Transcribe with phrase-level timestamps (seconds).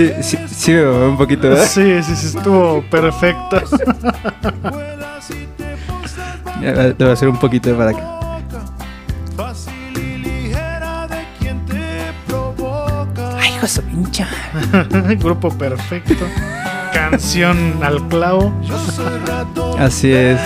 [0.00, 1.66] Sí, sí, sí, un poquito, ¿verdad?
[1.66, 3.60] Sí, sí, sí, estuvo perfecto.
[6.60, 8.00] Te voy a hacer un poquito para que.
[13.38, 14.26] Ay, hijo de su pincha.
[15.18, 16.24] Grupo perfecto.
[16.94, 18.54] Canción al clavo.
[19.78, 20.40] Así es.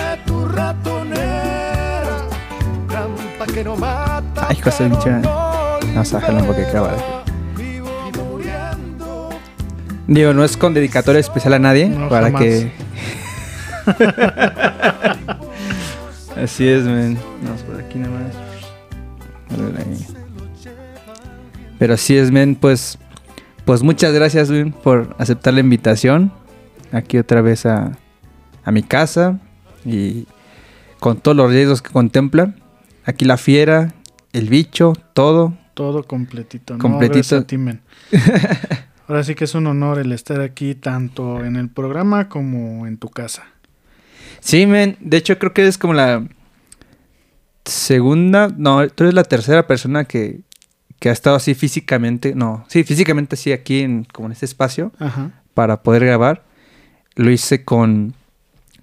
[4.37, 5.21] Ay, hijo de pincha.
[5.23, 7.24] Vamos a bajarle un poquito cámara.
[10.15, 11.89] Digo, no es con dedicatoria especial a nadie.
[11.89, 12.41] No, para jamás.
[12.41, 12.71] que.
[16.41, 17.19] Así es, men.
[17.43, 18.01] Vamos por aquí.
[21.81, 22.55] Pero así es, men.
[22.55, 22.97] Pues,
[23.65, 26.31] pues muchas gracias, men, por aceptar la invitación.
[26.93, 27.99] Aquí otra vez a,
[28.65, 29.41] a mi casa.
[29.85, 30.29] Y
[31.01, 32.55] con todos los riesgos que contempla.
[33.05, 33.95] Aquí la fiera,
[34.33, 35.55] el bicho, todo.
[35.75, 36.75] Todo completito.
[36.75, 36.79] ¿no?
[36.79, 37.19] Completito.
[37.19, 37.81] Gracias a ti, men.
[39.07, 42.97] Ahora sí que es un honor el estar aquí tanto en el programa como en
[42.97, 43.45] tu casa.
[44.41, 44.97] Sí, men.
[45.01, 46.27] De hecho, creo que es como la
[47.65, 48.49] segunda.
[48.57, 50.41] No, tú eres la tercera persona que,
[51.01, 52.35] que ha estado así físicamente.
[52.35, 55.31] No, sí, físicamente así aquí en, como en este espacio Ajá.
[55.55, 56.45] para poder grabar.
[57.15, 58.15] Lo hice con,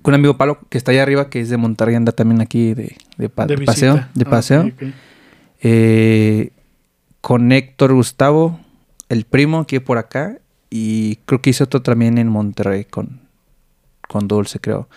[0.02, 2.74] con un amigo Palo que está allá arriba, que es de Monterrey, anda también aquí
[2.74, 3.96] de, de, pa- De de paseo.
[4.14, 4.62] De Ah, paseo.
[4.68, 4.84] ok.
[5.64, 6.52] Eh,
[7.22, 8.60] con Héctor Gustavo,
[9.12, 10.40] el primo, que por acá.
[10.70, 13.22] Y creo que hice otro también en Monterrey con,
[14.08, 14.88] con Dulce, creo.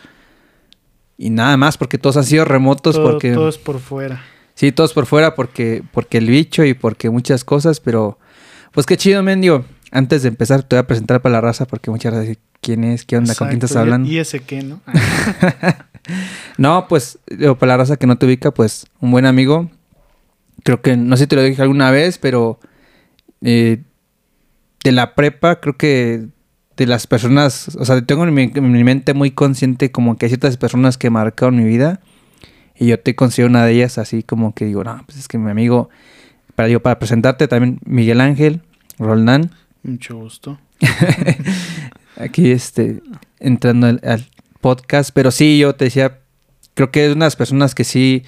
[1.18, 3.32] Y nada más, porque todos han sido remotos, Todo, porque...
[3.32, 4.22] todo es por fuera.
[4.54, 8.18] Sí, todos por fuera, porque, porque el bicho y porque muchas cosas, pero...
[8.72, 9.64] Pues qué chido, men, digo,
[9.94, 12.38] Antes de empezar, te voy a presentar para la raza, porque muchas gracias.
[12.60, 13.04] ¿Quién es?
[13.04, 13.32] ¿Qué onda?
[13.36, 14.10] ¿Con quién estás hablando?
[14.10, 14.80] Y ese qué, ¿no?
[16.58, 19.70] No, pues, digo, para la raza que no te ubica, pues, un buen amigo.
[20.64, 22.58] Creo que, no sé si te lo dije alguna vez, pero
[23.40, 23.82] eh,
[24.84, 26.26] de la prepa, creo que
[26.76, 30.26] de las personas, o sea, tengo en mi, en mi mente muy consciente como que
[30.26, 32.00] hay ciertas personas que marcaron mi vida
[32.76, 35.38] y yo te considero una de ellas, así como que digo, no, pues es que
[35.38, 35.88] mi amigo,
[36.54, 38.62] para, digo, para presentarte también, Miguel Ángel,
[38.98, 39.50] Roldán,
[39.82, 40.58] Mucho gusto.
[42.16, 43.02] aquí este
[43.38, 44.26] entrando al, al
[44.60, 46.20] podcast, pero sí, yo te decía,
[46.74, 48.24] creo que es unas personas que sí,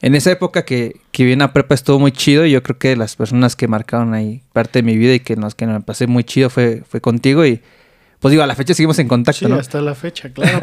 [0.00, 2.78] en esa época que, que vi en la prepa estuvo muy chido y yo creo
[2.78, 5.80] que las personas que marcaron ahí parte de mi vida y que nos que me
[5.80, 7.60] pasé muy chido fue, fue contigo y
[8.20, 9.56] pues digo, a la fecha seguimos en contacto, Sí, ¿no?
[9.58, 10.60] hasta la fecha, claro.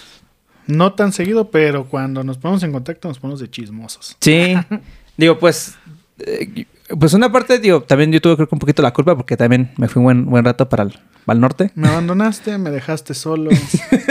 [0.66, 4.16] no tan seguido, pero cuando nos ponemos en contacto nos ponemos de chismosos.
[4.20, 4.54] Sí,
[5.16, 5.74] digo, pues,
[6.18, 6.66] eh,
[6.98, 9.72] pues una parte, digo, también yo tuve creo que un poquito la culpa porque también
[9.76, 10.92] me fui un buen, buen rato para el,
[11.24, 11.70] para el norte.
[11.74, 13.50] Me abandonaste, me dejaste solo,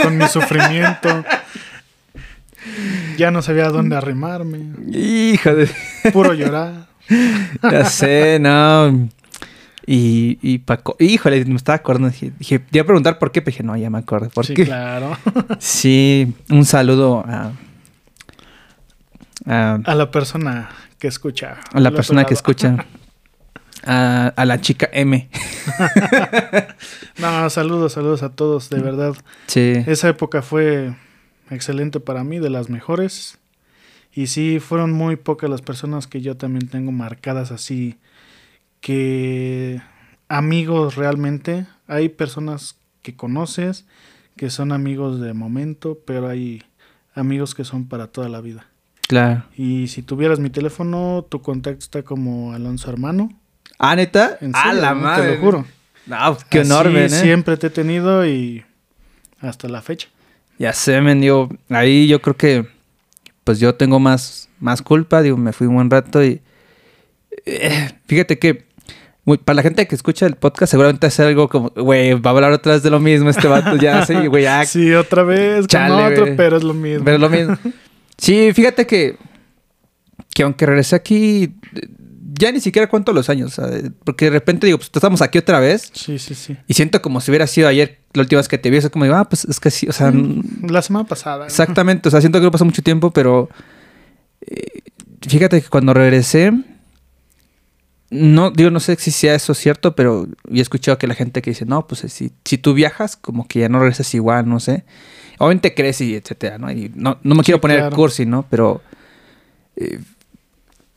[0.02, 1.24] con mi sufrimiento.
[3.16, 4.58] Ya no sabía dónde arrimarme.
[4.92, 5.68] Hijo de...
[6.12, 6.86] Puro llorar.
[7.62, 9.08] Ya sé, no.
[9.86, 12.10] Y, y Paco, híjole, me estaba acordando.
[12.10, 14.28] Dije, dije, te iba a preguntar por qué, pero dije, no, ya me acuerdo.
[14.30, 14.64] ¿Por sí, qué?
[14.64, 15.16] claro.
[15.60, 17.52] Sí, un saludo a,
[19.46, 21.58] a, A la persona que escucha.
[21.72, 22.84] a la persona que escucha.
[23.88, 25.28] A, a la chica M.
[27.18, 29.14] No, saludos, saludos a todos, de verdad.
[29.46, 29.74] Sí.
[29.86, 30.92] Esa época fue
[31.50, 33.38] excelente para mí, de las mejores.
[34.12, 37.98] Y sí, fueron muy pocas las personas que yo también tengo marcadas así,
[38.80, 39.80] que
[40.28, 41.66] amigos realmente.
[41.86, 43.86] Hay personas que conoces,
[44.36, 46.62] que son amigos de momento, pero hay
[47.14, 48.66] amigos que son para toda la vida.
[49.06, 49.44] Claro.
[49.56, 53.30] Y si tuvieras mi teléfono, tu contacto está como Alonso Hermano.
[53.78, 54.38] Ah, neta.
[54.40, 55.00] En serio, la ¿no?
[55.02, 55.28] madre.
[55.28, 55.64] Te lo juro.
[56.06, 57.08] No, pues, qué men, ¿eh?
[57.08, 58.64] Siempre te he tenido y
[59.40, 60.08] hasta la fecha.
[60.58, 62.66] Ya sé, men, digo, ahí yo creo que
[63.44, 66.40] pues yo tengo más, más culpa, digo, me fui un buen rato y
[67.44, 68.64] eh, fíjate que
[69.24, 72.34] muy- para la gente que escucha el podcast seguramente hace algo como, güey, va a
[72.34, 75.66] hablar otra vez de lo mismo este vato, ya sé, güey, ya, Sí, otra vez
[75.66, 77.04] Chale, otro, pero es lo mismo.
[77.04, 77.56] pero es lo mismo.
[78.18, 79.16] Sí, fíjate que,
[80.34, 81.54] que aunque regresé aquí,
[82.38, 83.60] ya ni siquiera cuento los años,
[84.04, 86.56] porque de repente digo, pues estamos aquí otra vez Sí, sí, sí.
[86.66, 89.04] y siento como si hubiera sido ayer la última vez que te vi, es como
[89.04, 90.10] digo, ah, pues es que sí, o sea...
[90.10, 91.38] Mm, La semana pasada.
[91.38, 91.44] ¿no?
[91.44, 93.48] Exactamente, o sea, siento que no pasó mucho tiempo, pero
[94.40, 94.80] eh,
[95.26, 96.52] fíjate que cuando regresé,
[98.10, 101.50] no, digo, no sé si sea eso cierto, pero he escuchado que la gente que
[101.50, 104.84] dice, no, pues si, si tú viajas, como que ya no regresas igual, no sé.
[105.38, 106.70] Obviamente crees y etcétera, ¿no?
[106.70, 107.96] Y no, no me quiero poner claro.
[107.96, 108.46] cursi, ¿no?
[108.48, 108.80] Pero
[109.76, 109.98] eh,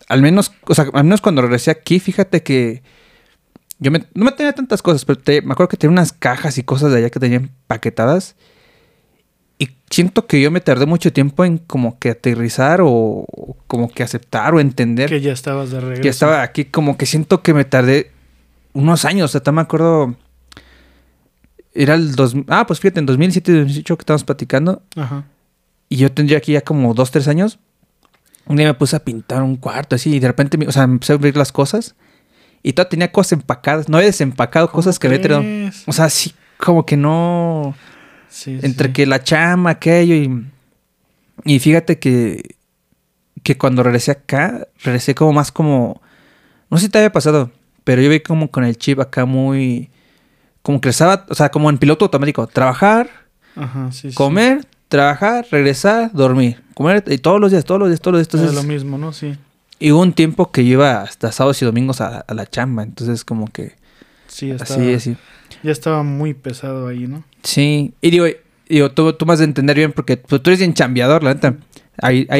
[0.07, 2.83] al menos, o sea, al menos cuando regresé aquí, fíjate que
[3.79, 6.57] yo me- no me tenía tantas cosas, pero te- me acuerdo que tenía unas cajas
[6.57, 8.35] y cosas de allá que tenía empaquetadas.
[9.57, 13.25] Y siento que yo me tardé mucho tiempo en como que aterrizar o,
[13.67, 16.01] como que aceptar o entender Que ya estabas de regreso.
[16.01, 18.11] que estaba aquí, como que siento que me tardé
[18.73, 19.35] unos años.
[19.35, 20.15] O sea, me acuerdo.
[21.73, 24.81] Era el dos, Ah, pues fíjate, en 2007 2018 que estábamos platicando.
[24.95, 25.25] Ajá.
[25.89, 27.59] Y yo tendría aquí ya como dos, tres años.
[28.45, 30.15] Un día me puse a pintar un cuarto así.
[30.15, 31.95] Y de repente, o sea, me empecé a abrir las cosas.
[32.61, 33.87] Y todo tenía cosas empacadas.
[33.89, 35.83] No había desempacado cosas que había crees?
[35.87, 37.75] O sea, sí, como que no.
[38.27, 38.93] Sí, Entre sí.
[38.93, 40.45] que la chama, aquello y.
[41.45, 42.55] Y fíjate que.
[43.43, 46.01] Que cuando regresé acá, regresé como más como.
[46.69, 47.51] No sé si te había pasado,
[47.85, 49.89] pero yo vi como con el chip acá muy.
[50.61, 52.45] Como que estaba, o sea, como en piloto automático.
[52.47, 53.09] Trabajar,
[53.55, 56.61] Ajá, sí, comer, trabajar, regresar, dormir.
[56.73, 58.33] Comer y todos los días, todos los días, todos los días.
[58.33, 59.13] Era Entonces, lo mismo, ¿no?
[59.13, 59.37] Sí.
[59.79, 62.83] Y hubo un tiempo que iba hasta sábados y domingos a, a la chamba.
[62.83, 63.73] Entonces, como que.
[64.27, 65.17] Sí, estaba, Así, así.
[65.63, 67.23] ya estaba muy pesado ahí, ¿no?
[67.43, 67.93] Sí.
[68.01, 68.25] Y digo,
[68.67, 71.55] digo tú, tú has de entender bien porque pues, tú eres bien chambeador, la neta.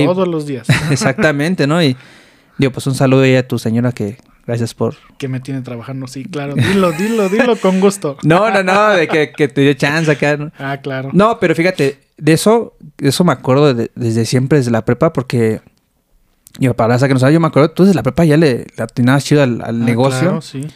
[0.05, 0.67] Todos los días.
[0.91, 1.81] Exactamente, ¿no?
[1.83, 1.95] Y
[2.57, 4.95] digo, pues un saludo ahí a tu señora que gracias por...
[5.17, 6.55] que me tiene trabajando, sí, claro.
[6.55, 8.17] Dilo, dilo, dilo con gusto.
[8.23, 10.37] No, no, no, de que, que te dio chance acá.
[10.37, 10.51] ¿no?
[10.57, 11.09] Ah, claro.
[11.13, 15.13] No, pero fíjate, de eso, de eso me acuerdo de- desde siempre, desde la prepa,
[15.13, 15.61] porque...
[16.59, 18.67] Digo, para la que no sabes, yo me acuerdo, tú desde la prepa ya le,
[18.75, 20.19] le atinabas chido al, al Ah, negocio.
[20.27, 20.67] claro, sí.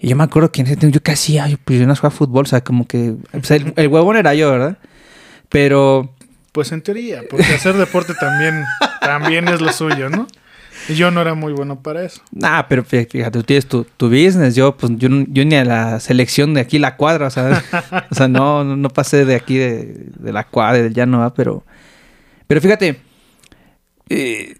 [0.00, 1.94] Y yo me acuerdo que en ese tiempo yo qué hacía, yo pues yo no
[1.94, 3.14] jugaba fútbol, o sea, como que...
[3.32, 4.78] pues, el, el huevón era yo, ¿verdad?
[5.48, 6.12] Pero...
[6.52, 8.64] Pues en teoría, porque hacer deporte también,
[9.00, 10.26] también es lo suyo, ¿no?
[10.88, 12.22] Y yo no era muy bueno para eso.
[12.32, 14.54] Nah, pero fí- fíjate, tú tienes tu, tu business.
[14.56, 17.62] Yo, pues, yo, yo ni a la selección de aquí la cuadra, o sea,
[18.10, 21.32] o sea no, no, no pasé de aquí de, de la cuadra, del llano, ¿va?
[21.34, 21.62] pero,
[22.46, 22.98] pero fíjate,
[24.08, 24.56] eh,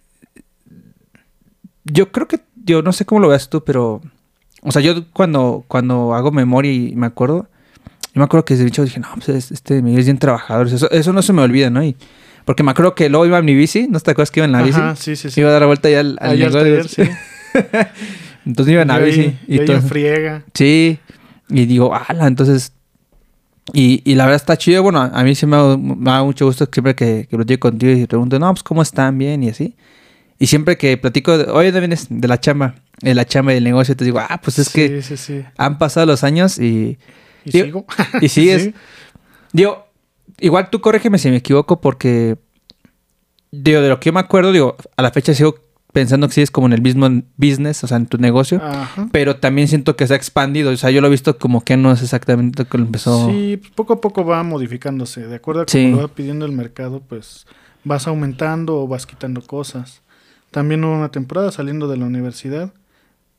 [1.93, 4.01] yo creo que, yo no sé cómo lo veas tú, pero,
[4.63, 7.49] o sea, yo cuando, cuando hago memoria y me acuerdo,
[8.15, 10.67] yo me acuerdo que desde bicho dije, no, pues es- este Miguel es bien trabajador,
[10.69, 11.83] eso, eso no se me olvida, ¿no?
[11.83, 11.97] Y,
[12.45, 14.53] porque me acuerdo que luego iba en mi bici, ¿no te acuerdas que iba en
[14.53, 14.79] la bici?
[14.81, 15.41] Ajá, sí, sí, sí.
[15.41, 17.03] Iba a dar la vuelta ya al, al taller, sí.
[18.47, 19.37] Entonces iba en la bici.
[19.47, 19.77] Y ahí todo.
[19.77, 20.45] en friega.
[20.55, 20.99] Sí.
[21.51, 22.73] Y digo, ala, entonces.
[23.75, 24.83] Y, y la verdad está chido.
[24.83, 27.93] Bueno, a mí sí me da, me da mucho gusto siempre que, que platico contigo
[27.93, 29.75] y pregunto, no, pues cómo están bien y así.
[30.39, 32.07] Y siempre que platico, oye, ¿dónde vienes?
[32.11, 32.77] De la chamba.
[33.01, 33.97] De la chamba del negocio.
[33.97, 35.45] Te digo, ah, pues es que Sí, sí, sí.
[35.57, 36.99] han pasado los años y.
[37.45, 37.87] Y Digo, sigo.
[38.21, 38.71] Y sigues.
[39.53, 39.87] Digo,
[40.39, 42.37] igual tú corrígeme si me equivoco porque.
[43.51, 45.57] Digo, de lo que yo me acuerdo, digo, a la fecha sigo
[45.93, 48.61] pensando que sigues como en el mismo business, o sea, en tu negocio.
[48.63, 49.09] Ajá.
[49.11, 50.71] Pero también siento que se ha expandido.
[50.71, 53.29] O sea, yo lo he visto como que no es exactamente lo que empezó.
[53.31, 55.27] Sí, pues, poco a poco va modificándose.
[55.27, 57.47] De acuerdo a cómo lo va pidiendo el mercado, pues
[57.85, 60.03] vas aumentando o vas quitando cosas.
[60.51, 62.73] También hubo una temporada saliendo de la universidad.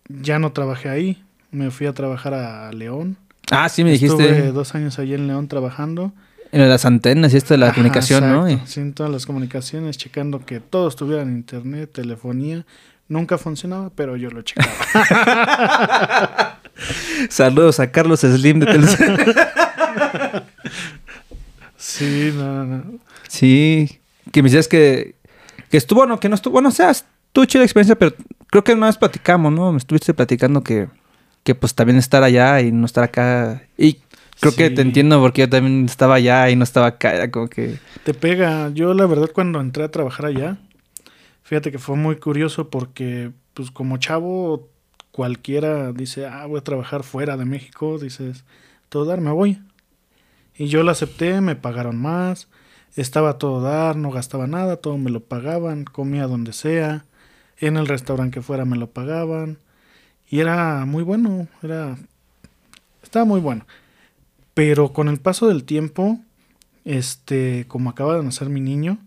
[0.08, 1.24] Ya no trabajé ahí.
[1.52, 3.18] Me fui a trabajar a León.
[3.52, 4.52] Ah, sí, me Estuve dijiste.
[4.52, 6.14] dos años allí en León trabajando.
[6.52, 8.48] En las antenas y esto de la Ajá, comunicación, ¿no?
[8.48, 8.72] exacto.
[8.72, 12.66] Sí, en todas las comunicaciones, checando que todos tuvieran internet, telefonía.
[13.08, 14.70] Nunca funcionaba, pero yo lo checaba.
[17.30, 19.18] Saludos a Carlos Slim de Telcel.
[21.78, 22.84] sí, no, no.
[23.28, 24.00] sí.
[24.32, 25.16] Que me decías que,
[25.70, 26.54] que estuvo, no, que no estuvo.
[26.54, 28.16] Bueno, o sea, estuvo chida la experiencia, pero
[28.48, 29.72] creo que una vez platicamos, ¿no?
[29.72, 30.88] Me estuviste platicando que,
[31.44, 33.64] que pues también estar allá y no estar acá.
[33.78, 34.00] Y
[34.40, 37.14] creo que te entiendo porque yo también estaba allá y no estaba acá.
[37.14, 37.78] Era como que.
[38.04, 38.70] Te pega.
[38.70, 40.58] Yo la verdad cuando entré a trabajar allá,
[41.44, 44.70] fíjate que fue muy curioso porque pues como chavo
[45.12, 48.46] cualquiera dice, ah, voy a trabajar fuera de México, dices,
[48.90, 49.62] todo dar, me voy.
[50.56, 52.48] Y yo lo acepté, me pagaron más,
[52.96, 57.06] estaba a todo dar, no gastaba nada, todo me lo pagaban, comía donde sea,
[57.58, 59.58] en el restaurante que fuera me lo pagaban.
[60.30, 61.98] Y era muy bueno, era...
[63.02, 63.66] Estaba muy bueno.
[64.54, 66.20] Pero con el paso del tiempo,
[66.86, 68.98] este, como acaba de nacer mi niño,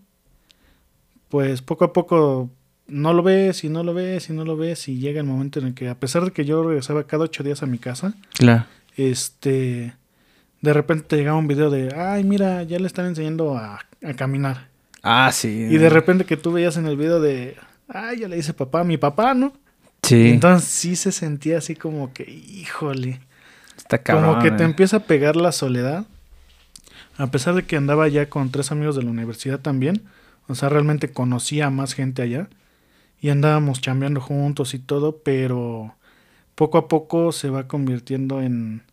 [1.29, 2.49] pues poco a poco
[2.87, 5.59] no lo ves y no lo ves y no lo ves y llega el momento
[5.59, 8.13] en el que a pesar de que yo regresaba cada ocho días a mi casa,
[8.33, 8.65] Claro.
[8.97, 9.93] este,
[10.63, 14.13] de repente te llegaba un video de, ay mira, ya le están enseñando a, a
[14.13, 14.69] caminar.
[15.03, 15.49] Ah, sí.
[15.69, 17.57] Y de repente que tú veías en el video de,
[17.89, 19.51] ay, ya le dice papá a mi papá, ¿no?
[20.03, 20.29] Sí.
[20.29, 23.19] Entonces sí se sentía así como que, híjole.
[23.75, 24.35] está cabrón.
[24.35, 24.65] Como que te eh.
[24.65, 26.05] empieza a pegar la soledad.
[27.17, 30.03] A pesar de que andaba ya con tres amigos de la universidad también.
[30.47, 32.47] O sea, realmente conocía a más gente allá.
[33.19, 35.93] y andábamos chambeando juntos y todo, pero
[36.55, 38.83] poco a poco se va convirtiendo en,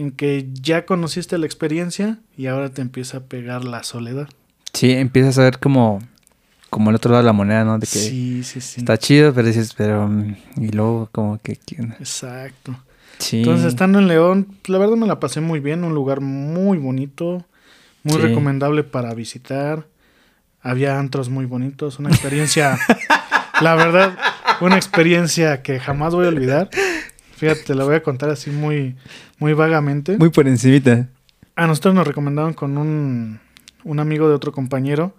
[0.00, 4.28] en que ya conociste la experiencia y ahora te empieza a pegar la soledad.
[4.72, 6.00] Sí, empiezas a ver como,
[6.70, 7.74] como el otro lado de la moneda, ¿no?
[7.78, 8.80] De que sí, sí, sí.
[8.80, 10.08] está chido, pero dices, pero...
[10.08, 11.56] mm, Y luego como que...
[11.56, 11.94] ¿quién?
[11.98, 12.76] Exacto.
[13.18, 13.38] Sí.
[13.38, 17.44] Entonces, estando en León, la verdad me la pasé muy bien, un lugar muy bonito,
[18.02, 18.20] muy Sí.
[18.22, 19.86] recomendable para visitar.
[20.62, 22.78] Había antros muy bonitos, una experiencia,
[23.60, 24.16] la verdad,
[24.60, 26.70] una experiencia que jamás voy a olvidar.
[27.40, 28.96] Fíjate, te la voy a contar así muy,
[29.38, 30.16] muy vagamente.
[30.18, 31.08] Muy por encimita.
[31.56, 33.40] A nosotros nos recomendaban con un,
[33.84, 35.14] un amigo de otro compañero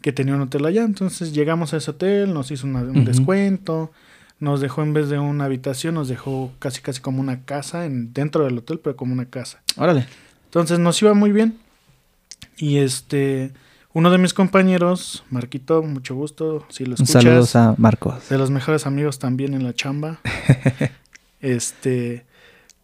[0.00, 0.82] que tenía un hotel allá.
[0.84, 3.92] Entonces llegamos a ese hotel, nos hizo una- un descuento,
[4.40, 8.12] nos dejó en vez de una habitación, nos dejó casi casi como una casa en,
[8.12, 9.60] dentro del hotel, pero como una casa.
[9.76, 10.06] Órale.
[10.46, 11.58] Entonces nos iba muy bien.
[12.58, 13.52] Y este,
[13.92, 17.22] uno de mis compañeros, Marquito, mucho gusto, si lo Un escuchas.
[17.22, 18.28] saludos a Marcos.
[18.30, 20.20] De los mejores amigos también en la chamba.
[21.46, 22.26] este,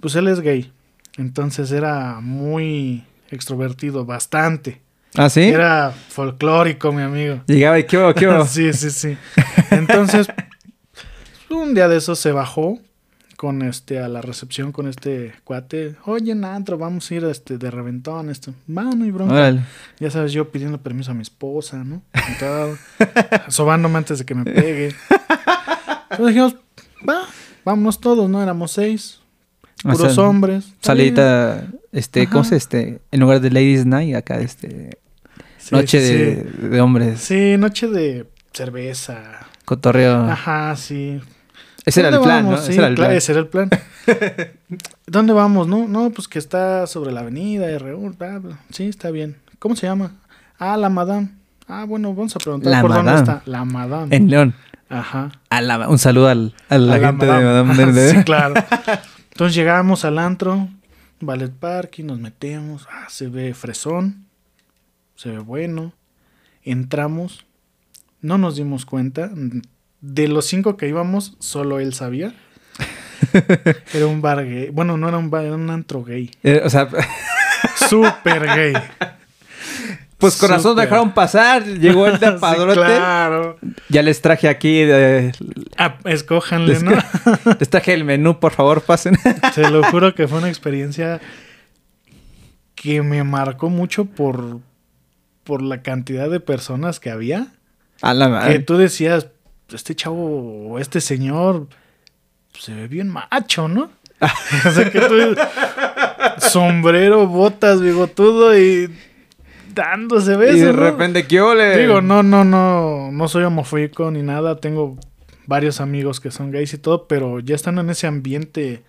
[0.00, 0.72] pues él es gay.
[1.18, 4.80] Entonces era muy extrovertido, bastante.
[5.16, 5.42] ¿Ah, sí?
[5.42, 7.42] Era folclórico, mi amigo.
[7.46, 8.44] Llegaba y qué hubo, qué hubo?
[8.46, 9.16] sí, sí, sí.
[9.70, 10.28] Entonces,
[11.50, 12.78] un día de esos se bajó
[13.36, 15.96] con este a la recepción con este cuate.
[16.06, 18.30] Oye, Nantro, vamos a ir este, de reventón.
[18.30, 18.54] Esto.
[18.68, 19.34] Mano y bronca.
[19.34, 19.62] Órale.
[19.98, 22.02] Ya sabes, yo pidiendo permiso a mi esposa, ¿no?
[23.48, 24.94] Sobándome antes de que me pegue.
[26.10, 26.56] Entonces dijimos,
[27.06, 27.26] va,
[27.64, 28.42] vámonos todos, ¿no?
[28.42, 29.20] Éramos seis,
[29.84, 30.72] O puros sea, hombres.
[30.80, 32.50] Salita, este, ¿cómo Ajá.
[32.50, 33.00] se este?
[33.10, 34.98] En lugar de Ladies Night, acá, este,
[35.58, 36.66] Sí, noche sí, de, sí.
[36.68, 39.46] de hombres, Sí, noche de cerveza.
[39.64, 40.24] cotorreo.
[40.24, 41.20] Ajá, sí.
[41.84, 42.60] Ese era el ¿Dónde plan, vamos?
[42.60, 42.66] ¿no?
[42.66, 43.12] Ese era el plan.
[43.12, 43.70] ese era el plan.
[45.06, 45.66] ¿Dónde vamos?
[45.68, 48.58] No, no, pues que está sobre la avenida R1, bla, bla.
[48.70, 49.36] Sí, está bien.
[49.58, 50.12] ¿Cómo se llama?
[50.58, 51.28] Ah, la Madame.
[51.68, 53.32] Ah, bueno, vamos a preguntar La por dónde Madame.
[53.32, 53.42] está.
[53.50, 54.16] La Madame.
[54.16, 54.54] En León.
[54.92, 55.32] Ajá.
[55.50, 57.44] A la- un saludo al, a la A gente Madame.
[57.44, 58.10] de Madame Verde.
[58.18, 58.54] sí, claro.
[59.32, 60.68] Entonces llegamos al antro,
[61.20, 62.86] Ballet Park y nos metemos.
[62.92, 64.26] Ah, se ve fresón,
[65.16, 65.92] se ve bueno.
[66.62, 67.44] Entramos,
[68.20, 69.30] no nos dimos cuenta.
[70.00, 72.34] De los cinco que íbamos, solo él sabía.
[73.94, 74.68] Era un bar gay.
[74.70, 76.30] Bueno, no era un bar, era un antro gay.
[76.42, 76.88] Eh, o sea,
[77.88, 78.72] Súper gay.
[80.22, 80.84] Pues con razón Súper.
[80.84, 81.64] dejaron pasar.
[81.64, 82.74] Llegó el Sí, tapadrote.
[82.80, 83.58] claro.
[83.90, 85.32] Ya les traje aquí, eh,
[85.76, 86.92] Ah, escójanle, les, ¿no?
[87.60, 89.18] les traje el menú, por favor, pasen.
[89.54, 91.20] Te lo juro que fue una experiencia
[92.74, 94.60] que me marcó mucho por,
[95.44, 97.48] por la cantidad de personas que había.
[98.00, 98.58] A la Que madre.
[98.60, 99.28] tú decías,
[99.72, 101.68] este chavo o este señor
[102.58, 103.90] se ve bien macho, ¿no?
[104.66, 105.34] o sea que tú
[106.38, 108.88] sombrero, botas, bigotudo y
[109.74, 110.56] dándose besos.
[110.56, 110.78] Y de ¿no?
[110.80, 111.78] repente, ¿qué ole?
[111.78, 114.56] Digo, no, no, no, no soy homofóbico ni nada.
[114.56, 114.96] Tengo
[115.46, 118.82] varios amigos que son gays y todo, pero ya están en ese ambiente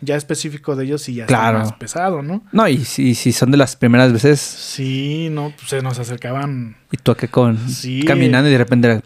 [0.00, 1.58] ya específico de ellos y ya Claro.
[1.58, 2.42] está más pesado, ¿no?
[2.52, 6.76] No, y si, si son de las primeras veces, Sí, no, pues se nos acercaban.
[6.90, 8.02] y tú acá con Sí.
[8.02, 9.02] caminando y de repente era,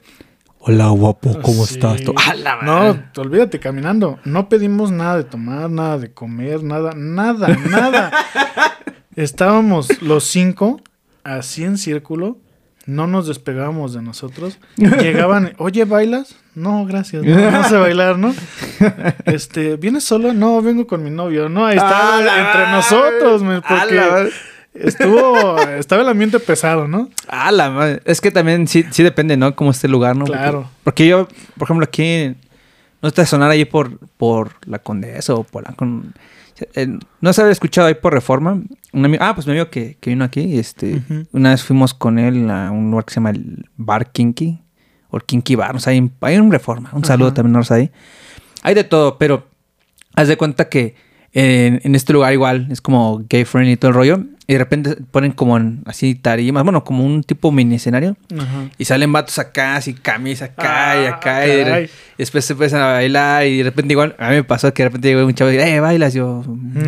[0.59, 1.75] hola guapo, ¿cómo Sí.
[1.75, 2.03] estás?
[2.03, 3.05] Tú, "A la No, madre".
[3.13, 4.19] te olvídate caminando.
[4.25, 8.11] No pedimos nada de tomar, nada de comer, nada, nada, nada.
[9.15, 10.81] Estábamos los cinco
[11.37, 12.39] así en círculo.
[12.87, 14.59] No nos despegábamos de nosotros.
[14.77, 16.37] Llegaban, oye, ¿bailas?
[16.55, 17.23] No, gracias.
[17.23, 18.35] No, no sé bailar, ¿no?
[19.27, 20.33] Este, ¿vienes solo?
[20.33, 21.49] No, vengo con mi novio.
[21.49, 24.33] No, ahí está ¡A la entre nosotros, me- ¡A la porque
[24.75, 27.11] estuvo, estaba el ambiente pesado, ¿no?
[27.29, 28.01] A la madre.
[28.05, 29.55] Es que también sí, sí depende, ¿no?
[29.55, 30.25] Cómo esté el lugar, ¿no?
[30.25, 30.71] Porque- Claro.
[30.85, 32.35] Porque, yo, por ejemplo, aquí,
[33.03, 35.75] no está sonar ahí por, por la Condesa o por la...
[35.75, 36.15] Con,
[36.75, 38.61] eh, no se había escuchado ahí por Reforma.
[38.93, 41.03] Un amigo, ah, pues mi amigo que, que vino aquí, este,
[41.33, 44.61] una vez fuimos con él a un lugar que se llama el Bar Kinky,
[45.11, 46.91] o el Kinky Bar, no sé, hay, hay un Reforma.
[46.93, 47.91] Un saludo también, no ahí.
[48.63, 49.47] Hay de todo, pero
[50.15, 50.97] haz de cuenta que
[51.33, 54.25] en, en este lugar igual es como gay friendly y todo el rollo.
[54.51, 58.17] Y de repente ponen como en, así tarimas, bueno, como un tipo mini escenario.
[58.35, 58.71] Ajá.
[58.79, 61.47] Y salen vatos acá, así camisa acá y Ah, acá.
[61.47, 61.85] Y, de- caray.
[61.85, 63.47] y después se empiezan a bailar.
[63.47, 65.59] Y de repente, igual, a mí me pasó que de repente llegó un chavo y
[65.59, 66.15] dice, eh, bailas.
[66.15, 66.43] Yo,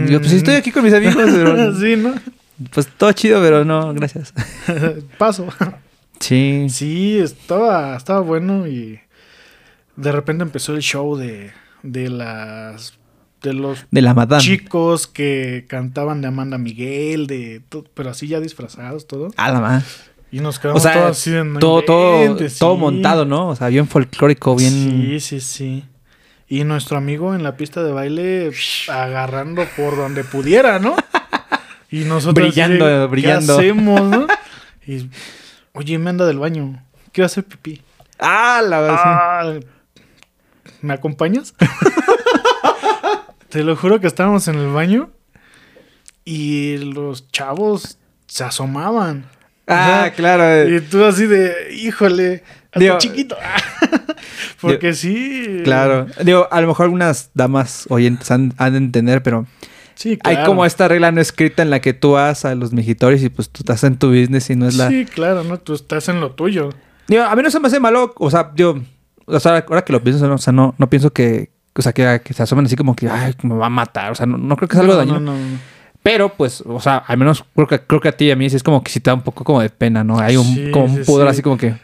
[0.08, 2.14] yo pues estoy aquí con mis amigos, pero sí, ¿no?
[2.72, 4.32] pues todo chido, pero no, gracias.
[5.18, 5.46] Paso.
[6.20, 6.66] Sí.
[6.68, 9.00] Sí, estaba, estaba bueno y
[9.96, 11.50] de repente empezó el show de,
[11.82, 12.92] de las
[13.42, 14.42] de los De la madame.
[14.42, 19.30] chicos que cantaban de Amanda Miguel, de to- pero así ya disfrazados todo.
[19.36, 19.84] A la madre.
[20.32, 23.48] Y nos quedamos O sea, todos así de "No todo, todo, inventes", todo montado, ¿no?
[23.48, 24.70] O sea, bien folclórico, bien...
[24.72, 25.84] Sí, sí, sí.
[26.48, 28.50] Y nuestro amigo en la pista de baile
[28.88, 30.96] agarrando por donde pudiera, ¿no?
[31.92, 33.56] Y nosotros Brillando, brillando.
[33.58, 34.26] ¿Qué hacemos, no?
[34.86, 35.08] Y
[35.72, 36.80] oye, me anda del baño.
[37.12, 37.82] Quiero hacer pipí.
[38.20, 38.98] Ah, la verdad.
[39.02, 39.54] Ah,
[40.82, 41.52] ¿Me acompañas?
[43.50, 45.10] Te lo juro que estábamos en el baño
[46.24, 49.24] y los chavos se asomaban.
[49.66, 50.44] Ah, claro.
[50.44, 50.76] eh.
[50.76, 53.36] Y tú así de, híjole, hasta Digo- chiquito.
[54.60, 55.60] Porque sí.
[55.64, 56.06] Claro.
[56.24, 59.46] Digo, a lo mejor algunas damas oyentes han, han de entender, pero
[59.94, 60.38] Sí, claro.
[60.38, 63.28] hay como esta regla no escrita en la que tú vas a los mijitorios y
[63.28, 64.88] pues tú estás en tu business y no es la...
[64.88, 65.58] Sí, claro, ¿no?
[65.58, 66.70] Tú estás en lo tuyo.
[67.06, 68.80] Digo, a mí no se me hace malo, o sea, yo,
[69.26, 71.50] o sea, ahora que lo pienso, o sea, no, no pienso que,
[71.80, 74.14] o sea, que, que se asomen así como que, ay, me va a matar, o
[74.14, 75.20] sea, no, no creo que sea algo no, dañino.
[75.20, 75.58] No, no, no.
[76.02, 78.48] Pero, pues, o sea, al menos creo que, creo que a ti y a mí
[78.48, 80.18] sí es como que sí te da un poco como de pena, ¿no?
[80.18, 81.30] Hay un, Sí, como un sí, pudor sí.
[81.32, 81.74] así como que...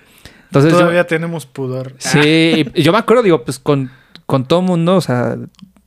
[0.45, 1.93] Entonces, yo- Todavía tenemos pudor.
[1.99, 3.91] Sí, y yo me acuerdo, digo, pues con,
[4.25, 5.37] con todo mundo, o sea,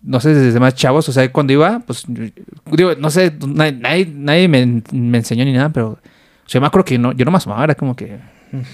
[0.03, 4.47] no sé, desde más chavos, o sea, cuando iba, pues, digo, no sé, nadie, nadie,
[4.47, 5.97] me, me enseñó ni nada, pero o
[6.45, 8.19] sea, yo me acuerdo que no, yo no me asomaba, era como que...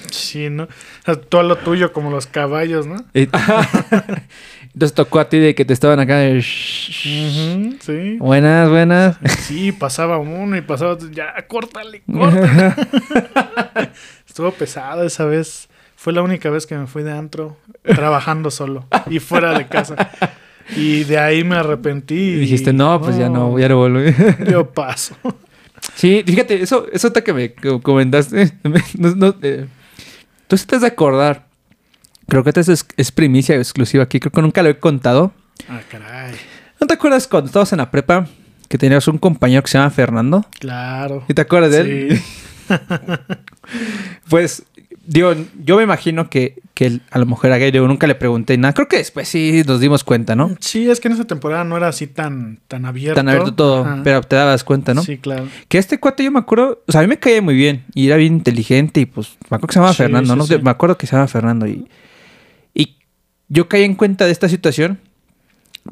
[0.10, 0.64] Sí, ¿no?
[0.64, 0.68] O
[1.04, 2.96] sea, a lo tuyo como los caballos, ¿no?
[4.76, 6.42] Entonces tocó a ti de que te estaban acá de...
[6.42, 8.18] Sí.
[8.20, 9.18] Buenas, buenas.
[9.40, 11.10] Sí, pasaba uno y pasaba otro.
[11.12, 12.74] Ya, córtale, córtale.
[14.28, 15.70] Estuvo pesado esa vez.
[15.96, 19.96] Fue la única vez que me fui de antro trabajando solo y fuera de casa.
[20.76, 22.14] Y de ahí me arrepentí.
[22.16, 24.00] Y dijiste, no, pues ya no, ya no vuelvo.
[24.52, 25.16] Yo paso.
[25.96, 28.52] Sí, fíjate, eso, eso que me co- comentaste,
[28.98, 29.68] no- no, eh,
[30.48, 31.45] tú has de acordar,
[32.28, 35.34] creo que esta es, es primicia exclusiva aquí, creo que nunca lo he contado.
[35.70, 36.34] Ah, caray.
[36.80, 38.28] ¿No te acuerdas cuando estabas en la prepa
[38.68, 40.46] que tenías un compañero que se llama Fernando?
[40.60, 41.24] Claro.
[41.28, 42.18] ¿Y te acuerdas de él?
[42.18, 42.24] Sí.
[44.30, 44.64] Pues,
[45.06, 48.58] digo, yo me imagino que, que él a lo mejor era gay, nunca le pregunté
[48.58, 50.56] nada, creo que después sí nos dimos cuenta, ¿no?
[50.60, 53.16] Sí, es que en esa temporada no era así tan, tan abierto.
[53.16, 54.02] Tan abierto todo, Ajá.
[54.04, 55.04] pero te dabas cuenta, ¿no?
[55.04, 55.48] Sí, claro.
[55.68, 58.08] Que este cuate yo me acuerdo, o sea, a mí me caía muy bien y
[58.08, 60.46] era bien inteligente y pues me acuerdo que se llamaba Sí, Fernando, sí, ¿no?
[60.48, 60.58] sí.
[60.62, 61.88] Me acuerdo que se llamaba Fernando y
[63.50, 65.00] yo caí en cuenta de esta situación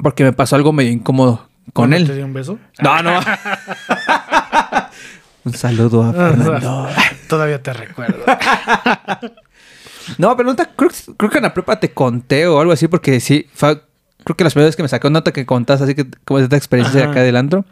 [0.02, 2.08] porque me pasó algo medio incómodo con ¿Cuándo él.
[2.08, 2.60] ¿Te dio un beso?
[2.82, 3.20] No, no.
[5.46, 6.88] Un saludo a Fernando.
[7.28, 8.24] Todavía te recuerdo.
[10.18, 12.72] No, pero no te, creo, que- creo que en la prepa te conté o algo
[12.74, 13.82] así porque sí, fue,
[14.24, 16.56] creo que las primeras veces que me sacó nota que contas así que como esta
[16.56, 17.66] experiencia de acá del antro.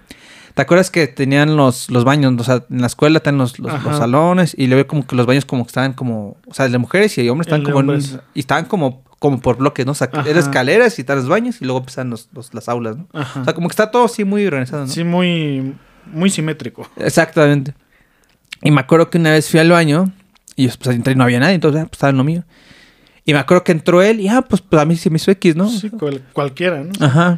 [0.54, 2.34] ¿Te acuerdas que tenían los, los baños?
[2.38, 5.26] O sea, en la escuela están los, los, salones y le veo como que los
[5.26, 6.36] baños como que estaban como...
[6.46, 7.94] O sea, de mujeres y de hombres estaban El como...
[7.94, 9.91] en- y estaban como, como por bloques, ¿no?
[9.91, 13.07] O sea, eran escaleras y los baños y luego empezaban los, los- las aulas, ¿no?
[13.13, 13.41] Ajá.
[13.41, 14.91] O sea, como que está todo así muy organizado, ¿no?
[14.91, 15.75] Sí, muy,
[16.07, 16.89] muy simétrico.
[16.97, 17.75] Exactamente.
[18.63, 20.12] Y me acuerdo que una vez fui al baño
[20.55, 22.43] y pues entré y no había nadie, entonces ah, pues, estaba en lo mío.
[23.23, 25.29] Y me acuerdo que entró él y ah, pues, pues, a mí se me hizo
[25.29, 25.69] X, ¿no?
[25.69, 26.91] Sí, cual- cualquiera, ¿no?
[27.05, 27.38] Ajá.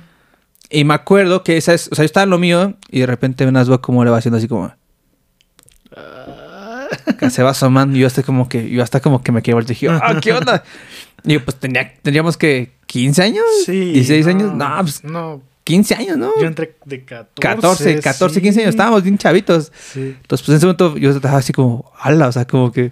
[0.69, 3.05] Y me acuerdo que esa es, o sea, yo estaba en lo mío y de
[3.07, 4.73] repente unas veo como le va haciendo así como
[5.95, 6.32] Ah,
[7.19, 9.56] que se va asomando y yo hasta como que, yo hasta como que me quedé
[9.60, 10.63] y dije, ah, ¿qué onda?
[11.25, 13.93] Y yo, pues tenía, tendríamos que 15 años, Sí.
[13.93, 16.32] 16 no, años, no, pues No, 15 años, ¿no?
[16.39, 17.39] yo entré de 14.
[17.39, 18.41] 14, 14, sí.
[18.41, 19.71] 15 años, estábamos bien chavitos.
[19.93, 20.17] Sí.
[20.21, 22.91] Entonces, pues en ese momento yo estaba así como, ala, o sea, como que.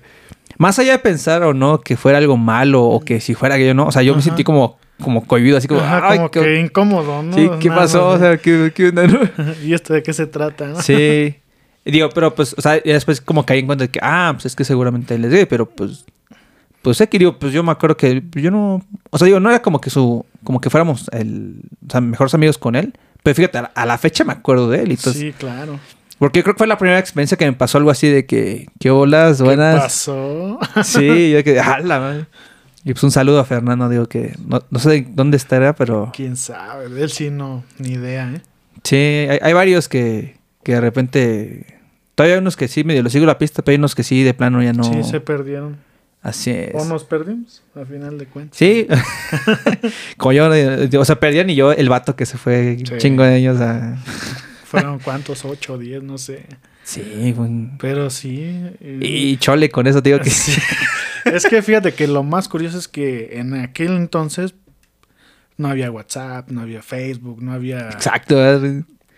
[0.57, 3.65] Más allá de pensar o no que fuera algo malo o que si fuera que
[3.67, 6.31] yo no, o sea, yo me sentí como, como cohibido, así como, Ajá, ay, como
[6.31, 7.33] qué- que incómodo, ¿no?
[7.35, 8.09] sí, ¿qué Nada pasó?
[8.09, 9.19] O sea, ¿qué, qué onda, no?
[9.63, 10.67] ¿Y esto de qué se trata?
[10.67, 10.81] no?
[10.81, 11.35] Sí.
[11.83, 14.45] Y digo, pero pues, o sea, después como caí en cuenta de que, ah, pues
[14.45, 16.05] es que seguramente él les dé, pero pues,
[16.81, 19.49] pues sé que digo, pues yo me acuerdo que yo no, o sea, digo, no
[19.49, 23.35] era como que su, como que fuéramos el, o sea, mejores amigos con él, pero
[23.35, 25.79] fíjate, a la, a la fecha me acuerdo de él, y entonces, sí, claro.
[26.19, 28.67] porque yo creo que fue la primera experiencia que me pasó algo así de que,
[28.79, 29.81] qué olas, ¿Qué buenas.
[29.81, 30.59] pasó?
[30.83, 31.99] Sí, yo que, ¡hala!
[31.99, 32.25] madre!
[32.83, 36.35] Y pues un saludo a Fernando, digo que no, no sé dónde estará, pero ¿Quién
[36.35, 36.89] sabe?
[36.89, 38.41] De él sí no, ni idea, ¿eh?
[38.83, 41.65] sí, hay, hay varios que, que de repente.
[42.15, 44.23] Todavía hay unos que sí medio lo sigo la pista, pero hay unos que sí
[44.23, 44.83] de plano ya no.
[44.83, 45.77] Sí, se perdieron.
[46.21, 46.71] Así es.
[46.75, 48.55] O nos perdimos, a final de cuentas.
[48.57, 48.85] Sí.
[50.17, 52.93] Como yo, eh, o sea, perdían y yo el vato que se fue Sí.
[52.97, 53.97] chingo de ellos a.
[54.65, 56.45] Fueron cuántos, ocho, diez, no sé.
[56.83, 58.39] Sí, fue un- Pero sí.
[58.79, 60.53] eh, Y chole con eso, te digo que Sí.
[61.25, 64.53] es que fíjate que lo más curioso es que en aquel entonces
[65.57, 67.89] no había WhatsApp, no había Facebook, no había...
[67.89, 68.35] Exacto.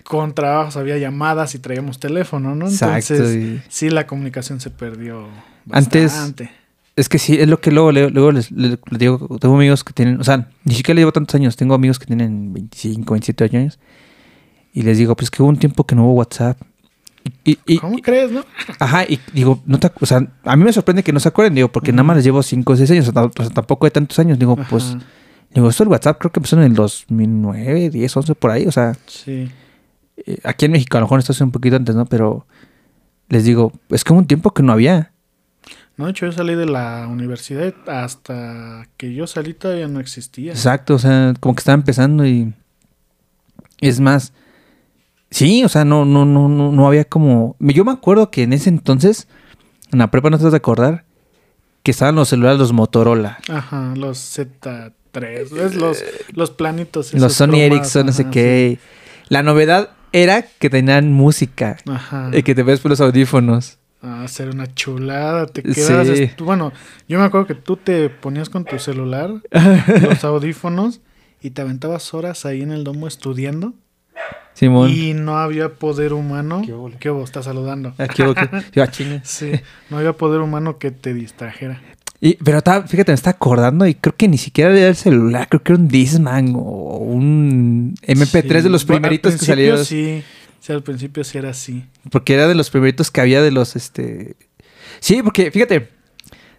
[0.04, 2.66] Con trabajos había llamadas y traíamos teléfono, ¿no?
[2.68, 3.14] Exacto.
[3.14, 5.28] Entonces, y- sí, la comunicación se perdió
[5.72, 6.52] Antes- bastante.
[6.96, 9.94] Es que sí, es lo que luego, luego les, les- les digo, tengo amigos que
[9.94, 13.46] tienen, o sea, ni siquiera le llevo tantos años, tengo amigos que tienen 25, 27
[13.58, 13.80] años,
[14.74, 16.60] y les digo, pues que hubo un tiempo que no hubo WhatsApp.
[17.46, 18.46] Y, y- ¿Cómo y- crees, no?
[18.80, 21.56] ajá, y digo, no te, o sea, a mí me sorprende que no se acuerden,
[21.56, 24.20] digo, porque nada más les llevo 5 o 6 años, o sea, tampoco de tantos
[24.20, 24.96] años, digo, pues,
[25.52, 28.72] digo, esto el WhatsApp creo que empezó en el 2009, 10, 11, por ahí, o
[28.72, 29.50] sea, Sí.
[30.18, 32.06] Eh, aquí en México a lo mejor esto es un poquito antes, ¿no?
[32.06, 32.46] Pero
[33.30, 35.12] les digo, es hubo un tiempo que no había.
[35.96, 40.52] No, de hecho, yo salí de la universidad hasta que yo salí todavía no existía.
[40.52, 42.54] Exacto, o sea, como que estaba empezando y
[43.80, 44.34] es más,
[45.30, 48.54] sí, o sea, no, no, no, no, no había como, yo me acuerdo que en
[48.54, 49.28] ese entonces,
[49.92, 51.06] en la prepa no te vas a acordar,
[51.84, 55.76] que estaban los celulares, los Motorola, Ajá, los Z3, ¿ves?
[55.76, 57.14] Los, los planitos.
[57.14, 58.80] los Sony Ericsson, no sé qué.
[59.28, 61.92] La novedad era que tenían música sí.
[61.92, 62.30] Ajá.
[62.32, 63.78] y que te ves por los audífonos.
[64.02, 65.46] Ah, ser una chulada.
[65.48, 65.74] Te Sí.
[65.74, 66.08] quedabas.
[66.10, 66.72] est- Bueno,
[67.08, 69.32] yo me acuerdo que tú te ponías con tu celular,
[70.02, 71.00] los audífonos,
[71.42, 73.74] y te aventabas horas ahí en el domo estudiando.
[74.54, 74.90] Simón.
[74.92, 76.62] Y no había poder humano.
[76.66, 76.74] ¿Qué?
[77.00, 77.94] ¿Qué vos estás saludando?
[77.98, 78.38] Aquí, ok.
[78.74, 79.22] Yo, ah, chinga.
[79.24, 79.52] Sí,
[79.90, 81.82] no había poder humano que te distrajera.
[82.26, 85.50] Y, pero estaba- fíjate, me está acordando y creo que ni siquiera era el celular,
[85.50, 86.60] creo que era un Disman o
[87.00, 88.64] un MP3 Sí.
[88.64, 89.84] de los Bueno, primeritos que salieron.
[89.84, 90.24] Sí,
[90.62, 91.84] sí, al principio sí era así.
[92.10, 94.38] Porque era de los primeritos que había de los, este...
[95.02, 95.90] Sí, porque, fíjate,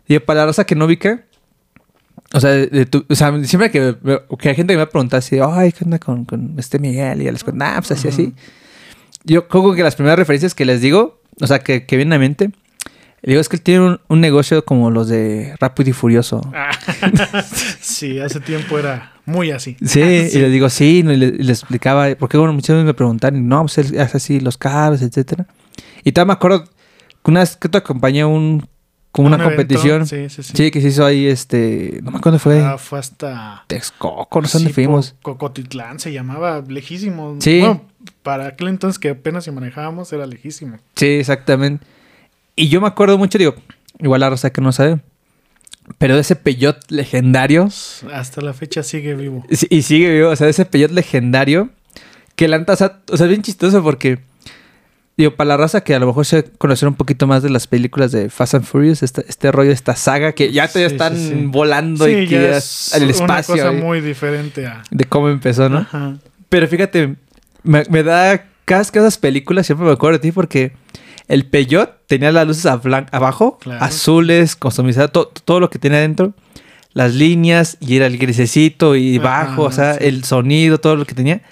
[0.07, 1.24] digo, para la raza que no ubica,
[2.35, 3.96] o sea, de- tu- o sea siempre que,
[4.38, 7.22] que hay gente que me pregunta así, ay, ¿qué onda con, con este Miguel?
[7.22, 8.35] Y ya les cuento, nah, pues así, así.
[9.24, 12.18] Yo creo que las primeras referencias que les digo, o sea, que, que vienen a
[12.18, 12.50] mente,
[13.31, 16.41] digo, es que él tiene un, un negocio como los de Rápido y Furioso.
[17.81, 19.77] sí, hace tiempo era muy así.
[19.85, 22.95] Sí, y les digo, sí, y le, y les explicaba, porque bueno, muchas veces me
[22.95, 25.47] preguntan, no, pues él hace así los carros, etcétera.
[26.03, 26.71] Y todavía me acuerdo que
[27.31, 28.69] una vez que te acompañé a un,
[29.11, 30.53] como una Un evento, competición, Sí, sí, sí.
[30.55, 30.71] sí.
[30.71, 33.65] que se hizo ahí, este, no me acuerdo dónde fue, Ah, fue hasta.
[33.69, 35.15] Texcoco, no sé dónde sí, fuimos.
[35.23, 37.37] Cocotitlán se llamaba lejísimo.
[37.39, 37.61] Sí.
[37.61, 37.83] Bueno,
[38.23, 40.79] para aquel entonces que apenas si manejábamos era lejísimo.
[40.97, 41.87] Sí, exactamente.
[42.57, 43.55] Y yo me acuerdo mucho, digo,
[43.99, 45.01] igual la raza que no sabe,
[45.99, 47.69] pero de ese peyot legendario,
[48.12, 49.45] Hasta la fecha sigue vivo.
[49.71, 51.71] Y sigue vivo, o sea, ese peyot legendario.
[52.37, 54.19] Que la o sea, o sea, es bien chistoso porque.
[55.17, 57.69] Digo, para la raza que a lo mejor se conocer un poquito más de las
[57.69, 61.17] películas de Fast and Furious, este, este rollo, esta saga, que ya todavía Sí, están
[61.17, 61.47] sí, sí.
[61.47, 63.55] volando y que ya es en el una espacio.
[63.55, 64.83] cosa muy diferente a.
[64.90, 65.79] De cómo empezó, ¿no?
[65.79, 66.17] Ajá.
[66.49, 67.14] Pero fíjate,
[67.62, 70.73] me, me da que esas películas, siempre me acuerdo de ti porque
[71.29, 72.81] el Peyot tenía las luces a
[73.13, 73.83] abajo, Claro.
[73.85, 76.35] azules, customizadas, to- todo lo que tenía adentro,
[76.93, 80.05] las líneas y era el grisecito y bajo, o sea, sí.
[80.07, 81.43] el sonido, todo lo que tenía.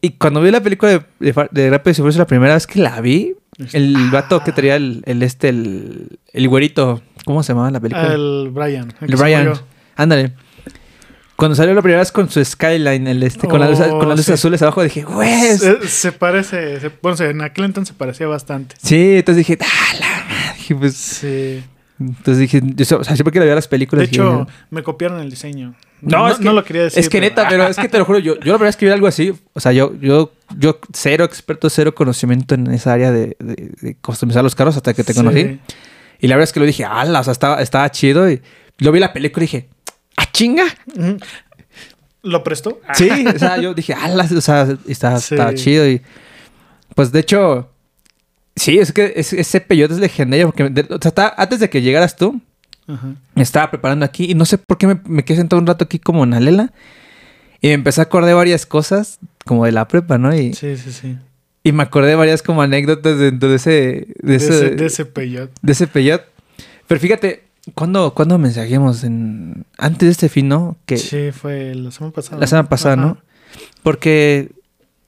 [0.00, 2.78] Y cuando vi la película de, de, de Rápido y Furioso la primera vez que
[2.80, 3.34] la vi,
[3.72, 8.14] el vato que traía el, el este, el, el güerito, ¿cómo se llamaba la película?
[8.14, 8.94] El Brian.
[9.00, 9.52] El se Brian.
[9.96, 10.32] Ándale.
[11.40, 14.08] Cuando salió la primera vez con su skyline, el este, con, las luces, Oh, con
[14.08, 14.32] las luces sí.
[14.34, 15.56] azules abajo, dije, güey.
[15.58, 16.78] Se, se parece.
[16.80, 18.76] se- bueno, en aquel entonces se parecía bastante.
[18.82, 20.94] Sí, entonces dije, ah, la madre", dije, pues.
[20.94, 21.64] Sí.
[21.98, 24.06] Entonces dije, yo, o sea, siempre que veía las De películas.
[24.08, 25.74] hecho, dije, me copiaron el diseño.
[26.00, 26.98] no, es que, no lo quería decir.
[27.00, 28.76] Es que pero- neta, pero es que te lo juro, yo, yo la verdad es
[28.76, 29.34] que vi algo así.
[29.52, 33.96] O sea, yo, yo, yo cero experto, cero conocimiento en esa área de, de- de
[34.00, 35.18] customizar los carros hasta que te Sí.
[35.18, 35.58] conocí.
[36.20, 38.30] Y la verdad es que lo dije, ala, o sea, estaba, estaba chido.
[38.30, 38.40] Y
[38.78, 39.79] lo vi la película y dije, ¡ah,
[40.40, 40.64] chinga!
[42.22, 42.80] ¿Lo prestó?
[42.94, 45.34] Sí, o sea, yo dije, ala, o sea, está, Sí.
[45.34, 45.88] está chido.
[45.88, 46.02] Y
[46.94, 47.70] pues de hecho,
[48.56, 50.46] sí, es que es- ese peyote es legendario.
[50.50, 52.40] Porque de- o sea, está- antes de que llegaras tú,
[52.86, 53.14] Ajá.
[53.34, 55.84] me estaba preparando aquí y no sé por qué me, me quedé sentado un rato
[55.84, 56.72] aquí como en Alela.
[57.62, 60.34] Y me empecé a acordar de varias cosas como de la prepa, ¿no?
[60.34, 61.16] Y, Sí, sí, sí.
[61.62, 64.86] y me acordé de varias como anécdotas dentro de ese, de De, ese, ese, de
[64.86, 65.50] ese peyot.
[65.60, 66.22] de ese peyot.
[66.86, 67.44] Pero fíjate,
[67.74, 69.04] ¿cuándo, ¿cuándo mensajemos?
[69.04, 70.76] En, antes de este fin, ¿no?
[70.86, 72.38] Que Sí, fue la semana pasada.
[72.40, 73.02] la semana pasada, Ajá.
[73.02, 73.18] ¿no?
[73.82, 74.50] Porque,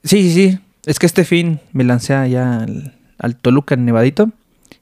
[0.05, 0.59] sí, sí, sí.
[0.85, 4.31] Es que este fin me lancé allá al, al Toluca, en Nevadito.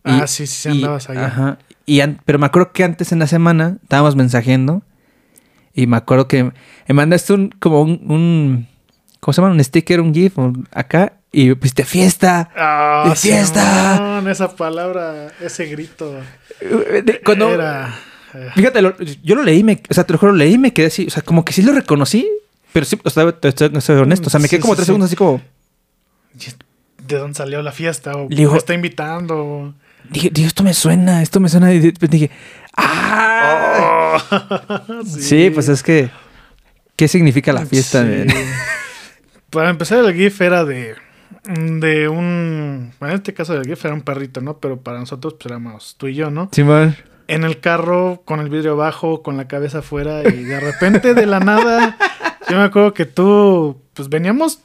[0.04, 1.26] Ah, sí, sí, y- andabas allá.
[1.26, 1.58] Ajá.
[1.86, 4.82] Y an- pero me acuerdo que antes en la semana estábamos mensajeando.
[5.74, 8.66] Y me acuerdo que me mandaste un, como un, un
[9.20, 9.52] ¿cómo se llama?
[9.54, 11.14] Un sticker, un GIF un- acá.
[11.32, 12.50] Y pues de fiesta.
[12.56, 13.96] Ah, ¡De fiesta!
[13.96, 16.20] Simón, esa palabra, ese grito.
[17.24, 17.94] Cuando, Era.
[18.34, 20.58] eh, Fíjate, lo- yo lo leí, me, o sea, te lo juro, lo leí y
[20.58, 21.06] me quedé así.
[21.06, 22.28] O sea, como que sí lo reconocí.
[22.72, 24.26] Pero sí, o sea, estoy, honesto.
[24.28, 24.88] O sea, me quedé Sí, como sí, tres sí.
[24.88, 25.40] segundos así como...
[27.06, 28.12] ¿De dónde salió la fiesta?
[28.16, 29.74] O digo- me está invitando.
[30.10, 31.72] Dije, Dios, esto me suena, esto me suena.
[31.72, 32.30] Y repente dije,
[32.76, 34.22] ¡ah!
[35.06, 35.50] sí.
[35.50, 36.10] pues es que.
[36.96, 38.04] ¿Qué significa la fiesta?
[39.50, 40.94] Para empezar, el GIF era de.
[41.44, 42.92] De un.
[43.00, 44.58] En este caso, el GIF era un perrito, ¿no?
[44.58, 46.48] Pero para nosotros, pues éramos tú y yo, ¿no?
[46.52, 46.96] Simón.
[47.28, 51.26] En el carro, con el vidrio abajo, con la cabeza afuera, y de repente, de
[51.26, 51.96] la nada.
[52.48, 53.80] Yo me acuerdo que tú.
[53.94, 54.60] Pues veníamos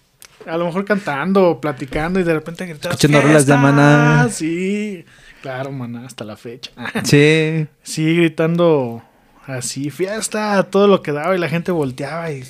[0.48, 2.96] a lo mejor cantando platicando, y de repente gritabas.
[2.96, 3.58] Escuchando rolas de.
[3.58, 4.28] Maná.
[4.30, 5.06] Sí.
[5.42, 6.72] Claro, maná, hasta la fecha.
[7.04, 7.68] Sí.
[7.84, 9.04] Sí, gritando
[9.46, 12.44] así, fiesta, todo lo que daba y la gente volteaba y...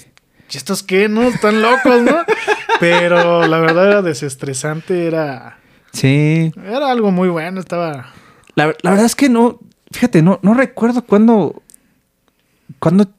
[0.52, 1.24] ¿Y estos qué, no?
[1.24, 2.18] Están locos, ¿no?
[2.80, 5.58] Pero la verdad era desestresante, era...
[5.92, 6.52] Sí.
[6.64, 8.14] Era algo muy bueno, estaba...
[8.56, 9.60] La, la verdad es que no.
[9.92, 11.62] fíjate, no, no recuerdo cuándo,
[12.80, 13.10] cuándo,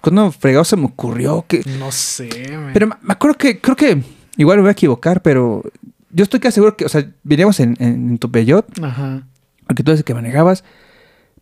[0.00, 1.62] cuándo fregado se me ocurrió que...
[1.78, 2.70] No sé, men.
[2.72, 4.02] Pero me me acuerdo que, creo que,
[4.36, 5.62] igual me voy a equivocar, pero
[6.10, 9.22] yo estoy casi seguro que, o sea, veníamos en, en, tu Peugeot, Ajá.
[9.66, 10.64] porque tú el que manejabas,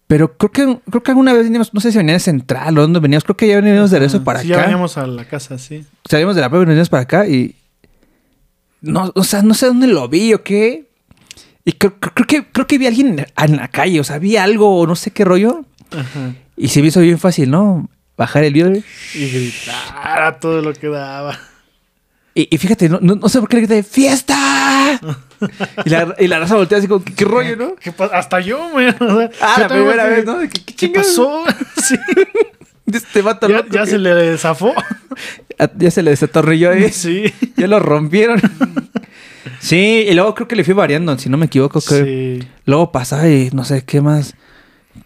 [0.06, 2.82] pero creo que, creo que alguna vez veníamos, no sé si venía de Central o
[2.82, 4.24] dónde veníamos, creo que ya veníamos de regreso Ajá.
[4.24, 4.56] para Sí, acá.
[4.62, 5.84] ya veníamos a la casa, sí.
[6.08, 7.56] Salimos de la prueba y nos venimos para acá y...
[8.80, 10.86] No, o sea, no sé dónde lo vi o qué.
[11.64, 14.18] Y creo, creo- creo que, creo que vi a alguien en la calle, o sea,
[14.18, 15.64] vi algo o no sé qué rollo.
[15.90, 16.34] Ajá.
[16.56, 17.88] Y se me hizo bien fácil, ¿no?
[18.16, 18.70] Bajar el video.
[19.14, 21.36] Y gritar a todo lo que daba.
[22.38, 25.00] Y, y fíjate, no, no, no sé por qué le grité, ¡fiesta!
[25.86, 27.76] y, la, y la raza voltea así como, ¿qué, qué rollo, no?
[27.76, 28.60] ¿Qué pa- Hasta yo.
[28.74, 30.38] O sea, Ah, yo la primera me vez, ¿no?
[30.40, 31.44] ¿Qué, qué pasó?
[31.82, 31.96] sí.
[32.92, 34.74] Este vato Ya, loco ya que- se le zafó.
[35.58, 36.92] Ah, ya se le desatorrilló ahí.
[36.92, 37.32] Sí.
[37.56, 38.38] Ya lo rompieron.
[39.60, 41.80] sí, y luego creo que le fui variando, si no me equivoco.
[41.80, 42.40] Sí.
[42.66, 44.34] Luego pasaba y no sé qué más.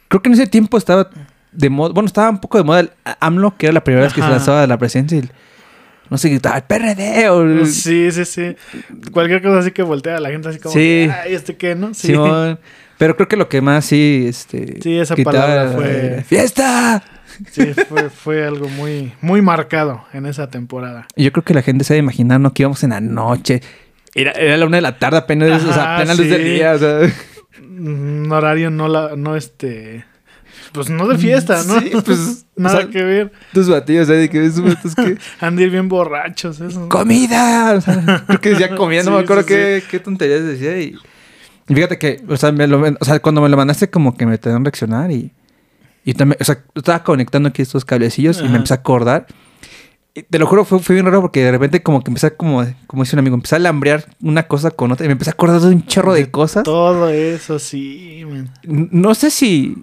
[0.08, 1.08] Creo que en ese tiempo estaba
[1.52, 1.92] de moda.
[1.92, 2.90] Bueno, estaba un poco de moda el
[3.20, 5.18] AMLO, que era la primera vez que se lanzaba de la presidencia.
[5.18, 5.28] Y
[6.10, 7.64] no sé, gritaba el PRD o.
[7.66, 8.56] Sí, sí, sí.
[9.12, 10.78] Cualquier cosa así que voltea a la gente así como, Sí.
[11.06, 11.94] que, ay, ¿este qué, no?
[11.94, 12.08] Sí.
[12.08, 12.58] Simón.
[12.98, 14.26] Pero creo que lo que más sí.
[14.28, 17.02] Este, Sí, esa gritaba palabra fue- ¡Fiesta!
[17.50, 21.06] Sí, fue, fue algo muy, muy marcado en esa temporada.
[21.16, 22.52] Y yo creo que la gente se debe imaginar, ¿no?
[22.52, 23.62] Que íbamos en la noche.
[24.14, 26.48] Era, era la una de la tarde, apenas, o sea, Ajá, apenas luz del sí.
[26.50, 26.72] día.
[26.72, 26.98] O sea.
[27.62, 30.04] Un horario no la, no este.
[30.72, 31.80] Pues no de fiesta, ¿no?
[31.80, 33.32] Sí, pues, Nada o sea, que ver.
[33.52, 34.14] Tus batidos, ¿eh?
[34.14, 35.16] De que vatos que.
[35.40, 36.88] Han de ir bien borrachos, eso.
[36.88, 37.74] ¡Comida!
[37.76, 40.78] O sea, creo que decía comida, no Sí, me acuerdo sí, qué, qué tonterías decía.
[40.78, 40.94] Y,
[41.68, 44.26] y fíjate que, o sea, me lo- o sea, cuando me lo mandaste, como que
[44.26, 45.32] me te a reaccionar y.
[46.04, 49.26] Y también, o sea, estaba conectando aquí estos cablecillos y me empecé a acordar.
[50.14, 52.30] Y te lo juro, fue, fue bien raro porque de repente, como que empecé a,
[52.36, 55.30] como, como dice un amigo, empecé a lambrear una cosa con otra y me empecé
[55.30, 56.62] a acordar de un chorro de cosas.
[56.64, 58.50] Todo eso, sí, man.
[58.66, 59.76] No sé si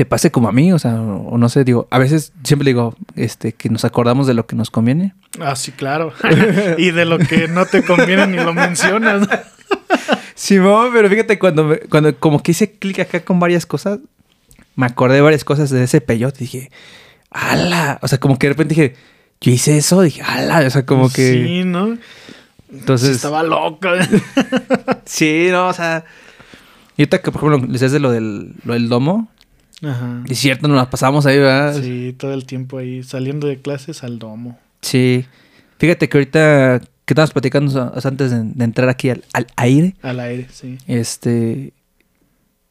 [0.00, 2.94] te pase como a mí, o sea, o, no sé, digo, a veces siempre digo,
[3.16, 5.12] este, que nos acordamos de lo que nos conviene.
[5.38, 6.14] Ah, sí, claro.
[6.78, 9.28] y de lo que no te conviene ni lo mencionas.
[10.34, 13.98] Simón, pero fíjate, cuando, me- cuando como que hice clic acá con varias cosas,
[14.74, 16.38] me acordé de varias cosas de ese peyote.
[16.38, 16.70] Dije,
[17.30, 17.98] ¡ala!
[18.00, 18.96] O sea, como que de repente dije,
[19.42, 20.60] yo hice eso, dije, ¡ala!
[20.66, 21.44] O sea, como que.
[21.44, 21.98] Sí, ¿no?
[22.72, 23.16] entonces.
[23.16, 23.90] Estaba loca.
[25.04, 26.06] Sí, no, o sea.
[26.96, 29.28] Y ahorita que, por ejemplo, les de lo del, lo del domo,
[29.82, 30.22] Ajá.
[30.28, 31.80] es cierto, nos las pasamos ahí, ¿verdad?
[31.80, 34.58] Sí, todo el tiempo ahí, saliendo de clases al domo.
[34.82, 35.24] Sí.
[35.78, 40.20] Fíjate que ahorita que estábamos platicando antes de, de entrar aquí al, al aire, Al
[40.20, 40.78] aire, sí.
[40.86, 41.72] este.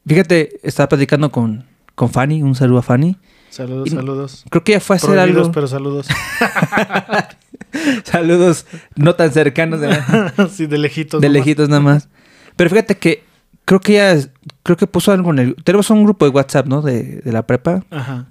[0.06, 3.16] Fíjate, estaba platicando con, con Fanny, un saludo a Fanny.
[3.50, 4.44] Saludos, Y- saludos.
[4.48, 5.52] Creo que ella fue a hacer Prohibidos, algo.
[5.52, 6.06] pero saludos.
[8.04, 9.90] Saludos no tan cercanos, de,
[10.52, 11.20] sí, de lejitos.
[11.20, 11.38] de nomás.
[11.38, 12.08] lejitos nada más.
[12.56, 13.22] Pero fíjate que
[13.64, 14.28] creo que ella,
[14.62, 15.56] creo que puso algo en el...
[15.64, 16.82] Tenemos un grupo de WhatsApp, ¿no?
[16.82, 17.84] De, de la prepa.
[17.90, 18.26] Ajá.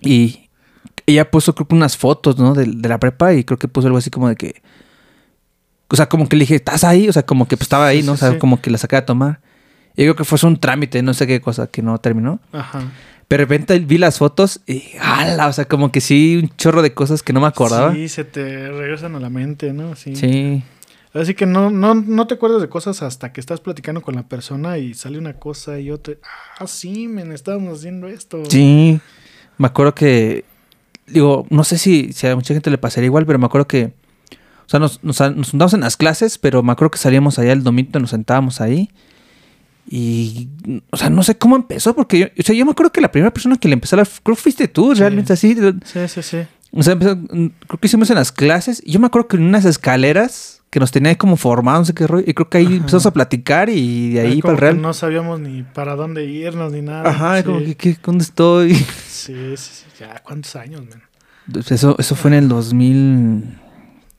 [0.00, 0.48] Y
[1.06, 2.54] ella puso creo que unas fotos, ¿no?
[2.54, 4.62] De, de la prepa y creo que puso algo así como de que...
[5.88, 7.08] O sea, como que le dije, ¿estás ahí?
[7.08, 8.12] O sea, como que pues, estaba ahí, Sí, ¿no?
[8.12, 8.38] O sea, sí.
[8.38, 9.40] como que la saqué a tomar.
[9.96, 12.40] Y creo que fue un trámite, no sé qué cosa, que no terminó.
[12.52, 12.82] Ajá.
[13.28, 15.46] Pero de repente vi las fotos y ¡hala!
[15.46, 17.92] O sea, como que sí, un chorro de cosas que no me acordaba.
[17.94, 19.94] Sí, se te regresan a la mente, ¿no?
[19.96, 20.16] Sí.
[20.16, 20.62] sí.
[21.14, 24.24] Así que no, no, no te acuerdas de cosas hasta que estás platicando con la
[24.28, 26.14] persona y sale una cosa y otra.
[26.58, 28.42] Ah, sí, men, estábamos haciendo esto.
[28.48, 28.98] Sí,
[29.56, 30.44] me acuerdo que,
[31.06, 33.92] digo, no sé si, si a mucha gente le pasaría igual, pero me acuerdo que,
[34.66, 35.20] o sea, nos, nos,
[35.54, 38.90] nos en las clases, pero me acuerdo que salíamos allá el domingo, nos sentábamos ahí.
[39.86, 40.48] Y,
[40.90, 43.12] o sea, no sé cómo empezó, porque yo, o sea, yo me acuerdo que la
[43.12, 45.00] primera persona que le empezó a hablar, creo que fuiste tú, Sí.
[45.00, 45.54] realmente así.
[45.84, 46.38] Sí, sí, sí.
[46.72, 48.82] O sea, empezó- creo que hicimos en las clases.
[48.84, 51.84] Y yo me acuerdo que en unas escaleras que nos tenía ahí como formados, no
[51.84, 52.24] sé qué rollo.
[52.26, 52.74] Y creo que ahí Ajá.
[52.74, 54.74] empezamos a platicar y de ahí para el real.
[54.74, 57.08] que No sabíamos ni para dónde irnos ni nada.
[57.08, 57.44] Ajá, sí.
[57.44, 58.74] como que, ¿qué- ¿dónde estoy?
[59.08, 59.84] Sí, sí, sí.
[60.00, 61.00] Ya, ¿cuántos años, men?
[61.52, 63.56] Pues Eso, eso fue en el 2000.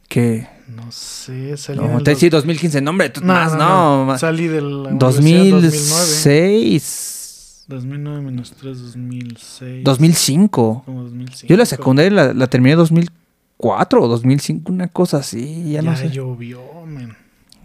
[0.08, 0.48] ¿Qué?
[0.70, 2.80] No sé, salí No, te dos- sí, 2015.
[2.82, 4.06] No, hombre, tú más, no.
[4.06, 5.00] ma- Salí de la universidad
[6.30, 7.66] 2006.
[7.68, 9.84] 2009 menos 3, 2006.
[9.84, 10.84] 2005.
[10.86, 11.48] Como 2005.
[11.50, 13.25] Yo la secundaria la, la terminé en 2004
[13.58, 16.10] o 2005, una cosa así, ya, Ya, no sé.
[16.10, 17.16] llovió, men.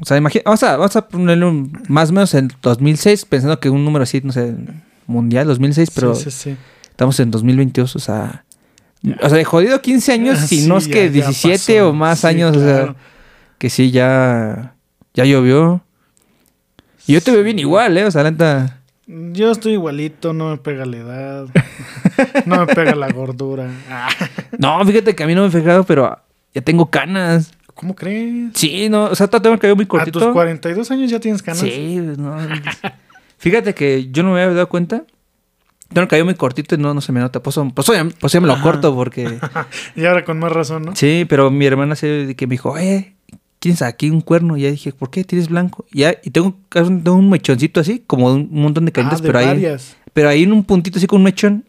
[0.00, 3.61] O sea, imagina, vamos a, vamos a ponerle un- más o menos en 2006, pensando
[3.61, 4.55] que un número así, no sé,
[5.07, 6.57] mundial, 2006, pero Sí, sí, sí.
[6.90, 8.44] estamos en 2022, o sea...
[9.03, 9.16] Ya.
[9.22, 11.88] O sea, de jodido 15 años, Ah, si no es ya- que ya 17 pasó.
[11.88, 12.76] o más años, o sea...
[12.76, 12.96] claro.
[13.59, 14.74] que sí, ya,
[15.14, 15.83] ya llovió.
[17.07, 18.05] Y yo te veo bien igual, ¿eh?
[18.05, 18.80] O sea, la neta.
[19.33, 21.46] Yo estoy igualito, no me pega la edad.
[22.46, 23.68] no me pega la gordura.
[24.59, 26.18] No, fíjate que a mí no me he fijado, pero
[26.53, 27.53] ya tengo canas.
[27.75, 28.51] ¿Cómo crees?
[28.55, 30.18] Sí, no, o sea, tengo el cabello muy A cortito.
[30.18, 31.61] tus 42 años ya tienes canas.
[31.61, 32.37] Sí, no.
[33.38, 35.05] Fíjate que yo no me había dado cuenta.
[35.88, 37.42] tengo el cabello muy cortito y no, no se me nota.
[37.42, 38.62] Pues, pues, ya, pues ya me lo Ajá.
[38.62, 39.38] corto porque...
[39.96, 40.94] Y ahora con más razón, ¿no?
[40.96, 43.14] sí, pero mi hermana se que me dijo, eh,
[43.61, 44.57] ¿tienes aquí un cuerno?
[44.57, 45.87] Y ya dije, ¿por qué tienes blanco?
[45.92, 49.38] Y, ya, y tengo, tengo un mechoncito así, como un montón de canitas, Ah, pero
[49.38, 49.46] ahí...
[49.46, 49.96] varias.
[50.12, 51.64] Pero ahí en un puntito así con un mechón.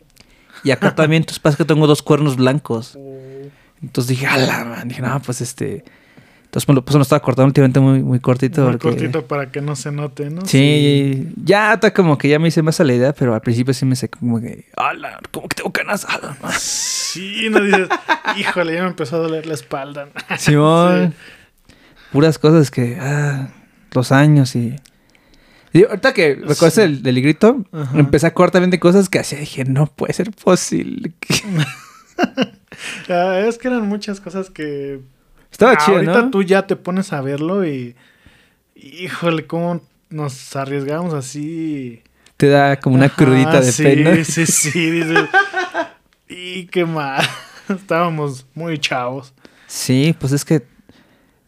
[0.64, 2.98] Y acá también, entonces pasa que tengo dos cuernos blancos.
[3.84, 4.88] Entonces dije, ala, man.
[4.88, 5.84] Dije, no, pues este.
[6.46, 8.64] Entonces me lo, pues, me lo estaba cortando últimamente muy, muy cortito.
[8.64, 10.46] Muy porque- cortito para que no se note, ¿no?
[10.46, 13.74] Sí, ya está como que ya me hice más a la idea, pero al principio
[13.74, 16.52] sí me sé como que, ala, como que tengo canas, ala, man".
[16.58, 17.88] Sí, no dices,
[18.38, 20.10] híjole, ya me empezó a doler la espalda.
[20.38, 21.14] Simón.
[22.12, 23.50] Puras cosas que, ah,
[23.94, 24.76] los años y.
[25.74, 26.82] Y ahorita que recuerdas Sí.
[26.82, 27.98] el grito, Ajá.
[27.98, 29.40] empecé a también de cosas que hacía.
[29.40, 31.14] Dije, no puede ser posible.
[33.10, 35.00] Ah, es que eran muchas cosas que
[35.52, 36.30] Estaba chido, ahorita ¿no?
[36.32, 37.96] tú ya te pones a verlo y
[38.76, 42.02] híjole, cómo nos arriesgamos así.
[42.38, 44.16] Te da como una Ajá, crudita de sí, pena.
[44.26, 45.30] Sí, sí, dices.
[46.28, 47.24] y qué mal.
[47.70, 49.34] Estábamos muy chavos.
[49.68, 50.64] Sí, pues es que.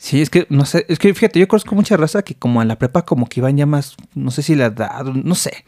[0.04, 2.66] Sí, es que, no sé, es que fíjate, yo conozco mucha raza que como a
[2.66, 5.64] la prepa como que iban ya más, no sé si la edad, no sé.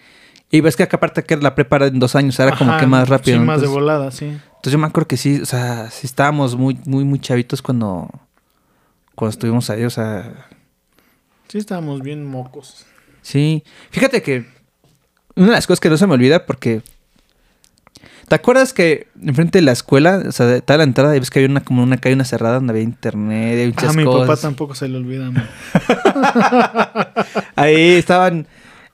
[0.52, 2.86] Y ves que acá aparte que la prepa era en dos años, era como que
[2.86, 3.38] más rápido.
[3.38, 3.46] Sí, ¿no?
[3.46, 4.26] más de entonces, volada, sí.
[4.26, 8.10] entonces yo me acuerdo que sí, o sea, sí estábamos muy, muy, muy chavitos cuando,
[9.16, 10.48] cuando estuvimos ahí, o sea,
[11.48, 12.86] Sí, estábamos bien mocos.
[13.22, 13.64] sí.
[13.92, 14.46] Fíjate que
[15.38, 16.82] una de las cosas que no se me olvida porque...
[18.28, 21.40] ¿Te acuerdas que enfrente de la escuela, o sea, toda la entrada, y ves que
[21.40, 24.28] había una como una calle, una cerrada donde había internet, había muchas A mi cosas?
[24.28, 25.32] papá tampoco se le olvida.
[27.56, 28.48] Ahí estaban,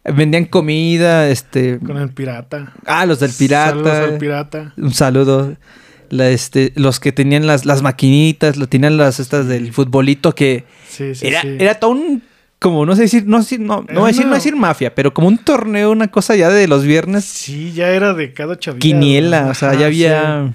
[0.03, 1.79] vendían comida, este...
[1.79, 2.73] Con el pirata.
[2.85, 4.03] Ah, los del Saludos pirata.
[4.03, 4.73] al pirata.
[4.77, 5.55] Un saludo.
[6.09, 10.65] La, este, los que tenían las, las maquinitas, lo tenían las estas del futbolito que
[10.89, 11.55] Sí, sí, era, sí.
[11.57, 12.21] era todo un
[12.61, 15.13] como no sé decir, no no, no Era voy a decir, no decir mafia, pero
[15.15, 18.79] como un torneo, una cosa ya de los viernes, Sí, ya era de cada chavilla.
[18.79, 20.53] quiniela, o sea, ya había.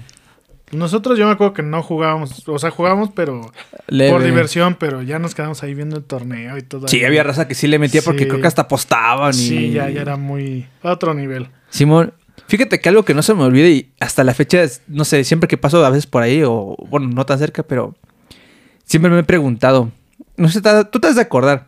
[0.71, 3.51] Nosotros yo me acuerdo que no jugábamos, o sea, jugábamos pero
[3.87, 4.11] leve.
[4.11, 6.87] por diversión, pero ya nos quedamos ahí viendo el torneo y todo.
[6.87, 7.05] Sí, ahí.
[7.05, 10.01] había raza que sí le metía porque creo que hasta apostaban y Sí, ya, ya
[10.01, 11.47] era muy a otro nivel.
[11.69, 12.13] Simón,
[12.47, 15.23] fíjate que algo que no se me olvide y hasta la fecha, es, no sé,
[15.25, 17.95] siempre que paso a veces por ahí, o bueno, no tan cerca, pero
[18.85, 19.91] siempre me he preguntado,
[20.37, 21.67] no sé, tú te has de acordar,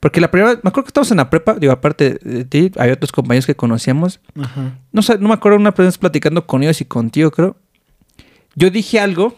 [0.00, 2.90] porque la primera, me acuerdo que estábamos en la prepa, digo, aparte de ti, hay
[2.90, 4.78] otros compañeros que conocíamos, Ajá.
[4.92, 7.56] no sé, no me acuerdo una vez platicando con ellos y contigo, creo,
[8.54, 9.36] yo dije algo,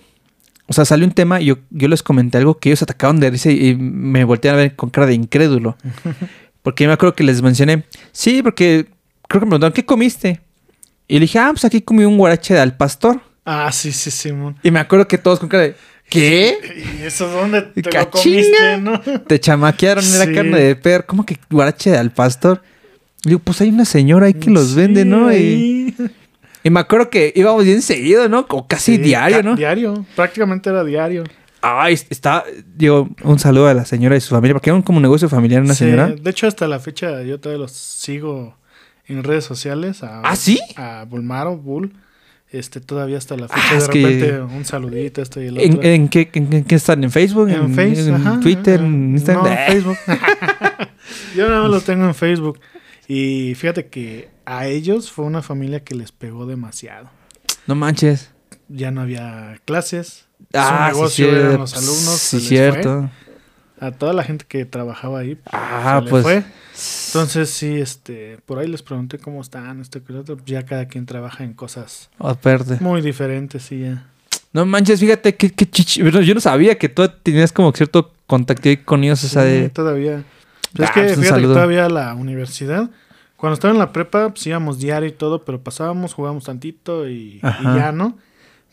[0.69, 3.31] o sea, salió un tema y yo, yo les comenté algo que ellos atacaron de
[3.31, 5.77] risa y, y me voltearon a ver con cara de incrédulo.
[6.63, 8.87] Porque yo me acuerdo que les mencioné, sí, porque
[9.29, 10.41] creo que me preguntaron, ¿qué comiste?
[11.09, 13.21] Y le dije, ah, pues aquí comí un guarache al pastor.
[13.45, 14.57] Ah, sí, sí, Simón.
[14.63, 15.77] Y me acuerdo que todos con cara de,
[16.13, 16.59] ¿qué?
[17.01, 19.01] ¿Y eso dónde te lo comiste, no?
[19.01, 20.33] Te chamaquearon, era Sí.
[20.35, 21.05] carne de perro.
[21.07, 22.63] ¿Cómo que guarache al pastor?
[23.25, 25.33] Y digo, pues hay una señora ahí que los Sí, vende, ¿no?
[25.33, 25.95] Y,
[26.65, 28.47] y me acuerdo que íbamos bien seguido, ¿no?
[28.47, 29.57] Como casi Sí, diario, ¿no?
[29.57, 31.25] Diario, prácticamente era diario.
[31.65, 32.45] Ay, está,
[32.75, 35.29] digo, un saludo a la señora y su familia, porque era un como un negocio
[35.29, 36.09] familiar una señora.
[36.09, 38.57] De hecho, hasta la fecha yo todavía los sigo
[39.07, 40.03] en redes sociales.
[40.03, 40.59] A, ¿Ah, sí?
[40.77, 41.93] A Bulmaro, Bull.
[42.53, 43.75] Este, todavía hasta la Ah, fecha.
[43.75, 45.89] de repente, un saludito, esto y el ¿En, otro.
[45.89, 47.03] en qué, en, en qué están?
[47.03, 47.49] ¿En Facebook?
[47.49, 48.81] En Face, en ajá, Twitter?
[48.81, 49.45] ¿En Instagram?
[49.47, 49.97] No, Facebook.
[51.37, 52.61] Yo nada más los tengo en Facebook.
[53.09, 57.11] Y fíjate que a ellos fue una familia que les pegó demasiado.
[57.67, 58.31] No manches.
[58.69, 60.27] Ya no había clases.
[60.55, 61.59] Ah, Su sí, negocio eran cierto.
[61.59, 62.19] los alumnos.
[62.19, 63.01] Sí, se les cierto.
[63.01, 63.22] fue.
[63.83, 65.39] A toda la gente que trabajaba ahí.
[65.51, 66.23] Ah, se pues.
[66.23, 66.45] fue.
[67.09, 70.37] Entonces sí, este, por ahí les pregunté cómo están, otro.
[70.47, 72.79] Ya cada quien trabaja en cosas Aparte.
[72.81, 74.07] muy diferentes y ya.
[74.53, 78.13] No manches, fíjate que, que chichi- bueno, Yo no sabía que tú tenías como cierto
[78.27, 79.69] contacto ahí con ellos, o sea, Sí, de.
[79.71, 80.23] todavía.
[80.75, 82.89] Pero Ah, es que pues, fíjate que todavía la universidad,
[83.37, 87.41] cuando estaba en la prepa, pues íbamos diario y todo, pero pasábamos, jugábamos tantito y,
[87.43, 88.17] ya, ¿no?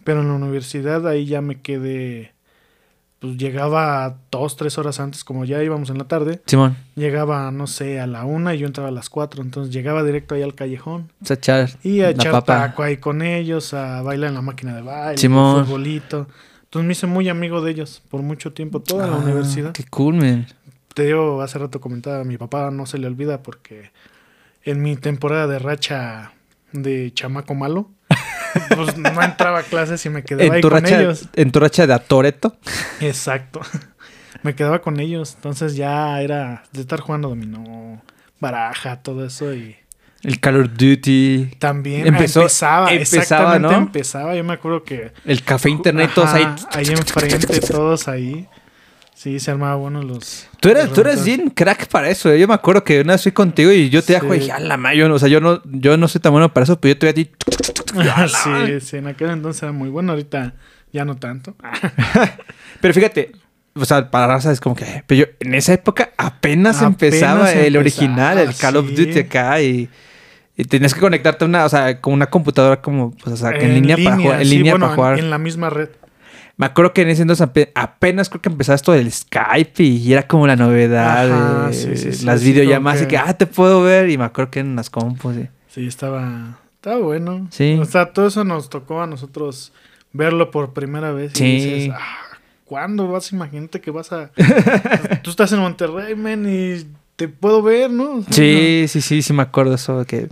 [0.03, 2.33] Pero en la universidad ahí ya me quedé,
[3.19, 7.67] pues llegaba dos, tres horas antes, como ya íbamos en la tarde, Simón, llegaba, no
[7.67, 10.55] sé, a la una y yo entraba a las cuatro, entonces llegaba directo ahí al
[10.55, 11.11] callejón.
[11.23, 14.81] sea, echar Y a echar taco ahí con ellos, a bailar en la máquina de
[14.81, 15.65] baile, Simón.
[15.65, 16.27] futbolito.
[16.63, 19.71] Entonces me hice muy amigo de ellos por mucho tiempo, toda la Ah, universidad.
[19.73, 20.47] Qué cool, man.
[20.93, 23.91] Te digo, hace rato comentaba, a mi papá no se le olvida porque
[24.63, 26.31] en mi temporada de racha
[26.71, 27.89] de chamaco malo,
[28.75, 31.27] pues no entraba a clases y me quedaba En ahí tu, con racha, ellos.
[31.35, 32.55] en tu racha de Atoreto.
[32.99, 33.61] Exacto.
[34.43, 35.33] Me quedaba con ellos.
[35.35, 38.01] Entonces ya era de estar jugando dominó,
[38.39, 39.75] baraja, todo eso y
[40.23, 41.55] El Call of Duty.
[41.59, 43.77] también Empezó- empezaba, empezaba, exactamente ¿no?
[43.77, 44.35] empezaba.
[44.35, 46.43] Yo me acuerdo que El café internet, todos ahí.
[46.43, 48.47] Ajá, ahí enfrente, todos ahí.
[49.19, 50.47] Sí, se armaba bueno los.
[50.61, 51.37] Tú eres, los tú eres remontadas.
[51.37, 52.31] bien crack para eso.
[52.31, 52.39] ¿eh?
[52.39, 54.13] Yo me acuerdo que una vez fui contigo y yo te Sí.
[54.13, 56.21] dejo y dije, a la ma, yo no, o sea, yo no, yo no soy
[56.21, 57.31] tan bueno para eso, pero yo te voy a ti.
[58.79, 60.53] sí, sí, en aquel entonces era muy bueno, ahorita
[60.93, 61.53] ya no tanto.
[62.79, 63.33] Pero fíjate,
[63.73, 65.03] o sea, para raza es como que.
[65.05, 68.95] Pero yo, en esa época apenas, Apenas empezaba el empezaba, original, el Call of sí.
[68.95, 69.89] Duty acá y.
[70.55, 73.51] Y tenías que conectarte a una, o sea, con una computadora como, pues, o sea,
[73.51, 74.41] que en, línea, para jugar.
[74.41, 75.13] En sí, línea bueno, para jugar.
[75.19, 75.89] En, en la misma red.
[76.59, 80.11] Me acuerdo que en ese entonces ape- apenas creo que empezaba esto del Skype y
[80.13, 81.31] era como la novedad.
[81.63, 84.09] Ajá, de sí, sí, sí, las videollamadas y que, ah, te puedo ver.
[84.09, 85.35] Y me acuerdo que en las compus.
[85.35, 85.47] sí.
[85.69, 87.47] Sí, estaba, estaba bueno.
[87.51, 87.77] Sí.
[87.81, 89.71] O sea, todo eso nos tocó a nosotros
[90.13, 91.31] verlo por primera vez.
[91.33, 91.45] Y Sí.
[91.45, 92.17] dices, ah,
[92.65, 93.31] ¿cuándo vas?
[93.31, 94.29] Imagínate que vas a...
[95.23, 96.85] Tú estás en Monterrey, man, y
[97.15, 98.15] te puedo ver, ¿no?
[98.15, 100.03] O sea, Sí, sí, sí, sí me acuerdo eso.
[100.05, 100.27] Que...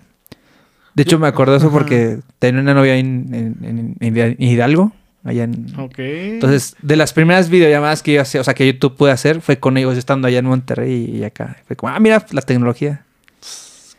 [0.94, 4.92] De hecho, me acuerdo eso porque tenía una novia en- en Hidalgo,
[5.28, 5.74] allá en...
[5.80, 5.96] Ok.
[6.00, 9.60] Entonces, de las primeras videollamadas que yo hacía, o sea, que YouTube pude hacer, fue
[9.60, 11.58] con ellos estando allá en Monterrey y acá.
[11.68, 13.04] Fue como, ah, mira, la tecnología.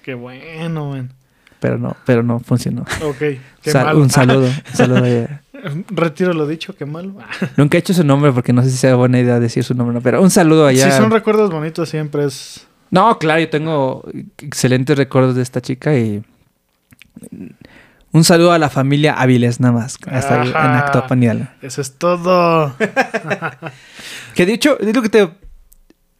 [0.02, 1.12] Qué bueno, man.
[1.60, 2.82] Pero no, pero no funcionó.
[3.02, 4.00] Ok, qué Sal- malo.
[4.00, 5.42] un saludo, un saludo allá.
[5.90, 7.14] Retiro lo dicho, qué malo.
[7.56, 9.94] Nunca he hecho su nombre porque no sé si sea buena idea decir su nombre,
[9.94, 10.00] ¿no?
[10.00, 10.90] pero un saludo allá.
[10.90, 12.64] Si son recuerdos bonitos siempre es...
[12.90, 14.08] No, claro, yo tengo
[14.38, 16.22] excelentes recuerdos de esta chica y
[18.12, 20.78] un saludo a la familia Áviles nada más, hasta ahí, en Ajá.
[20.78, 21.46] Actopan Hidalgo.
[21.62, 22.74] Eso es todo.
[24.34, 25.28] Que de hecho, es lo que te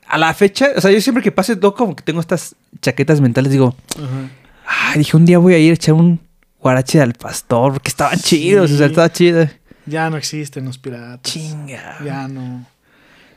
[0.08, 3.20] a la fecha, o sea, yo siempre que pase todo como que tengo estas chaquetas
[3.20, 4.90] mentales digo, Ajá.
[4.92, 6.18] ay, dije un día voy a ir a echar un
[6.60, 8.40] guarache al pastor porque estaban Sí.
[8.40, 9.46] chidos, o sea, estaba chido.
[9.86, 11.20] Ya no existen los piratas.
[11.22, 11.98] Chinga.
[12.04, 12.66] Ya no.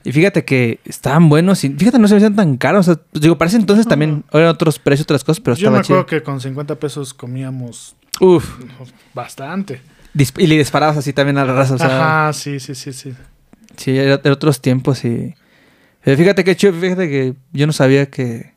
[0.03, 3.03] Y fíjate que estaban buenos y fíjate no se me hacían tan caros, o sea,
[3.13, 6.19] digo, parece entonces también eran otros precios, otras cosas, pero Yo me estaba acuerdo chido.
[6.19, 8.45] que con 50 pesos comíamos Uf.
[9.13, 9.81] bastante.
[10.13, 12.91] Dis- y le disparabas así también a la raza, o sea, Ajá, sí, sí, sí,
[12.93, 13.13] sí.
[13.77, 15.33] sí, era de otros tiempos y...
[16.03, 18.53] Pero fíjate que chido, fíjate que yo no sabía que,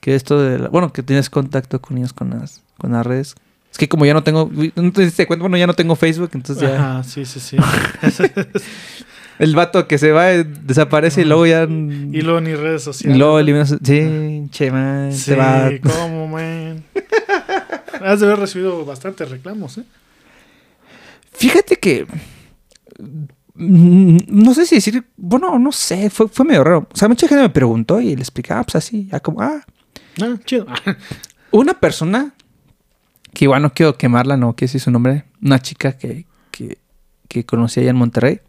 [0.00, 0.58] que esto de...
[0.60, 3.34] la- bueno, que tienes contacto con ellos con las, con las redes.
[3.70, 4.50] Es que como ya no tengo...
[4.76, 6.76] No te diste cuenta, bueno, ya no tengo Facebook, entonces ya...
[6.76, 7.56] Ajá, sí, sí, sí.
[9.40, 11.64] El vato que se va eh, desaparece y luego ya...
[11.64, 13.18] y luego ni redes y sociales.
[13.18, 13.76] luego eliminas...
[13.82, 15.70] Sí, che, man, Sí, se va...
[15.82, 16.63] cómo, man.
[18.02, 19.84] Has de haber recibido bastantes reclamos, ¿eh?
[21.32, 22.06] Fíjate que.
[23.54, 25.04] mm, No sé si decir.
[25.16, 26.10] Bueno, no sé.
[26.10, 26.88] Fue, fue medio raro.
[26.92, 29.08] O sea, mucha gente me preguntó y le explicaba, pues así.
[29.10, 29.60] Ya como, ah.
[30.22, 30.66] Ah, chido.
[31.50, 32.34] Una persona.
[33.32, 35.24] Que igual no quiero quemarla, no quiero decir su nombre.
[35.42, 36.78] Una chica que, que,
[37.28, 38.40] que conocí allá en Monterrey.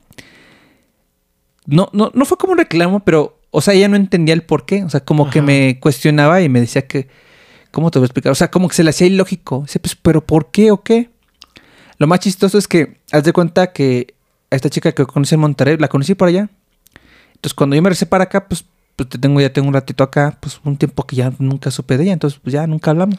[1.66, 3.40] No, no, no fue como un reclamo, pero.
[3.50, 4.84] O sea, ella no entendía el por qué.
[4.84, 7.08] O sea, como que me cuestionaba y me decía que.
[7.76, 8.32] ¿Cómo te voy a explicar?
[8.32, 9.64] O sea, como que se le hacía ilógico.
[9.64, 11.10] Dice, pues, ¿pero por qué o qué?
[11.98, 14.16] Lo más chistoso es que, haz de cuenta que
[14.50, 16.48] a esta chica que conocí en Monterrey, la conocí por allá.
[17.34, 18.64] Entonces, cuando yo me regresé para acá, pues,
[18.96, 21.98] pues te tengo, ya tengo un ratito acá, pues un tiempo que ya nunca supe
[21.98, 23.18] de ella, entonces pues ya nunca hablamos.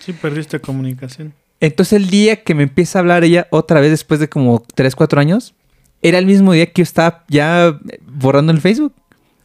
[0.00, 1.32] Sí, perdiste comunicación.
[1.60, 4.96] Entonces el día que me empieza a hablar ella otra vez después de como 3,
[4.96, 5.54] 4 años,
[6.02, 8.92] era el mismo día que yo estaba ya borrando el Facebook.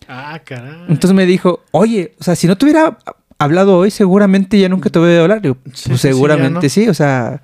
[0.07, 0.85] Ah, caray.
[0.89, 2.97] Entonces me dijo, oye, o sea, si no te hubiera
[3.37, 5.41] hablado hoy, seguramente ya nunca te voy a hablar.
[5.41, 7.41] Digo, Sí, pues sí, sí, seguramente sí, o sea,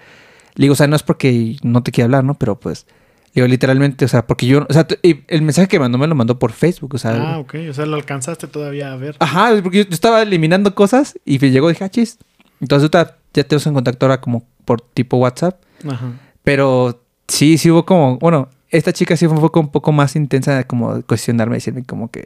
[0.55, 2.35] le digo, o sea, no es porque no te quiera hablar, ¿no?
[2.35, 2.85] Pero pues,
[3.33, 6.39] digo, literalmente, o sea, porque yo, o sea, el mensaje que mandó me lo mandó
[6.39, 7.35] por Facebook, o sea.
[7.35, 7.55] Ah, ok.
[7.69, 9.15] O sea, lo alcanzaste todavía a ver.
[9.19, 12.17] Ajá, porque yo, yo estaba eliminando cosas y llegó y dije, ah, chis.
[12.59, 12.89] Entonces
[13.33, 15.61] ya tenemos en contacto ahora como por tipo WhatsApp.
[15.87, 16.13] Ajá.
[16.43, 20.15] Pero sí, sí hubo como, bueno, esta chica sí fue un poco, un poco más
[20.15, 22.25] intensa de como cuestionarme, decirme como que...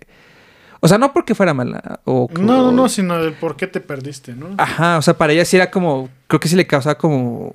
[0.80, 2.28] O sea, no porque fuera mala o...
[2.40, 4.48] No, no, no, sino el por qué te perdiste, ¿no?
[4.58, 7.54] Ajá, o sea, para ella sí era como, creo que sí le causaba como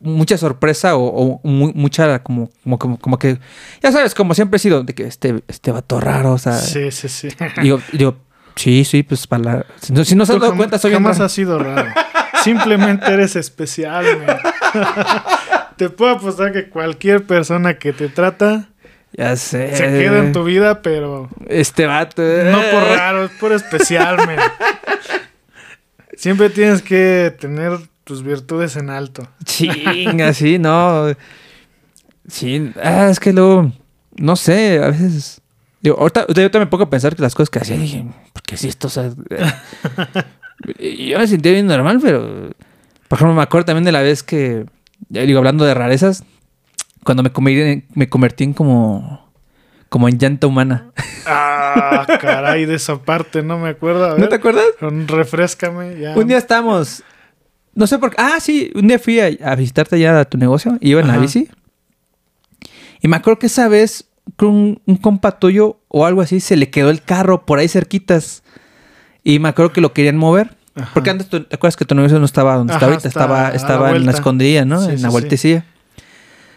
[0.00, 3.38] mucha sorpresa o, o mu- mucha como, como, como, como que,
[3.82, 6.90] ya sabes, como siempre he sido, de que este, este vato raro, o sea, sí,
[6.90, 7.28] sí, sí.
[7.62, 8.16] digo, digo,
[8.56, 9.66] sí, sí, pues para la...
[9.80, 11.88] Si no, si no se han dado cuenta, soy jamás has sido raro.
[12.42, 14.04] Simplemente eres especial.
[15.76, 18.68] Te puedo apostar que cualquier persona que te trata
[19.16, 19.76] Ya sé.
[19.76, 22.22] se queda en tu vida, pero Este vato.
[22.22, 24.38] no por raro, es por especial, man.
[26.16, 29.26] Siempre tienes que tener tus virtudes en alto.
[29.44, 31.14] Chinga, sí, no.
[32.28, 33.72] Sí, ah, es que luego,
[34.16, 35.40] no sé, a veces.
[35.80, 38.42] Digo, ahorita, yo también me pongo a pensar que las cosas que hacía, dije, ¿por
[38.42, 38.86] qué es esto?
[38.86, 39.10] O sea,
[40.78, 42.50] eh, yo me sentía bien normal, pero.
[43.08, 44.64] Por ejemplo, me acuerdo también de la vez que,
[45.10, 46.24] ya digo, hablando de rarezas,
[47.04, 49.30] cuando me convertí en, me convertí en como.
[49.88, 50.90] como en llanta humana.
[51.26, 54.12] Ah, caray, de esa parte no me acuerdo.
[54.14, 54.64] A ¿No te acuerdas?
[54.80, 55.98] refrescame.
[56.00, 56.16] Ya.
[56.16, 57.02] Un día estábamos.
[57.74, 58.16] No sé por qué.
[58.18, 60.76] Ah, sí, un día fui a, a visitarte ya a tu negocio.
[60.80, 61.22] Iba en la Ajá.
[61.22, 61.48] bici.
[63.00, 64.06] Y me acuerdo que esa vez
[64.40, 68.42] un, un compa tuyo o algo así, se le quedó el carro por ahí cerquitas.
[69.22, 70.56] Y me acuerdo que lo querían mover.
[70.76, 70.90] Ajá.
[70.94, 73.08] Porque antes, ¿te acuerdas que tu negocio no estaba donde está Ajá, ahorita?
[73.08, 74.80] está Estaba, a la estaba en la escondida, ¿no?
[74.80, 75.12] Sí, en la sí.
[75.12, 75.64] vueltecilla.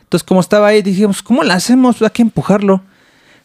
[0.07, 2.01] Entonces, como estaba ahí, dijimos, ¿cómo la hacemos?
[2.01, 2.81] Hay que empujarlo.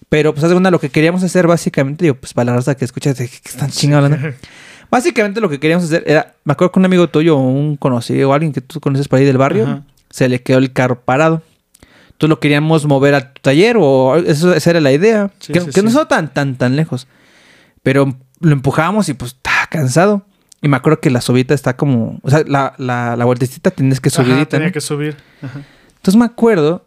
[0.09, 3.17] Pero, pues, cuenta, lo que queríamos hacer, básicamente, digo, pues, para la raza que escuchas,
[3.17, 4.37] que están chingando hablando.
[4.91, 8.33] Básicamente, lo que queríamos hacer era, me acuerdo que un amigo tuyo, un conocido, o
[8.33, 9.83] alguien que tú conoces por ahí del barrio, Ajá.
[10.11, 11.43] se le quedó el carro parado.
[12.13, 15.33] Entonces, lo queríamos mover a tu taller, o eso, esa era la idea.
[15.41, 17.09] Sí, que sí, que no estaba tan, tan, tan lejos.
[17.83, 20.23] Pero lo empujábamos y, pues, estaba cansado.
[20.61, 22.21] Y me acuerdo que la subida está como...
[22.23, 24.73] O sea, la, la, la vueltecita tienes que Ajá, subidita, tenía ¿no?
[24.73, 25.17] que subir.
[25.43, 25.63] Ajá.
[26.03, 26.85] Entonces me acuerdo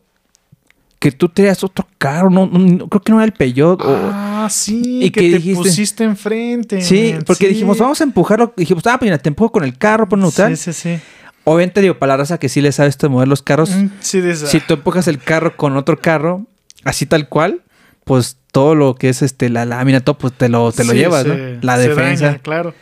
[0.99, 3.80] que tú tenías otro carro, no, no- no- creo que no era el Peugeot.
[3.82, 5.57] o- Ah, sí, ¿Y que qué te dijiste?
[5.63, 6.82] pusiste enfrente.
[6.82, 7.53] sí, man, porque sí.
[7.53, 8.53] dijimos, vamos a empujarlo.
[8.57, 10.57] Dijimos, ah, pues mira, te empujo con el carro, por neutral.
[10.57, 10.99] Sí, sí, sí.
[11.45, 13.88] Obviamente, digo, para la raza que sí le sabe esto de mover los carros, Mm,
[14.01, 16.45] Sí, de esa- si tú empujas el carro con otro carro,
[16.84, 17.61] así tal cual,
[18.03, 20.97] pues todo lo que es este la lámina, todo, pues te lo, te lo Sí,
[20.97, 21.59] llevas, se- ¿no?
[21.61, 22.26] La se defensa.
[22.26, 22.74] daña, claro.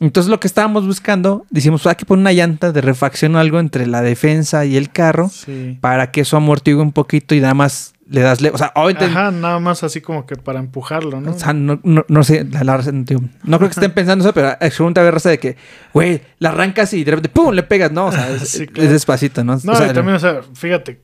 [0.00, 3.58] Entonces lo que estábamos buscando, dijimos, hay que poner una llanta de refacción o algo
[3.60, 5.78] entre la defensa y el carro Sí.
[5.80, 8.40] para que eso amortigue un poquito y nada más le das...
[8.40, 9.06] le- o sea, obviamente...
[9.06, 11.30] Ajá, nada más así como que para empujarlo, ¿no?
[11.32, 14.34] O sea, no, no, no sé, la, la digo, no creo que estén pensando eso,
[14.34, 15.56] pero pregunta de raza de que,
[15.94, 17.52] güey, la arrancas y de repente, ¡pum!
[17.54, 18.06] le pegas, ¿no?
[18.06, 18.90] O sea, es, Sí, es claro.
[18.92, 19.58] despacito, ¿no?
[19.64, 21.00] No, O sea, y también, o sea, fíjate,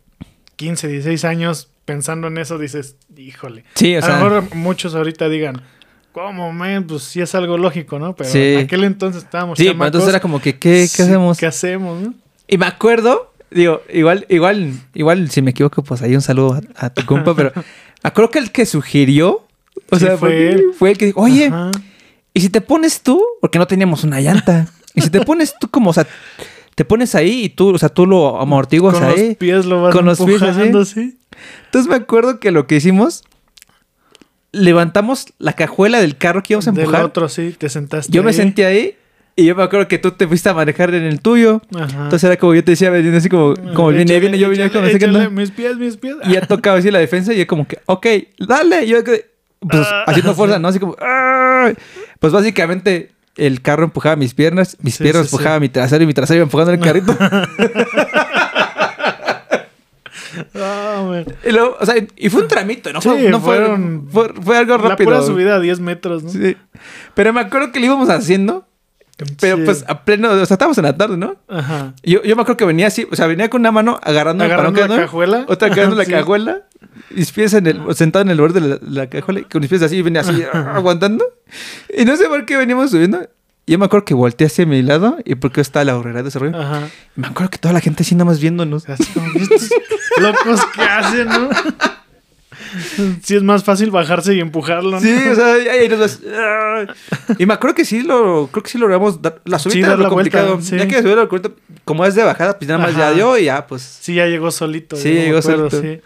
[0.56, 3.64] 15, 16 años pensando en eso, dices, híjole.
[3.74, 5.62] Sí, o a sea, lo mejor muchos ahorita digan,
[6.12, 6.84] ¿cómo, man?
[6.86, 8.14] Pues sí es algo lógico, ¿no?
[8.14, 8.38] Pero Sí.
[8.54, 11.38] en aquel entonces estábamos sí, pero entonces era como que, ¿qué, qué hacemos?
[11.38, 12.14] ¿Qué hacemos, no?
[12.48, 16.86] Y me acuerdo, digo, igual, igual, igual, si me equivoco, pues ahí un saludo a,
[16.86, 17.52] a tu compa, pero
[18.02, 19.46] acuerdo que el que sugirió,
[19.90, 20.62] o Sí, sea, fue fue, él.
[20.78, 21.70] fue el que dijo, oye, Ajá.
[22.34, 23.22] ¿y si te pones tú?
[23.40, 24.66] Porque no teníamos una llanta.
[24.94, 26.06] Y si te pones tú como, o sea,
[26.74, 29.28] te pones ahí y tú, o sea, tú lo amortiguas Con ahí.
[29.28, 30.70] los pies lo vas Con los pies así.
[30.84, 31.18] sí.
[31.66, 33.24] Entonces me acuerdo que lo que hicimos,
[34.52, 37.04] levantamos la cajuela del carro que íbamos a Del empujar.
[37.04, 38.36] otro, sí, te sentaste Yo me ahí.
[38.36, 38.96] sentí ahí
[39.34, 41.62] y yo me acuerdo que tú te fuiste a manejar en el tuyo.
[41.74, 42.04] Ajá.
[42.04, 44.82] Entonces era como yo te decía, así como, como viene, Échale, viene, yo venía con
[44.82, 46.16] no mis pies, mis pies.
[46.26, 48.06] Y ya tocaba así la defensa y yo como que, ok,
[48.46, 48.84] dale.
[48.84, 50.68] Y yo pues Ah, haciendo fuerza, ¿no?
[50.68, 51.74] Así como, "Ay".
[52.20, 55.34] pues básicamente el carro empujaba mis piernas, mis Sí, piernas sí.
[55.34, 57.16] empujaban mi trasero y mi trasero iba empujando el carrito.
[61.12, 63.00] Ah, y luego, o sea, y fue un tramito, ¿no?
[63.00, 65.10] Sí, fue, no fue- fueron- fue, fue algo La rápido.
[65.10, 66.30] pura subida a 10 metros, ¿no?
[66.30, 66.56] Sí.
[67.14, 68.66] Pero me acuerdo que lo íbamos haciendo,
[69.40, 69.62] pero Sí.
[69.64, 71.36] pues a pleno, o sea, estábamos en la tarde, ¿no?
[71.48, 71.94] Ajá.
[72.02, 74.80] Yo, yo me acuerdo que venía así, o sea, venía con una mano agarrando, Agarrando
[74.86, 75.44] la cajuela.
[75.48, 76.10] Otra agarrando la Sí.
[76.12, 76.62] cajuela.
[77.10, 79.70] Mis pies en el, sentado en el borde de la, la cajuela, y con mis
[79.70, 81.24] pies así, venía así, aguantando.
[81.96, 83.26] Y no sé por qué veníamos subiendo.
[83.66, 86.38] Yo me acuerdo que volteé hacia mi lado y porque estaba la horrera de ese
[86.38, 86.60] rollo.
[86.60, 86.88] Ajá.
[87.16, 88.88] Y me acuerdo que toda la gente así nada más viéndonos.
[88.88, 89.70] Así como, estos
[90.18, 91.48] locos que hacen, ¿no?
[93.22, 95.00] Sí, es más fácil bajarse y empujarlo, ¿no?
[95.00, 96.20] Sí, o sea, y nos.
[97.38, 99.96] Y me acuerdo que sí lo, creo que sí logramos dar, la subida Sí, era
[99.96, 100.60] lo la vuelta, complicado.
[100.62, 100.78] sí.
[100.78, 101.50] Ya que subir la vuelta,
[101.84, 103.82] como es de bajada, pues nada más ya dio y ya, pues.
[103.82, 104.96] Sí, ya llegó solito.
[104.96, 105.80] Sí, llegó solito.
[105.82, 106.00] sí.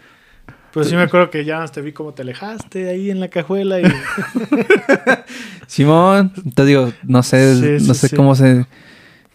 [0.73, 3.79] Pues sí me acuerdo que ya te vi como te alejaste ahí en la cajuela
[3.79, 3.83] y...
[5.67, 8.15] Simón, te digo, no sé, Sí, sí, no sé sí.
[8.15, 8.65] cómo se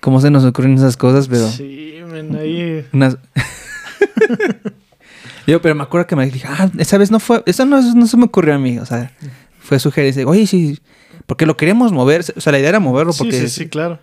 [0.01, 2.85] cómo se nos ocurren esas cosas, pero Sí, men, ahí...
[2.93, 3.17] unas
[5.47, 8.07] Digo, pero me acuerdo que me dije, ah, esa vez no fue, eso no, no
[8.07, 9.13] se me ocurrió a mí, o sea,
[9.59, 10.79] fue sugerencia, oye, sí,
[11.27, 13.99] porque lo queríamos mover, o sea, la idea era moverlo Sí, porque sí, sí, claro.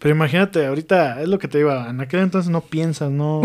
[0.00, 1.90] Pero imagínate, ahorita es lo que te iba.
[1.90, 3.42] En aquel entonces no piensas, no,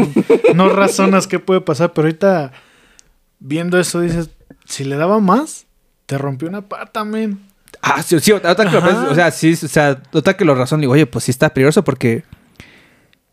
[0.54, 2.52] no razonas qué puede pasar, pero ahorita
[3.44, 4.30] viendo eso dices,
[4.66, 5.66] si le daba más,
[6.06, 7.40] te rompió una pata, men.
[7.82, 10.80] Ah, sí, sí, otra que lo o sea, sí, o sea, otra que lo razón,
[10.80, 12.24] digo, oye, pues sí está peligroso porque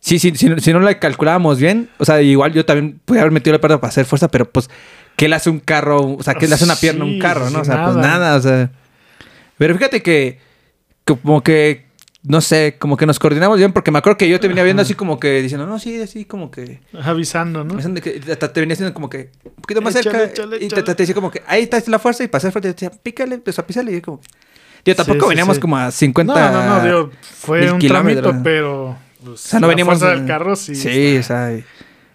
[0.00, 3.22] sí, sí, si, no- si no la calculábamos bien, o sea, igual yo también podía
[3.22, 4.68] haber metido la pierna para hacer fuerza, pero pues,
[5.16, 6.16] ¿qué le hace un carro?
[6.16, 7.60] O sea, ¿qué le hace una pierna a un carro, no?
[7.60, 8.34] O sea, pues nada.
[8.36, 8.70] o sea.
[9.58, 10.38] Pero fíjate que
[11.04, 11.86] como que,
[12.22, 14.82] no sé, como que nos coordinamos bien, porque me acuerdo que yo te venía viendo
[14.82, 16.80] así como que diciendo, no, sí, así como que.
[17.02, 17.76] Avisando, ¿no?
[18.02, 20.32] que- hasta te venía haciendo como que un poquito más Échale, cerca.
[20.32, 20.82] échale, y te, échale.
[20.82, 22.68] te decía como que ahí está la fuerza y para hacer fuerza.
[22.74, 24.20] Te decía, pícale, empezó a pisarle y yo como.
[24.84, 25.60] Yo tampoco Sí, sí, veníamos sí.
[25.60, 26.34] como a 50.
[26.34, 28.96] No, no, no, digo, fue un tramito, pero...
[29.24, 29.98] pues, O sea, no la veníamos.
[29.98, 30.74] fuerza del carro sí.
[30.74, 31.52] Sí, o sea.
[31.52, 31.64] y-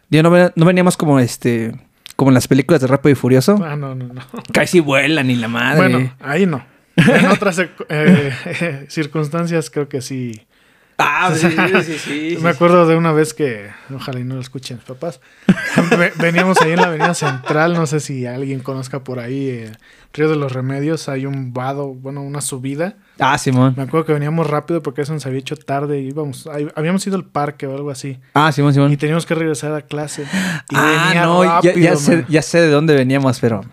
[0.10, 1.74] Yo no, no veníamos como este.
[2.16, 3.60] Como en las películas de Rápido y Furioso.
[3.64, 4.22] Ah, no, no, no.
[4.54, 5.78] Casi vuelan y la madre.
[5.78, 6.64] Bueno, ahí no.
[6.98, 10.46] En otras eh, circunstancias creo que sí
[10.98, 11.50] Ah, sí,
[11.84, 12.38] sí, sí.
[12.42, 15.20] Me acuerdo de una vez que, ojalá y no lo escuchen mis papás,
[15.98, 19.72] Ve- veníamos ahí en la avenida central, no sé si alguien conozca por ahí, eh,
[20.14, 22.96] Río de los Remedios, hay un vado, bueno, una subida.
[23.20, 23.74] Ah, Simón.
[23.76, 27.06] Me acuerdo que veníamos rápido porque eso nos había hecho tarde y íbamos, ahí- habíamos
[27.06, 28.18] ido al parque o algo así.
[28.34, 28.96] Ah, Simón, Y Simón.
[28.96, 30.24] teníamos que regresar a clase.
[30.70, 32.26] Y Ah, venía no, ya, rápido, ya sé, man.
[32.30, 33.66] ya sé de dónde veníamos, pero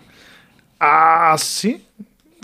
[0.77, 1.85] Ah, sí,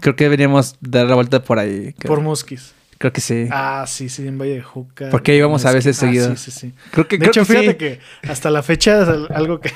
[0.02, 1.94] creo que veníamos de dar la vuelta por ahí.
[1.98, 2.74] Creo, por Mosquis.
[2.98, 3.48] creo que sí.
[3.52, 5.10] Ah, sí, sí, en Valle de Juca.
[5.10, 6.36] Porque íbamos a veces Ah, seguido.
[6.36, 6.74] Sí, sí, sí.
[6.92, 7.78] Creo que, De creo hecho, que fíjate sí.
[7.78, 9.72] que hasta la fecha es al- algo que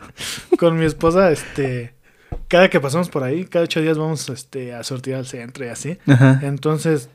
[0.58, 1.94] con mi esposa, este,
[2.48, 5.68] cada que pasamos por ahí, cada ocho días vamos este, a sortir al centro y
[5.68, 5.98] así.
[6.06, 6.40] Ajá.
[6.42, 7.08] Entonces,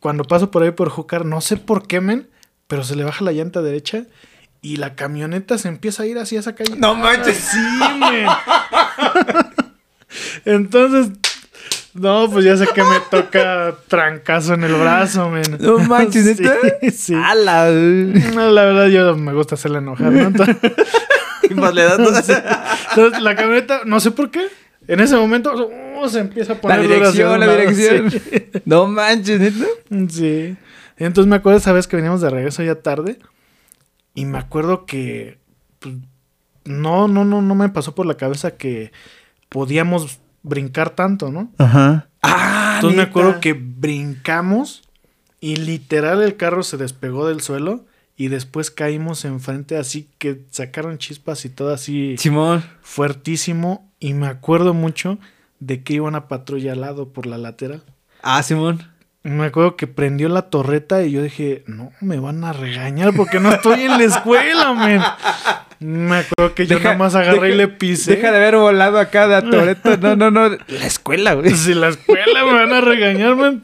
[0.00, 2.28] cuando paso por ahí por Júcar, no sé por qué, men,
[2.66, 4.04] pero se le baja la llanta derecha
[4.60, 6.74] y la camioneta se empieza a ir hacia esa calle.
[6.78, 7.36] No manches.
[7.36, 7.58] Sí,
[8.00, 8.26] men.
[10.44, 11.12] Entonces,
[11.94, 15.44] no, pues ya sé que me toca trancazo en el brazo, men.
[15.60, 16.56] No manches, ¿neta?
[16.80, 17.14] Sí, sí.
[17.14, 17.70] ¡Hala!
[17.70, 20.26] No, la verdad, yo me gusta hacerla enojar, ¿no?
[20.26, 20.56] Entonces,
[21.48, 21.98] ¿Qué más le das?
[22.90, 24.46] entonces, la camioneta, no sé por qué,
[24.88, 25.52] en ese momento
[25.96, 28.10] oh, se empieza a La poner hacia dirección, la lado, dirección.
[28.10, 28.20] sí.
[28.64, 29.64] No manches, ¿neta?
[30.10, 30.56] Sí.
[30.96, 33.18] Entonces me acuerdo esa vez que veníamos de regreso ya tarde.
[34.14, 35.38] Y me acuerdo que.
[35.78, 35.94] pues,
[36.64, 38.90] no, no, no, no me pasó por la cabeza que
[39.48, 41.50] podíamos brincar tanto, ¿no?
[41.58, 42.06] Ajá.
[42.22, 44.82] Ah, Entonces me acuerdo que brincamos
[45.40, 47.84] y literal el carro se despegó del suelo
[48.16, 52.62] y después caímos enfrente así que sacaron chispas y todo así Simón.
[52.82, 53.90] fuertísimo.
[53.98, 55.18] Y me acuerdo mucho
[55.60, 57.82] de que iba una patrulla al lado por la lateral.
[58.22, 58.90] Ah, Simón.
[59.22, 63.40] Me acuerdo que prendió la torreta y yo dije, no, me van a regañar porque
[63.40, 65.00] no estoy en la escuela, men.
[65.86, 68.16] Me acuerdo que yo Deja- nada más agarré y le pisé.
[68.16, 69.98] Deja de haber volado acá de Toreto.
[69.98, 70.48] No, no, no.
[70.48, 71.50] La escuela, güey.
[71.50, 73.62] Si la escuela me van a regañar, men.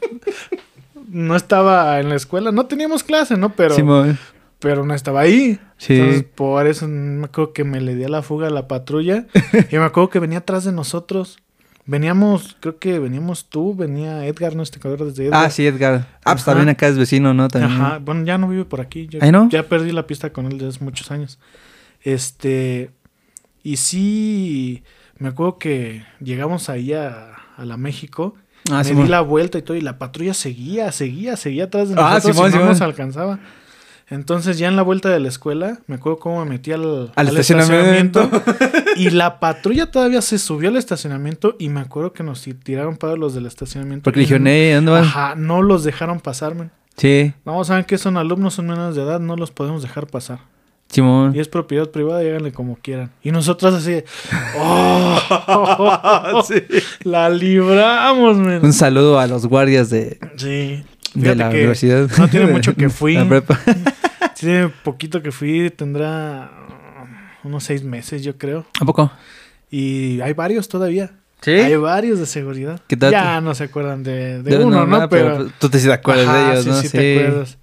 [1.09, 3.53] No estaba en la escuela, no teníamos clase, ¿no?
[3.55, 4.19] Pero, Simón.
[4.59, 5.59] pero no estaba ahí.
[5.77, 5.95] Sí.
[5.95, 9.25] Entonces, por eso me acuerdo que me le di a la fuga a la patrulla.
[9.71, 11.39] y me acuerdo que venía atrás de nosotros.
[11.87, 15.45] Veníamos, creo que veníamos tú, venía Edgar, no te acuerdas de Edgar.
[15.45, 16.05] Ah, sí, Edgar.
[16.23, 17.47] Ah, pues también acá es vecino, ¿no?
[17.47, 17.81] También.
[17.81, 19.07] Ajá, bueno, ya no vive por aquí.
[19.07, 19.49] Yo ¿Ahí no?
[19.49, 21.39] Ya perdí la pista con él desde hace muchos años.
[22.03, 22.91] Este.
[23.63, 24.83] Y sí,
[25.17, 28.35] me acuerdo que llegamos ahí a, a la México.
[28.71, 31.95] Ah, me di la vuelta y todo, y la patrulla seguía, seguía, seguía atrás de
[31.97, 33.39] Ah, nosotros y no nos alcanzaba.
[34.07, 37.27] Entonces, ya en la vuelta de la escuela, me acuerdo cómo me metí al, Al
[37.37, 38.29] estacionamiento.
[38.97, 41.55] y la patrulla todavía se subió al estacionamiento.
[41.59, 44.03] Y me acuerdo que nos tiraron para los del estacionamiento.
[44.03, 45.03] Porque dijeron, no- eh, ¿dónde van?
[45.05, 46.71] Ajá, no los dejaron pasarme.
[46.97, 50.39] Sí, No, saben que son alumnos, son menores de edad, no los podemos dejar pasar.
[50.91, 51.33] Simón.
[51.35, 53.11] Y es propiedad privada, háganle como quieran.
[53.23, 54.03] Y nosotros así,
[54.59, 56.43] ¡oh!
[57.03, 58.63] La libramos, men.
[58.63, 60.83] Un saludo a los guardias de, Sí.
[61.15, 62.09] la que universidad.
[62.17, 63.17] No tiene mucho que fui.
[64.39, 66.51] Tiene poquito que fui, tendrá
[67.43, 68.65] unos seis meses, yo creo.
[68.79, 69.11] ¿A poco?
[69.69, 71.11] Y hay varios todavía.
[71.41, 71.51] ¿Sí?
[71.51, 72.79] Hay varios de seguridad.
[72.87, 73.11] ¿Qué tal?
[73.11, 74.87] Ya no se acuerdan de, de De- uno, ¿no?
[74.87, 76.75] nada, Pero, tú te sí te acuerdas Ajá, de ellos, sí, ¿no?
[76.81, 77.57] sí, te acuerdas.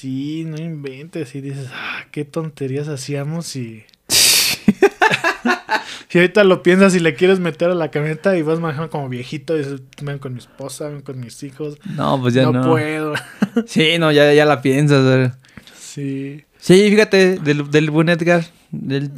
[0.00, 1.34] Sí, no inventes.
[1.34, 3.82] Y dices, ah, qué tonterías hacíamos y.
[6.12, 9.08] y ahorita lo piensas y le quieres meter a la camioneta y vas manejando como
[9.08, 9.56] viejito.
[9.56, 11.78] Y dices, ven con mi esposa, ven con mis hijos.
[11.96, 12.70] No, pues ya no, no.
[12.70, 13.14] puedo.
[13.66, 15.32] Sí, no, ya, ya la piensas.
[15.76, 16.44] sí.
[16.60, 19.10] Sí, fíjate, del, del buen Edgar, del,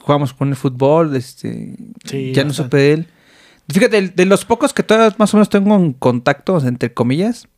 [0.00, 3.06] jugamos con el fútbol, este, Sí, ya no supe de él.
[3.68, 7.48] Fíjate, de los pocos que todavía más o menos tengo en contacto, entre comillas,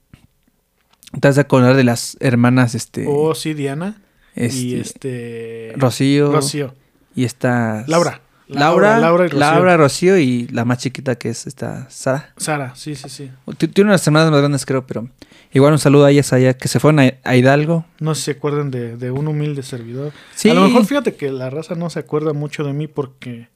[1.21, 4.01] te has de acordar de las hermanas, este, Oh, sí, Diana.
[4.35, 5.73] este, y este.
[5.77, 6.75] Rocío, Rocío.
[7.15, 7.85] y esta...
[7.87, 8.21] Laura.
[8.51, 9.39] Laura, Laura y Rocío.
[9.41, 12.33] Laura, Rocío y la más chiquita que es esta Sara.
[12.39, 13.31] Sara, sí, sí, sí.
[13.75, 15.07] Tiene unas hermanas más grandes, creo, pero
[15.53, 17.85] igual un saludo a ellas allá que se fueron a, a Hidalgo.
[18.01, 20.13] No sé si se acuerdan de, de un humilde servidor.
[20.35, 20.49] Sí.
[20.49, 23.49] A lo mejor fíjate que la raza no se acuerda mucho de mí porque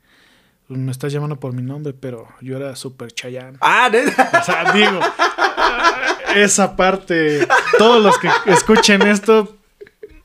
[0.68, 3.57] me estás llamando por mi nombre, pero yo era súper chayán.
[3.62, 4.30] Ah, ¿neta?
[4.42, 5.00] O sea, digo,
[6.37, 7.47] esa parte,
[7.78, 9.57] todos los que escuchen esto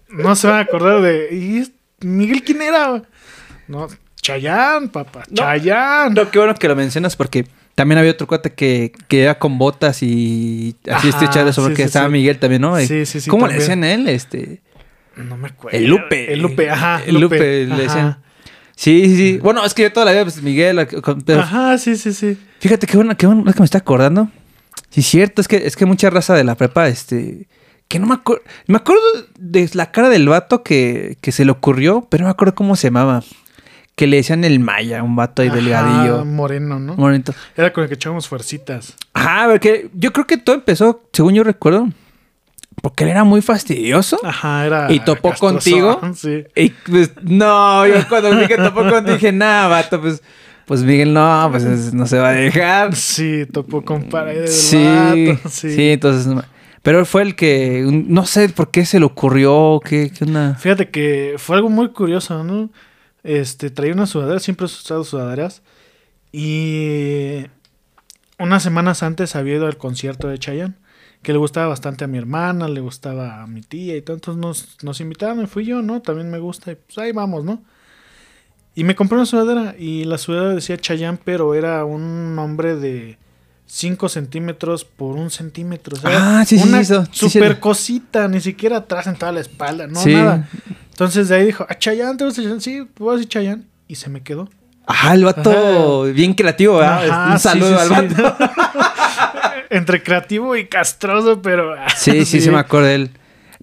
[0.10, 1.30] no se van a acordar de.
[1.32, 1.72] ¿Y
[2.06, 3.04] Miguel quién era?
[3.68, 3.88] No,
[4.22, 5.36] Chayán, papá, No.
[5.36, 6.14] Chayán.
[6.14, 7.46] No, qué bueno que lo mencionas porque
[7.76, 11.82] también había otro cuate que, que era con botas y así eso sí, porque sí,
[11.84, 12.12] estaba sí.
[12.12, 12.78] Miguel también, ¿no?
[12.80, 13.58] Sí, sí, sí, ¿Cómo también.
[13.60, 14.08] le decían a él?
[14.08, 14.62] Este,
[15.16, 15.78] No me acuerdo.
[15.78, 16.34] el Lupe.
[16.34, 17.02] El Lupe, ajá.
[17.06, 17.82] El Lupe, le ajá.
[17.84, 18.18] decían.
[18.76, 19.40] Sí, sí, sí.
[19.42, 20.88] Bueno, es que yo toda la vida, pues, Miguel,
[21.26, 22.38] pero Ajá, sí, sí, sí.
[22.60, 24.30] fíjate qué bueno, qué bueno es que me está acordando.
[24.90, 27.48] Sí, cierto, es que, es que mucha raza de la prepa, este,
[27.88, 29.02] que no me acuerdo, me acuerdo
[29.38, 32.76] de la cara del vato que, que se le ocurrió, pero no me acuerdo cómo
[32.76, 33.24] se llamaba.
[33.96, 36.24] Que le decían el Maya, un vato ahí Ajá, delgadillo.
[36.24, 36.96] moreno, ¿no?
[36.96, 37.34] Bonito.
[37.56, 38.94] Era con el que echábamos fuercitas.
[39.14, 41.88] Ajá, porque yo creo que todo empezó, según yo recuerdo,
[42.84, 44.20] porque él era muy fastidioso.
[44.24, 44.92] Ajá, era.
[44.92, 46.02] ¿Y topó castrozón, contigo?
[46.16, 46.44] Sí.
[46.56, 50.22] Y pues, no, yo cuando vi que topó contigo dije, nada, vato, pues,
[50.68, 52.96] pues Miguel, no, pues es- no se va a dejar.
[52.96, 56.44] Sí, topó con pared Sí, vato, sí, entonces, no-
[56.84, 60.54] pero fue el que, no sé por qué se le ocurrió, qué, qué onda.
[60.56, 62.70] Fíjate que fue algo muy curioso, ¿no?
[63.24, 65.64] Este, traía una sudadera, siempre he usado sudaderas.
[66.32, 67.46] Y
[68.40, 70.76] unas semanas antes había ido al concierto de Chayanne,
[71.24, 74.16] que le gustaba bastante a mi hermana, le gustaba a mi tía y todo.
[74.16, 76.02] Entonces nos, nos invitaron y fui yo, ¿no?
[76.02, 77.64] También me gusta y pues ahí vamos, ¿no?
[78.78, 83.18] Y me compré una sudadera y la sudadera decía Chayanne, pero era un nombre de
[83.66, 85.98] 5 centímetros por un centímetro.
[85.98, 89.32] O sea, Ah, sí, sí, una sí, sí, super cosita, ni siquiera atrás en toda
[89.32, 90.48] la espalda, no nada.
[90.92, 92.62] Entonces de ahí dijo, ¿a Chayanne te gusta Chayanne?
[92.62, 93.64] Sí, voy a decir Chayanne.
[93.88, 94.48] Y se me quedó.
[94.86, 97.10] Ajá, el vato, bien creativo, ¿verdad?
[97.10, 98.38] Ajá, un saludo al vato.
[99.72, 101.74] Entre creativo y castroso, pero...
[101.96, 103.12] Sí, sí, sí, me acuerdo de él.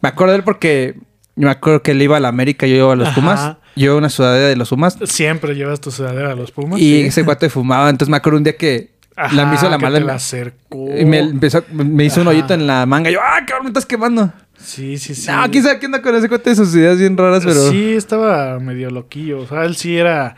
[0.01, 0.97] Me acuerdo de él porque
[1.37, 3.15] me acuerdo que él iba a la América, yo iba a los Ajá.
[3.15, 3.57] Pumas.
[3.77, 4.97] Yo una sudadera de los Pumas.
[5.05, 6.81] Siempre llevas tu sudadera a los Pumas.
[6.81, 7.07] y sí.
[7.07, 7.91] ese cuate fumaba.
[7.91, 10.01] Entonces me acuerdo un día que Ajá, la me hizo la que mala.
[10.01, 10.89] la acercó.
[10.97, 13.11] y me, empezó, me hizo un hoyito en la manga.
[13.11, 14.33] Yo, ¡ah, cabrón, me estás quemando!
[14.59, 15.29] Sí, sí, sí.
[15.31, 17.71] No, quién sabe qué onda con ese cuate de sus ideas bien raras, pero.
[17.71, 19.41] Sí, estaba medio loquillo.
[19.41, 20.37] O sea, él sí era...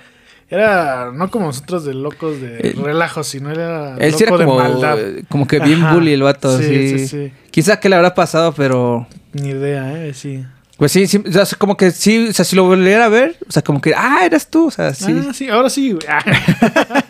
[0.49, 4.45] Era no como nosotros de locos de Eh, relajo, sino era Él sí era loco
[4.45, 4.99] como, de maldad.
[5.29, 5.95] como que bien Ajá.
[5.95, 6.57] bully el vato.
[6.59, 7.33] Sí, Sí, sí, sí.
[7.51, 9.09] Quizá que le habrá pasado, pero.
[9.33, 10.15] Ni idea, ¿eh?
[10.15, 10.45] Sí.
[10.77, 13.37] Pues sí, sí, o sea, como que sí, o sea, si lo volviera a ver,
[13.49, 15.25] o sea, como que, ah, eras tú, o sea, sí.
[15.27, 15.93] Ah, sí, ahora sí.
[15.93, 16.07] güey.
[16.09, 16.23] Ah.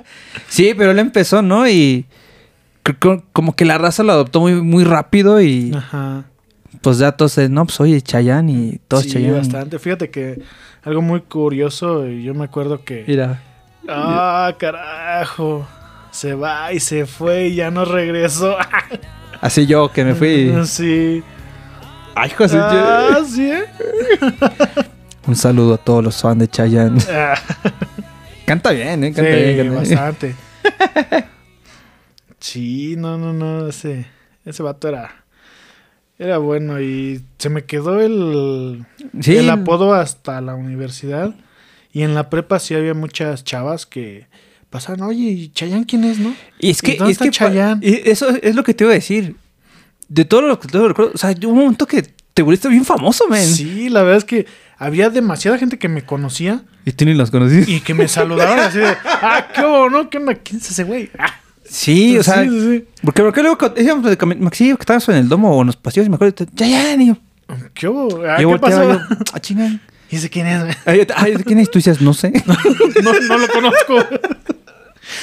[0.49, 1.69] Sí, pero él empezó, ¿no?
[1.69, 2.07] Y
[3.33, 6.25] como que la raza lo adoptó muy, muy rápido y Ajá.
[6.83, 9.39] pues ya todos, eh, no, pues oye, Chayanne y todos sí, Chayanne.
[9.39, 9.79] bastante.
[9.81, 10.41] Fíjate que
[10.85, 13.05] algo muy curioso, y yo me acuerdo que...
[13.09, 13.43] Mira.
[13.89, 15.67] Ah, carajo.
[16.13, 18.57] Se va y se fue y ya no regresó.
[19.41, 20.53] Así yo que me fui.
[20.65, 21.23] Sí.
[22.19, 23.65] Ay, José, Ah, sí, ¿eh?
[25.27, 26.99] Un saludo a todos los fans de Chayanne.
[27.11, 27.35] Ah,
[28.47, 29.09] Canta bien, ¿eh?
[29.09, 29.75] sí, Canta bien, canta bien.
[29.75, 30.35] bastante.
[32.39, 33.69] Sí, no, no, no.
[33.69, 34.07] Ese,
[34.45, 35.25] ese vato era...
[36.19, 38.87] Era bueno y se me quedó el,
[39.21, 39.37] Sí.
[39.37, 41.35] el apodo hasta la universidad.
[41.93, 44.27] Y en la prepa sí había muchas chavas que
[44.71, 46.35] pasaban, oye, ¿y Chayanne quién es, no?
[46.59, 47.81] Y es que, ¿Y dónde es que está Chayanne?
[47.87, 49.37] y eso es lo que te iba a decir.
[50.09, 52.03] De todo lo que te recuerdo, o sea, hubo un momento que
[52.35, 53.45] te volviste bien famoso, man.
[53.45, 54.47] Sí, la verdad es que
[54.79, 57.71] había demasiada gente que me conocía Y tú ni los conociste.
[57.71, 60.09] y que me saludaban así de, ah, qué hubo, ¿no?
[60.11, 60.35] ¿Qué onda?
[60.35, 61.11] ¿Quién es ese güey?
[61.19, 61.35] Ah,
[61.69, 62.85] Sí, o sea, sí, sí, sí.
[63.03, 64.17] porque, porque luego íbamos de
[64.53, 66.55] sí, que estábamos en el domo o en los pasillos y me acuerdo, y te-
[66.55, 67.17] Chayanne, y yo,
[67.75, 68.23] ¿Qué hubo?
[68.25, 68.93] Ah, yo ¿Qué pasó?
[68.93, 69.01] yo,
[69.33, 69.81] ah, chinga.
[70.09, 70.63] ¿Y ese quién es?
[70.63, 70.75] güey?
[70.85, 71.69] Ay, ay, ¿quién es?
[71.69, 72.31] Tú dices, no sé.
[73.03, 73.97] no, no lo conozco.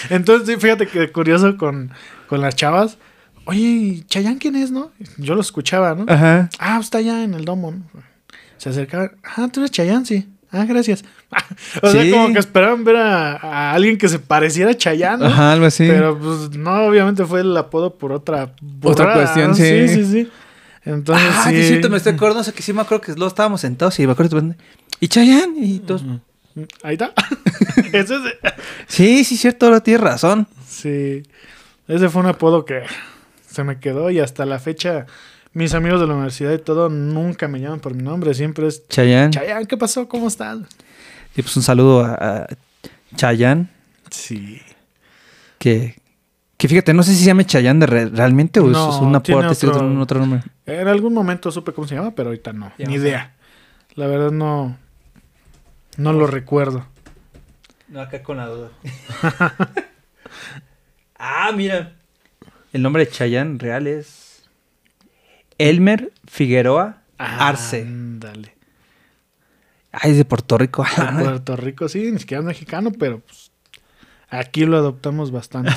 [0.09, 1.91] Entonces, sí, fíjate que curioso con,
[2.27, 2.97] con las chavas.
[3.45, 4.91] Oye, ¿y Chayanne quién es, no?
[5.17, 6.05] Yo lo escuchaba, ¿no?
[6.07, 6.49] Ajá.
[6.59, 7.71] Ah, está allá en el domo.
[7.71, 7.83] ¿no?
[8.57, 9.11] Se acercaban.
[9.23, 10.27] Ah, tú eres Chayanne, sí.
[10.51, 11.03] Ah, gracias.
[11.81, 12.11] o sea, Sí.
[12.11, 15.25] como que esperaban ver a, a alguien que se pareciera a Chayanne, ¿no?
[15.25, 15.85] Ajá, algo así.
[15.87, 18.43] Pero pues no, obviamente fue el apodo por otra
[18.83, 19.55] Otra burrada, cuestión, ¿no?
[19.55, 19.87] sí.
[19.87, 20.31] Sí, sí, sí.
[20.85, 21.63] Entonces, ah, sí.
[21.63, 24.05] cierto, me estoy acordando, o sea, que sí me acuerdo que luego estábamos sentados y
[24.05, 24.41] me acuerdo
[24.99, 26.03] y Chayanne y todos.
[26.83, 27.13] Ahí está.
[27.93, 28.21] Ese es-
[28.87, 30.47] Sí, sí, cierto, ahora tienes razón.
[30.67, 31.23] Sí.
[31.87, 32.83] Ese fue un apodo que
[33.53, 35.05] se me quedó y hasta la fecha
[35.53, 38.33] mis amigos de la universidad y todo nunca me llaman por mi nombre.
[38.33, 39.31] Siempre es Chayanne.
[39.31, 40.07] Chayanne, ¿qué pasó?
[40.09, 40.57] ¿Cómo estás?
[41.35, 42.47] Y pues un saludo a, a
[43.15, 43.67] Chayanne,
[44.09, 44.61] Sí.
[45.59, 45.95] que,
[46.57, 49.15] que fíjate, no sé si se llama Chayanne de re- realmente o No, es un
[49.15, 50.41] aporte, es otro- otro, otro nombre.
[50.65, 52.71] En algún momento supe cómo se llama, pero ahorita no.
[52.77, 53.33] Ya Ni idea.
[53.95, 54.77] La verdad no.
[55.97, 56.85] No lo recuerdo.
[57.89, 58.69] No, acá con la duda.
[61.17, 61.93] ah, mira.
[62.73, 64.43] El nombre de Chayanne real es
[65.59, 67.83] Elmer Figueroa Arce.
[67.83, 68.55] Ándale.
[69.91, 70.83] Ay, es de Puerto Rico.
[70.83, 73.51] De Puerto Rico, sí, ni siquiera es mexicano, pero pues,
[74.27, 75.71] aquí lo adoptamos bastante.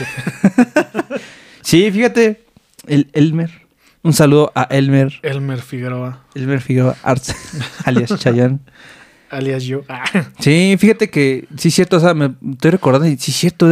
[1.61, 2.43] sí, fíjate.
[2.87, 3.51] El Elmer.
[4.03, 5.13] Un saludo a Elmer.
[5.23, 7.35] Elmer Figueroa, Elmer Figueroa Arce,
[7.85, 8.61] alias Chayanne.
[9.29, 9.83] alias yo.
[9.89, 10.05] Ah,
[10.39, 13.67] Sí, fíjate que sí es cierto, o sea, me estoy recordando sí es cierto,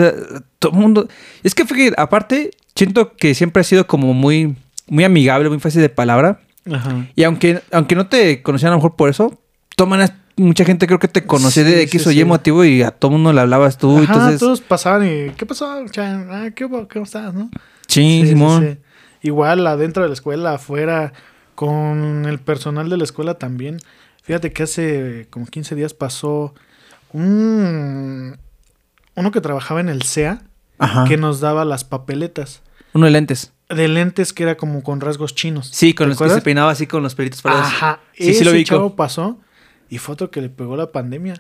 [0.59, 1.09] todo el mundo...
[1.45, 4.57] Es que fíjate, aparte, siento que siempre ha sido como muy,
[4.89, 6.41] muy amigable, muy fácil de palabra.
[6.71, 7.07] Ajá.
[7.15, 9.41] Y aunque, aunque no te conocían a lo mejor por eso,
[9.77, 12.25] toman mucha gente creo que te conocía Sí, de X sí, o Y sí.
[12.25, 13.99] motivo y a todo mundo le hablabas tú.
[13.99, 15.85] Ajá, entonces, todos pasaban y ¿qué pasó?
[15.91, 16.29] Chan?
[16.31, 16.89] Ah, ¿qué hubo?
[16.89, 17.51] ¿Cómo estás, no?
[17.87, 18.79] sí, Simón.
[19.23, 21.13] Igual adentro de la escuela, afuera,
[21.55, 23.79] con el personal de la escuela también.
[24.23, 26.55] Fíjate que hace como 15 días pasó
[27.13, 28.37] un
[29.15, 30.03] uno que trabajaba en el
[30.79, 31.05] Ajá.
[31.05, 32.63] que nos daba las papeletas.
[32.95, 33.53] Uno de lentes.
[33.69, 35.69] de lentes que era como con rasgos chinos.
[35.73, 36.39] Sí, con ¿Te los que acuerdas?
[36.39, 37.67] se peinaba así con los pelitos parados.
[37.67, 38.01] Ajá.
[38.15, 38.65] Sí, sí ese lo vi.
[38.65, 39.39] chavo pasó
[39.91, 41.35] y fue otro que le pegó la pandemia.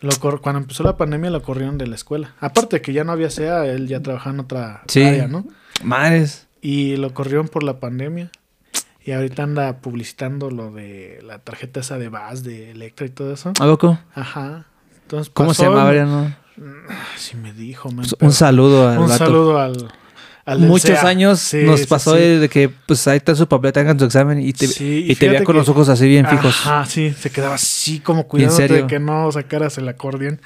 [0.00, 2.34] Lo cuando empezó la pandemia lo corrieron de la escuela.
[2.40, 5.02] Aparte que ya no había SEA, él ya trabajaba en otra Sí.
[5.02, 5.46] área, ¿no?
[5.82, 6.46] Madres.
[6.60, 8.30] Y lo corrieron por la pandemia.
[9.04, 13.32] Y ahorita anda publicitando lo de la tarjeta esa de VAS, de Electra y todo
[13.34, 13.50] eso.
[13.60, 13.98] ¿A poco?
[14.14, 14.66] Ajá.
[15.02, 15.84] Entonces ¿Cómo pasó, se llama?
[15.84, 16.34] Mariano?
[17.16, 19.18] Sí me dijo, man, Pues, un saludo al Un vato.
[19.18, 19.88] saludo al,
[20.46, 21.06] al Muchos SEA.
[21.06, 22.20] años Sí, nos pasó sí.
[22.20, 25.28] de, de que pues ahí está su papeleta, hagan su examen y te, y te
[25.28, 26.54] veía con que- los ojos así bien fijos.
[26.66, 30.40] Ajá, sí, se quedaba así como cuidándote de que no sacaras el acordeón.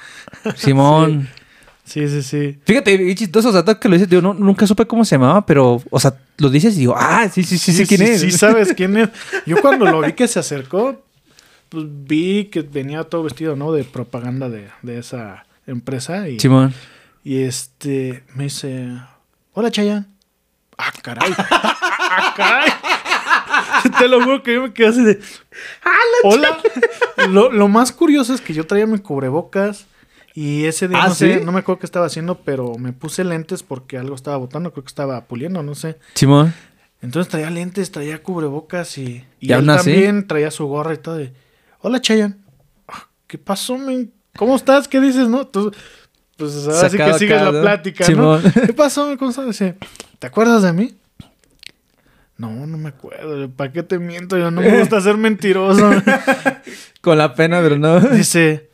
[0.55, 1.27] Simón.
[1.85, 2.59] Sí, sí, sí.
[2.65, 5.43] Fíjate, bien chistoso, o sea, que lo dices, digo, no, nunca supe cómo se llamaba,
[5.43, 8.21] pero, o sea, lo dices y digo, ah, sí, sí, sí, sí, quién es.
[8.21, 9.09] Sí, sabes quién es.
[9.47, 11.01] Yo cuando lo vi que se acercó,
[11.69, 13.71] pues vi que venía todo vestido, ¿no?
[13.71, 16.29] De propaganda de, de esa empresa.
[16.29, 16.75] Y, Simón.
[17.23, 18.91] y este, me dice,
[19.53, 20.05] hola Chayanne.
[20.77, 21.33] Ah, caray.
[21.37, 22.69] ah, caray.
[23.97, 25.19] Te lo juro que yo me quedé así de,
[26.23, 26.57] hola.
[27.29, 29.87] Lo, lo más curioso es que yo traía mi cubrebocas.
[30.35, 31.45] Y ese día ¿Ah, no sé, sí?
[31.45, 34.83] no me acuerdo qué estaba haciendo, pero me puse lentes porque algo estaba botando, creo
[34.83, 35.97] que estaba puliendo, no sé.
[36.13, 36.53] Simón.
[37.01, 41.17] Entonces traía lentes, traía cubrebocas y, y, ¿Y él también traía su gorra y todo.
[41.17, 41.33] de,
[41.81, 42.37] Hola, Chayan.
[43.27, 44.13] ¿Qué pasó, men?
[44.37, 44.87] ¿Cómo estás?
[44.87, 45.45] ¿Qué dices, no?
[45.47, 45.73] Tú,
[46.39, 48.41] pues ahora sí que sigues la plática, Simón.
[48.43, 48.61] ¿no?
[48.65, 49.45] ¿Qué pasó, estás?
[49.45, 49.75] Dice,
[50.17, 50.95] ¿te acuerdas de mí?
[52.37, 53.49] No, no me acuerdo.
[53.49, 54.37] ¿Para qué te miento?
[54.37, 55.91] Yo no me gusta ser mentiroso.
[57.01, 57.99] Con la pena, pero no.
[58.11, 58.69] Dice,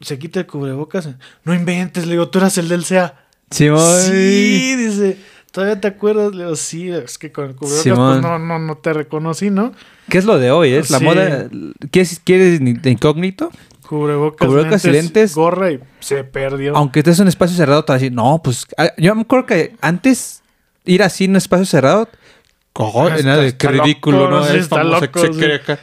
[0.00, 1.08] se quita el cubrebocas.
[1.44, 3.20] No inventes, le digo, tú eras el del SEA.
[3.50, 4.00] Simón.
[4.00, 5.18] Sí, dice,
[5.50, 6.34] ¿todavía te acuerdas?
[6.34, 9.72] Le digo, sí, es que con el cubrebocas pues no, no, no te reconocí, ¿no?
[10.08, 10.72] ¿Qué es lo de hoy?
[10.72, 11.04] ¿Es la Sí.
[11.04, 11.48] moda?
[11.90, 13.50] ¿Quieres, ¿Quieres de incógnito?
[13.88, 15.34] Cubrebocas, Cubrebocas y lentes.
[15.34, 16.76] gorra y se perdió.
[16.76, 18.66] Aunque estés en un espacio cerrado, te vas a decir, no, pues.
[18.78, 20.42] ah, Yo me acuerdo que antes
[20.84, 22.08] ir así en un espacio cerrado,
[23.24, 24.44] nada de está- qué está ridículo, loco, ¿no?
[24.46, 25.44] sí, Es famoso, loco, se sí.
[25.52, 25.78] acá.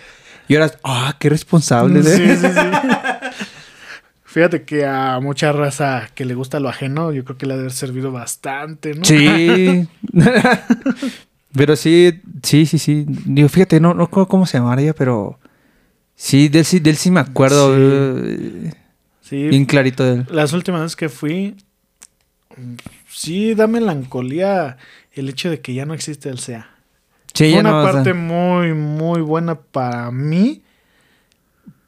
[0.47, 2.03] Y ahora, ah, qué responsable.
[2.03, 2.37] Sí, ¿eh?
[2.37, 2.59] sí, sí.
[4.25, 7.57] Fíjate que a mucha raza que le gusta lo ajeno, yo creo que le ha
[7.57, 9.03] de haber servido bastante, ¿no?
[9.03, 9.87] Sí.
[11.53, 13.05] pero sí, sí, sí, sí.
[13.07, 15.37] Digo, fíjate, no, no cómo se llamaría, pero
[16.22, 17.76] sí, de él sí, de él sí me acuerdo.
[17.76, 17.82] Sí.
[17.84, 18.74] eh,
[19.22, 20.26] Sí, Bien clarito de él.
[20.30, 21.55] las últimas veces que fui,
[23.09, 24.78] sí da melancolía
[25.13, 26.69] el hecho de que ya no existe el SEA.
[27.34, 30.61] Sí, Fue ya una no, o sea, parte muy, muy buena para mí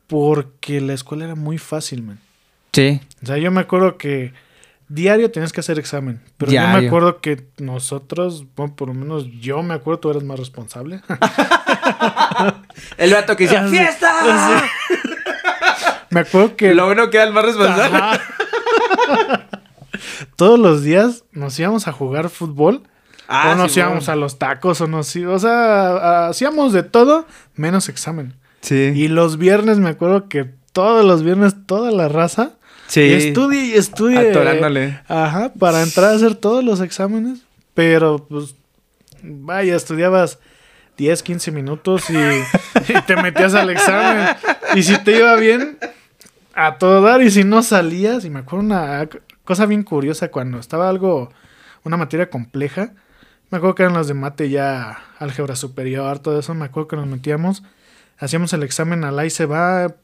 [0.08, 2.20] porque la escuela era muy fácil, man.
[2.72, 3.02] Sí.
[3.22, 4.32] O sea, yo me acuerdo que
[4.88, 6.22] diario tenías que hacer examen.
[6.38, 10.24] Pero yo me acuerdo que nosotros, bueno, por lo menos yo me acuerdo, tú eras
[10.24, 11.02] más responsable.
[12.98, 13.68] El vato que decía.
[13.70, 14.14] ¡fiesta!
[16.10, 18.00] me acuerdo que Lo bueno que era el más responsable.
[20.36, 22.84] Todos los días nos íbamos a jugar fútbol.
[23.28, 24.20] Ah, o nos sí, íbamos bueno.
[24.20, 27.26] a los tacos, o nos o sea, hacíamos de todo
[27.56, 28.34] menos examen.
[28.62, 28.92] Sí.
[28.96, 32.58] Y los viernes me acuerdo que todos los viernes toda la raza
[32.88, 33.02] sí.
[33.02, 34.30] estudie y estudie.
[34.32, 35.00] Atorándole.
[35.08, 37.40] Ajá, para entrar a hacer todos los exámenes.
[37.74, 38.56] Pero pues,
[39.22, 40.40] vaya, estudiabas
[40.98, 42.14] 10, 15 minutos y,
[42.94, 44.36] y te metías al examen.
[44.76, 45.78] Y si te iba bien,
[46.54, 47.22] a todo dar.
[47.22, 49.08] Y si no salías, y me acuerdo una
[49.44, 51.32] cosa bien curiosa cuando estaba algo,
[51.84, 52.94] una materia compleja.
[53.50, 56.54] Me acuerdo que eran las de mate ya, álgebra superior, todo eso.
[56.54, 57.64] Me acuerdo que nos metíamos,
[58.18, 59.96] hacíamos el examen al ahí se va,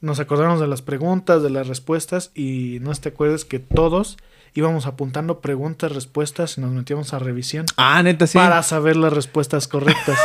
[0.00, 4.16] nos acordamos de las preguntas, de las respuestas y no te acuerdas que todos
[4.54, 8.38] íbamos apuntando preguntas, respuestas y nos metíamos a revisión Ah, neta, sí.
[8.38, 10.18] para saber las respuestas correctas.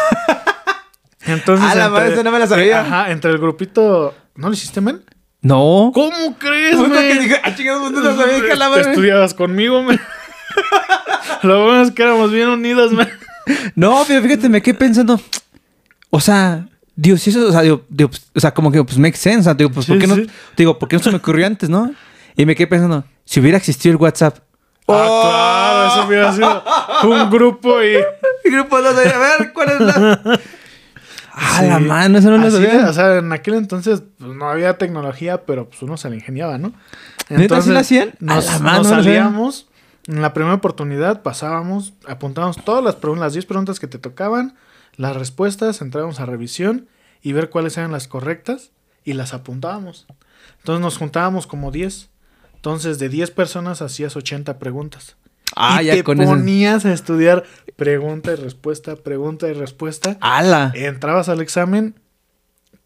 [1.26, 2.82] Entonces, Ah, la madre, no me la sabía.
[2.82, 5.04] Ajá, entre el grupito, ¿no lo hiciste, men?
[5.42, 5.92] No.
[5.94, 7.20] ¿Cómo crees, Puta que men?
[7.20, 8.92] dije, ah, chingados, ¿dónde lo sabía que la madre?
[8.92, 10.00] estudiabas conmigo, men.
[11.44, 13.08] Lo bueno es que éramos bien unidos, men.
[13.76, 15.20] No, pero fíjate, me quedé pensando.
[16.10, 16.68] O sea,
[17.02, 19.54] Dios, si eso, o sea, digo, digo, pues, o sea, como que, pues, make sense.
[19.56, 20.18] Digo, pues, ¿por Sí, qué no?
[20.58, 21.94] Digo, ¿por qué no se me ocurrió antes, no?
[22.36, 24.40] Y me quedé pensando, si hubiera existido el WhatsApp.
[24.88, 26.64] Ah, claro, eso hubiera sido
[27.10, 27.94] un grupo y...
[28.44, 30.40] Mi grupo no sabía, a ver, ¿cuál es la...?
[31.42, 32.90] Ah, la mano, eso no lo Así sabía.
[32.90, 36.58] o sea, en aquel entonces pues, no había tecnología, pero pues uno se la ingeniaba,
[36.58, 36.74] ¿no?
[37.30, 38.12] ¿Neta sí la hacían?
[38.20, 39.68] Nos, A la mano, nos salíamos,
[40.08, 44.56] en la primera oportunidad pasábamos, apuntábamos todas las preguntas, las 10 preguntas que te tocaban,
[44.96, 46.88] las respuestas, entrábamos a revisión
[47.22, 48.72] y ver cuáles eran las correctas
[49.04, 50.08] y las apuntábamos.
[50.60, 52.10] Entonces nos juntábamos como 10.
[52.56, 55.16] Entonces de 10 personas hacías 80 preguntas.
[55.56, 57.44] Ah, y ya te con ponías a estudiar
[57.76, 60.18] pregunta y respuesta, pregunta y respuesta.
[60.22, 60.72] ¡Hala!
[60.76, 61.96] Entrabas al examen.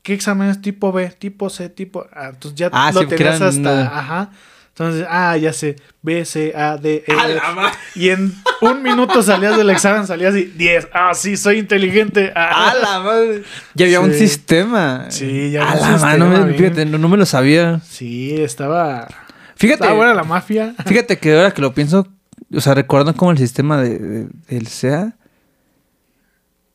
[0.01, 1.09] ¿Qué examen es tipo B?
[1.09, 2.05] Tipo C, tipo.
[2.13, 3.97] Ah, entonces ya Ah, lo sí, tenías eran, hasta.
[3.99, 4.31] Ajá.
[4.75, 7.13] Entonces, ah, ya sé, B, C, A, D, E.
[7.13, 7.73] ¡A la madre!
[7.93, 10.87] Y en un minuto salías del examen, salías y 10.
[10.91, 12.31] Ah, sí, soy inteligente.
[12.35, 12.71] Ah.
[12.71, 13.43] ¡A la madre!
[13.75, 15.05] Ya había un sistema.
[15.09, 17.25] Sí, ya A había un la madre, no sistema, me- fíjate, no, no me lo
[17.27, 17.81] sabía.
[17.87, 19.07] Sí, estaba.
[19.55, 20.73] Fíjate, Estaba buena la mafia.
[20.87, 22.07] fíjate que ahora que lo pienso,
[22.51, 25.13] o sea, recuerdo como el sistema de, de- del SEA.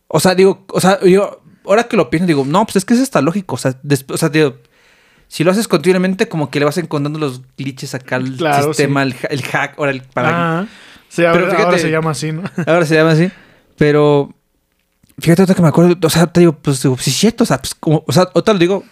[0.07, 2.94] O sea, digo, o sea, yo, ahora que lo pienso, digo, no, pues es que
[2.94, 3.57] eso está lógico.
[3.57, 3.74] O sea,
[4.09, 4.57] o sea, digo,
[5.29, 9.03] si lo haces continuamente, como que le vas encontrando los glitches acá al Claro, sistema,
[9.03, 10.61] el, ha- el hack, ahora el para.
[10.61, 10.66] Ah,
[11.09, 12.43] sí, ahora, Pero fíjate- ahora se llama así, ¿no?
[12.66, 13.31] Ahora se llama así.
[13.76, 14.35] Pero
[15.18, 17.59] fíjate otra que me acuerdo, o sea, te digo, pues digo, sí cierto, o sea,
[17.59, 18.85] pues, como, o sea, otra lo digo,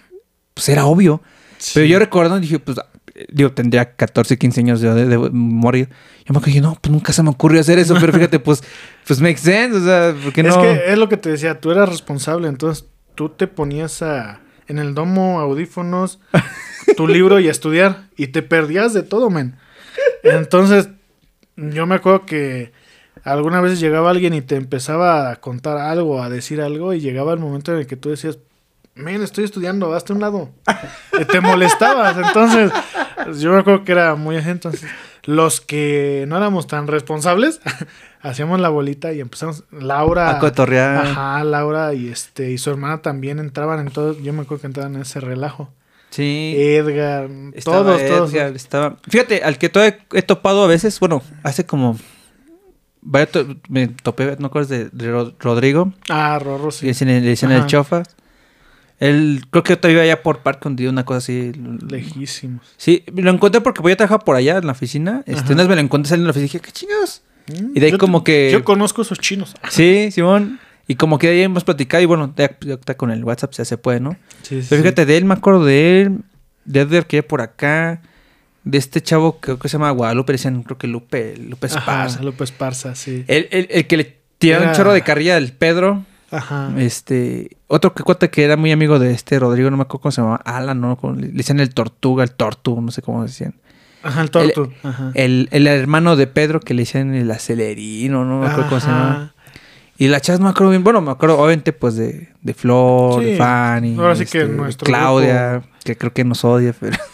[0.54, 1.22] pues era obvio.
[1.74, 2.76] Pero yo recuerdo, dije, pues,
[3.30, 5.88] digo, tendría 14, 15 años de, de, de morir.
[6.26, 8.62] Yo me dije, no, pues nunca se me ocurrió hacer eso, pero fíjate, pues,
[9.06, 10.50] pues makes sense, o sea, porque no.
[10.50, 12.84] Es que es lo que te decía, tú eras responsable, entonces
[13.14, 16.20] tú te ponías a, en el domo audífonos,
[16.96, 19.56] tu libro y estudiar, y te perdías de todo, men.
[20.22, 20.88] Entonces,
[21.56, 22.72] yo me acuerdo que
[23.24, 27.32] algunas veces llegaba alguien y te empezaba a contar algo, a decir algo, y llegaba
[27.32, 28.38] el momento en el que tú decías,
[28.96, 30.50] men, estoy estudiando, hazte un lado.
[31.30, 32.72] Te molestabas, entonces,
[33.40, 34.82] yo me acuerdo que era muy así, entonces,
[35.24, 37.60] los que no éramos tan responsables,
[38.20, 40.30] hacíamos la bolita y empezamos, Laura...
[40.30, 41.06] A cotorrear.
[41.06, 44.66] Ajá, Laura y este y su hermana también entraban en todo, yo me acuerdo que
[44.68, 45.70] entraban en ese relajo.
[46.10, 46.54] Sí.
[46.56, 48.34] Edgar, Estaba todos, todos.
[48.34, 48.96] Estaba...
[49.08, 51.98] Fíjate, al que todavía he topado a veces, bueno, hace como...
[53.02, 53.28] vaya
[53.68, 56.86] me topé, no acuerdas de, de Ro- Rodrigo, Ah, Rorro, sí.
[56.86, 58.02] le dicen, le dicen el chofa.
[58.98, 61.52] Él, creo que todavía allá por Parque Hundido, una cosa así.
[61.90, 62.66] Lejísimos.
[62.76, 65.22] Sí, lo encontré porque voy a trabajar por allá en la oficina.
[65.26, 67.22] Este, una vez me lo encontré saliendo de la oficina y dije, ¿qué chingados?
[67.74, 69.54] Y de ahí Yo como te- que- Yo conozco esos chinos.
[69.70, 70.58] Sí, Simón.
[70.88, 73.52] Y como que de ahí hemos platicado y bueno, ya, ya está con el WhatsApp
[73.52, 74.16] ya se puede, ¿no?
[74.42, 76.18] Sí, Pero fíjate, de él me acuerdo de él,
[76.64, 78.00] de Edgar que por acá,
[78.64, 82.22] de este chavo creo que se llama Guadalupe, decían, creo que Lupe, Lupe Ajá, Esparza.
[82.22, 83.24] López Parza, sí.
[83.26, 86.04] El, el- el que le tiraron un chorro de carrilla al Pedro.
[86.30, 86.72] Ajá.
[86.78, 90.12] Este, otro que cuenta que era muy amigo de este Rodrigo, no me acuerdo cómo
[90.12, 90.96] se llamaba, Alan, ¿no?
[90.96, 93.54] Como Le decían el Tortuga, el Tortu, no sé cómo decían.
[94.02, 94.70] Ajá, el tortu.
[94.84, 95.10] Ajá.
[95.14, 98.86] El, el hermano de Pedro que le decían el acelerino, no me acuerdo cómo se
[98.88, 99.32] llamaba.
[99.98, 103.20] Y la chas no me acuerdo bien, bueno, me acuerdo obviamente pues de, de Flor,
[103.22, 106.96] Sí, de Fanny, este, ahora sí que nuestro Claudia, que creo que nos odia, pero...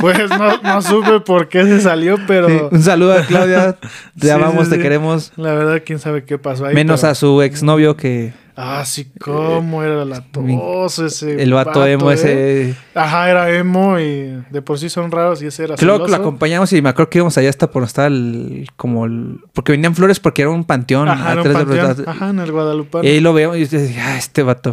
[0.00, 3.88] Pues no, no supe por qué se salió, pero Sí, un saludo a Claudia, te
[4.26, 5.32] Sí, amamos, sí, te queremos.
[5.36, 6.74] la verdad quién sabe qué pasó ahí.
[6.74, 11.42] Menos pero- a su exnovio que Ah, sí, cómo era la tos ese.
[11.42, 12.14] el vato emo ¿eh?
[12.14, 12.76] ese...
[12.94, 16.16] Ajá, era emo y de por sí son raros y ese era Creo que lo
[16.16, 18.68] acompañamos y me acuerdo que íbamos allá hasta por estaba el...
[18.76, 19.40] Como el...
[19.52, 21.08] Porque venían flores porque era un panteón.
[21.08, 22.04] Ajá, era un de- panteón.
[22.08, 23.04] Ajá, en el Guadalupano.
[23.04, 24.70] Y ahí lo veo y yo decía, ah, este vato.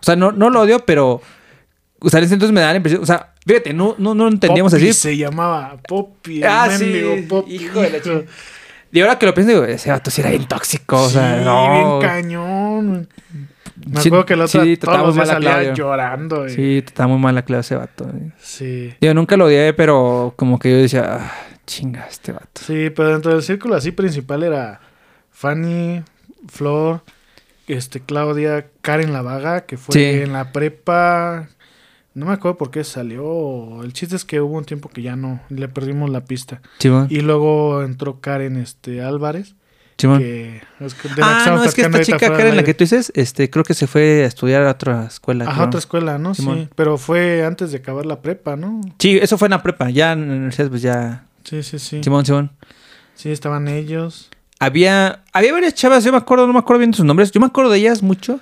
[0.00, 1.20] O sea, no, no lo odio, pero...
[1.98, 3.02] O sea, en ese entonces me da la impresión...
[3.02, 4.92] O sea, fíjate, no, no, no entendíamos Poppy así.
[4.92, 6.44] se llamaba Poppy.
[6.44, 6.84] Ah, sí.
[6.84, 8.22] mendigo Poppy, Hijo de la hijo.
[8.92, 11.02] Y ahora que lo pienso, digo, ese vato sí era bien tóxico.
[11.02, 11.98] O sea, Sí, no.
[11.98, 13.08] bien cañón.
[13.86, 15.74] Me Sí, acuerdo que la otra sí, todos los días salía Claudio.
[15.74, 16.46] llorando.
[16.46, 18.10] y- Sí, está muy mal la clase ese vato.
[18.38, 18.94] sí.
[19.00, 21.32] Yo nunca lo odié, pero como que yo decía, ah,
[21.66, 22.60] chinga, este vato.
[22.64, 24.80] Sí, pero dentro del círculo así principal era
[25.30, 26.02] Fanny,
[26.48, 27.02] Flor,
[27.66, 30.04] este, Claudia, Karen La Vaga, que fue Sí.
[30.22, 31.48] en la prepa.
[32.14, 33.82] No me acuerdo por qué salió.
[33.82, 36.60] El chiste es que hubo un tiempo que ya no, le perdimos la pista.
[36.78, 37.06] Simón.
[37.10, 39.54] Y luego entró Karen este, Álvarez,
[39.96, 40.18] Simón.
[40.18, 42.74] que, es que- de la que Ah, no, es que esta chica Karen, la que
[42.74, 45.44] tú dices, este, creo que se fue a estudiar a otra escuela.
[45.44, 45.66] Ajá, creo.
[45.68, 46.34] otra escuela, ¿no?
[46.34, 48.80] Sí, pero fue antes de acabar la prepa, ¿no?
[48.98, 49.88] Sí, eso fue en la prepa.
[49.88, 51.24] Ya en la universidad, pues ya.
[51.44, 52.02] Sí, sí, sí.
[52.04, 52.50] Simón, Simón.
[53.14, 54.28] Sí, estaban ellos.
[54.58, 57.32] Había, había varias chavas, yo me acuerdo, no me acuerdo bien de sus nombres.
[57.32, 58.38] Yo me acuerdo de ellas mucho.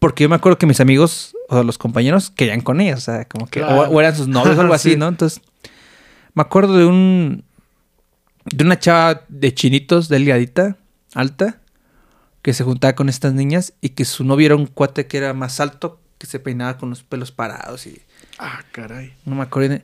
[0.00, 2.98] Porque yo me acuerdo que mis amigos, o sea, los compañeros, querían con ellas.
[2.98, 3.62] O sea, como que.
[3.62, 3.82] o- Claro.
[3.90, 4.96] O, eran sus novios o algo así, Sí.
[4.96, 5.08] ¿no?
[5.08, 5.40] Entonces.
[6.34, 7.44] Me acuerdo de un.
[8.44, 10.76] De una chava de chinitos, delgadita,
[11.14, 11.58] alta.
[12.42, 13.74] Que se juntaba con estas niñas.
[13.80, 16.00] Y que su novio era un cuate que era más alto.
[16.18, 18.00] Que se peinaba con los pelos parados y.
[18.38, 19.12] Ah, caray.
[19.24, 19.78] No me acuerdo.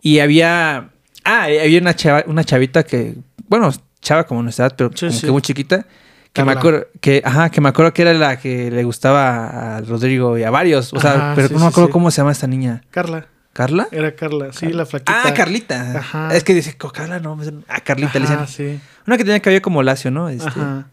[0.00, 0.90] Y había.
[1.24, 3.16] Ah, había una chava, una chavita que.
[3.48, 5.26] Bueno, chava como nuestra edad, pero Sí, como sí.
[5.26, 5.86] que muy chiquita.
[6.32, 6.86] Que me acuerdo.
[7.00, 10.50] Que, ajá, que me acuerdo que era la que le gustaba a Rodrigo y a
[10.50, 10.92] varios.
[10.92, 11.92] O sea, pero sí, no me sí, acuerdo sí.
[11.92, 12.82] cómo se llama esta niña.
[12.90, 13.26] Carla.
[13.52, 13.88] ¿Carla?
[13.90, 14.52] Era Carla.
[14.52, 15.22] Sí, la flaquita.
[15.26, 15.98] Ah, Carlita.
[15.98, 16.34] Ajá.
[16.36, 17.36] Es que dice, "Co- Carla, no.
[17.42, 17.62] suena".
[17.68, 18.46] Ah, Carlita le decían.
[18.46, 18.80] sí.
[19.08, 20.28] Una que tenía cabello como lacio, ¿no?
[20.28, 20.86] Este, Ajá.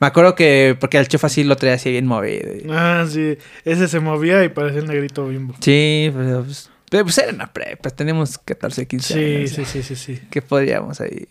[0.00, 0.74] Me acuerdo que.
[0.80, 2.48] Porque el chef así lo traía así bien movido.
[2.70, 3.36] Ah, sí.
[3.66, 5.54] Ese se movía y parecía el negrito bimbo.
[5.60, 7.90] Sí, pero pues, pues era una prepa.
[7.90, 9.50] Tenemos 14, 15 Sí, años.
[9.50, 10.20] sí, sí, sí, sí.
[10.30, 11.28] ¿Qué podríamos ahí?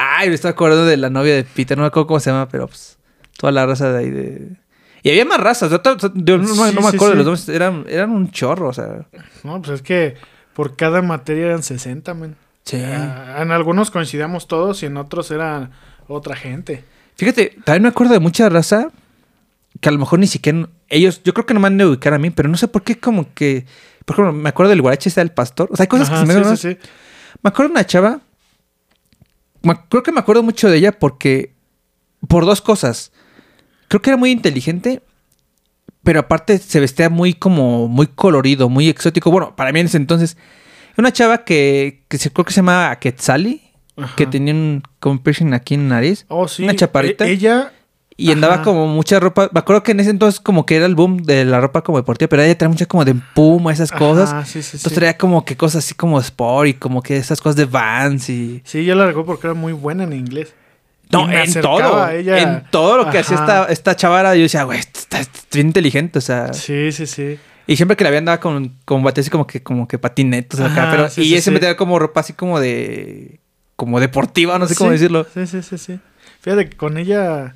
[0.00, 2.48] Ay, me estaba acordando de la novia de Peter, no me acuerdo cómo se llama,
[2.48, 2.98] pero pues
[3.36, 4.56] toda la raza de ahí de...
[5.02, 5.80] Y había más razas, yo,
[6.14, 8.72] yo no, Sí, no me sí, acuerdo de los nombres, eran, eran un chorro, o
[8.72, 9.06] sea...
[9.44, 10.16] No, pues es que
[10.54, 12.36] por cada materia eran 60, men.
[12.64, 12.80] Sí.
[12.84, 15.70] Ah, en algunos coincidíamos todos y en otros era
[16.08, 16.84] otra gente.
[17.16, 18.88] Fíjate, también me acuerdo de mucha raza
[19.80, 22.12] que a lo mejor ni siquiera ellos, yo creo que no me han de ubicar
[22.14, 23.66] a mí, pero no sé por qué como que,
[24.04, 25.68] por ejemplo, me acuerdo del guarache está el pastor.
[25.72, 26.88] O sea, hay cosas Ajá, que se me sí, dan- sí, sí.
[27.42, 28.20] Me acuerdo de una chava.
[29.88, 31.54] Creo que me acuerdo mucho de ella porque.
[32.26, 33.12] Por dos cosas.
[33.88, 35.02] Creo que era muy inteligente.
[36.02, 37.88] Pero aparte se vestía muy como.
[37.88, 39.30] Muy colorido, muy exótico.
[39.30, 40.36] Bueno, para mí en ese entonces.
[40.96, 43.62] Una chava que, que se, creo que se llamaba Quetzali.
[43.96, 44.14] Ajá.
[44.16, 46.24] Que tenía un como piercing aquí en la nariz.
[46.28, 46.64] Oh, sí.
[46.64, 47.26] Una chaparrita.
[47.26, 47.72] E- ella,
[48.20, 49.48] Y andaba como mucha ropa.
[49.52, 51.98] Me acuerdo que en ese entonces como que era el boom de la ropa como
[51.98, 52.28] deportiva.
[52.28, 54.32] Pero ella traía mucha como de puma, esas cosas.
[54.32, 54.94] Ajá, sí, sí, Entonces sí.
[54.96, 58.60] traía como que cosas así como sport y como que esas cosas de Vans y...
[58.64, 60.52] Sí, yo la recuerdo porque era muy buena en inglés.
[61.12, 62.08] No, en todo.
[62.10, 62.38] ella.
[62.38, 66.18] En todo lo que hacía esta, esta chavara, yo decía, güey, está, está bien inteligente,
[66.18, 66.52] o sea...
[66.52, 67.38] Sí, sí, sí.
[67.68, 70.88] Y siempre que la veía andaba con, con así como que, como que patinetos acá,
[70.90, 71.08] pero...
[71.08, 71.50] sí, y sí, ella se sí.
[71.52, 73.38] metía como ropa así como de...
[73.76, 75.24] Como deportiva, no sé cómo decirlo.
[75.32, 76.00] Sí, sí, sí, sí.
[76.40, 77.54] Fíjate que con ella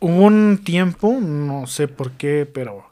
[0.00, 2.88] hubo un tiempo, no sé por qué, pero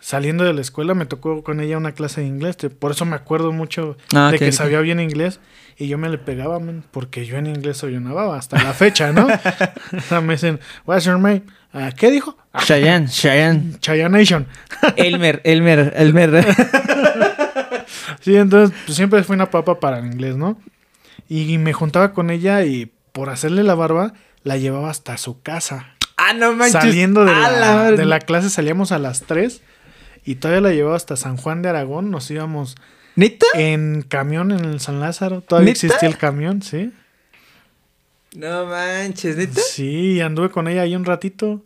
[0.00, 2.56] saliendo de la escuela me tocó con ella una clase de inglés.
[2.78, 5.40] Por eso me acuerdo mucho Ah, de que sabía bien inglés.
[5.76, 8.72] Y yo me le pegaba, man, porque yo en inglés soy una baba hasta la
[8.72, 9.26] fecha, ¿no?
[9.96, 11.42] o sea, me dicen, what's your name?
[11.72, 12.36] Ah, ¿Qué dijo?
[12.52, 13.78] Ah, Cheyenne, Cheyenne.
[13.78, 14.46] Chayanation.
[14.96, 16.46] Elmer, Elmer, Elmer.
[18.20, 20.58] Sí, entonces pues, siempre fui una papa para el inglés, ¿no?
[21.28, 24.12] Y me juntaba con ella y por hacerle la barba,
[24.42, 25.94] la llevaba hasta su casa.
[26.28, 26.80] Ah, no manches.
[26.80, 29.60] Saliendo de la, de la clase salíamos a las 3
[30.24, 32.10] y todavía la llevaba hasta San Juan de Aragón.
[32.10, 32.76] Nos íbamos
[33.16, 33.46] ¿Neta?
[33.54, 35.40] en camión en el San Lázaro.
[35.40, 35.86] Todavía ¿Neta?
[35.86, 36.92] existía el camión, sí.
[38.36, 39.60] No manches, ¿neta?
[39.60, 41.64] Sí, anduve con ella ahí un ratito.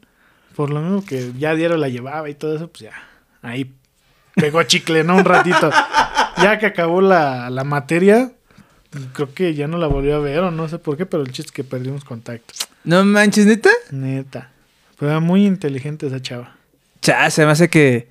[0.55, 2.93] Por lo mismo que ya diario la llevaba y todo eso, pues ya.
[3.43, 3.73] Ahí
[4.35, 5.17] pegó chicle, ¿no?
[5.17, 5.71] Un ratito.
[6.41, 8.33] Ya que acabó la, la materia,
[9.13, 11.33] creo que ya no la volvió a ver o no sé por qué, pero el
[11.33, 12.55] chiste es que perdimos contacto.
[12.85, 13.71] No manches, ¿neta?
[13.91, 14.52] Neta.
[15.03, 16.55] Pero era muy inteligente esa chava.
[17.03, 18.07] Ya, se me hace que...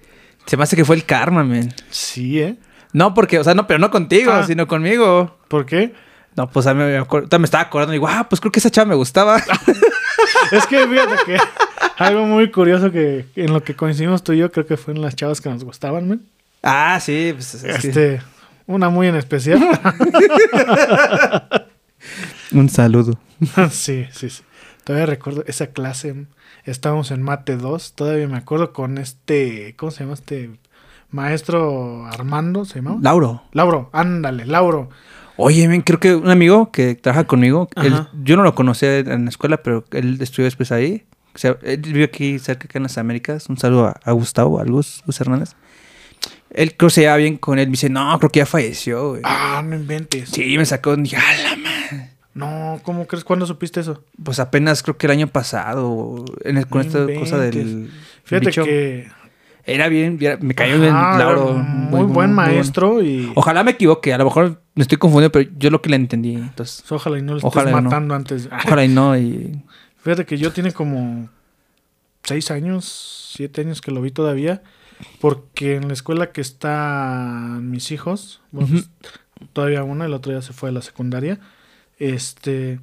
[0.46, 1.74] Se me hace que fue el karma, man.
[1.90, 2.58] Sí, ¿eh?
[2.92, 4.44] No, porque, o sea, no, pero no contigo, Ah.
[4.46, 5.38] sino conmigo.
[5.48, 5.94] ¿Por qué?
[6.36, 8.60] No, pues a mí me, acuerdo- me estaba acordando y digo, ah, pues creo que
[8.60, 9.38] esa chava me gustaba.
[10.52, 11.38] Es que fíjate que
[11.98, 15.16] algo muy curioso que en lo que coincidimos tú y yo creo que fueron las
[15.16, 16.22] chavas que nos gustaban, man.
[16.62, 18.22] ah, sí, pues es que- Este,
[18.68, 19.62] una muy en especial.
[22.52, 23.18] Un saludo.
[23.72, 24.44] sí, sí, sí.
[24.84, 26.26] Todavía recuerdo esa clase.
[26.66, 27.94] Estábamos en Mate 2.
[27.96, 29.76] Todavía me acuerdo con este.
[29.78, 30.52] ¿Cómo se llama este?
[31.10, 32.98] Maestro Armando, ¿se llamaba?
[33.02, 33.44] Lauro.
[33.52, 34.90] Lauro, ándale, Lauro.
[35.38, 39.26] Oye, men, creo que un amigo que trabaja conmigo, él- yo no lo conocía en
[39.26, 41.04] la escuela, pero él estudió después ahí.
[41.34, 43.50] O sea, él vive aquí cerca, acá en las Américas.
[43.50, 45.56] Un saludo a, Gustavo, a Gus Hernández.
[46.50, 47.68] Él creo que se lleva bien con él.
[47.68, 49.22] Me dice, no, creo que ya falleció, güey.
[49.26, 50.30] Ah, no inventes.
[50.30, 50.96] Sí, me sacó.
[50.98, 52.12] Dije, "A la madre".
[52.34, 53.24] No, ¿cómo crees?
[53.24, 54.04] ¿Cuándo supiste eso?
[54.24, 57.90] Pues apenas creo que el año pasado, en el- con esta cosa del.
[58.24, 58.64] Fíjate bicho.
[58.64, 59.10] que.
[59.64, 61.52] Era bien, me cayó bien Lauro.
[61.52, 63.32] era Muy, buen maestro y.
[63.36, 66.34] Ojalá me equivoque, a lo mejor me estoy confundiendo, pero yo lo que le entendí.
[66.36, 67.82] Entonces, Ojalá y no lo estés no.
[67.82, 68.50] matando antes.
[68.66, 69.16] ojalá y no.
[69.18, 69.62] Y...
[69.98, 71.30] Fíjate que yo tiene como
[72.24, 74.64] seis años, siete años que lo vi todavía,
[75.20, 78.90] porque en la escuela que están mis hijos, bueno, pues,
[79.54, 81.40] todavía una, el otro ya se fue a la secundaria,
[82.10, 82.80] este,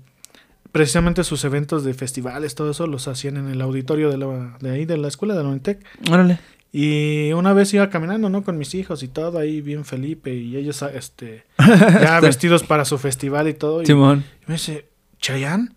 [0.73, 4.71] precisamente sus eventos de festivales, todo eso, los hacían en el auditorio de, la, de
[4.71, 5.85] ahí, de la escuela de la Unitec.
[6.11, 6.39] Órale.
[6.71, 8.45] Y una vez iba caminando, ¿no?
[8.45, 11.45] Con mis hijos y todo, ahí bien Felipe y ellos, este,
[12.01, 13.83] ya vestidos para su festival y todo.
[13.83, 14.25] Y, Simón.
[14.43, 14.87] y me dice,
[15.19, 15.71] ¿Chayanne?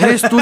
[0.00, 0.38] ¿Eres tú?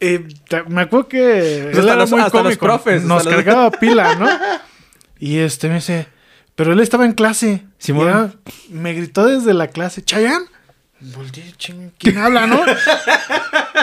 [0.00, 2.66] Eh, te- me acuerdo que él Hasta era los- muy hasta los cómico.
[2.66, 4.26] profes, Nos los- cargaba pila, ¿no?
[5.22, 6.06] Y este me dice,
[6.54, 7.64] pero él estaba en clase.
[7.78, 8.36] Simón.
[8.70, 10.04] Me gritó desde la clase,
[11.56, 12.60] ching, ¿quién habla, no?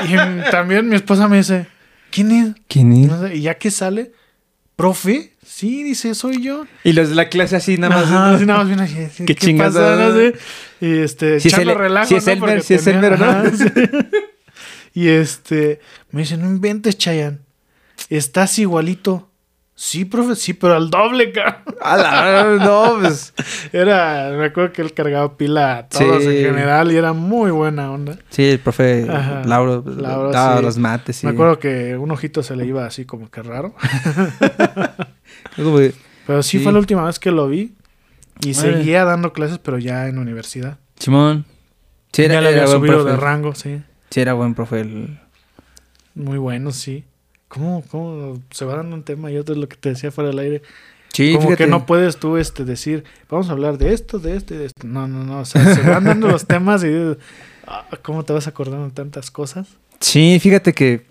[0.08, 1.68] y también mi esposa me dice,
[2.12, 2.56] ¿quién es?
[2.68, 3.08] ¿Quién es?
[3.08, 4.12] No sé, y ya que sale,
[4.76, 5.34] ¿profe?
[5.44, 6.66] Sí, dice, soy yo.
[6.84, 8.06] Y los de la clase así nada más.
[8.06, 8.36] Ajá, ¿no?
[8.36, 9.96] así nada más así, Qué ¿Qué, chingas, pasa?
[9.96, 10.10] ¿no?
[10.10, 10.34] No sé.
[10.82, 12.32] Y este, Si es el- relajo, si es ¿no?
[12.34, 13.08] Elmer, Porque si es ¿no?
[13.08, 13.66] Ajá, sí.
[14.94, 15.80] Y este,
[16.12, 17.42] me dice, no inventes, Chayan.
[18.10, 19.27] Estás igualito.
[19.80, 21.76] Sí, profe, sí, pero al doble, cabrón.
[21.82, 23.32] A la- no, pues.
[23.72, 26.30] Era, me acuerdo que él cargaba pila a todos Sí.
[26.30, 28.18] en general y era muy buena onda.
[28.30, 29.44] Sí, el profe Ajá.
[29.46, 30.64] Lauro, Lauro, daba sí.
[30.64, 31.18] los mates.
[31.18, 31.28] Sí.
[31.28, 33.76] Me acuerdo que un ojito se le iba así como que raro.
[35.56, 35.78] Como
[36.26, 37.74] Pero sí, fue la última vez que lo vi.
[38.44, 40.78] Y seguía dando clases, pero ya en universidad.
[41.00, 41.46] Simón.
[42.14, 43.12] Sí, ya le había subido profe.
[43.12, 43.82] de rango, sí.
[44.10, 44.80] Sí, era buen profe.
[44.82, 45.20] el-
[46.16, 47.04] Muy bueno, sí.
[47.48, 50.30] ¿Cómo, ¿Cómo se va dando un tema y otro es lo que te decía fuera
[50.30, 50.62] del aire?
[51.14, 51.64] Sí, Como fíjate.
[51.64, 54.66] que no puedes tú este, decir, vamos a hablar de esto, de esto y de
[54.66, 54.86] esto.
[54.86, 55.40] No, no, no.
[55.40, 56.90] O sea, se van dando los temas y
[57.66, 59.68] "Ah, ¿cómo te vas acordando de tantas cosas?
[60.00, 61.06] Sí, fíjate que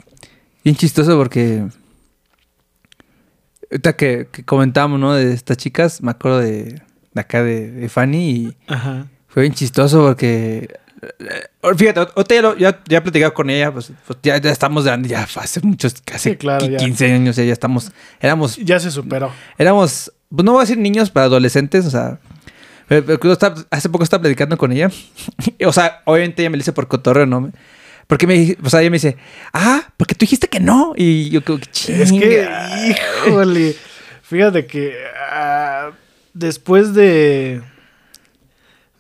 [0.63, 1.65] bien chistoso porque
[3.71, 5.15] ahorita que, que comentábamos, ¿no?
[5.15, 6.83] De estas chicas, me acuerdo de,
[7.13, 9.09] de acá de, de Fanny y Ajá.
[9.29, 10.79] fue bien chistoso porque
[11.77, 15.23] fíjate, ahorita ya, ya, he platicado con ella, pues, pues ya, ya estamos grandes, ya
[15.37, 16.79] hace muchos, casi Sí, claro, ya.
[16.79, 19.31] 15 años, ya, ya estamos, éramos Ya se superó.
[19.59, 22.19] éramos, pues no voy a decir niños, pero adolescentes, o sea.
[23.71, 24.91] hace poco estaba platicando con ella.
[25.67, 27.51] o sea, obviamente ella me lo dice por cotorreo, ¿no?
[28.07, 29.17] Porque me o sea, ella me dice,
[29.53, 30.93] ah, porque tú dijiste que no.
[30.97, 32.87] Y yo como que Es que, chinga.
[33.27, 33.75] híjole,
[34.23, 34.95] fíjate que
[35.31, 35.91] ah,
[36.33, 37.63] después de,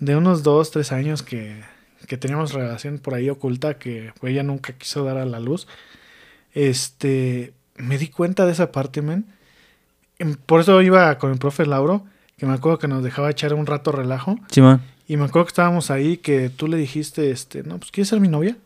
[0.01, 1.63] de unos dos, tres años que,
[2.07, 5.67] que teníamos relación por ahí oculta que ella nunca quiso dar a la luz,
[6.55, 9.27] este, me di cuenta de esa parte, men.
[10.19, 12.05] Em, Por eso iba con el profe Lauro,
[12.39, 14.39] que me acuerdo que nos dejaba echar un rato relajo.
[14.51, 14.81] Simón.
[15.09, 18.21] Y me acuerdo que estábamos ahí, que tú le dijiste, este, no, pues, ¿quieres ser
[18.21, 18.57] mi novia?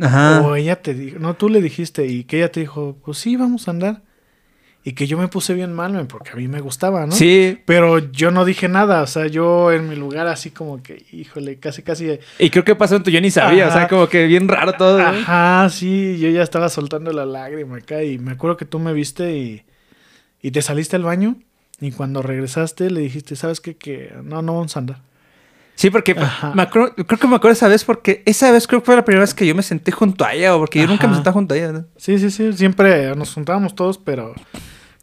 [0.00, 0.42] Ajá.
[0.42, 3.36] O ella te dijo, no, tú le dijiste y que ella te dijo, pues sí,
[3.36, 4.02] vamos a andar.
[4.88, 7.12] Y que yo me puse bien mal, porque a mí me gustaba, ¿no?
[7.12, 7.58] Sí.
[7.64, 11.58] Pero yo no dije nada, o sea, yo en mi lugar así como que, híjole,
[11.58, 12.20] casi, casi...
[12.38, 13.66] Y creo que pasó en tu yo ni sabía.
[13.66, 15.00] O sea, como que bien raro todo.
[15.00, 18.92] Ajá, sí, yo ya estaba soltando la lágrima acá y me acuerdo que tú me
[18.92, 19.64] viste y,
[20.40, 21.34] y te saliste al baño
[21.80, 23.76] y cuando regresaste le dijiste, ¿sabes qué?
[23.76, 24.98] Que no, no vamos a andar.
[25.74, 28.86] Sí, porque me acuerdo, creo que me acuerdo esa vez porque esa vez creo que
[28.86, 30.54] fue la primera vez que yo me senté junto a ella.
[30.54, 31.72] o Porque yo nunca me sentaba junto a ella.
[31.72, 31.86] ¿no?
[31.96, 34.32] Sí, sí, sí, siempre nos juntábamos todos, pero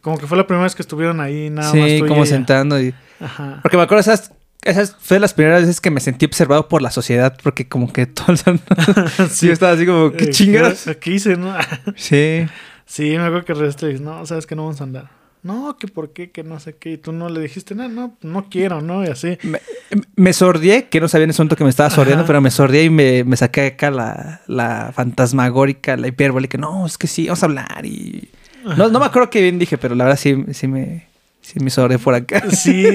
[0.04, 2.26] como que fue la primera vez que estuvieron ahí nada más sí, tú y como
[2.26, 2.94] sentando y...
[3.22, 3.60] Ajá.
[3.62, 6.82] Porque me acuerdo esas, esas fue de las primeras veces que me sentí observado por
[6.82, 8.60] la sociedad, porque como que todo el
[9.30, 10.86] sí, yo estaba así como, ¿qué Eh, chingados?
[11.00, 11.56] ¿Qué, hice, no?
[11.96, 12.46] Sí.
[12.86, 15.10] sí, me acuerdo que regresaste y dices, no, sabes que no vamos a andar.
[15.42, 16.92] No, que por qué, que no sé qué.
[16.92, 19.06] Y tú no le dijiste, no, no, no quiero, ¿no?
[19.06, 19.38] Y así.
[19.44, 19.62] Me,
[20.18, 22.28] me sordié, que no sabía en ese momento que me estaba sordiendo, Ajá.
[22.28, 26.86] pero me sordié y me, me saqué acá la, la fantasmagórica, la hipérbole, que no,
[26.86, 28.30] es que sí, vamos a hablar y...
[28.64, 31.12] No, no me acuerdo qué bien dije, pero la verdad sí, sí me...
[31.42, 32.42] Sí me sordié por acá.
[32.52, 32.88] Sí,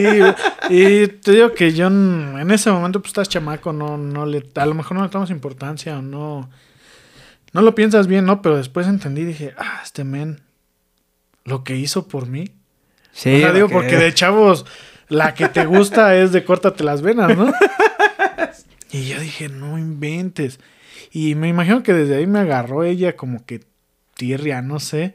[0.70, 4.64] y te digo que yo en ese momento, pues estás chamaco, no, no le, a
[4.64, 6.48] lo mejor no le damos importancia o no,
[7.52, 8.40] no lo piensas bien, ¿no?
[8.40, 10.40] Pero después entendí y dije, ah, este men,
[11.44, 12.46] lo que hizo por mí.
[13.12, 14.64] Sí, o sea, digo, porque de chavos,
[15.08, 17.52] la que te gusta es de córtate las venas, ¿no?
[18.90, 20.60] Y yo dije, no inventes.
[21.12, 23.60] Y me imagino que desde ahí me agarró ella como que
[24.78, 25.14] sé.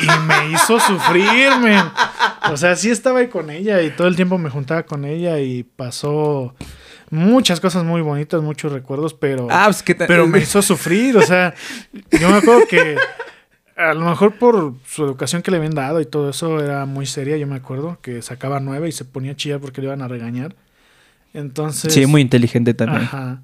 [0.00, 1.84] Y me hizo sufrir, men.
[2.50, 5.40] O sea, sí estaba ahí con ella y todo el tiempo me juntaba con ella
[5.40, 6.54] y pasó
[7.10, 11.16] muchas cosas muy bonitas, muchos recuerdos, pero, Ah, pues pero me hizo sufrir.
[11.16, 11.54] O sea,
[12.12, 12.96] yo me acuerdo que
[13.76, 17.06] a lo mejor por su educación que le habían dado y todo eso era muy
[17.06, 20.02] seria, yo me acuerdo, que sacaba nueve y se ponía a chillar porque le iban
[20.02, 20.54] a regañar.
[21.32, 21.92] Entonces...
[21.92, 23.02] Sí, muy inteligente también.
[23.02, 23.42] Ajá.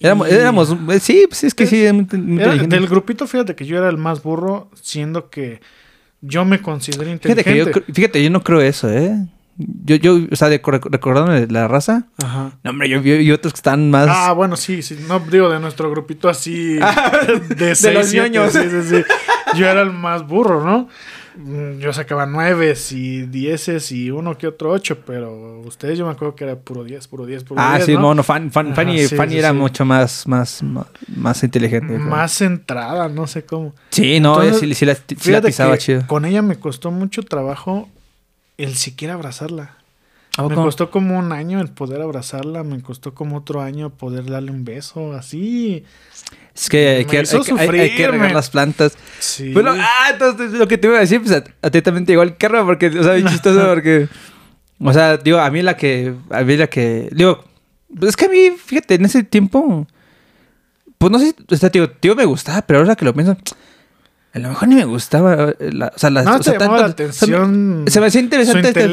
[0.00, 0.76] Éramos, Y- éramos...
[0.90, 1.92] eh, Sí, pues es que sí, es
[2.38, 5.60] Era- del grupito, fíjate que yo era el más burro, siendo que
[6.20, 7.44] yo me considero Fíjate inteligente.
[7.72, 9.16] que yo, cre- fíjate, yo no creo eso, ¿eh?
[9.58, 12.08] Yo, yo, o sea, de, recordándome de la raza.
[12.22, 12.58] Ajá.
[12.62, 14.06] No, hombre, yo vi otros que están más.
[14.10, 14.98] Ah, bueno, sí, sí.
[15.08, 16.78] No digo de nuestro grupito así.
[17.56, 18.52] de seis, los siete, ñoños.
[18.52, 19.02] Sí, sí, sí.
[19.56, 20.88] Yo era el más burro, ¿no?
[21.36, 26.12] Mm, Yo sacaba nueves y dieces y uno que otro ocho, pero ustedes yo me
[26.12, 28.00] acuerdo que era puro diez, puro diez, puro ah, diez, sí, ¿no?
[28.00, 29.56] no, no, Fan, Fan- Ajá, Fanny, sí, Fanny sí, era sí.
[29.56, 31.98] mucho más, más, más, más inteligente.
[31.98, 33.74] Más centrada, no sé cómo.
[33.90, 34.96] Sí, no, ella Entonces, sí, la,
[35.32, 36.06] la pisaba chido.
[36.06, 37.88] con ella me costó mucho trabajo
[38.56, 39.76] el siquiera abrazarla.
[40.36, 44.26] ¿A Me costó como un año el poder abrazarla, me costó como otro año poder
[44.26, 45.84] darle un beso, así.
[46.54, 48.96] Es que hay que, hay, que- hay- hay que sufrir, regar me- las plantas.
[49.18, 49.52] Sí.
[49.54, 52.12] Pero, ah, entonces lo que te iba a decir, pues a, a ti también te
[52.12, 54.08] llegó el karma, porque, o sea, bien chistoso, porque.
[54.78, 56.14] O sea, digo, a mí la que.
[56.30, 57.08] A mí la que.
[57.12, 57.42] Digo,
[57.98, 59.86] pues es que a mí, fíjate, en ese tiempo.
[60.98, 63.36] Pues no sé, o sea, tío, tío me gustaba, pero ahora que lo pienso.
[64.32, 65.54] A lo mejor ni me gustaba.
[65.58, 67.84] eh, la- o sea, las, no o te sea, llamó tanto- la o sea, atención.
[67.86, 68.88] se me hacía interesante Su este-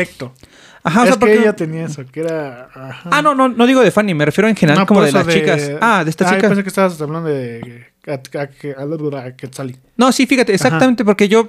[0.83, 1.39] Ajá, o es sea, que porque.
[1.41, 2.69] ella tenía eso, que era.
[2.73, 3.09] ajá.
[3.11, 5.27] Ah, no, no, no digo de Fanny, me refiero en general No, como de las
[5.27, 5.71] chicas.
[5.81, 6.49] Ah, de estas Ah, yo chicas.
[6.49, 7.87] pensé que estabas hablando de.
[9.37, 9.77] Quetzali.
[9.97, 11.47] No, sí, fíjate, exactamente, porque yo,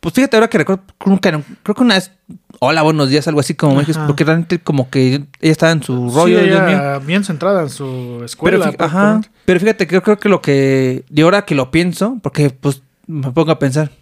[0.00, 1.30] pues fíjate, ahora que recuerdo, creo que,
[1.62, 2.12] creo que una vez,
[2.60, 5.82] hola, buenos días, algo así como me dijiste, porque realmente como que ella estaba en
[5.82, 6.68] su rollo, sí, Dios mío.
[6.78, 8.72] ella bien centrada en su Pero, escuela.
[8.72, 12.18] fí- ajá, pero fíjate que yo creo que lo que, de ahora que lo pienso,
[12.22, 13.98] porque pues me pongo a pensar, pues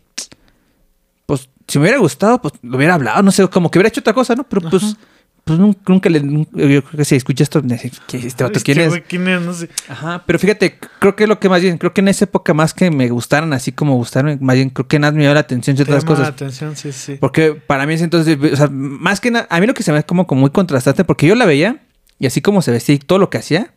[1.68, 4.12] si me hubiera gustado, pues lo hubiera hablado, no sé, como que hubiera hecho otra
[4.12, 4.44] cosa, ¿no?
[4.44, 4.96] Pero pues,
[5.44, 6.20] pues nun- nunca le.
[6.20, 7.62] Yo creo que si escucha esto,
[8.08, 9.00] ¿qué, ¿este vato quién es?
[9.08, 9.40] ¿Quién es?
[9.42, 9.68] No sé.
[9.88, 12.74] Ajá, pero fíjate, creo que lo que más bien, creo que en esa época más
[12.74, 15.76] que me gustaran así como gustaron, más bien creo que nada me llamó la atención
[15.76, 16.28] Te ciertas la cosas.
[16.28, 17.16] atención, sí, sí.
[17.20, 19.92] Porque para mí ese entonces, o sea, más que nada, a mí lo que se
[19.92, 21.82] me hace como, como muy contrastante, porque yo la veía
[22.18, 23.72] y así como se vestía y todo lo que hacía,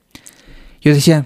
[0.81, 1.25] yo decía,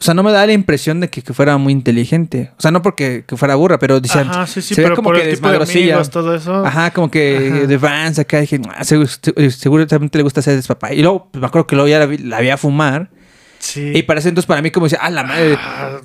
[0.00, 2.52] o sea, no me da la impresión de que, que fuera muy inteligente.
[2.56, 5.08] O sea, no porque que fuera burra, pero decía, Ajá, sí, sí, se pero como
[5.10, 6.64] por que el tipo de amigos, todo eso.
[6.64, 7.66] Ajá, como que Ajá.
[7.66, 9.08] de Vans acá dije, "Ah, seguro,
[9.50, 10.92] seguramente le gusta ser despapá.
[10.92, 13.10] Y luego pues, me acuerdo que luego ya la, vi- la vi a fumar.
[13.58, 13.90] Sí.
[13.92, 15.56] Y para ese entonces para mí como decía, ah, la madre.
[15.58, 15.98] Ah,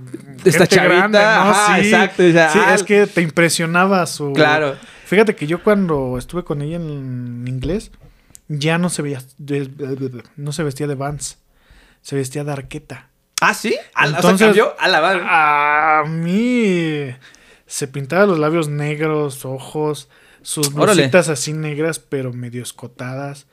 [0.44, 4.34] esta chavita, ajá, exacto, o sea, sí, ah, es que te impresionaba su...
[4.34, 4.76] Claro.
[5.06, 7.92] Fíjate que yo cuando estuve con ella en inglés,
[8.48, 9.22] ya no se veía,
[10.36, 11.38] no se vestía de Vans,
[12.02, 13.10] se vestía de arqueta.
[13.46, 13.76] Ah, sí.
[13.94, 15.22] A la, Entonces- o sea, cambió a la madre.
[15.26, 17.16] A mí
[17.66, 20.10] se pintaba los labios negros, ojos,
[20.42, 20.94] sus Órale.
[21.04, 23.48] blusitas así negras, pero medio escotadas,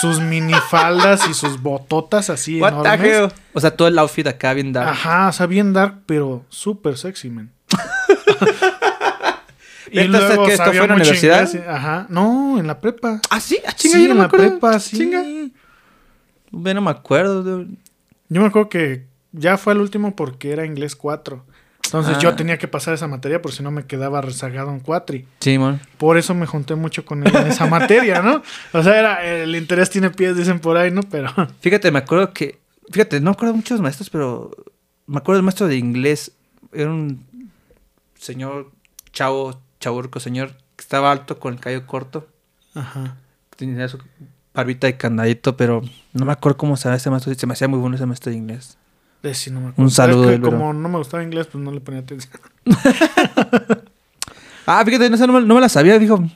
[0.00, 3.32] sus minifaldas y sus bototas así What enormes.
[3.54, 4.88] O sea, todo el outfit acá bien dark.
[4.90, 7.50] Ajá, o sea, bien dark, pero súper sexy, man.
[9.92, 11.46] ¿Neta, que esto fue en la universidad?
[11.46, 13.20] inglés y- Ajá, no, en la prepa.
[13.30, 13.58] Ah, sí.
[13.66, 14.50] Ah, chinga, sí, yo no en me la acuerdo.
[14.50, 14.96] prepa, sí.
[14.98, 15.22] Chinga.
[16.50, 17.64] Ve, no me acuerdo.
[18.28, 19.06] Yo me acuerdo que
[19.36, 21.44] ya fue el último porque era inglés 4.
[21.84, 22.18] Entonces Ah.
[22.20, 25.24] yo tenía que pasar esa materia por si no me quedaba rezagado en cuatri.
[25.40, 25.80] Sí, man.
[25.98, 28.42] Por eso me junté mucho con él en esa materia, ¿no?
[28.72, 31.02] O sea, era, el interés tiene pies, dicen por ahí, ¿no?
[31.04, 31.30] Pero
[31.60, 32.58] Fíjate, me acuerdo que.
[32.90, 34.50] Fíjate, no me acuerdo de muchos maestros, pero.
[35.06, 36.32] Me acuerdo del maestro de inglés.
[36.72, 37.24] Era un
[38.18, 38.72] señor
[39.12, 42.26] chavo, chaburco, señor que estaba alto con el cabello corto.
[42.74, 43.16] Ajá.
[43.56, 43.98] Tenía su
[44.52, 45.82] barbita de candadito, pero
[46.12, 47.32] no me acuerdo cómo se llama ese maestro.
[47.34, 48.76] Se me hacía muy bueno ese maestro de inglés.
[49.22, 49.82] De si no me acuerdo.
[49.82, 52.32] Un saludo Es que como no me gustaba inglés, pues no le ponía atención.
[54.68, 56.28] Ah, fíjate, no, no, me, no me la sabía, dijo.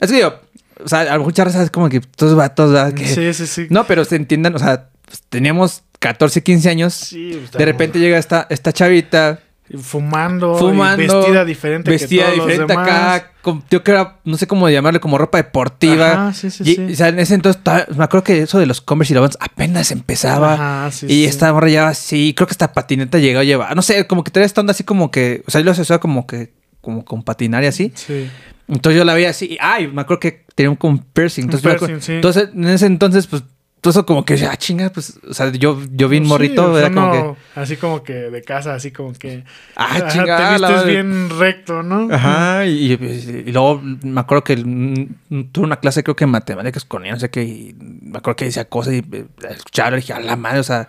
[0.00, 0.40] Es que yo,
[0.84, 2.92] o sea, a lo mejor es como que todos vatos, ¿verdad?
[2.92, 3.66] Que- Sí, sí, sí.
[3.70, 6.94] No, pero se entiendan, o sea, pues, teníamos 14, 15 años.
[6.94, 9.38] Sí, pues, De repente llega esta, esta chavita
[9.80, 13.16] fumando, y vestida diferente vestida que todos diferente los demás.
[13.16, 16.12] acá, con- yo creo, era, no sé cómo llamarle, como ropa deportiva.
[16.12, 16.92] Ajá, sí, sí, y, sí.
[16.92, 17.60] o sea, en ese entonces,
[17.96, 20.54] me acuerdo que eso de los Converse y la Vans apenas empezaba.
[20.54, 21.24] Ajá, sí, y sí.
[21.26, 24.30] esta morra llevaba así, creo que esta patineta llegó a llevar, no sé, como que
[24.30, 27.22] traía esta onda así como que, o sea, yo lo asociaba como que, como con
[27.22, 27.92] patinar y así.
[27.94, 28.30] Sí.
[28.68, 31.44] Entonces yo la veía así, y, ay, me acuerdo que tenía un como piercing.
[31.44, 32.12] Un Entonces, acuerdo- piercing, sí.
[32.14, 33.42] entonces, en ese entonces, pues,
[33.80, 36.70] todo eso como que, ah, chinga, pues, o sea, yo, yo vi un Sí, morrito,
[36.70, 39.44] o sea, era como no, que, Así como que de casa, así como que...
[39.76, 40.92] ah, ajá, chinga, Te la vistes madre.
[40.92, 42.08] bien recto, ¿no?
[42.12, 46.84] Ajá, y, y- y luego me acuerdo que tuve una clase, creo que en matemáticas
[46.84, 50.12] con ella, no sé qué, y me acuerdo que decía cosas y eh, escuchaba, dije,
[50.12, 50.88] a la madre, o sea,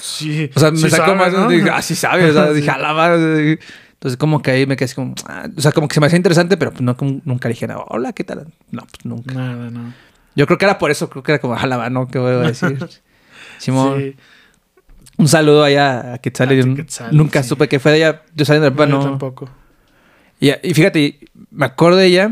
[0.00, 0.50] Sí.
[0.54, 1.48] o sea, me sí sacó sabe, más, ¿no?
[1.48, 2.54] dije, ah, sí sabe, o sea, Sí.
[2.54, 3.58] dije, a la madre.
[3.94, 6.06] Entonces, como que ahí me quedé así como, ah, o sea, como que se me
[6.06, 8.46] hacía interesante, pero pues no, como- nunca dije hola, ¿qué tal?
[8.70, 9.34] No, pues nunca.
[9.34, 9.92] Nada, no.
[10.36, 12.32] Yo creo que era por eso, creo que era como, a la mano, ¿qué voy
[12.32, 12.78] a decir?
[13.58, 14.16] Simón, Sí.
[15.18, 16.48] un saludo allá a Quetzal.
[16.50, 17.48] A yo Quetzal, nunca sí.
[17.50, 18.22] supe que fue de ella.
[18.34, 19.00] Yo saliendo del No, plano.
[19.02, 19.50] yo tampoco.
[20.38, 21.18] Y, y fíjate,
[21.50, 22.30] me acuerdo de ella.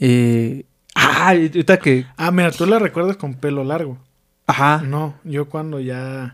[0.00, 0.64] eh,
[0.94, 2.06] ah, ahorita que.
[2.16, 3.98] Ah, mira, tú la recuerdas con pelo largo.
[4.46, 4.82] Ajá.
[4.84, 6.32] No, yo cuando ya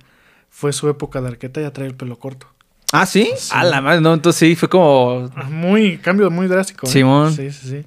[0.48, 2.48] fue su época de arqueta ya traía el pelo corto.
[2.92, 3.30] Ah, ¿sí?
[3.36, 3.50] Sí.
[3.54, 5.30] A la madre, no, entonces sí, fue como.
[5.36, 6.86] Ah, Muy, cambio muy drástico.
[6.86, 6.90] ¿eh?
[6.90, 7.32] Simón.
[7.32, 7.86] Sí, sí, sí.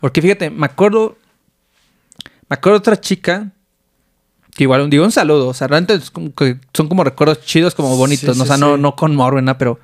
[0.00, 1.16] Porque fíjate, me acuerdo.
[2.52, 3.48] Me acuerdo de otra chica.
[4.54, 5.48] Que igual, digo, un saludo.
[5.48, 8.34] O sea, realmente es como que son como recuerdos chidos, como bonitos.
[8.34, 8.44] Sí, ¿no?
[8.44, 9.80] O sea, no, no con ni nada, pero.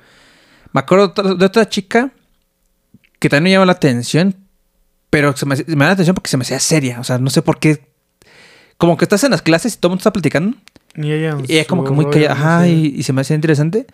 [0.71, 2.11] Me acuerdo de otra- chica.
[3.17, 4.35] Que también me llamó la atención.
[5.09, 6.99] Pero se me, me la atención porque se me hacía seria.
[6.99, 7.87] O sea, no sé por qué.
[8.77, 10.55] Como que estás en las clases y todo el mundo está platicando.
[10.93, 12.35] Y ella, Y ella como que muy callada.
[12.35, 13.87] no Ajá, y, y se me hacía interesante.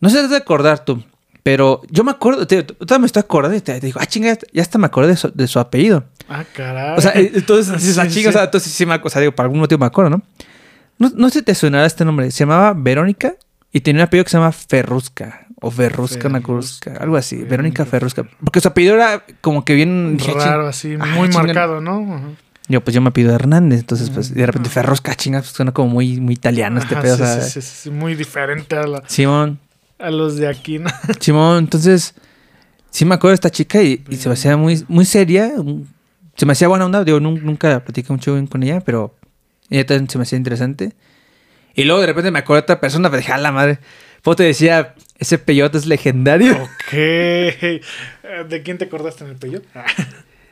[0.00, 1.02] No sé de acordar tú.
[1.46, 4.36] Pero yo me acuerdo, te, todavía me estoy acordando y te, te digo, ah, chinga,
[4.52, 6.02] ya hasta me acordé de su, de su apellido.
[6.28, 6.98] Ah, caray.
[6.98, 8.36] O sea, eh, entonces ah, Sí, chinga, o sí.
[8.36, 10.22] sea, entonces sí me acuerdo, o sea, digo, por algún motivo me acuerdo, ¿no?
[10.98, 12.28] No, no sé si te sonará este nombre.
[12.32, 13.34] Se llamaba Verónica
[13.70, 15.46] y tenía un apellido que se llama Ferrusca.
[15.60, 17.36] O Ferrusca, Ferrusca, algo así.
[17.36, 18.24] Verónica Verónica Ferrusca.
[18.42, 20.18] Porque su apellido era como que bien...
[20.28, 21.44] ah, Raro, así, Ah, muy chinga.
[21.44, 22.34] marcado, ¿no?
[22.66, 23.78] Yo, pues yo me pido Hernández.
[23.78, 24.72] Entonces, pues, de repente Ah.
[24.72, 27.16] Ferrusca, chinga, pues, suena como muy, muy italiano este pedo.
[27.16, 29.60] sí, o sea, sí, sí, sí, muy diferente a, la- Simón.
[29.98, 30.90] A los de aquí, ¿no?
[31.20, 32.14] Simón, entonces,
[32.90, 35.52] sí me acuerdo de esta chica y, y se me hacía muy, muy seria.
[36.36, 37.04] Se me hacía buena onda.
[37.04, 39.14] Digo, nun- nunca platiqué mucho bien con ella, pero
[39.70, 40.92] ella también se me hacía interesante.
[41.74, 43.78] Y luego de repente me acuerdo de otra persona, pero dije, a la madre.
[44.22, 46.54] Pues te decía, ese peyote es legendario.
[46.62, 46.92] ok.
[48.48, 49.68] ¿De quién te acordaste en el peyote?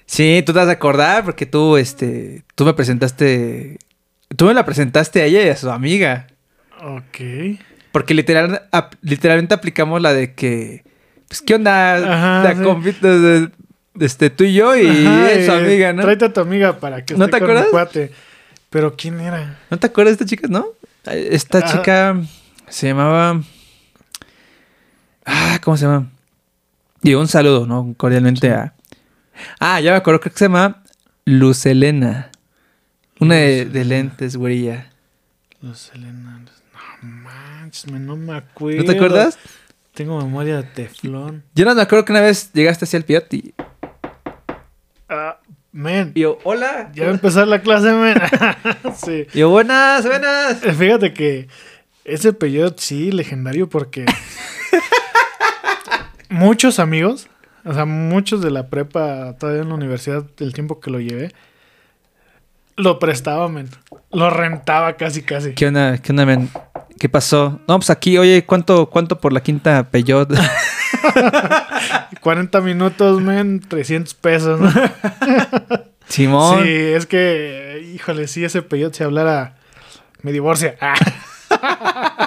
[0.06, 3.78] Sí, tú te vas a acordar porque tú, este, tú me presentaste,
[4.36, 6.26] tú me la presentaste a ella y a su amiga.
[6.80, 7.58] ok.
[7.94, 10.82] Porque literal, ap- literalmente aplicamos la de que,
[11.28, 11.94] pues, ¿qué onda?
[11.94, 12.62] Ajá, La sí.
[12.64, 13.08] compita
[14.00, 16.02] este, tú y yo y Ajá, su eh, amiga, ¿no?
[16.02, 17.70] Tráete a tu amiga para que ¿No esté te con mi acuerdas?
[17.70, 18.10] cuate.
[18.70, 19.60] Pero ¿quién era?
[19.70, 20.66] ¿No te acuerdas de esta chica, no?
[21.04, 21.64] Esta Ah.
[21.70, 22.20] chica
[22.68, 23.40] se llamaba...
[25.24, 26.08] Ah, ¿cómo se llama?
[27.00, 27.94] Digo, un saludo, ¿no?
[27.96, 28.74] Cordialmente a...
[29.60, 30.82] Ah, ya me acuerdo, creo que se llama
[31.24, 32.30] Luz Elena.
[33.20, 34.02] Una de, Luz de Elena.
[34.10, 34.90] lentes, güerilla.
[35.60, 36.40] Los Elena.
[37.86, 38.78] No manches, no me acuerdo.
[38.78, 39.38] ¿No te acuerdas?
[39.94, 41.44] Tengo memoria de teflón.
[41.54, 43.54] Yo no me acuerdo que una vez llegaste hacia el piot y,
[45.08, 45.38] Ah,
[45.72, 46.12] men.
[46.14, 46.90] y yo, hola.
[46.94, 48.16] Ya va a empezar la clase, men.
[48.96, 49.26] sí.
[49.34, 50.64] Y yo, buenas, buenas.
[50.64, 51.48] Eh, Fíjate que
[52.04, 54.04] ese peyote sí, legendario, porque
[56.28, 57.28] muchos amigos,
[57.64, 61.32] o sea, muchos de la prepa, todavía en la universidad, el tiempo que lo llevé,
[62.76, 63.68] lo prestaba, men.
[64.12, 65.54] Lo rentaba casi, casi.
[65.54, 66.50] ¿Qué onda, qué onda, men?
[66.98, 67.60] ¿Qué pasó?
[67.66, 70.30] No, pues aquí, oye, ¿cuánto, cuánto por la quinta peyot?
[72.20, 74.72] 40 minutos, men, 300 pesos, ¿no?
[76.08, 76.62] Simón.
[76.62, 79.56] Sí, es que, híjole, si ese peyote se hablara,
[80.22, 80.76] me divorcia.
[80.80, 80.94] Ah.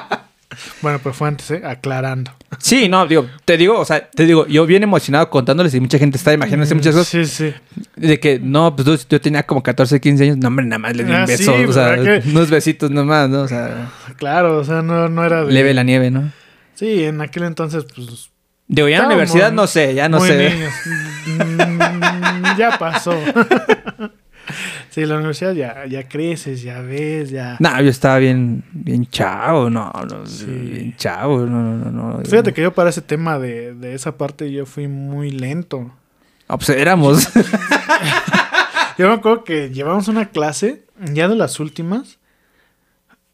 [0.81, 1.61] bueno, pero fue antes, ¿eh?
[1.65, 2.31] Aclarando.
[2.59, 5.97] Sí, no, digo, te digo, o sea, te digo, yo bien emocionado contándoles y mucha
[5.99, 7.07] gente está imaginándose muchas cosas.
[7.07, 7.53] Sí, sí.
[7.95, 10.38] De que, no, pues yo, yo tenía como 14, 15 años.
[10.38, 11.55] No, hombre, nada más le di un Ah, beso.
[11.57, 13.41] sí, o sea, unos besitos nomás, ¿no?
[13.41, 15.51] O sea, Claro, o sea, no, no era de...
[15.51, 16.31] leve la nieve, ¿no?
[16.75, 18.29] Sí, en aquel entonces, pues...
[18.69, 20.49] Digo, ya en la universidad no sé, ya no muy sé.
[20.49, 20.73] niños.
[21.27, 23.17] Mm, ya pasó.
[25.02, 27.56] sí, la universidad ya, ya creces, ya ves, ya...
[27.60, 30.45] No, yo estaba bien, bien chavo, no, no, Sí.
[30.48, 32.18] bien chavo, no, no, no.
[32.18, 32.26] no.
[32.26, 35.91] Fíjate que yo para ese tema de, de esa parte yo fui muy lento.
[36.48, 37.30] Ah, pues éramos.
[38.98, 40.84] Yo me acuerdo que llevamos una clase,
[41.14, 42.16] ya de las últimas.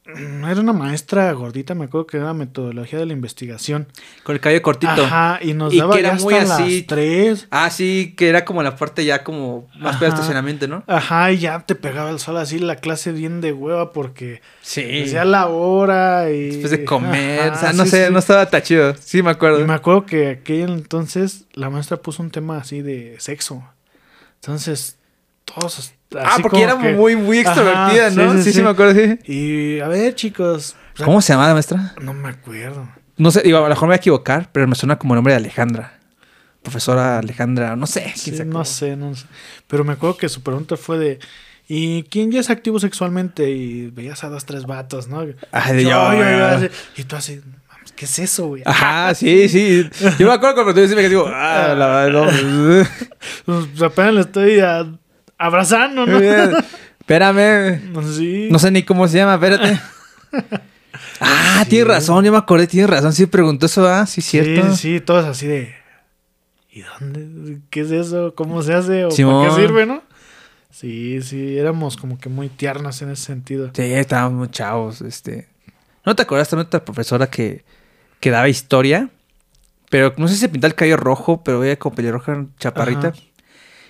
[0.06, 3.88] Mm, Era una maestra gordita, me acuerdo que era metodología de la investigación.
[4.24, 4.92] Con el cabello cortito.
[5.04, 6.78] Ajá, y nos Y daba que era ya muy hasta así.
[6.80, 7.48] las tres.
[7.52, 10.08] Ah, sí, que era como la parte ya como más Ajá.
[10.08, 10.84] estacionamiento, ¿no?
[10.88, 14.82] Ajá, y ya te pegaba el sol así la clase bien de hueva porque Sí.
[14.84, 16.48] decía la hora y...
[16.50, 18.14] Después de comer, Ajá, o sea, no sí, sé, sí.
[18.14, 18.96] no estaba tan chido.
[19.00, 19.60] Sí, me acuerdo.
[19.60, 23.64] Y me acuerdo que aquel entonces la maestra puso un tema así de sexo.
[24.42, 24.98] Entonces,
[25.46, 25.94] todos...
[26.20, 28.32] ah, porque era que- muy, muy extrovertida, ¿no?
[28.34, 28.62] sí, Sí, sí, sí.
[28.64, 29.20] me acuerdo, sí.
[29.32, 30.76] Y a ver, chicos.
[30.94, 31.94] o sea, ¿Cómo se llamaba la maestra?
[32.02, 32.88] No me acuerdo.
[33.18, 35.18] No sé, digo, a lo mejor me voy a equivocar, pero me suena como el
[35.18, 36.00] nombre de Alejandra.
[36.62, 38.14] Profesora Alejandra, no sé.
[38.24, 39.26] quién no sé, no sé.
[39.68, 41.20] Pero me acuerdo que su pregunta fue de.
[41.68, 43.50] ¿Y quién ya es activo sexualmente?
[43.50, 45.26] Y veías a dos, tres vatos, ¿no?
[45.52, 46.68] Ay, de Yo, yo, así.
[46.98, 48.64] Y tú así, "Mames, ¿qué es eso, güey?
[48.66, 49.90] Ajá, sí, sí.
[50.20, 52.88] Yo me acuerdo cuando tú dices que digo, ah, la verdad, no.
[53.46, 54.88] Pues apenas le estoy a-
[55.46, 56.20] abrazando, ¿no?
[57.00, 57.82] Espérame.
[58.16, 58.48] Sí.
[58.52, 59.80] No sé ni cómo se llama, espérate.
[61.20, 61.70] Ah, Sí.
[61.70, 63.14] tienes razón, yo me acordé, tienes razón.
[63.14, 64.72] Sí, preguntó eso, ah, sí, cierto.
[64.76, 65.74] Sí, sí, todos así de.
[66.72, 67.60] ¿Y dónde?
[67.70, 68.34] ¿Qué es eso?
[68.36, 69.06] ¿Cómo se hace?
[69.06, 69.46] ¿O Simón.
[69.46, 70.02] para qué sirve, no?
[70.70, 73.70] Sí, sí, éramos como que muy tiernas en ese sentido.
[73.74, 75.48] Sí, estábamos muy chavos, este.
[76.06, 77.64] ¿No te acuerdas también de otra profesora que,
[78.20, 79.10] que daba historia?
[79.90, 83.10] Pero no sé si se pintaba el cabello rojo, pero ella con pelirroja chaparrita.
[83.10, 83.20] Ajá.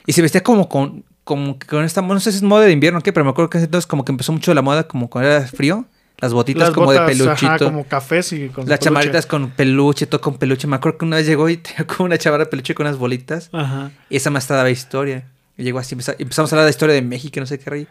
[0.06, 2.72] Y se vestía como con, como que con esta, no sé si es moda de
[2.72, 5.10] invierno o qué, pero me acuerdo que entonces como que empezó mucho la moda, como
[5.10, 5.86] cuando era frío.
[6.20, 7.48] Las botitas Las como botas, de peluchito.
[7.48, 8.84] Ajá, como cafés y con Las peluche.
[8.86, 10.68] chamaritas con peluche, todo con peluche.
[10.68, 12.98] Me acuerdo que una vez llegó y tenía como una chamarra de peluche con unas
[12.98, 13.50] bolitas.
[13.52, 13.92] Ajá.
[14.10, 15.26] Y esa maestra daba historia.
[15.58, 17.88] Y llegó así, empeza- empezamos a hablar de historia de México, no sé qué rey.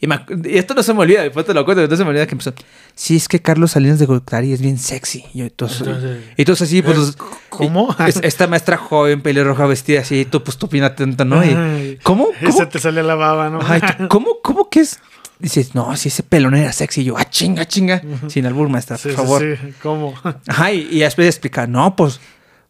[0.00, 2.04] Y, me ac- y esto no se me olvida, después te lo cuento, no se
[2.04, 2.52] me olvida que empezó.
[2.94, 5.24] Sí, es que Carlos Salinas de Gortari es bien sexy.
[5.32, 6.96] Y entonces, Entonces, y entonces así, pues.
[6.96, 7.16] los-
[7.48, 7.94] ¿Cómo?
[7.98, 11.42] y- es- esta maestra joven, pelirroja, vestida así, tú, pues tú pina atenta, ¿no?
[11.44, 11.98] Y.
[12.02, 12.28] ¿Cómo?
[12.44, 12.68] ¿Cómo?
[12.68, 13.60] te sale la baba, ¿no?
[13.66, 14.38] Ay, ¿Cómo?
[14.42, 14.98] ¿Cómo que es?
[15.38, 17.02] Dices, no, si ese pelón era sexy.
[17.02, 18.02] Y yo, ah, chinga, chinga.
[18.28, 19.42] Sin albur, maestra, Sí, por favor.
[19.42, 20.14] sí, ¿Cómo?
[20.46, 22.20] Ajá, y, y después explica, no, pues,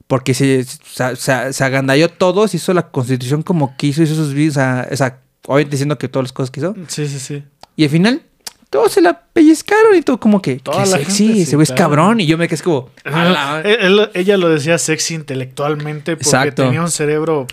[0.08, 4.56] porque se, se, se, se agandalló todos, hizo la constitución como quiso, hizo sus vidas,
[4.56, 6.74] o sea, o sea, obviamente diciendo que todas las cosas que hizo.
[6.88, 7.42] Sí, sí, sí.
[7.76, 8.22] Y al final,
[8.70, 11.56] todos se la pellizcaron y todo como que, Toda qué la sexy, gente, ese sí,
[11.56, 11.82] güey es claro.
[11.90, 12.20] cabrón.
[12.20, 13.60] Y yo me quedé como, "A la-".
[13.64, 16.64] Él- él- ella lo decía sexy intelectualmente porque Exacto.
[16.64, 17.46] tenía un cerebro.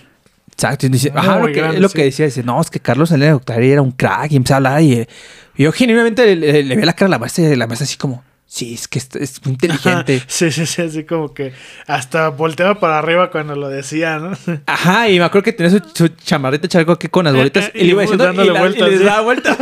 [0.52, 1.96] Exacto, dice, Muy ajá, lo que, grande, lo sí.
[1.96, 4.54] que decía, dice, no, es que Carlos Salinas de Gortari era un crack y empezó
[4.54, 5.08] a hablar y, eh,
[5.56, 7.86] y yo genuinamente le, le, le vi la cara a la maestra y la maestra
[7.86, 8.24] así como,
[8.56, 10.22] sí, es que es, muy inteligente.
[10.28, 11.54] Sí, sí, sí, así como que
[11.88, 14.38] hasta volteaba para arriba cuando lo decía, ¿no?
[14.68, 17.72] Ajá, y me acuerdo que tenía su, su chamarrita charco aquí con las bolitas Eh,
[17.74, 19.06] eh, y le iba y diciendo dándole y, la- y vueltas, les sí.
[19.06, 19.58] daba vuelta.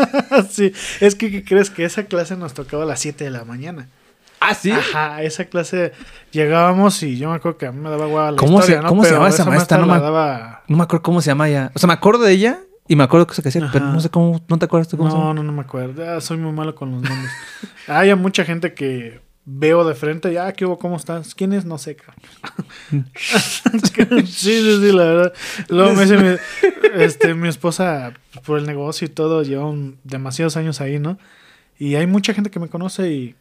[0.52, 3.46] sí, es que ¿qué crees que esa clase nos tocaba a las 7 de la
[3.46, 3.88] mañana.
[4.42, 4.72] ah, sí.
[4.72, 5.94] Ajá, esa clase
[6.32, 8.82] llegábamos y yo me acuerdo que a mí me daba guava la ¿Cómo se- historia,
[8.82, 8.90] ¿no?
[8.90, 9.78] cómo se llama esa maestra?
[9.78, 10.64] No me- daba...
[10.68, 11.72] No me acuerdo cómo se llama ella.
[11.76, 13.94] O sea, me acuerdo de ella y me acuerdo que hacía, pero Ajá.
[13.94, 15.34] no sé cómo, ¿no te acuerdas tú cómo se No, llama?
[15.36, 16.04] no, no me acuerdo.
[16.10, 17.32] Ah, soy muy malo con los nombres.
[17.88, 20.78] Hay mucha gente que veo de frente, ya, ¿qué hubo?
[20.78, 21.34] ¿Cómo estás?
[21.34, 21.66] ¿Quién es?
[21.66, 22.22] No sé, cabrón.
[23.16, 25.34] sí, sí, sí, la verdad.
[25.70, 26.36] Luego me dice mi,
[27.02, 28.14] este, mi esposa,
[28.46, 29.72] por el negocio y todo, lleva
[30.04, 31.18] demasiados años ahí, ¿no?
[31.80, 33.36] Y hay mucha gente que me conoce y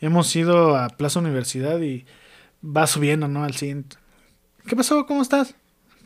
[0.00, 2.04] hemos ido a Plaza Universidad y
[2.64, 3.44] va subiendo, ¿no?
[3.44, 3.96] Al siguiente.
[4.66, 5.06] ¿Qué pasó?
[5.06, 5.54] ¿Cómo estás?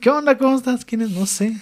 [0.00, 0.38] ¿Qué onda?
[0.38, 0.84] ¿Cómo estás?
[0.84, 1.10] ¿Quién es?
[1.10, 1.56] No sé.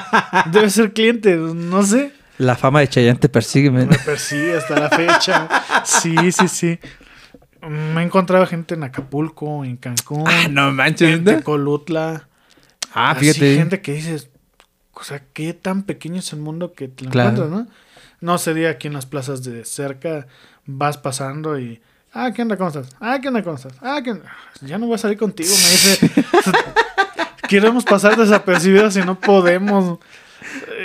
[0.52, 2.12] Debe ser cliente, no sé.
[2.38, 5.48] La fama de Chayanne te persigue, Me persigue hasta la fecha.
[5.84, 6.78] Sí, sí, sí.
[7.68, 10.24] Me he encontrado gente en Acapulco, en Cancún.
[10.26, 11.14] Ah, no manches.
[11.14, 12.28] En Tecolutla.
[12.92, 13.56] Ah, fíjate.
[13.56, 14.28] gente que dices,
[14.92, 17.66] o sea, qué tan pequeño es el mundo que te lo encuentras, ¿no?
[18.20, 20.26] No sería aquí en las plazas de cerca,
[20.66, 21.80] vas pasando y...
[22.12, 22.56] Ah, ¿qué onda?
[22.56, 22.94] ¿Cómo estás?
[23.00, 23.42] Ah, ¿qué onda?
[23.42, 23.72] ¿Cómo estás?
[23.80, 24.30] Ah, ¿qué onda?
[24.60, 26.10] Ya no voy a salir contigo, me dice.
[27.52, 29.98] Queremos pasar desapercibidos si no podemos.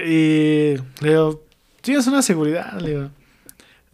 [0.06, 1.41] Y le digo,
[1.80, 3.10] tienes una seguridad, le digo.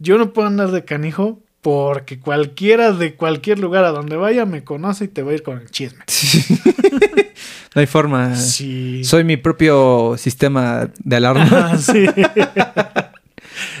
[0.00, 4.64] Yo no puedo andar de canijo porque cualquiera de cualquier lugar a donde vaya me
[4.64, 6.00] conoce y te va a ir con el chisme.
[7.76, 8.34] no hay forma.
[8.34, 9.04] Sí.
[9.04, 11.78] Soy mi propio sistema de alarma.
[11.78, 12.06] sí.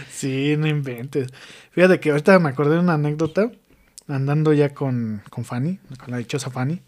[0.08, 1.32] sí, no inventes.
[1.72, 3.50] Fíjate que ahorita me acordé de una anécdota
[4.06, 6.80] andando ya con, con Fanny, con la dichosa Fanny.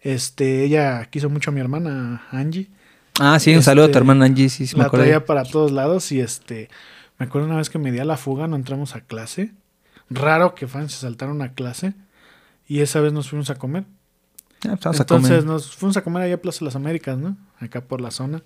[0.00, 2.70] Este, ella quiso mucho a mi hermana Angie.
[3.18, 5.44] Ah, sí, un saludo a tu este, hermana Angie, sí, sí me La traía para
[5.44, 6.70] todos lados y este,
[7.18, 9.52] me acuerdo una vez que me di a la fuga, no entramos a clase
[10.10, 11.94] raro que Fanny se saltara una clase
[12.66, 13.84] y esa vez nos fuimos a comer.
[14.68, 17.36] Ah, pues Entonces nos fuimos a comer allá a Plaza de las Américas, ¿no?
[17.58, 18.42] Acá por la zona.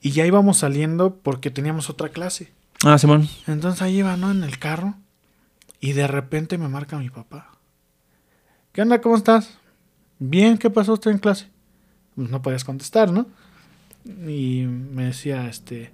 [0.00, 2.52] Y ya íbamos saliendo porque teníamos otra clase.
[2.84, 3.28] Ah, Simón.
[3.46, 4.30] Entonces ahí iba, ¿no?
[4.30, 4.94] En el carro.
[5.80, 7.50] Y de repente me marca mi papá.
[8.72, 9.00] ¿Qué onda?
[9.00, 9.58] ¿Cómo estás?
[10.20, 11.48] Bien, ¿qué pasó usted en clase?
[12.14, 13.26] Pues no podías contestar, ¿no?
[14.04, 15.90] Y me decía, este,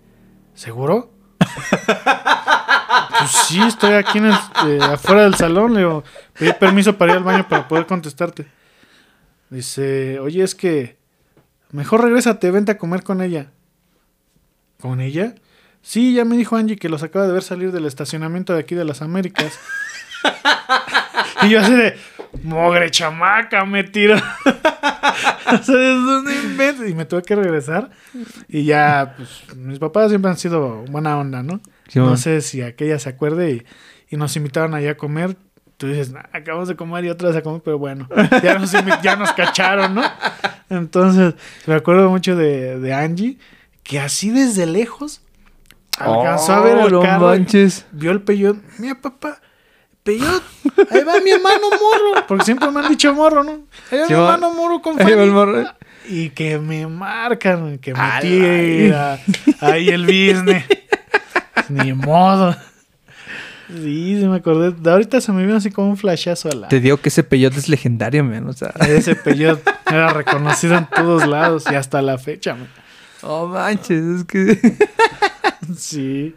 [0.54, 1.10] ¿seguro?
[3.18, 5.72] Pues sí, estoy aquí en eh, afuera del salón.
[5.72, 6.04] Le digo,
[6.38, 8.46] pedí permiso para ir al baño para poder contestarte.
[9.48, 10.98] Dice, oye, es que
[11.70, 13.52] mejor regrésate, vente a comer con ella.
[14.80, 15.34] ¿Con ella?
[15.80, 18.74] Sí, ya me dijo Angie que los acaba de ver salir del estacionamiento de aquí
[18.74, 19.58] de las Américas.
[21.42, 21.96] y yo así de,
[22.42, 24.16] mogre chamaca, me tiro.
[26.88, 27.90] y me tuve que regresar.
[28.48, 31.60] Y ya, pues, mis papás siempre han sido buena onda, ¿no?
[31.94, 33.64] no sé si aquella se acuerde
[34.10, 35.36] y, nos invitaron allá a comer.
[35.76, 38.08] Tú dices, acabamos de comer y otra vez a comer, pero bueno,
[38.42, 38.72] ya nos,
[39.02, 40.02] ya nos cacharon, ¿no?
[40.70, 41.34] Entonces,
[41.66, 43.38] me acuerdo mucho de, Angie,
[43.82, 45.20] que así desde lejos
[45.98, 47.32] alcanzó a ver el oh, carro,
[47.92, 48.56] vio el peyot.
[48.78, 49.40] Mira, papá,
[50.06, 50.42] peyot,
[50.90, 53.66] ahí va mi hermano morro, porque siempre me han dicho morro, ¿no?
[53.90, 55.66] Ahí va mi hermano morro con Fanny.
[56.08, 59.18] Y que me marcan, que me tira
[59.60, 60.64] ahí el business.
[61.68, 62.56] Ni modo.
[63.68, 64.70] Sí, se me acordé.
[64.70, 66.68] De ahorita se me vino así como un flashazo a la.
[66.68, 68.48] Te digo que ese peyote es legendario, man.
[68.48, 68.72] O sea.
[68.86, 72.68] Ese peyote era reconocido en todos lados y hasta la fecha, man.
[73.22, 74.76] Oh manches, es que.
[75.76, 76.36] sí.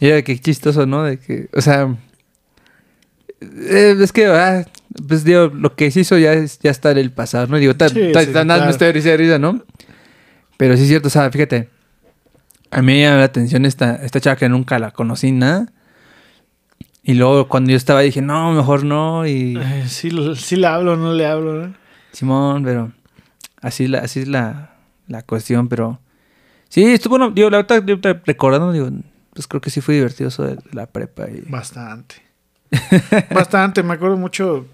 [0.00, 1.04] Mira, qué chistoso, ¿no?
[1.04, 1.96] De que, o sea.
[3.40, 4.64] Eh, es que, ah,
[5.06, 7.58] pues digo, lo que se hizo ya, es, ya está en el pasado, ¿no?
[7.58, 9.62] Digo, está sí, sí, me estoy risa, ¿no?
[10.56, 11.68] Pero sí es cierto, o sea, fíjate.
[12.70, 15.72] A mí me llamó la atención esta, esta chava que nunca la conocí nada.
[17.02, 19.26] Y luego cuando yo estaba dije, no, mejor no.
[19.26, 19.56] Y...
[19.86, 21.72] sí, sí le hablo, no le hablo.
[22.10, 22.92] Simón, pero
[23.60, 24.74] así, la, así es la,
[25.06, 26.00] la cuestión, pero...
[26.68, 27.84] Sí, estuvo, bueno, digo, la verdad,
[28.24, 28.90] recordando, digo,
[29.32, 31.28] pues creo que sí fue divertido eso de la prepa.
[31.30, 31.42] Y...
[31.48, 32.25] Bastante.
[33.34, 34.66] Bastante, me acuerdo mucho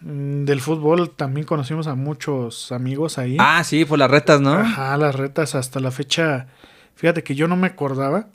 [0.00, 3.36] mm, del fútbol, también conocimos a muchos amigos ahí.
[3.38, 4.54] Ah, sí, por las retas, ¿no?
[4.54, 6.46] Ajá, las retas hasta la fecha
[6.94, 8.28] Fíjate que yo no me acordaba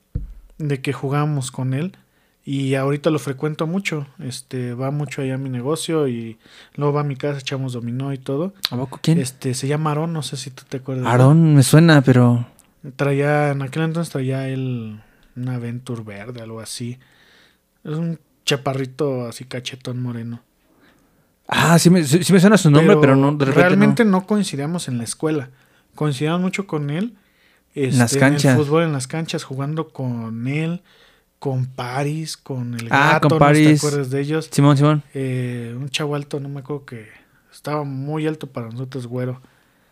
[0.58, 1.96] de que jugábamos con él
[2.44, 4.08] y ahorita lo frecuento mucho.
[4.20, 6.38] Este, va mucho allá a mi negocio y
[6.76, 8.54] luego va a mi casa, echamos dominó y todo.
[8.70, 9.20] ¿A poco quién?
[9.20, 11.08] Este, se llama Aarón, no sé si tú te acuerdas.
[11.08, 12.48] Aarón, me suena, pero...
[12.96, 15.02] Traía, en aquel entonces traía él
[15.36, 16.98] una Venture verde, algo así.
[17.84, 18.20] Es un
[18.50, 20.42] chaparrito así cachetón moreno.
[21.48, 23.36] Ah, sí me, sí, me suena su nombre, pero, no...
[23.38, 24.12] realmente no.
[24.12, 25.50] no coincidíamos en la escuela.
[25.96, 27.16] Coincidíamos mucho con él
[27.76, 28.46] en las este, canchas.
[28.46, 30.82] En el fútbol en las canchas, jugando con él,
[31.38, 33.82] con Paris, con el ah, con Paris.
[33.82, 34.50] ¿te acuerdas de ellos?
[34.52, 35.04] Simón, Simón.
[35.14, 37.08] Eh, un chavo alto, no me acuerdo que
[37.52, 39.42] estaba muy alto para nosotros, güero.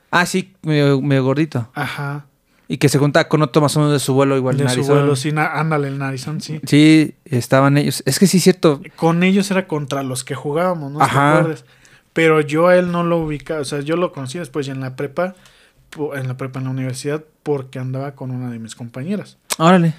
[0.09, 1.69] Ah, sí, medio, gordito.
[1.73, 2.25] Ajá.
[2.69, 4.57] Y que se juntaba con otro más o menos de su vuelo igual.
[4.57, 6.59] De su vuelo, sí, ándale, el narizón, sí.
[6.65, 8.03] Sí, estaban ellos.
[8.05, 8.81] Es que sí, cierto.
[8.95, 11.01] Con ellos era contra los que jugábamos, ¿no?
[11.01, 11.45] Ajá.
[11.45, 11.55] ¿Te
[12.11, 14.81] Pero yo a él no lo ubicaba, o sea, yo lo conocí después ya en
[14.81, 15.35] la prepa,
[16.15, 19.37] en la prepa en la universidad, porque andaba con una de mis compañeras.
[19.57, 19.93] Órale.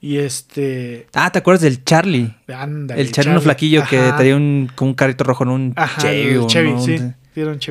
[0.00, 1.08] Y este.
[1.14, 2.34] Ah, ¿te acuerdas del Charlie?
[2.54, 5.54] Ándale, el Charlie, uno flaquillo que traía un, como un carrito rojo, ¿no?
[5.54, 6.34] Un Ajá, Chevy.
[6.34, 6.98] el Chevy, no, sí.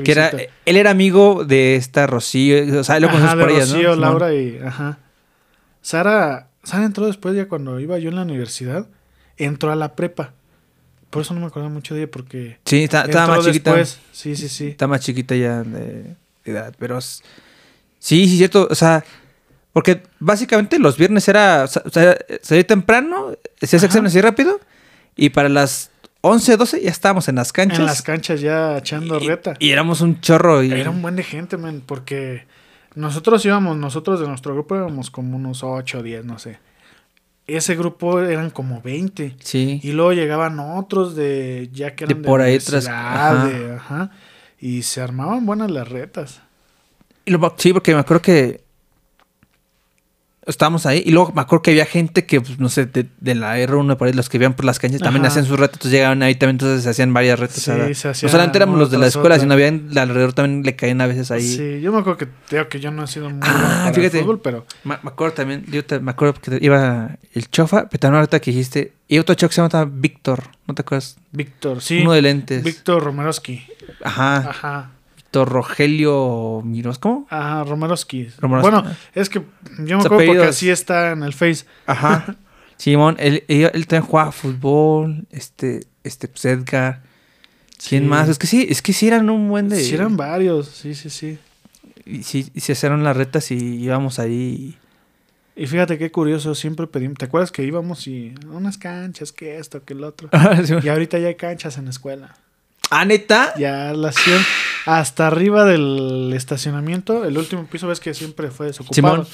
[0.03, 0.29] Que era,
[0.65, 3.75] él era amigo de esta Rocío, o sea, lo conoces por ellas, ¿no?
[3.75, 3.95] Rocío.
[3.95, 4.59] Laura y.
[4.63, 4.99] Ajá.
[5.81, 6.49] Sara.
[6.63, 8.87] Sara entró después, ya cuando iba yo en la universidad.
[9.37, 10.33] Entró a la prepa.
[11.09, 12.57] Por eso no me acuerdo mucho de ella, porque.
[12.65, 13.73] Sí, está- estaba entró más chiquita.
[13.73, 13.99] después.
[14.11, 14.67] Sí, sí, sí.
[14.69, 16.15] Está más chiquita ya de,
[16.45, 17.21] de edad, pero es-
[17.99, 19.03] sí, sí, cierto, o sea,
[19.73, 23.31] porque básicamente los viernes era, o sea, salir temprano,
[23.61, 23.87] hacías Ajá.
[23.87, 24.59] exámenes así rápido,
[25.17, 25.91] y para las
[26.27, 27.79] 11, 12 ya estábamos en las canchas.
[27.79, 29.53] En las canchas ya echando y, reta.
[29.59, 30.63] y éramos un chorro.
[30.63, 32.45] Y, Era un buen de gente, man, porque
[32.95, 36.57] nosotros íbamos, nosotros de nuestro grupo éramos como unos 8 o 10, no sé.
[37.45, 39.35] Ese grupo eran como 20.
[39.39, 39.79] Sí.
[39.83, 44.09] Y luego llegaban otros de ya que De eran por ahí tras- de- ajá,
[44.59, 46.41] y se armaban buenas las retas.
[47.25, 48.64] Y lo- sí, porque me acuerdo que
[50.47, 53.35] estábamos ahí y luego me acuerdo que había gente que, pues, no sé, de, de
[53.35, 55.31] la R1 por ahí, los que iban por las canchas, también Ajá.
[55.31, 57.55] hacían sus retos, entonces llegaban ahí también, entonces se hacían varias retos.
[57.63, 61.01] Sí, no solamente éramos los de la escuela, sino habían de alrededor también le caían
[61.01, 61.41] a veces ahí.
[61.47, 64.17] Sí, yo me acuerdo que digo que yo no he sido muy Ah, fíjate.
[64.19, 67.87] el fútbol, pero Me, me acuerdo también, yo te- me acuerdo que iba el chofa,
[67.89, 71.17] pero también ahorita que dijiste, y otro chofa que se llama Víctor, ¿no te acuerdas?
[71.31, 72.01] Víctor, sí.
[72.01, 72.63] Uno de lentes.
[72.63, 73.63] Víctor Romerowski.
[74.03, 74.91] Ajá, Ajá.
[75.35, 77.27] Víctor Rogelio Miros, ¿cómo?
[77.29, 78.29] Ajá, Romerowski.
[78.39, 78.71] Romerowski.
[78.71, 79.41] Bueno, es que
[79.79, 81.65] yo me acuerdo porque así está en el Face.
[81.85, 82.37] Ajá.
[82.77, 87.01] Simón, él, él, él también jugaba fútbol, este, este, pues Edgar.
[87.87, 88.09] ¿Quién Sí.
[88.09, 88.29] más?
[88.29, 89.77] Es que sí, es que sí eran un buen de...
[89.81, 91.37] Sí, eran varios, sí, sí, sí.
[92.05, 94.77] y, sí, y se hicieron las retas y íbamos ahí.
[95.57, 99.83] Y fíjate qué curioso, siempre pedimos, ¿te acuerdas que íbamos y unas canchas, que esto,
[99.83, 100.29] que el otro?
[100.83, 102.35] Y ahorita ya hay canchas en la escuela.
[102.89, 103.53] ¿Ah, neta?
[103.57, 104.43] Ya las hicieron
[104.85, 108.93] hasta arriba del estacionamiento, el último piso ves que siempre fue desocupado.
[109.25, 109.27] Simón.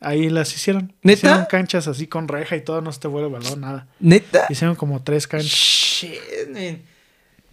[0.00, 0.92] Ahí las hicieron.
[1.02, 1.18] ¿Neta?
[1.18, 3.88] Hicieron canchas así con reja y todo, no se te vuelve balón, nada.
[3.98, 4.46] ¿Neta?
[4.48, 5.50] Hicieron como tres canchas.
[5.50, 6.20] Shit,
[6.52, 6.82] man.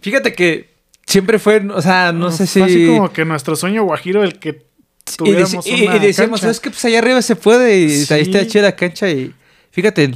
[0.00, 0.70] Fíjate que
[1.06, 2.60] siempre fue, o sea, no sé si...
[2.60, 6.40] Fue así como que nuestro sueño guajiro, el que y, tuviéramos y- una y decíamos,
[6.40, 6.42] cancha.
[6.42, 6.70] ¿sabes qué?
[6.70, 8.14] Pues allá arriba se puede y Sí.
[8.14, 9.34] ahí está chida la cancha y...
[9.72, 10.12] Fíjate,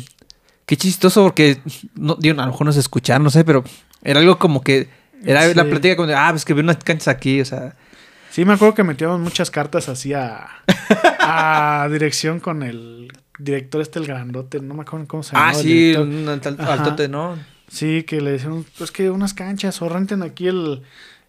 [0.70, 1.58] qué chistoso porque,
[1.96, 3.64] no, digo, a lo mejor no se escuchar, no sé, pero
[4.04, 4.88] era algo como que...
[5.24, 5.54] Era Sí.
[5.54, 7.74] la plática como de, ah, pues que vi unas canchas aquí, o sea...
[8.30, 10.46] Sí, me acuerdo que metíamos muchas cartas así a,
[11.18, 15.48] a dirección con el director este, el grandote, no me acuerdo cómo se llama.
[15.48, 17.36] Ah, sí, un altote, ¿no?
[17.66, 20.82] Sí, que le decíamos, pues que unas canchas o renten aquí el,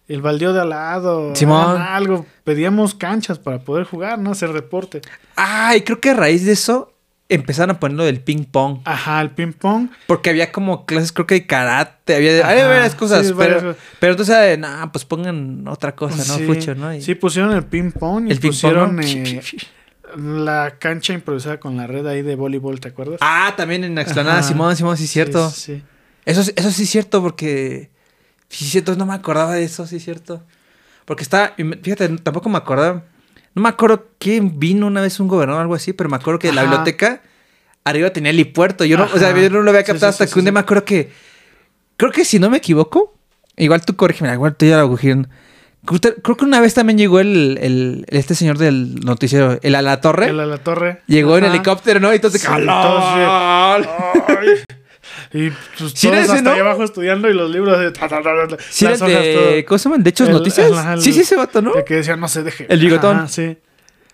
[0.06, 1.34] el baldío de al lado.
[1.34, 1.82] Simón.
[1.82, 2.26] algo.
[2.44, 4.30] Pedíamos canchas para poder jugar, ¿no?
[4.30, 5.00] Hacer deporte.
[5.36, 6.91] Ah, y creo que a raíz de eso
[7.34, 8.80] empezaron a ponerlo del ping pong.
[8.84, 9.88] Ajá, el ping pong.
[10.06, 13.26] Porque había como clases, creo que de karate, había, Ajá, había varias cosas.
[13.26, 16.38] sí, pero, varias pero entonces, eh, nah, pues pongan otra cosa, ¿no?
[16.38, 16.94] sí, Fucho, ¿no?
[16.94, 18.50] Y- sí, pusieron el ping pong y el ping pong.
[18.50, 19.02] pusieron ¿no?
[19.02, 19.40] eh,
[20.16, 23.18] la cancha improvisada con la red ahí de voleibol, ¿te acuerdas?
[23.20, 24.48] Ah, también en la explanada, Ajá.
[24.48, 25.48] Simón, Simón, sí, cierto.
[25.50, 25.82] Sí, sí.
[26.24, 27.90] Eso, sí- eso sí es cierto, porque.
[28.48, 30.42] Sí, cierto, no me acordaba de eso, sí, cierto.
[31.06, 31.54] Porque está.
[31.82, 33.04] Fíjate, tampoco me acordaba.
[33.54, 36.38] No me acuerdo quién vino una vez un gobernador o algo así, pero me acuerdo
[36.38, 37.20] que la biblioteca
[37.84, 38.84] arriba tenía el helipuerto.
[38.84, 40.50] Yo no, o sea, yo no lo había captado sí, hasta sí, que un día
[40.50, 40.54] sí.
[40.54, 41.10] me acuerdo que.
[41.96, 43.14] Creo que si no me equivoco,
[43.56, 45.28] igual tú corrígeme, igual tú ya lo cogieron.
[45.84, 50.00] Creo que una vez también llegó el, el- este señor del noticiero, el a la
[50.00, 50.28] torre.
[50.28, 51.02] El a la torre.
[51.08, 52.12] Llegó en helicóptero, ¿no?
[52.12, 53.86] Y entonces, Sí, ¡Calor!
[55.32, 56.52] Y pues, Sí, todos ese, hasta ¿no?
[56.52, 57.90] ahí abajo estudiando y los libros de...
[57.90, 59.34] ta, ta, ta, ta, ta, Sí, era las el hojas, de.
[59.34, 59.64] todo.
[59.66, 60.02] ¿Cómo se llaman?
[60.04, 60.72] ¿De Hechos El- Noticias?
[60.72, 61.72] ajá, el- sí, sí, ese vato, ¿no?
[61.74, 62.66] De que decía, no se deje.
[62.68, 63.28] El bigotón.
[63.28, 63.56] Sí.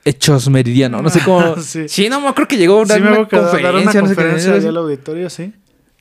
[0.04, 1.56] Hechos Meridiano, no sé cómo.
[1.60, 1.88] Sí.
[1.88, 2.08] sí.
[2.08, 3.70] no, acuerdo que llegó a dar Sí, me una dar conferencia.
[3.70, 5.52] una no conferencia no sé al auditorio, sí.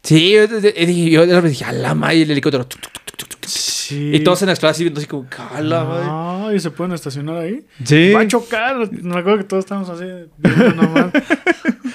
[0.04, 2.66] Sí, yo, yo- yo- dije, a la madre, y el helicóptero.
[2.66, 3.46] tuc, tuc, tuc, tuc, tuc.
[3.50, 4.12] Sí.
[4.14, 6.06] Y todos en la explanada así viendo así como, a la madre.
[6.06, 7.66] No, y se pueden estacionar ahí.
[7.84, 8.14] Sí.
[8.14, 8.78] Va a chocar.
[8.92, 10.06] Me acuerdo que todos estábamos así,
[10.38, 11.08] viendo nomás.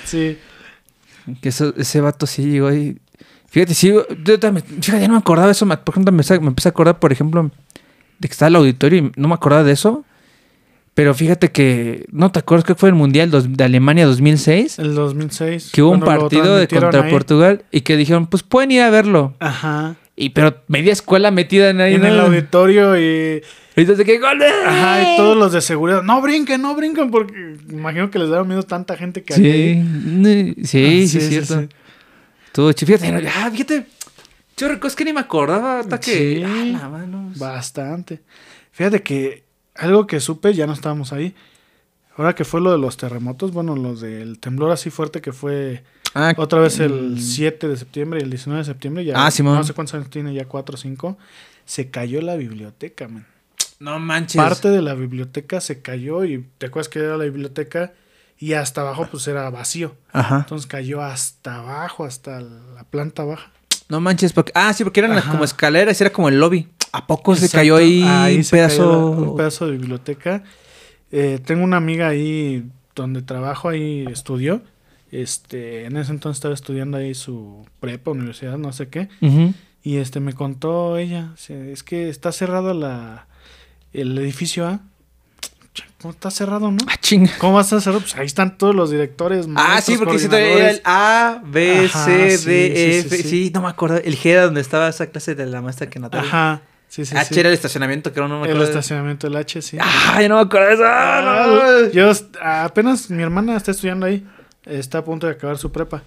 [0.04, 0.36] sí.
[1.40, 2.98] Que eso- ese vato sí llegó y.
[3.48, 3.92] Fíjate, sí,
[4.24, 5.66] yo también- fíjate, ya no me acordaba de eso.
[5.66, 7.50] me- Por ejemplo, me, empecé- me empecé a acordar, por ejemplo,
[8.18, 10.04] de que estaba el auditorio y no me acordaba de eso.
[10.94, 14.78] Pero fíjate que, ¿no te acuerdas que fue el Mundial dos- de Alemania 2006?
[14.78, 15.70] El 2006.
[15.72, 17.10] Que hubo un partido de contra ahí.
[17.10, 19.34] Portugal y que dijeron, pues pueden ir a verlo.
[19.38, 19.96] Ajá.
[20.16, 21.94] Y pero media escuela metida en ahí.
[21.94, 22.08] En ¿no?
[22.08, 23.42] el auditorio y...
[23.76, 24.38] Y entonces, ¿qué gol?
[24.42, 26.02] Ajá, y todos los de seguridad.
[26.02, 29.58] No brinquen, no brinquen, porque imagino que les daba miedo tanta gente que había Sí,
[29.58, 30.54] ahí.
[30.56, 31.60] sí, Ah, sí, sí, es sí, cierto.
[31.62, 31.68] sí.
[32.74, 32.98] Chido.
[32.98, 33.86] Fíjate, ah, fíjate.
[34.58, 36.12] Yo recuerdo es que ni me acordaba hasta que.
[36.36, 36.42] Sí.
[36.44, 37.32] Ah, la mano.
[37.36, 38.20] Bastante.
[38.72, 39.44] Fíjate que
[39.74, 41.34] algo que supe, ya no estábamos ahí.
[42.16, 45.82] Ahora que fue lo de los terremotos, bueno, los del temblor así fuerte que fue
[46.14, 47.18] Ah, otra vez el mm.
[47.18, 49.54] 7 de septiembre y el 19 de septiembre, ya Ah, Simón.
[49.54, 51.16] no sé cuántos años tiene, ya 4 o 5,
[51.64, 53.24] se cayó la biblioteca, man.
[53.82, 54.36] No manches.
[54.36, 57.92] Parte de la biblioteca se cayó y te acuerdas que era la biblioteca
[58.38, 59.96] y hasta abajo pues era vacío.
[60.12, 60.38] Ajá.
[60.40, 63.50] Entonces cayó hasta abajo, hasta la planta baja.
[63.88, 64.52] No manches, porque.
[64.54, 65.30] Ah, sí, porque eran Ajá.
[65.30, 66.68] como escaleras era como el lobby.
[66.92, 68.02] ¿A poco se cayó ahí,
[68.36, 68.90] un se cayó pedazo?
[68.92, 68.98] la-
[69.30, 70.44] un pedazo de biblioteca.
[71.10, 72.64] Eh, tengo una amiga ahí
[72.94, 74.62] donde trabajo, ahí estudió.
[75.10, 79.08] Este, en ese entonces estaba estudiando ahí su prepa, universidad, no sé qué.
[79.82, 83.26] Y este me contó ella, es que está cerrado la
[83.92, 84.80] el edificio A.
[86.00, 86.78] ¿Cómo está cerrado, no?
[86.88, 87.32] Ah, chinga.
[87.38, 88.00] ¿Cómo va a estar cerrado?
[88.00, 89.46] Pues ahí están todos los directores.
[89.54, 93.22] Ah, sí, porque todavía era el A, B, Ajá, C, sí, D, sí, F.
[93.22, 93.96] sí, no me acuerdo.
[93.98, 96.24] El G era donde estaba esa clase de la maestra que notaba.
[96.24, 96.62] Ajá.
[96.88, 97.40] Sí, sí, H sí.
[97.40, 98.64] era el estacionamiento, que no me el acuerdo.
[98.64, 99.78] estacionamiento del H, sí.
[99.80, 100.82] Ah, yo no me acuerdo de eso.
[100.84, 101.90] Ah, Ah, no.
[101.92, 102.10] Yo
[102.42, 104.26] apenas mi hermana está estudiando ahí,
[104.66, 106.02] está a punto de acabar su prepa.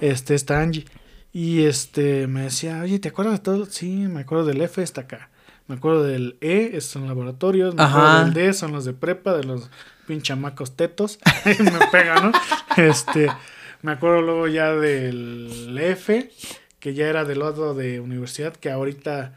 [0.00, 0.84] Este está Angie
[1.32, 5.02] y este me decía, "Oye, ¿te acuerdas de todo?" Sí, me acuerdo del F está
[5.02, 5.30] acá.
[5.68, 7.98] Me acuerdo del E, son laboratorios, me Ajá.
[7.98, 9.68] acuerdo del D, son los de prepa, de los
[10.06, 11.18] pinchamacos tetos.
[11.58, 12.32] me pega, ¿no?
[12.76, 13.30] Este,
[13.82, 16.30] me acuerdo luego ya del F,
[16.78, 19.34] que ya era del lado de universidad, que ahorita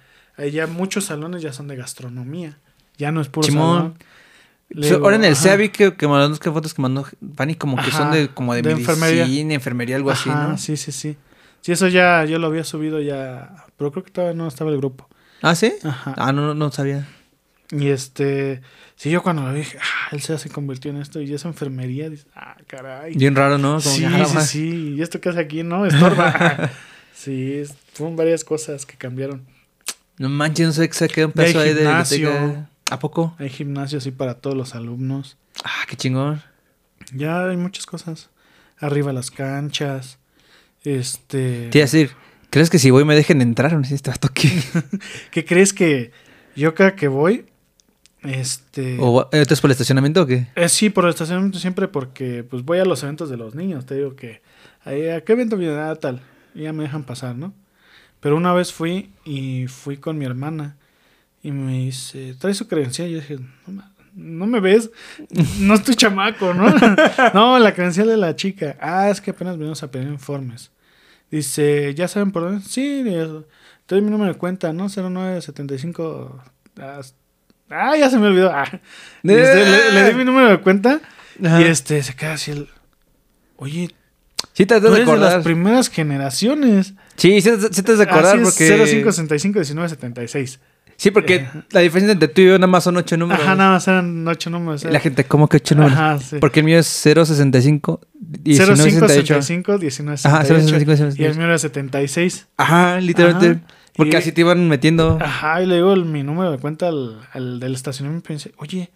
[0.51, 2.57] ya muchos salones ya son de gastronomía.
[2.97, 3.77] Ya no es puro Simón.
[3.77, 3.93] salón.
[4.69, 5.35] Le digo, ahora en el.
[5.35, 8.27] CEA vi que, que mandó que fotos que mandó Fanny como que son Ajá, de
[8.29, 9.55] como de, de medicina, enfermería.
[9.55, 10.57] enfermería, algo así, Ajá, ¿no?
[10.57, 11.17] Sí, sí, sí.
[11.61, 14.77] Sí, eso ya yo lo había subido ya, pero creo que todavía no estaba el
[14.77, 15.09] grupo.
[15.41, 15.73] ¿Ah, sí?
[15.83, 16.13] Ajá.
[16.17, 17.07] Ah, no, no, no sabía.
[17.71, 18.61] Y este,
[18.95, 22.09] sí, yo cuando lo dije, ah, él se se convirtió en esto y esa enfermería,
[22.09, 23.13] dice, ah, caray.
[23.15, 23.79] Bien raro, ¿no?
[23.79, 25.85] Como sí, que, ah, sí, sí, y esto que hace aquí, ¿no?
[25.85, 26.71] Estorba.
[27.13, 29.45] sí, es- fueron varias cosas que cambiaron.
[30.17, 32.67] No manches, no sé qué se quedó un Ya pedazo ahí de gimnasio.
[32.91, 33.35] ¿A poco?
[33.37, 35.37] Hay gimnasio así para todos los alumnos.
[35.63, 36.41] Ah, qué chingón.
[37.13, 38.29] Ya hay muchas cosas.
[38.79, 40.17] Arriba las canchas.
[40.83, 41.67] Este.
[41.69, 42.11] Te iba a decir,
[42.49, 44.51] ¿crees que si voy me dejen entrar o este vato aquí?
[45.31, 46.11] ¿Qué crees que
[46.55, 47.45] yo cada que voy?
[48.21, 48.97] Este.
[48.99, 50.47] ¿O eh, ¿tú es por el estacionamiento o qué?
[50.55, 53.85] Eh, sí, por el estacionamiento siempre porque pues voy a los eventos de los niños.
[53.85, 54.41] Te digo que
[54.83, 55.77] ahí, ¿a qué evento viene?
[55.77, 56.21] Ah, tal.
[56.53, 57.53] Y ya me dejan pasar, ¿no?
[58.19, 60.75] Pero una vez fui y fui con mi hermana
[61.41, 63.07] y me dice, ¿trae su credencial?
[63.07, 64.91] Y yo dije, no, no me ves,
[65.59, 66.73] no estoy chamaco, ¿no?
[67.33, 68.75] no, la credencial de la chica.
[68.81, 70.71] Ah, es que apenas venimos a pedir informes.
[71.31, 72.65] Dice, ¿ya saben por dónde?
[72.65, 73.03] Sí,
[73.87, 74.89] doy mi número de cuenta, ¿no?
[74.89, 76.41] 0975.
[76.79, 77.01] Ah,
[77.69, 78.51] ah, ya se me olvidó.
[78.51, 78.65] Ah.
[79.23, 80.99] Y este, le, le di mi número de cuenta
[81.43, 81.61] Ajá.
[81.61, 82.67] y este se queda así el.
[83.57, 83.89] Oye,
[84.53, 85.33] Sí te has de de acordar.
[85.35, 86.93] las primeras generaciones.
[87.15, 88.67] Sí, sí, sí te has de acordar Así es, porque...
[88.67, 90.59] 0565 1976.
[90.99, 93.41] Sí, porque la diferencia entre tú y yo nada más son ocho números.
[93.41, 94.83] Ajá, nada más eran ocho números.
[94.83, 95.97] La gente, ¿cómo que ocho números?
[95.97, 96.35] Ajá, sí.
[96.41, 98.01] Porque el mío es 065
[98.43, 99.35] 1968.
[99.41, 100.27] 0565 1978.
[100.27, 102.47] Ajá, 065 Y el mío era 76.
[102.57, 103.61] Ajá, literalmente.
[103.65, 103.75] Ajá.
[103.95, 105.17] Porque así te iban metiendo.
[105.21, 108.51] Ajá, y le digo el- mi número de cuenta al, al del estacionamiento y pensé,
[108.57, 108.91] oye,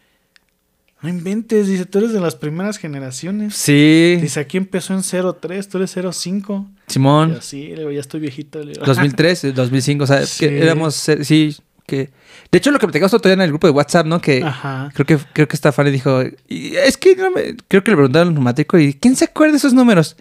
[1.01, 3.55] no inventes, dice, tú eres de las primeras generaciones.
[3.55, 6.67] Sí, Dice, aquí empezó en 03, tú eres 05.
[6.89, 7.39] Y Simón.
[7.51, 8.59] digo, ya estoy viejito.
[8.59, 10.45] Le digo, 2003, 2005, o sea, Sí.
[10.45, 11.55] éramos, eh, sí,
[11.85, 12.09] que...
[12.51, 14.19] De hecho, lo que platicamos otro día en el grupo de WhatsApp, ¿no?
[14.21, 14.89] Que Ajá.
[14.93, 17.97] creo que creo que esta Fanny dijo, y es que no me- creo que le
[17.97, 20.15] preguntaron al neumático y ¿quién se acuerda de esos números?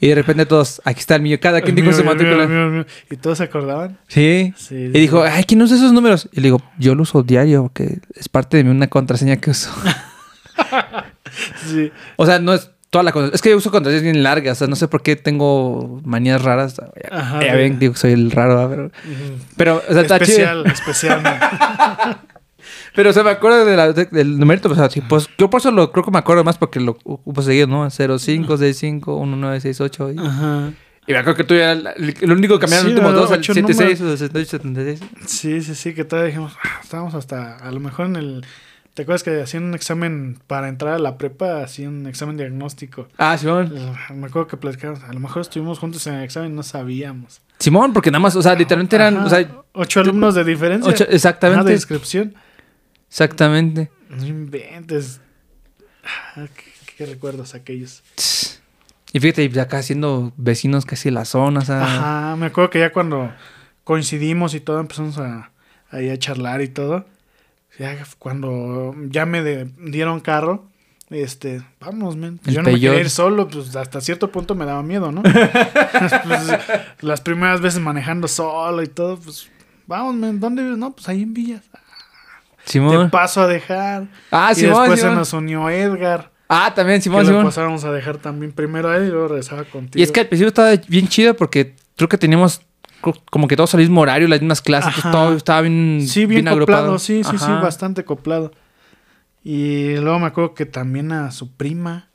[0.00, 2.46] Y de repente todos, aquí está el mío, cada quien dijo su matrícula.
[2.46, 2.86] mío, mío.
[3.10, 3.98] ¿Y todos se acordaban?
[4.08, 4.52] Sí.
[4.56, 4.74] Sí.
[4.74, 6.28] Y dijo, ay, ¿quién usa esos números?
[6.32, 9.50] Y le digo, yo lo uso diario, porque es parte de mi una contraseña que
[9.50, 9.70] uso.
[11.70, 11.90] sí.
[12.16, 13.34] o sea, no es toda la contraseña.
[13.34, 14.52] Es que yo uso contraseñas bien largas.
[14.52, 16.76] O sea, no sé por qué tengo manías raras.
[17.10, 18.68] Ajá, ya ven, digo que soy el raro, ¿verdad?
[18.70, 18.84] pero...
[18.86, 19.38] Ujú.
[19.56, 20.62] Pero, o sea, está chido.
[20.64, 22.20] especial, especial.
[22.94, 24.70] Pero, o sea, me acuerdo de la- de- del numerito.
[24.70, 26.92] O sea, sí, pues yo por eso lo creo que me acuerdo más porque lo
[26.92, 27.90] ocupo seguido, ¿no?
[27.90, 30.12] 0565 1968.
[30.12, 30.70] Y, Ajá.
[31.06, 33.38] y me acuerdo que tú ya el, único que cambiaron Sí, los últimos dos, el
[33.40, 35.00] Ocho 76 o 68, 76.
[35.26, 38.46] Sí, sí, sí, que todavía dijimos, "Ah, estábamos hasta, a lo mejor en el...
[38.94, 41.62] ¿Te acuerdas que hacían un examen para entrar a la prepa?
[41.62, 43.08] Hacían un examen diagnóstico.
[43.18, 43.74] Ah, Simón.
[44.14, 47.40] Me acuerdo que platicamos, a lo mejor estuvimos juntos en el examen y no sabíamos.
[47.58, 49.26] Simón, porque nada más, o sea, literalmente eran, Ajá.
[49.26, 50.88] o sea, Ocho alumnos de diferencia.
[50.88, 51.72] ocho- Ajá, de exactamente.
[51.72, 52.34] descripción.
[53.08, 53.90] Exactamente.
[54.10, 55.20] No inventes.
[56.36, 58.02] Ah, qué, qué recuerdos aquellos.
[59.12, 61.82] Y fíjate, y acá siendo vecinos casi de la zona, o sea.
[61.82, 63.32] Ajá, me acuerdo que ya cuando
[63.84, 65.50] coincidimos y todo, empezamos a,
[65.90, 67.06] a charlar y todo.
[67.78, 70.64] Ya cuando ya me de- dieron carro,
[71.10, 72.40] este, vamos, men.
[72.46, 75.22] El Yo no me quería ir solo, pues hasta cierto punto me daba miedo, ¿no?
[76.24, 76.58] Pues,
[77.00, 79.48] las primeras veces manejando solo y todo, pues,
[79.86, 80.78] vamos, men, ¿dónde vives?
[80.78, 81.62] No, pues ahí en Villas.
[82.64, 83.10] Te Simón.
[83.10, 84.06] paso a dejar.
[84.30, 85.18] Ah, y Simón, después se Simón.
[85.18, 86.30] nos unió Edgar.
[86.48, 87.44] Ah, también, Que Simón, lo Simón.
[87.44, 90.00] pasáramos a dejar también primero a él y luego regresaba contigo.
[90.00, 92.62] Y es que al principio estaba bien chido porque creo que teníamos
[93.12, 95.10] como que todos al mismo horario, las mismas clases, Ajá.
[95.10, 96.78] todo estaba bien, Sí, bien, agrupado.
[96.82, 97.60] coplado, sí, sí, sí, Ajá.
[97.60, 98.52] bastante coplado.
[99.42, 102.08] Y luego me acuerdo que también a su prima,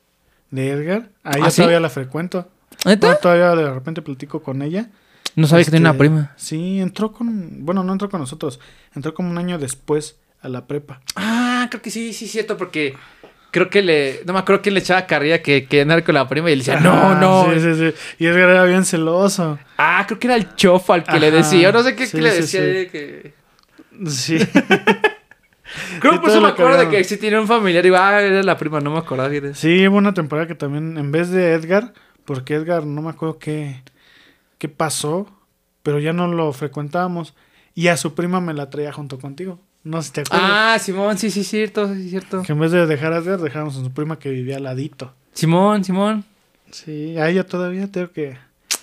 [0.50, 1.10] de Edgar.
[1.22, 1.56] A ¿Ah, ella sí?
[1.58, 2.48] todavía la frecuento.
[2.84, 3.16] ¿Neta?
[3.20, 4.90] Todavía de repente platico con ella.
[5.36, 6.32] No sabía que tenía una Este, prima.
[6.36, 7.64] Sí, entró con.
[7.64, 8.58] Bueno, no entró con nosotros.
[8.96, 11.00] Entró como un año después a la prepa.
[11.14, 12.94] Ah, creo que sí, sí, cierto, porque
[13.50, 14.20] creo que le.
[14.26, 16.58] No me acuerdo quién le echaba carrilla que quería andar con la prima y él
[16.60, 17.52] decía, no, no.
[17.52, 17.94] Sí, sí, sí.
[18.18, 19.58] Y Edgar era bien celoso.
[19.76, 21.62] Ah, creo que era el chofa al que le decía.
[21.62, 22.60] Yo no sé qué, sí, qué le decía.
[22.60, 22.66] sí.
[22.66, 23.34] de que...
[24.06, 24.38] Sí.
[26.00, 27.84] Creo que por eso me acuerdo de que sí tenía un familiar.
[27.84, 29.28] Digo, ah, era la prima, no me acordaba.
[29.28, 29.54] fíjate.
[29.54, 31.92] Sí, hubo una temporada que también, en vez de Edgar,
[32.24, 33.82] porque Edgar no me acuerdo qué,
[34.58, 35.28] qué pasó,
[35.82, 37.34] pero ya no lo frecuentábamos.
[37.74, 39.60] Y a su prima me la traía junto contigo.
[39.82, 40.50] No sé si te acuerdas.
[40.52, 42.42] Ah, Simón, sí, sí, cierto, sí, cierto.
[42.42, 45.14] Que en vez de dejar a Edgar, dejamos a su prima que vivía al ladito.
[45.32, 46.24] Simón, Simón.
[46.70, 48.36] Sí, a ella todavía tengo que.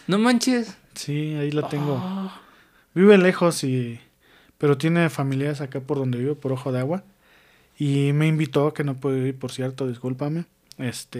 [0.07, 0.75] No manches.
[0.95, 2.01] Sí, ahí la tengo.
[2.01, 2.41] Ah.
[2.95, 3.99] Vive lejos y.
[4.57, 7.03] Pero tiene familiares acá por donde vivo, por Ojo de Agua.
[7.77, 10.45] Y me invitó, que no puedo ir, por cierto, discúlpame.
[10.79, 11.19] Este.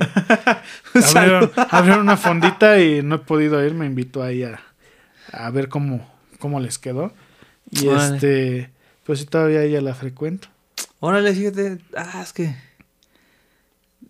[1.15, 3.75] abrieron, abrieron una fondita y no he podido ir.
[3.75, 4.59] Me invitó ahí a,
[5.31, 6.09] a ver cómo,
[6.39, 7.13] cómo les quedó.
[7.69, 8.71] Y este.
[9.07, 10.49] Pues sí, todavía ella la frecuento.
[10.99, 11.79] Órale, fíjate.
[11.95, 12.55] Ah, es que.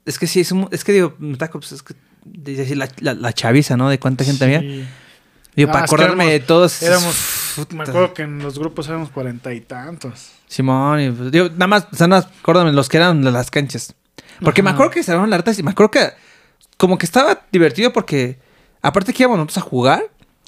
[0.06, 1.95] Es que sí, es, un- es que digo, me taco, pues es que.
[2.76, 3.90] La, la, la chaviza, ¿no?
[3.90, 4.60] De cuánta gente había.
[4.60, 6.82] Digo, Ah, para acordarme éramos- de todos.
[6.84, 7.76] éramos- puta.
[7.76, 10.32] Me acuerdo que en los grupos éramos cuarenta y tantos.
[10.48, 13.49] Simón, y, pues, digo, nada más, o sea, nada más, acuérdame, los que eran las
[13.49, 13.94] canchas.
[14.41, 16.10] Porque me acuerdo que se daban las retas y me acuerdo que
[16.78, 18.38] como que estaba divertido porque,
[18.84, 20.03] aparte que íbamos nosotros a jugar,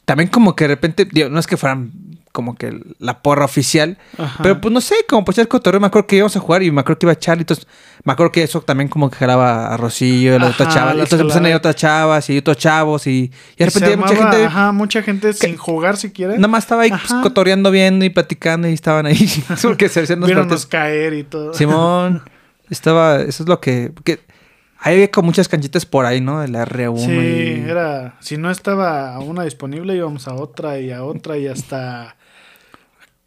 [0.05, 1.91] también como que de repente, digo, no es que fueran
[2.31, 4.41] como que la porra oficial, Ajá.
[4.43, 6.71] pero pues no sé, como por echar cotorreo, me acuerdo que íbamos a jugar y
[6.71, 7.67] me acuerdo que iba Charlie, entonces
[8.03, 11.19] me acuerdo que eso también como que jalaba a Rosillo, a las otras chavas, entonces
[11.19, 14.45] empezaron a ir otras chavas y otros chavos y, y de repente había mucha gente...
[14.45, 16.35] Ajá, mucha gente sin jugar siquiera.
[16.35, 19.17] Nada más estaba ahí pues, cotorreando, viendo y platicando y estaban ahí.
[19.61, 20.65] porque se partidos.
[20.65, 21.53] caer y todo.
[21.53, 22.23] Simón,
[22.69, 24.19] estaba, eso es lo que, que
[24.79, 26.41] ahí había como muchas canchitas por ahí, ¿no?
[26.41, 27.69] De la R1 Sí, y...
[27.69, 28.15] era.
[28.19, 32.15] Si no estaba una disponible, íbamos a otra y a otra y hasta.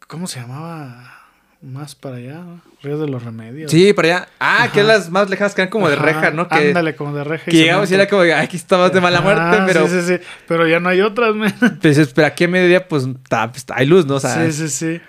[0.07, 1.19] ¿Cómo se llamaba?
[1.61, 2.61] Más para allá, ¿no?
[2.81, 3.71] Río de los Remedios.
[3.71, 4.27] Sí, para allá.
[4.39, 4.87] Ah, que Ajá.
[4.89, 6.49] las más lejanas que eran como de reja, ¿no?
[6.49, 7.45] Que, Ándale, como de reja.
[7.45, 9.87] que llegamos y era como, "Ay, aquí estabas de mala muerte, pero...
[9.87, 10.23] Sí, sí, sí.
[10.45, 11.53] Pero ya no hay otras, man.
[11.81, 14.15] Pues, pero aquí a mediodía, pues, ta- pues, hay luz, ¿no?
[14.15, 15.01] O sea, Sí, sí, sí.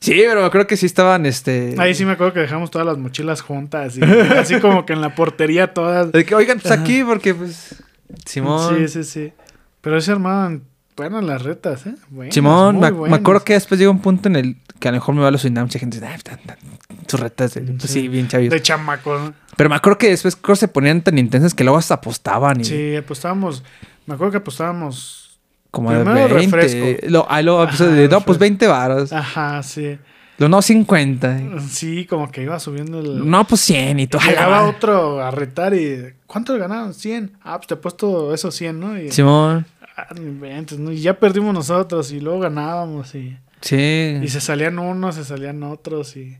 [0.00, 1.74] sí, pero me creo que sí estaban, este...
[1.78, 3.96] Ahí sí me acuerdo que dejamos todas las mochilas juntas.
[3.96, 4.02] y
[4.36, 6.12] así como que en la portería todas.
[6.12, 7.82] de que, oigan, pues aquí, porque, pues...
[8.26, 8.76] Simón...
[8.76, 9.32] Sí, sí, sí.
[9.80, 10.62] Pero se armaban
[11.10, 11.94] buenas las retas, ¿eh?
[12.10, 14.96] Buenas, Simón, me, me acuerdo que después llega un punto en el que a lo
[14.96, 16.58] mejor me va a alucinar mucha gente dice, "Ay, tan- tan-
[17.06, 18.54] sus retas, de- pues sí, bien chavitos.
[18.54, 19.34] De chamaco, ¿no?
[19.56, 22.64] Pero me acuerdo que después creo se ponían tan intensas que luego hasta apostaban y
[22.64, 23.62] Sí, apostábamos.
[24.06, 25.38] Me acuerdo que apostábamos.
[25.70, 26.56] como de primero 20.
[26.56, 27.06] refresco.
[27.08, 28.40] Lo, ah, Ajá, empezó de, no, pues refresco.
[28.40, 29.12] 20 varos.
[29.12, 29.98] Ajá, sí.
[30.38, 31.40] Lo no, 50.
[31.68, 33.28] Sí, como que iba subiendo el.
[33.30, 34.20] No, pues 100 y todo.
[34.22, 36.12] Llegaba otro a retar y.
[36.26, 36.92] ¿Cuánto ganaron?
[36.94, 37.32] 100.
[37.42, 38.98] Ah, pues te he puesto esos 100, ¿no?
[38.98, 39.71] Y, Simón, ah,
[40.16, 40.92] inventes, ¿no?
[40.92, 43.36] Y ya perdimos nosotros y luego ganábamos y.
[43.60, 44.18] sí.
[44.22, 46.38] Y se salían unos, se salían otros y...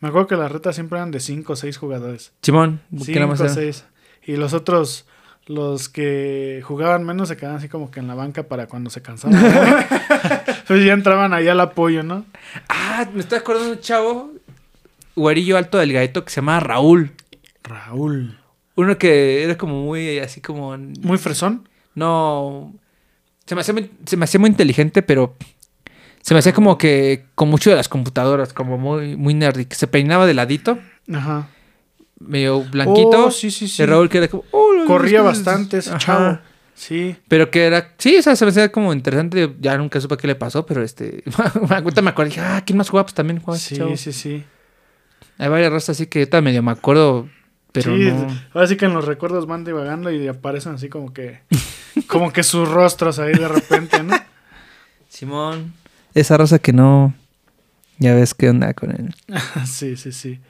[0.00, 2.32] Me acuerdo que las retas siempre eran de 5 o 6 jugadores.
[2.42, 3.54] Simón, ¿qué 5 más o era?
[3.54, 3.84] 6.
[4.24, 5.06] Y los otros,
[5.46, 9.00] los que jugaban menos, se quedaban así como que en la banca para cuando se
[9.00, 9.40] cansaban.
[10.66, 12.24] pues ya entraban ahí al apoyo, ¿no?
[12.68, 14.32] Ah, me estoy acordando de un chavo,
[15.14, 17.12] güerillo alto delgadito que se llamaba Raúl.
[17.62, 18.38] Raúl.
[18.74, 20.76] Uno que era como muy así como...
[20.76, 21.68] Muy fresón.
[21.94, 22.72] No.
[23.46, 25.36] Se me hacía muy, se me hacía muy inteligente, pero.
[26.20, 27.26] Se me hacía como que.
[27.34, 29.64] Con mucho de las computadoras, como muy, muy nerdy.
[29.64, 30.78] Que se peinaba de ladito,
[31.12, 31.48] Ajá.
[32.20, 33.26] medio blanquito.
[33.26, 33.82] Oh, sí, sí, sí.
[33.82, 34.44] Y Raúl que era como.
[34.52, 35.98] "Oh, Corría bastante ese Ajá.
[35.98, 36.38] chavo.
[36.74, 37.16] Sí.
[37.28, 37.94] Pero que era.
[37.98, 39.54] Sí, o sea, se me hacía como interesante.
[39.60, 41.22] Ya nunca supe qué le pasó, pero este.
[41.70, 42.30] Ahorita me acuerdo.
[42.30, 43.06] Dije, ah, ¿quién más jugaba?
[43.06, 43.96] Pues también jugaba ese Sí, chavo.
[43.96, 44.44] sí, sí.
[45.38, 47.28] Hay varias razas así que ahorita medio me acuerdo.
[47.72, 48.28] Pero sí, no.
[48.52, 51.40] ahora sí que en los recuerdos van divagando y aparecen así como que...
[52.06, 54.14] como que sus rostros ahí de repente, ¿no?
[55.08, 55.72] Simón.
[56.14, 57.14] Esa raza que no.
[57.98, 59.14] Ya ves qué onda con él.
[59.66, 60.40] sí, sí, sí.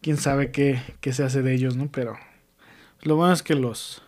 [0.00, 1.88] Quién sabe qué, qué se hace de ellos, ¿no?
[1.90, 2.16] Pero
[3.02, 4.02] lo bueno es que los,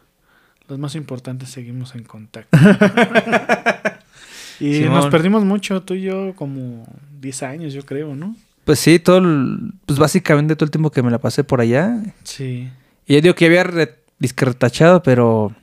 [0.68, 2.56] los más importantes seguimos en contacto.
[4.60, 4.94] y Simón.
[4.94, 6.86] nos perdimos mucho, tú y yo, como
[7.20, 8.34] 10 años, yo creo, ¿no?
[8.66, 12.02] Pues sí, todo el- pues básicamente todo el tiempo que me la pasé por allá.
[12.24, 12.68] Sí.
[13.06, 15.54] Y yo digo que había re- retachado, pero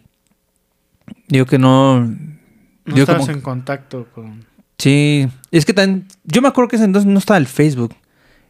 [1.28, 2.00] digo que no.
[2.02, 4.46] No Yo estabas como- en contacto con...
[4.78, 7.96] Sí, es que también yo me acuerdo que ese entonces no estaba el Facebook.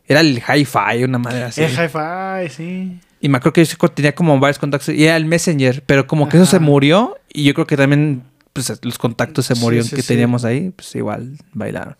[0.08, 1.62] Era el Hi-Fi, una madre así.
[1.64, 3.00] El hi-fi, sí.
[3.22, 6.28] Y me acuerdo que yo tenía como varios contactos y era el Messenger, pero como
[6.30, 9.88] que eso se murió y yo creo que también pues, los contactos se Sí, murieron
[9.88, 10.08] sí, que sí.
[10.10, 11.96] teníamos ahí, pues igual bailaron.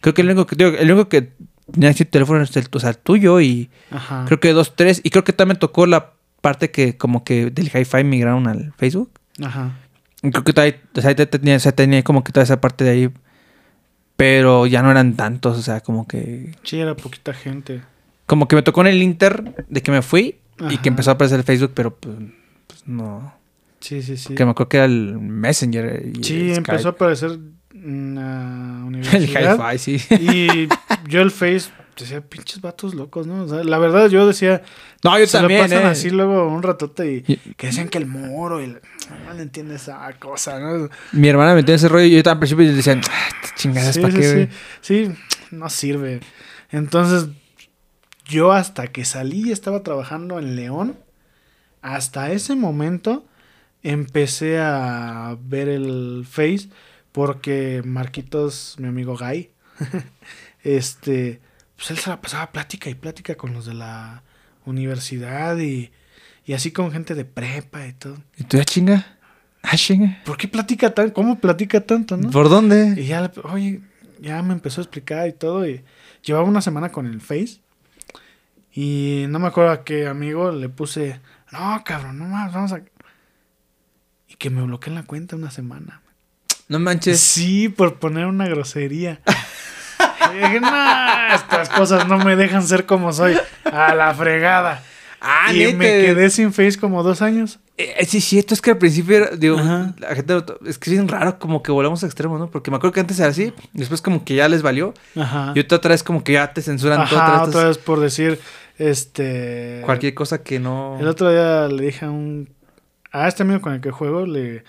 [0.00, 1.32] Creo que el único que, digo, el único que
[1.70, 4.24] tenía así teléfono es el, o sea, tuyo y Ajá.
[4.26, 5.00] Creo que dos, tres.
[5.04, 9.10] Y creo que también tocó la parte que como que del hi-fi migraron al Facebook.
[9.42, 9.72] Ajá.
[10.22, 12.84] Y Creo que todavía, o sea, tenía, o sea, tenía como que toda esa parte
[12.84, 13.10] de ahí.
[14.16, 16.54] Pero ya no eran tantos, o sea, como que...
[16.62, 17.82] Sí, era poquita gente.
[18.26, 20.36] Como que me tocó en el Inter de que me fui
[20.70, 22.14] y que empezó a aparecer el Facebook, pero pues,
[22.68, 23.34] pues, no.
[23.80, 24.34] Sí, sí, sí.
[24.34, 26.10] Que me acuerdo que era el Messenger.
[26.14, 27.38] Y Sí, el empezó a aparecer
[27.84, 30.06] una El hi-fi, sí.
[30.16, 30.68] y
[31.08, 33.44] yo el Face decía, pinches vatos locos, ¿no?
[33.44, 34.62] O sea, la verdad yo decía,
[35.04, 35.90] No, yo se también, lo pasan eh.
[35.90, 38.80] así luego un ratote y Y- que decían que el muro y el-
[39.26, 40.88] no le entiende esa cosa, ¿no?
[41.12, 43.94] Mi hermana me metió en ese rollo y yo al principio le decían, ah, chingadas,
[43.94, 44.34] Sí, ¿para sí, qué, sí.
[44.34, 44.48] güey?"
[44.80, 45.10] Sí,
[45.52, 46.20] no sirve.
[46.72, 47.28] Entonces,
[48.26, 50.96] yo hasta que salí y estaba trabajando en León,
[51.82, 53.24] hasta ese momento
[53.84, 56.70] empecé a ver el Face
[57.14, 59.48] porque Marquitos, mi amigo Guy,
[60.64, 61.40] este,
[61.76, 64.24] pues él se la pasaba plática y plática con los de la
[64.64, 65.92] universidad y,
[66.44, 68.16] y así con gente de prepa y todo.
[68.36, 69.16] ¿Y tú ya chinga?
[69.62, 70.22] Ah, chinga.
[70.24, 71.10] ¿Por qué platica tan?
[71.10, 72.32] ¿Cómo platica tanto, no?
[72.32, 72.94] ¿Por dónde?
[73.00, 73.80] Y ya, le- oye,
[74.20, 75.68] ya me empezó a explicar y todo.
[75.68, 75.84] Y
[76.24, 77.60] llevaba una semana con el Face.
[78.72, 81.20] Y no me acuerdo a qué amigo le puse,
[81.52, 82.82] no, cabrón, no más, vamos a...
[84.26, 86.02] Y que me bloqueen la cuenta una semana.
[86.74, 87.20] No manches.
[87.20, 89.20] Sí, por poner una grosería.
[90.32, 90.68] Y dije, no,
[91.32, 93.36] estas cosas no me dejan ser como soy.
[93.62, 94.82] A la fregada.
[95.20, 95.76] Ah, y neta.
[95.78, 97.60] me quedé sin Face como dos años.
[97.78, 99.94] Eh, sí, cierto, es que al principio era, digo, Ajá.
[100.00, 102.50] la gente, es que es bien raro como que volvamos a extremos, ¿no?
[102.50, 105.52] Porque me acuerdo que antes era así, después como que ya les valió, Ajá.
[105.54, 108.00] y otra vez como que ya te censuran todo, Ajá, otra vez otra vez por
[108.00, 108.40] decir,
[108.78, 109.82] este...
[109.84, 110.98] cualquier cosa que no...
[111.00, 112.48] El otro día le dije a un.
[113.12, 114.64] A este amigo con el que juego le,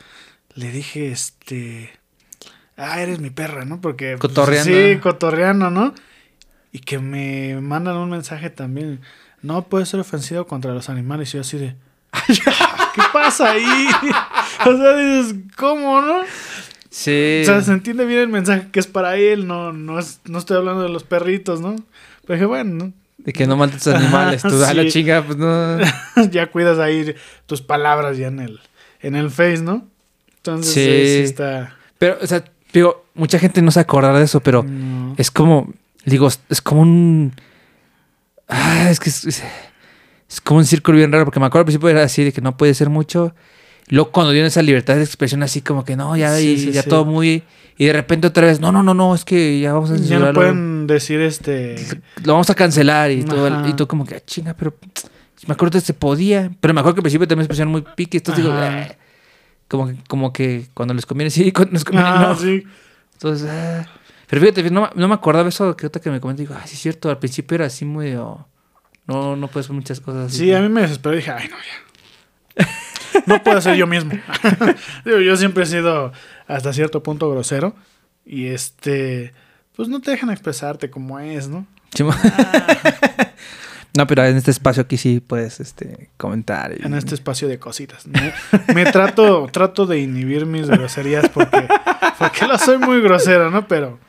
[0.55, 1.91] le dije, este.
[2.77, 3.81] Ah, eres mi perra, ¿no?
[3.81, 4.17] Porque.
[4.17, 4.71] pues, Cotorreando.
[4.73, 5.93] sí, cotorreando, ¿no?
[6.71, 9.01] Y que me mandan un mensaje también.
[9.41, 11.29] No puede ser ofensivo contra los animales.
[11.29, 11.75] Y yo así de.
[12.27, 13.87] ¿Qué pasa ahí?
[14.65, 16.21] o sea, dices, ¿cómo, no?
[16.89, 17.41] Sí.
[17.43, 19.47] O sea, se entiende bien el mensaje que es para él.
[19.47, 21.75] No, no, es, no estoy hablando de los perritos, ¿no?
[22.25, 22.93] Pero dije, bueno, ¿no?
[23.17, 24.89] De que no mates animales, tú a la sí.
[24.89, 25.79] chinga, pues no...
[26.31, 27.15] ya cuidas ahí
[27.45, 28.59] tus palabras ya en el,
[29.01, 29.87] en el Face, ¿no?
[30.45, 31.23] Entonces Sí.
[31.23, 31.75] está.
[31.97, 32.43] Pero, o sea,
[32.73, 35.15] digo, mucha gente no se acordará de eso, pero No.
[35.17, 35.73] es como,
[36.05, 37.33] digo, es como un...
[38.47, 39.43] Ah, es que es, es-
[40.29, 42.41] es como un círculo bien raro, porque me acuerdo al principio era así, de que
[42.41, 43.33] no puede ser mucho.
[43.87, 46.71] Luego cuando dieron esa libertad de expresión así como que no, ya, Sí, y sí,
[46.71, 47.43] ya todo muy...
[47.77, 50.17] Y de repente otra vez, no, no, no, no, es que ya vamos a Ya
[50.17, 51.75] no pueden decir este.
[52.23, 53.67] Lo vamos a cancelar y todo.
[53.67, 54.75] Y tú como que, ah, chinga, pero...
[55.47, 56.49] Me acuerdo que se podía.
[56.61, 58.17] Pero me acuerdo que al principio también se pusieron muy pique.
[58.17, 58.81] Entonces digo, Ajá.
[58.83, 58.97] "Eh".
[59.67, 62.35] Como, que, como que cuando les conviene sí, cuando les conviene Ah, no.
[62.35, 62.63] sí.
[63.13, 63.87] Entonces, ah.
[64.27, 66.43] pero fíjate, no, no me acordaba eso que otra que me comenté.
[66.43, 68.15] Digo, ah, sí es cierto, al principio era así muy...
[68.15, 68.45] oh,
[69.07, 70.39] no, no puedes hacer muchas cosas así.
[70.39, 72.67] Sí, a mí me desesperó y dije, ay, no, ya.
[73.27, 74.11] No puedo ser yo mismo.
[75.05, 76.11] Digo, yo siempre he sido
[76.47, 77.73] hasta cierto punto grosero.
[78.25, 79.33] Y este.
[79.75, 81.65] Pues no te dejan expresarte como es, ¿no?
[81.93, 82.13] Chimo.
[83.95, 86.73] No, pero en este espacio aquí sí puedes este, comentar.
[86.79, 88.05] y- En este espacio de cositas.
[88.07, 88.19] ¿no?
[88.73, 91.67] Me trato, trato de inhibir mis groserías porque,
[92.19, 93.67] porque lo soy muy grosero, ¿no?
[93.67, 93.99] Pero,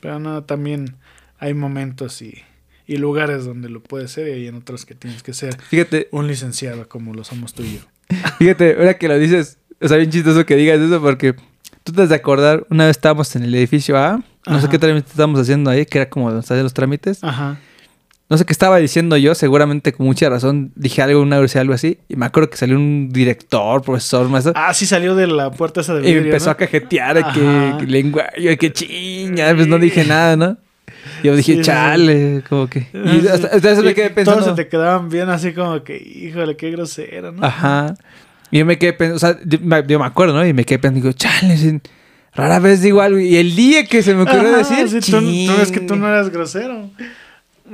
[0.00, 0.96] pero no, también
[1.38, 2.42] hay momentos y,
[2.86, 6.08] y lugares donde lo puedes ser y hay en otros que tienes que ser Fíjate,
[6.12, 7.80] un licenciado como lo somos tú y yo.
[8.38, 11.34] Fíjate, ahora que lo dices, o sea, bien chistoso que digas eso porque
[11.84, 14.78] tú te has de acordar, una vez estábamos en el edificio A, no sé qué
[14.78, 17.22] trámite estábamos haciendo ahí, que era como donde los trámites.
[17.22, 17.58] Ajá.
[18.30, 21.74] No sé qué estaba diciendo yo, seguramente con mucha razón dije algo, una grosería, algo
[21.74, 25.50] así, y me acuerdo que salió un director, profesor, maestro, Ah, sí salió de la
[25.50, 26.52] puerta esa de y vidrio, empezó ¿no?
[26.52, 30.56] a cajetear de que, que lengua, yo que chinga, pues no dije nada, ¿no?
[31.24, 32.86] Yo dije, Sí, chale, como que...
[32.92, 34.40] Y hasta, hasta eso me quedé Y pensando...
[34.42, 37.44] Todos se te quedaban bien así como que, híjole, qué grosero, ¿no?
[37.44, 37.94] Ajá.
[38.52, 40.46] Y yo me quedé pensando, o sea, yo me, yo me acuerdo, ¿no?
[40.46, 41.80] Y me quedé pensando, digo, chale,
[42.32, 43.18] rara vez digo algo.
[43.18, 46.08] Y el día que se me ocurrió Ajá, decir, sí, tú, tú que tú no
[46.08, 46.90] eras grosero.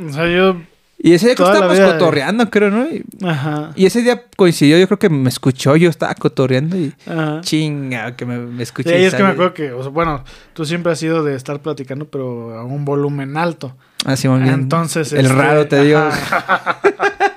[0.09, 0.61] O sea, yo...
[0.99, 2.87] Y ese día que estábamos vida- cotorreando, creo, ¿no?
[2.89, 3.71] Y, Ajá.
[3.77, 7.43] y ese día coincidió, yo creo que me escuchó, yo estaba cotorreando y Ajá.
[7.43, 9.03] chinga, que me, me Sí, escuché.
[9.03, 10.25] y es que me acuerdo que, o sea, bueno,
[10.55, 13.77] tú siempre has sido de estar platicando, pero a un volumen alto.
[14.07, 14.55] Ah, sí, muy bien.
[14.55, 15.99] Entonces, El este, raro, te digo.
[15.99, 16.81] ajá.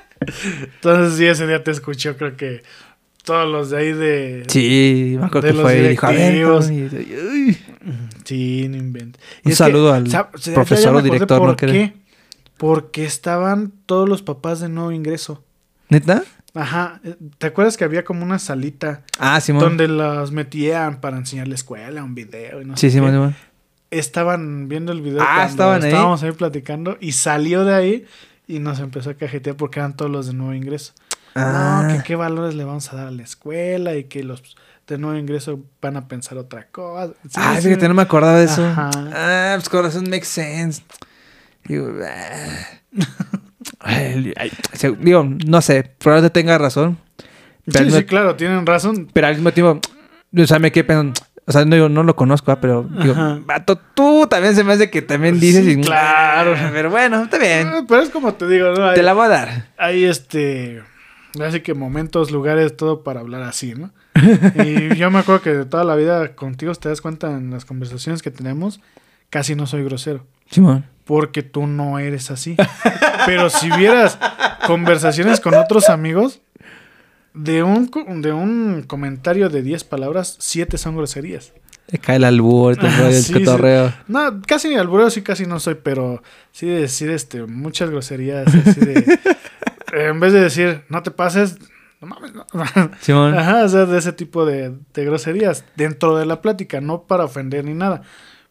[0.75, 2.61] Entonces, sí, ese día te escuchó, creo que
[3.23, 4.43] todos los de ahí de.
[4.47, 7.57] Sí, me acuerdo De que los fue dijo, a ver, y-.
[8.23, 9.21] Sí, no inventes.
[9.43, 10.05] Un saludo al
[10.53, 11.45] profesor o director, ¿no?
[11.47, 11.93] ¿Por Que- qué?
[12.59, 15.43] Porque estaban todos los papás de nuevo ingreso.
[15.89, 16.23] ¿Neta?
[16.53, 16.99] Ajá.
[17.03, 19.63] eh, ¿Te acuerdas que había como una salita Ah, Simón.
[19.63, 23.15] donde las metían para enseñar la escuela, un video y no Sí, sé Simón, qué?
[23.15, 23.35] Simón.
[23.91, 25.89] estaban viendo el video Ah, estaban ahí.
[25.89, 28.05] estábamos ahí platicando y salió de ahí
[28.47, 30.93] y nos empezó a cajetear porque eran todos los de nuevo ingreso.
[31.35, 31.41] No,
[31.87, 32.03] que Ah.
[32.05, 34.43] qué valores le vamos a dar a la escuela y que los
[34.87, 37.13] de nuevo ingreso van a pensar otra cosa.
[37.29, 38.65] Sí, sí, fíjate, no me acordaba de eso.
[38.65, 38.89] Ajá.
[39.13, 40.81] Ah, pues con razón makes sense.
[41.65, 42.79] Digo, ah.
[43.79, 44.33] Ay,
[44.99, 46.97] digo, no sé, probablemente tenga razón.
[47.71, 49.09] Pero, Sí, sí, claro, tienen razón.
[49.13, 49.79] pero al mismo tiempo,
[50.35, 51.13] o sea, me quedé pensando,
[51.45, 53.15] o sea, no, digo, no lo conozco, ah, pero digo,
[53.45, 56.55] vato, tú también se me hace que también dices Sí, y claro.
[56.57, 57.67] Ah, Pero bueno, está bien.
[57.67, 58.85] Ah, Pero es como te digo, ¿no?
[58.87, 59.67] Hay, Te la voy a dar.
[59.77, 60.81] hay este.
[61.39, 63.91] Así que momentos, lugares, todo para hablar así, ¿no?
[64.65, 67.65] y yo me acuerdo que de toda la vida contigo, te das cuenta en las
[67.65, 68.81] conversaciones que tenemos,
[69.29, 70.25] casi no soy grosero.
[70.49, 70.85] Simón.
[71.09, 72.55] Porque tú no eres así.
[73.25, 74.19] Pero si vieras
[74.67, 76.39] conversaciones con otros amigos,
[77.33, 77.89] de un,
[78.21, 81.51] de un comentario de 10 palabras, 7 son groserías.
[81.87, 83.43] Te cae el albur, te Ajá, el sí.
[84.07, 86.21] No, casi albureo sí casi no soy, pero
[86.51, 88.45] sí de decir este, muchas groserías.
[88.47, 89.19] Así de,
[89.93, 91.57] en vez de decir, no te pases,
[92.01, 92.45] no mames, no.
[93.01, 93.35] Simón.
[93.35, 97.23] Ajá, o sea, de ese tipo de, de groserías dentro de la plática, no para
[97.23, 98.03] ofender ni nada,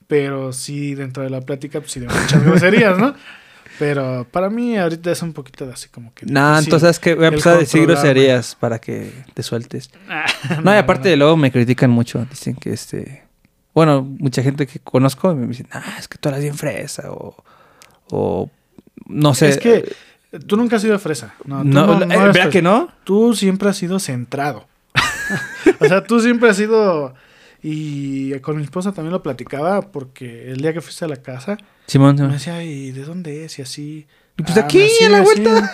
[0.09, 3.15] pero sí dentro de la plática, pues sí de muchas groserías, ¿no?
[3.79, 6.27] Pero para mí ahorita es un poquito de así como que...
[6.27, 9.91] No, difícil entonces es que voy a empezar a decir groserías para que te sueltes.
[10.51, 12.27] no, No, y aparte luego me critican mucho.
[12.29, 13.23] Dicen que este.
[13.75, 17.13] Bueno, mucha gente que conozco me dicen, ah, es que tú eras bien fresa.
[17.13, 17.37] O.
[18.11, 18.51] O.
[19.07, 19.51] No sé.
[19.51, 19.95] Es que
[20.49, 21.35] tú nunca has sido fresa.
[21.45, 22.89] No, tú No, no- eh, no eres ¿verdad que no?
[23.05, 24.67] Tú siempre has sido centrado.
[25.79, 27.15] o sea, tú siempre has sido...
[27.63, 31.57] Y con mi esposa también lo platicaba porque el día que fuiste a la casa
[31.87, 32.13] Simón.
[32.15, 32.33] me Simón.
[32.33, 33.59] decía, ¿y de dónde es?
[33.59, 34.07] Y así.
[34.37, 35.73] Y pues Ah, aquí, me- a la vuelta.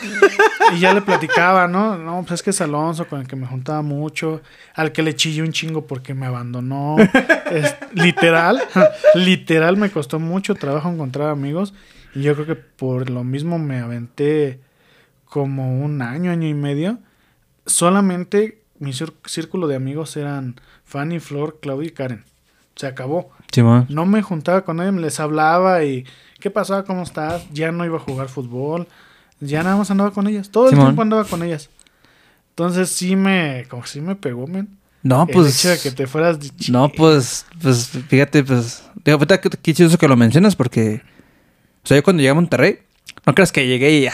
[0.75, 1.99] Y ya le platicaba, ¿no?
[1.99, 4.41] No, pues es que es Alonso con el que me juntaba mucho,
[4.75, 6.97] al que le chillé un chingo porque me abandonó.
[7.51, 8.63] Es, literal,
[9.15, 11.75] literal me costó mucho trabajo encontrar amigos.
[12.15, 14.61] Y yo creo que por lo mismo me aventé
[15.27, 16.99] como un año, año y medio.
[17.67, 18.93] Solamente mi
[19.27, 22.25] círculo de amigos eran Fanny, Flor, Claudia y Karen.
[22.77, 23.31] Se acabó.
[23.89, 26.05] No me juntaba con ellos, les hablaba y
[26.41, 26.85] ¿qué pasaba?
[26.85, 27.45] ¿Cómo estás?
[27.53, 28.87] Ya no iba a jugar fútbol.
[29.41, 30.51] Ya nada más andaba con ellas.
[30.51, 30.87] Todo el Simón.
[30.87, 31.71] tiempo andaba con ellas.
[32.51, 34.69] Entonces sí me, como que sí me pegó, men.
[35.03, 35.59] No, el pues.
[35.59, 39.51] hecho de que te fueras de chi- No, pues, pues, fíjate, pues, digo, ahorita qué
[39.75, 41.03] chistoso que lo mencionas porque,
[41.83, 42.79] o sea, yo cuando llegué a Monterrey,
[43.27, 44.13] no creas que llegué y, ah,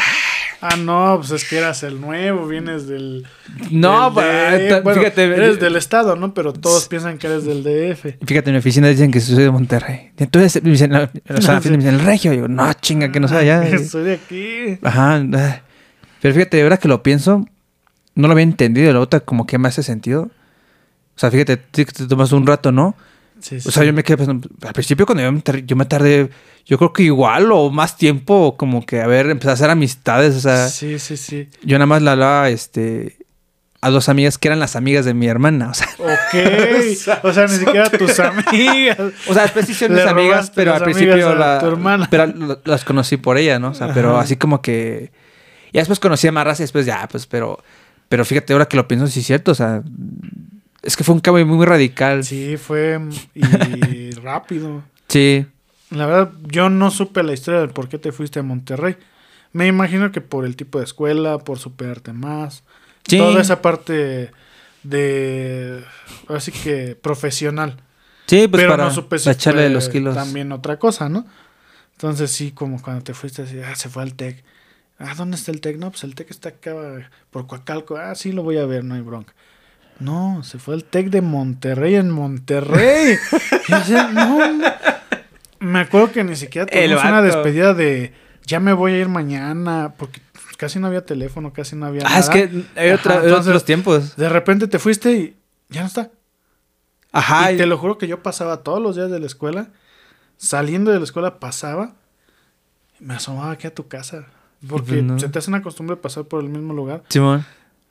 [0.63, 3.27] Ah, no, pues es que eras el nuevo, vienes del...
[3.71, 4.69] no, del DF.
[4.69, 6.35] ta- Bueno, fíjate, Eres del estado, ¿no?
[6.35, 8.17] Pero todos piensan que eres del DF.
[8.27, 10.11] fíjate, en mi oficina dicen que soy de Monterrey.
[10.19, 13.29] Entonces, me dicen, la- o sea, me dicen, el regio, yo, no, chinga, que no
[13.29, 13.79] sea allá.
[13.89, 14.79] Soy de aquí.
[14.83, 15.63] Ajá, ah.
[16.21, 17.47] pero fíjate, de verdad que lo pienso,
[18.15, 20.25] no lo había entendido, la otra como que me hace sentido.
[21.17, 22.95] O sea, fíjate, te tomas un rato, ¿no?
[23.41, 25.85] Sí, O sea, yo me quedé pensando, al principio cuando yo me, tardé, yo me
[25.85, 26.31] tardé,
[26.67, 30.35] yo creo que igual o más tiempo como que a ver, empezar a hacer amistades,
[30.37, 31.49] o sea, sí, sí, sí.
[31.63, 33.17] yo nada más le hablaba, este,
[33.83, 37.23] a dos amigas que eran las amigas de mi hermana, o sea, Ok.
[37.25, 38.99] o sea, ni siquiera tus amigas.
[39.27, 42.07] o sea, después Le mis amigas, pero al principio la- tu hermana.
[42.11, 43.71] pero las conocí por ella, ¿no?
[43.71, 45.11] O sea, pero así como que,
[45.73, 47.59] y después conocí a más raza y después ya, pues, pero,
[48.11, 49.83] pero fíjate, ahora que lo pienso, sí es cierto, o sea,
[50.83, 52.25] es que fue un cambio muy, radical.
[52.25, 53.01] Sí, fue
[53.35, 54.83] y rápido.
[55.09, 55.47] Sí.
[55.91, 58.97] La verdad, yo no supe la historia del por qué te fuiste a Monterrey.
[59.53, 62.63] Me imagino que por el tipo de escuela, por superarte más.
[63.07, 63.19] Sí.
[63.19, 64.31] Toda esa parte
[64.83, 65.85] de.
[66.29, 67.77] Así que profesional.
[68.27, 70.15] Sí, pues Pero para, no supe si fue los kilos.
[70.15, 71.27] también otra cosa, ¿no?
[71.93, 74.45] Entonces sí, como cuando te fuiste así, ah, se fue al TEC.
[74.99, 75.79] Ah, ¿dónde está el TEC?
[75.79, 76.75] No, pues el TEC está acá
[77.31, 77.97] por Coacalco.
[77.97, 79.35] Ah, sí, lo voy a ver, no hay bronca.
[80.01, 83.17] No, se fue al TEC de Monterrey en Monterrey.
[83.69, 84.39] Y yo decía, no.
[85.61, 88.13] Me acuerdo que ni siquiera tuvimos una despedida de
[88.47, 90.21] ya me voy a ir mañana, porque
[90.57, 92.21] casi no había teléfono, casi no había Ah, nada.
[92.21, 94.17] es que hay otra, otros tiempos.
[94.17, 95.37] De repente te fuiste y
[95.69, 96.11] ya no está.
[97.13, 97.53] Ajá.
[97.53, 99.69] y te lo juro que yo pasaba todos los días de la escuela,
[100.37, 101.95] saliendo de la escuela pasaba,
[103.01, 104.27] y me asomaba aquí a tu casa.
[104.69, 105.19] Porque pues no.
[105.19, 107.03] se te hace una costumbre pasar por el mismo lugar.
[107.09, 107.45] Simón.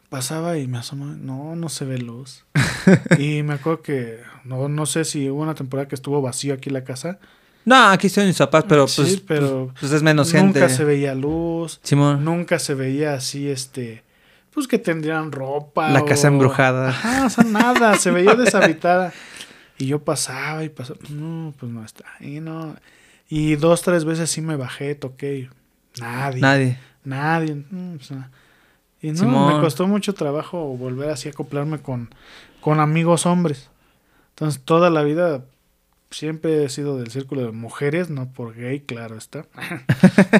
[0.10, 2.45] Pasaba y me asomaba, no, no se ve luz.
[3.19, 6.69] y me acuerdo que, no, no sé si hubo una temporada que estuvo vacío aquí
[6.72, 7.19] la casa.
[7.65, 10.73] No, aquí estoy mis papás, pero Sí, pues, pero pues es menos nunca gente.
[10.73, 12.23] se veía luz, Simón.
[12.26, 14.03] nunca se veía así, este,
[14.52, 15.90] pues que tendrían ropa.
[15.91, 16.90] La casa embrujada.
[16.90, 19.14] Ajá, o sea, nada, se veía deshabitada.
[19.77, 22.06] Y yo pasaba y pasaba, no, pues no está.
[22.19, 22.76] Y no.
[23.30, 25.38] Y dos, tres veces sí me bajé, toqué.
[25.38, 25.49] y
[26.02, 26.41] Nadie.
[26.41, 26.80] Nadie.
[27.03, 27.56] Nadie.
[27.69, 28.31] mm, o sea,
[29.01, 29.55] y no, Simón.
[29.55, 32.09] me costó mucho trabajo volver así a acoplarme con,
[32.61, 33.69] con amigos hombres.
[34.31, 35.43] Entonces, toda la vida
[36.11, 39.45] siempre he sido del círculo de mujeres, no por gay, claro está.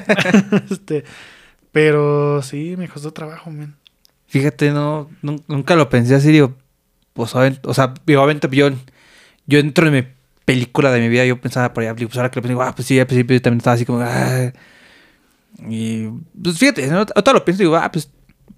[0.70, 1.04] este,
[1.72, 3.74] pero sí, me costó trabajo, men.
[4.26, 6.54] Fíjate, no, nun- nunca lo pensé así, digo,
[7.12, 8.68] pues, o sea, obviamente yo,
[9.46, 10.08] yo dentro de mi
[10.44, 12.86] película de mi vida, yo pensaba por allá, pues ahora que lo pienso, ah, pues
[12.86, 14.52] sí, al principio yo también estaba así como, ah,
[15.68, 16.08] y,
[16.42, 18.10] pues fíjate, ahorita lo pienso y digo, ah, pues,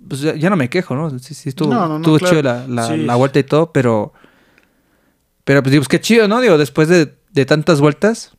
[0.09, 1.11] pues ya, ya no me quejo, ¿no?
[1.19, 2.31] Sí, sí, estuvo, No, no, estuvo claro.
[2.37, 2.97] chido la, la, Sí.
[2.99, 4.13] la vuelta y todo, pero,
[5.45, 6.41] pero pues digo, pues qué chido, ¿no?
[6.41, 8.37] Digo, después de, de tantas vueltas,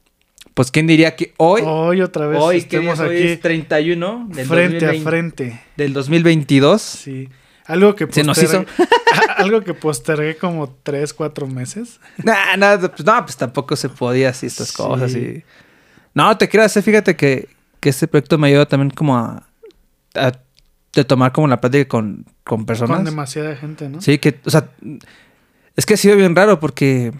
[0.53, 3.09] pues quién diría que hoy, Hoy otra vez hoy, ¿qué día estemos es?
[3.11, 5.61] Hoy aquí es 31 del frente 2020 a frente.
[5.77, 6.81] del 2022.
[6.81, 7.29] Sí.
[7.65, 8.67] Algo que Se nos postergué-
[9.37, 11.99] algo que postergué como tres, cuatro meses.
[12.23, 14.75] Nah, nah, pues, no, pues tampoco se podía así estas Sí.
[14.77, 15.15] cosas.
[15.15, 15.43] Y...
[16.13, 17.47] No, te creas, eh, fíjate que,
[17.79, 19.47] que este proyecto me ayuda también como a,
[20.13, 20.31] a,
[20.93, 22.97] de tomar como la plática con, con personas.
[22.97, 24.01] Con demasiada gente, ¿no?
[24.01, 24.69] Sí, que, o sea,
[25.75, 27.11] es que ha sido bien raro porque,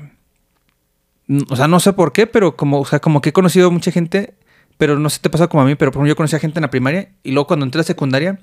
[1.28, 3.72] mm, o sea, no sé por qué, pero como, o sea, como que he conocido
[3.72, 4.36] mucha gente,
[4.78, 6.60] pero no sé te pasa como a mí, pero por ejemplo yo conocí a gente
[6.60, 8.40] en la primaria y luego cuando entré a secundaria,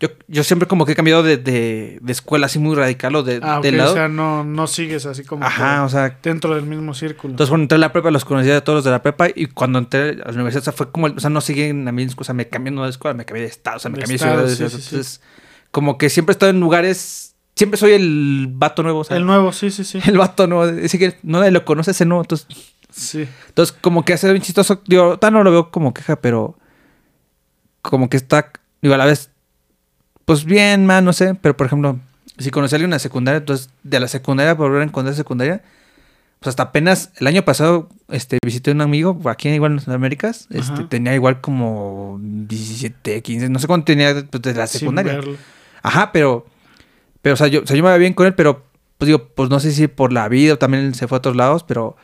[0.00, 3.22] yo, yo siempre como que he cambiado de, de, de escuela así muy radical o
[3.22, 3.90] de, Ah, ok, del lado.
[3.92, 7.32] o sea, no, no sigues así como Ajá, o sea, dentro del mismo círculo.
[7.32, 9.46] entonces cuando entré a la prepa los conocía a todos los de la prepa y
[9.46, 11.92] cuando entré a la universidad, o sea, fue como, o sea, no seguí en la
[11.92, 13.98] misma o sea, me cambié no de escuela, me cambié de estado, o sea, me
[13.98, 14.48] De cambié de ciudad.
[14.48, 14.88] sí, sí, sí.
[14.94, 15.20] entonces,
[15.70, 19.26] como que siempre he estado en lugares, siempre soy el vato nuevo, o sea, el
[19.26, 20.00] nuevo, sí, sí, sí.
[20.06, 22.46] el vato nuevo, es que no nadie lo conoce ese nuevo, entonces,
[22.90, 23.28] Sí.
[23.48, 26.56] entonces como que hace bien chistoso, digo, ahorita no lo veo como queja, pero
[27.82, 28.50] como que está,
[28.82, 29.30] digo, a la vez,
[30.30, 31.98] pues bien, man, no sé, pero por ejemplo,
[32.38, 35.16] si conocí a alguien en la secundaria, entonces de la secundaria por volver a encontrar
[35.16, 35.60] secundaria,
[36.38, 40.46] pues hasta apenas el año pasado este, visité a un amigo aquí igual en Américas,
[40.50, 40.88] este, Ajá.
[40.88, 45.20] tenía igual como 17, 15, no sé cuánto tenía pues, de la secundaria.
[45.82, 46.46] Ajá, pero,
[47.22, 48.62] pero o, sea, yo, o sea, yo me iba bien con él, pero
[48.98, 51.34] pues digo, pues no sé si por la vida o también se fue a otros
[51.34, 51.96] lados, pero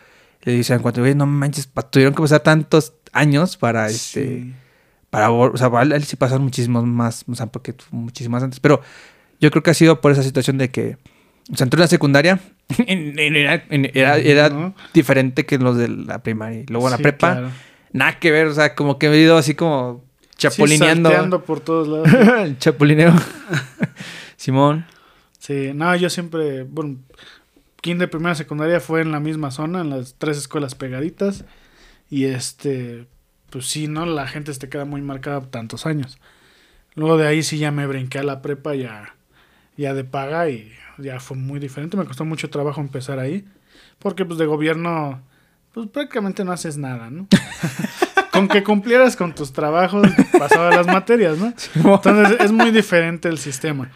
[0.42, 4.52] le dicen, cuando no manches, tuvieron que pasar tantos años para este.
[5.10, 7.74] Para o sea, él, sí pasaron muchísimos más, o sea, porque
[8.28, 8.80] más antes, pero
[9.40, 10.96] yo creo que ha sido por esa situación de que
[11.52, 12.40] o sea, entró en la secundaria
[12.86, 14.74] en- en- era, en- era, era ¿No?
[14.94, 17.50] diferente que los de la primaria y luego en la Sí, prepa claro.
[17.92, 20.04] nada que ver, o sea, como que me he ido así como
[20.36, 22.08] chapulineando, Sí, por todos lados.
[22.44, 23.14] el chapulineo.
[24.36, 24.86] Simón.
[25.38, 26.96] Sí, no, yo siempre, bueno,
[27.80, 31.44] kinder, primera, secundaria fue en la misma zona, en las tres escuelas pegaditas.
[32.10, 33.06] Y este,
[33.56, 34.04] pues sí, ¿no?
[34.04, 36.18] La gente se te queda muy marcada tantos años.
[36.94, 39.14] Luego de ahí sí ya me brinqué a la prepa ya,
[39.78, 41.96] ya de paga y ya fue muy diferente.
[41.96, 43.46] Me costó mucho trabajo empezar ahí.
[43.98, 45.22] Porque pues de gobierno,
[45.72, 47.28] pues prácticamente no haces nada, ¿no?
[48.30, 50.06] con que cumplieras con tus trabajos,
[50.38, 51.54] pasaba las materias, ¿no?
[51.94, 53.90] Entonces es muy diferente el sistema.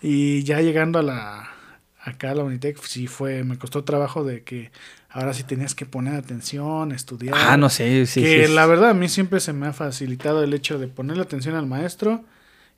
[0.00, 1.50] Y ya llegando a la
[1.98, 4.70] acá a la Unitec, sí fue, me costó trabajo de que
[5.16, 7.34] ahora sí tenías que poner atención, estudiar.
[7.36, 8.70] Ah, no sé, sí, que sí, la sí.
[8.70, 12.22] verdad a mí siempre se me ha facilitado el hecho de ponerle atención al maestro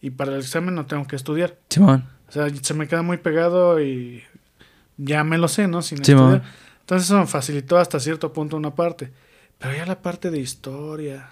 [0.00, 1.56] y para el examen no tengo que estudiar.
[1.68, 2.04] Simón.
[2.28, 4.22] O sea, se me queda muy pegado y
[4.96, 5.82] ya me lo sé, ¿no?
[5.82, 6.42] Sin Sí, estudiar.
[6.80, 9.10] Entonces eso me facilitó hasta cierto punto una parte.
[9.58, 11.30] Pero ya la parte de historia,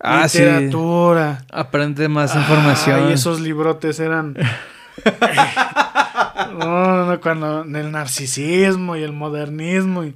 [0.00, 0.38] Ah, sí.
[0.38, 1.44] literatura.
[1.50, 3.10] Aprende más información.
[3.10, 4.36] esos librotes eran.
[6.58, 10.04] no, no, no, cuando el narcisismo y el modernismo.
[10.04, 10.14] Y, y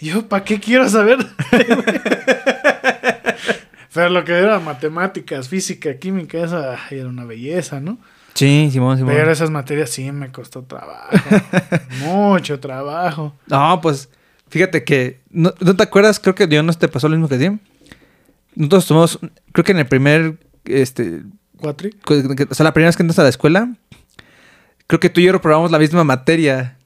[0.00, 1.18] yo, ¿para qué quiero saber?
[3.92, 7.98] Pero lo que era matemáticas, física, química, esa era una belleza, ¿no?
[8.34, 9.12] Sí, Simón, Simón.
[9.14, 11.10] Pero esas materias sí me costó trabajo.
[11.98, 13.34] mucho trabajo.
[13.46, 14.08] No, pues
[14.48, 17.34] fíjate que no, ¿no te acuerdas, creo que yo no te pasó lo mismo que
[17.34, 17.58] a ti.
[18.54, 19.18] Nosotros tomamos,
[19.52, 21.22] creo que en el primer, este,
[21.58, 21.94] Cuatri.
[22.06, 23.74] o sea, la primera vez que entras a la escuela,
[24.86, 26.76] creo que tú y yo reprobamos la misma materia.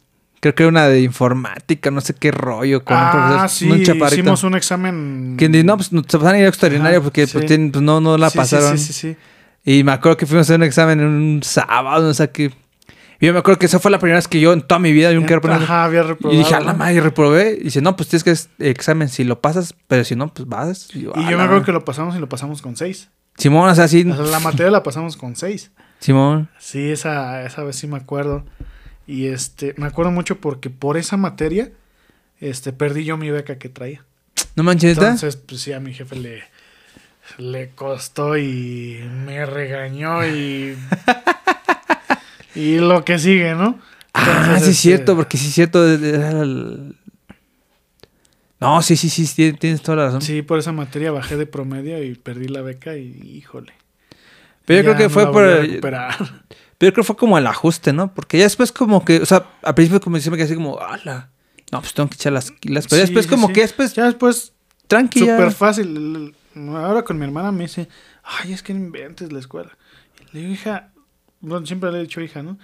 [0.44, 2.84] Creo que era una de informática, no sé qué rollo.
[2.84, 4.20] Con un Ah, profesor, sí, un chaparrito.
[4.20, 5.36] hicimos un examen.
[5.38, 7.32] Que no, pues se van a ir a extraordinario Ajá, porque sí.
[7.32, 8.76] pues, tienen- pues, no, no la Sí, pasaron.
[8.76, 9.16] Sí, sí, sí.
[9.64, 12.52] Y me acuerdo que fuimos a hacer un examen en un sábado, no sé qué.
[13.20, 14.92] Y yo me acuerdo que esa fue la primera vez que yo en toda mi
[14.92, 15.64] vida he reprobado.
[15.64, 16.38] Ajá, había Y reprobado.
[16.38, 17.56] dije, a la madre, reprobé.
[17.58, 20.88] Y dice, no, pues tienes que examen si lo pasas, pero si no, pues vas.
[20.94, 21.64] Y yo, Y "A yo la me acuerdo madre".
[21.64, 23.08] que lo pasamos y lo pasamos con seis.
[23.38, 24.04] Simón, o sea, sí.
[24.06, 25.70] O sea, la materia la pasamos con seis.
[26.00, 26.50] Simón.
[26.58, 28.44] Sí, esa, esa vez sí me acuerdo.
[29.06, 31.70] Y este, me acuerdo mucho porque por esa materia,
[32.40, 34.04] este, perdí yo mi beca que traía.
[34.56, 34.96] No manches.
[34.96, 36.44] Entonces, pues sí, a mi jefe le,
[37.38, 40.76] le costó y me regañó y.
[42.54, 43.78] y lo que sigue, ¿no?
[44.12, 45.84] Ah, Entonces, sí es este, cierto, porque sí es cierto.
[48.60, 50.22] No, sí, sí, sí, tienes toda la razón.
[50.22, 53.74] Sí, por esa materia bajé de promedio y perdí la beca y híjole.
[54.64, 55.80] Pero yo creo que no fue por...
[56.78, 58.12] Pero yo creo que fue como el ajuste, ¿no?
[58.14, 59.20] Porque ya después como que...
[59.20, 60.78] O sea, al principio como me quedé así como...
[60.80, 61.30] ¡Hala!
[61.72, 62.86] No, pues tengo que echar las kilas.
[62.88, 63.52] Pero Sí, después como sí.
[63.52, 63.94] que después...
[63.94, 64.52] Ya después
[64.86, 65.36] Tranqui, ya.
[65.36, 66.34] Súper fácil.
[66.54, 67.88] Ahora con mi hermana me dice,
[68.22, 69.76] ay, es que no inventes la escuela.
[70.32, 70.90] Le digo, hija,
[71.40, 72.58] bueno, siempre le he dicho hija, ¿no?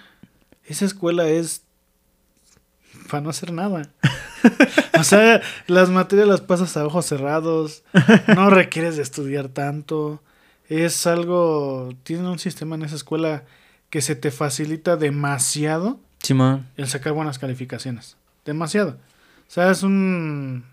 [0.65, 1.62] Esa escuela es
[3.09, 3.91] para no hacer nada.
[4.99, 7.82] o sea, las materias las pasas a ojos cerrados,
[8.28, 10.23] no requieres de estudiar tanto.
[10.69, 13.45] Es algo, tiene un sistema en esa escuela
[13.91, 16.67] que se te facilita demasiado Simón.
[16.77, 18.17] el sacar buenas calificaciones.
[18.45, 18.93] Demasiado.
[19.49, 20.65] O sea, es un,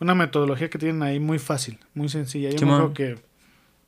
[0.00, 2.50] una metodología que tienen ahí muy fácil, muy sencilla.
[2.50, 3.18] Yo acuerdo que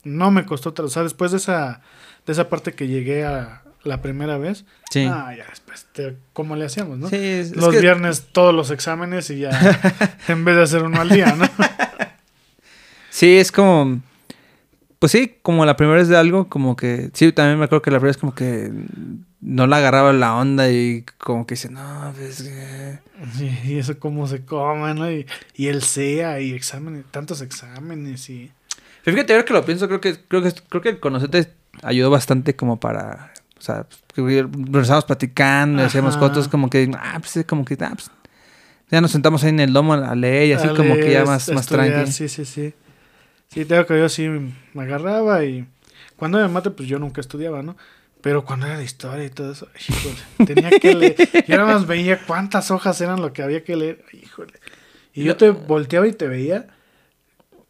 [0.04, 1.82] no me costó, o sea, después de esa,
[2.26, 5.06] de esa parte que llegué a la primera vez, Sí.
[5.10, 7.08] ah, ya después, te- ¿cómo le hacíamos, no?
[7.08, 9.50] Sí, es, es Los que- viernes todos los exámenes y ya,
[10.28, 11.44] en vez de hacer uno al día, ¿no?
[13.10, 14.00] Sí, es como.
[15.00, 17.10] Pues sí, como la primera vez de algo, como que.
[17.14, 18.70] Sí, también me acuerdo que la primera vez como que
[19.40, 22.42] no la agarraba la onda y como que dice, no, pues.
[22.46, 23.00] eh".
[23.40, 25.10] y, y eso cómo se come, ¿no?
[25.10, 28.52] Y, y el SEA y exámenes, tantos exámenes y...
[29.02, 31.50] Fíjate, ahora que lo pienso, creo que, creo que, creo que el conocerte
[31.82, 33.32] ayudó bastante como para.
[33.58, 36.90] O sea, que nos estábamos platicando, hacíamos fotos como que.
[36.94, 37.78] Ah, pues como que.
[37.80, 38.10] Ah, pues,
[38.90, 41.24] ya nos sentamos ahí en el lomo a leer y así a como que ya
[41.24, 42.12] más, más estudiar, tranqui.
[42.12, 42.74] Sí, sí, sí.
[43.52, 45.66] Sí, tengo que yo sí me agarraba y
[46.16, 47.76] cuando de mate, pues yo nunca estudiaba, ¿no?
[48.20, 51.16] Pero cuando era de historia y todo eso, híjole, tenía que leer.
[51.48, 54.52] Yo nada más veía cuántas hojas eran lo que había que leer, híjole.
[55.12, 56.68] Y yo te volteaba y te veía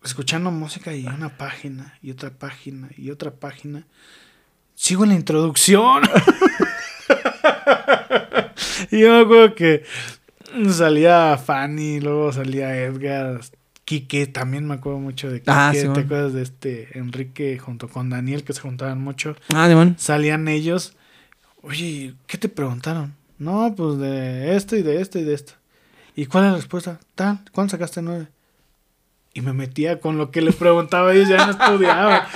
[0.04, 3.86] escuchando música y una página y otra página y otra página.
[4.74, 6.02] Sigo en la introducción.
[8.90, 9.84] y yo me acuerdo que
[10.70, 13.40] salía Fanny, luego salía Edgar,
[13.90, 15.50] Quique, también me acuerdo mucho de Quique.
[15.50, 19.34] Ah, sí, ¿Te acuerdas de este Enrique junto con Daniel que se juntaban mucho?
[19.52, 19.96] Ah, Dimon.
[19.98, 20.94] Salían ellos.
[21.62, 23.16] Oye, ¿qué te preguntaron?
[23.40, 25.54] No, pues de esto y de esto y de esto.
[26.14, 27.00] ¿Y cuál es la respuesta?
[27.16, 28.28] Tal, ¿cuándo sacaste nueve?
[29.34, 32.28] Y me metía con lo que le preguntaba ellos, ya no estudiaba.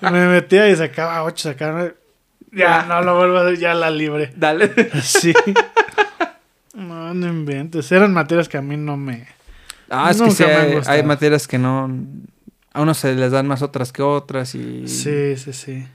[0.10, 1.94] Me metía y sacaba ocho, sacaba nueve.
[2.50, 4.32] Ya, no lo vuelvo a hacer, ya la libre.
[4.34, 4.72] Dale.
[5.02, 5.32] Sí.
[6.74, 7.92] No, no inventes.
[7.92, 9.37] Eran materias que a mí no me.
[9.90, 11.90] Ah, es que sí, hay, materias que no.
[12.72, 14.86] A unos se les dan más otras que otras y.
[14.88, 15.86] Sí, sí, sí.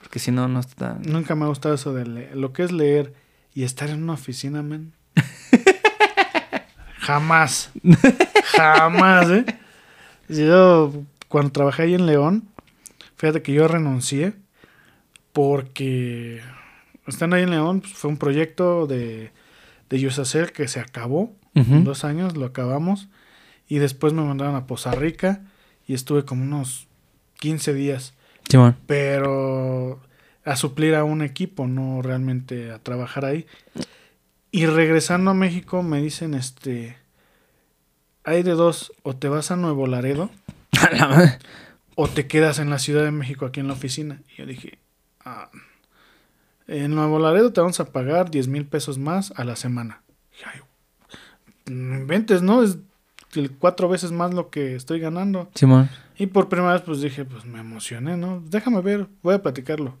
[0.00, 0.98] Porque si no, no está.
[1.06, 2.36] Nunca me ha gustado eso de leer.
[2.36, 3.14] Lo que es leer
[3.54, 4.92] y estar en una oficina, men.
[6.98, 7.70] Jamás.
[8.56, 9.44] Jamás, ¿eh?
[10.28, 10.92] Yo,
[11.28, 12.48] cuando trabajé ahí en León,
[13.16, 14.34] fíjate que yo renuncié
[15.32, 16.40] porque
[17.06, 19.30] estando ahí en León pues, fue un proyecto de,
[19.88, 21.34] de Yusacel que se acabó.
[21.54, 23.08] En dos años lo acabamos.
[23.70, 25.42] Y después me mandaron a Poza Rica
[25.86, 26.88] y estuve como unos
[27.38, 28.14] 15 días
[28.48, 28.76] Simón.
[28.86, 30.00] pero
[30.44, 33.46] a suplir a un equipo, no realmente a trabajar ahí.
[34.50, 36.96] Y regresando a México me dicen, este,
[38.24, 40.30] hay de dos, o te vas a Nuevo Laredo
[41.94, 44.20] o te quedas en la Ciudad de México aquí en la oficina.
[44.32, 44.80] Y yo dije,
[45.24, 45.48] ah,
[46.66, 50.02] en Nuevo Laredo te vamos a pagar 10 mil pesos más a la semana.
[50.32, 50.60] Y, ay,
[51.72, 52.64] no inventes, ¿no?
[52.64, 52.78] Es
[53.58, 55.50] cuatro veces más lo que estoy ganando.
[55.54, 55.88] Simón.
[56.18, 58.42] Y por primera vez, pues dije, pues me emocioné, ¿no?
[58.46, 59.96] Déjame ver, voy a platicarlo.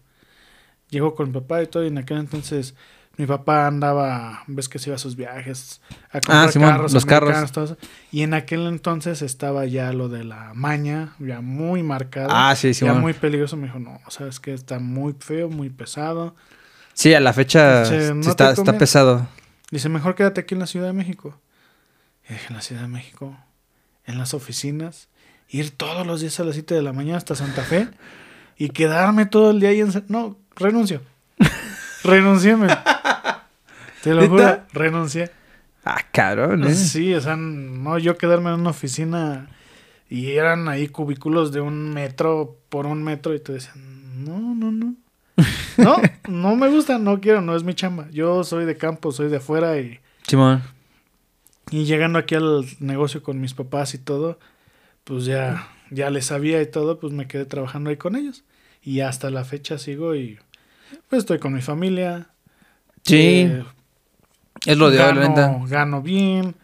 [0.90, 2.74] Llegó con mi papá y todo, y en aquel entonces
[3.16, 5.80] mi papá andaba, ves que se iba a sus viajes
[6.10, 7.52] a comprar Ah, Simón, carros, los carros.
[7.52, 7.76] todo eso.
[8.10, 12.28] Y en aquel entonces estaba ya lo de la maña, ya muy marcado.
[12.32, 13.00] Ah, sí, ya Simón.
[13.00, 13.56] muy peligroso.
[13.56, 16.34] Me dijo, no, sabes que está muy feo, muy pesado.
[16.94, 17.84] Sí, a la fecha
[18.14, 19.26] no está, está pesado.
[19.70, 21.38] Dice, mejor quédate aquí en la Ciudad de México.
[22.30, 23.36] En la Ciudad de México,
[24.06, 25.08] en las oficinas,
[25.48, 27.88] ir todos los días a las 7 de la mañana hasta Santa Fe
[28.56, 29.90] y quedarme todo el día ahí en...
[30.08, 31.02] No, renuncio.
[32.04, 32.70] Renuncié, men.
[34.02, 35.30] Te lo juro, renuncié.
[35.84, 36.74] Ah, cabrón, ¿eh?
[36.74, 39.48] Sí, o sea, no, yo quedarme en una oficina
[40.08, 44.70] y eran ahí cubículos de un metro por un metro y te decían, no, no,
[44.70, 44.94] no.
[45.78, 45.96] No,
[46.28, 48.08] no me gusta, no quiero, no es mi chamba.
[48.10, 50.62] Yo soy de campo, soy de afuera y, Simón.
[51.70, 54.38] Y llegando aquí al negocio con mis papás y todo,
[55.04, 58.44] pues ya, ya les sabía y todo, pues me quedé trabajando ahí con ellos.
[58.82, 60.38] Y hasta la fecha sigo y
[61.08, 62.28] pues estoy con mi familia.
[63.04, 63.64] Sí, eh,
[64.66, 65.60] es lo de hoy, la gano, neta.
[65.66, 66.56] gano bien,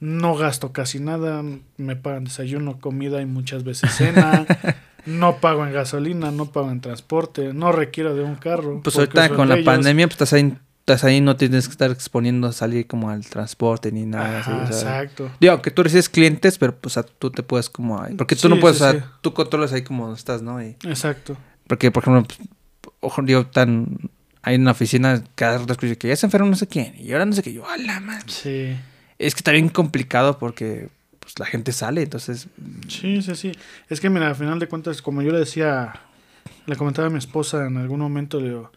[0.00, 1.42] no gasto casi nada,
[1.76, 4.46] me pagan desayuno, comida y muchas veces cena,
[5.06, 8.82] no pago en gasolina, no pago en transporte, no requiero de un carro.
[8.82, 9.64] Pues ahorita con la ellos.
[9.64, 10.56] pandemia, pues estás ahí,
[10.92, 14.40] estás ahí, no tienes que estar exponiendo a salir como al transporte ni nada.
[14.40, 15.30] Ajá, exacto.
[15.40, 18.02] Digo, que tú recibes clientes, pero pues tú te puedes como...
[18.16, 19.06] Porque tú Sí, no puedes, sí, o sea, sí.
[19.20, 20.62] tú controlas ahí como estás, ¿no?
[20.62, 21.36] Y- Exacto.
[21.66, 22.48] porque, por ejemplo, pues,
[23.00, 23.98] ojo, digo, tan...
[24.42, 27.26] Hay una oficina, cada rato escucho que ya se enfermó no sé quién, y ahora
[27.26, 27.52] no sé qué.
[27.52, 28.24] Yo, a la madre.
[28.28, 28.76] Sí.
[29.18, 30.88] Es que está bien complicado porque
[31.20, 32.46] pues, la gente sale, entonces...
[32.88, 33.52] Sí, sí, sí.
[33.90, 35.92] Es que mira, al final de cuentas, como yo le decía
[36.66, 38.72] le comentaba a mi esposa en algún momento, le digo,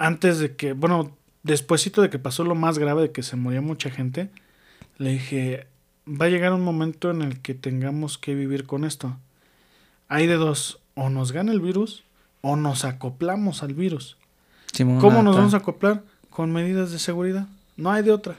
[0.00, 3.60] antes de que, bueno, despuésito de que pasó lo más grave de que se moría
[3.60, 4.30] mucha gente,
[4.96, 5.66] le dije,
[6.08, 9.18] va a llegar un momento en el que tengamos que vivir con esto.
[10.08, 12.02] Hay de dos, o nos gana el virus
[12.40, 14.16] o nos acoplamos al virus.
[14.72, 16.02] Simón, ¿Cómo nos vamos a acoplar?
[16.30, 17.46] Con medidas de seguridad.
[17.76, 18.36] No hay de otra.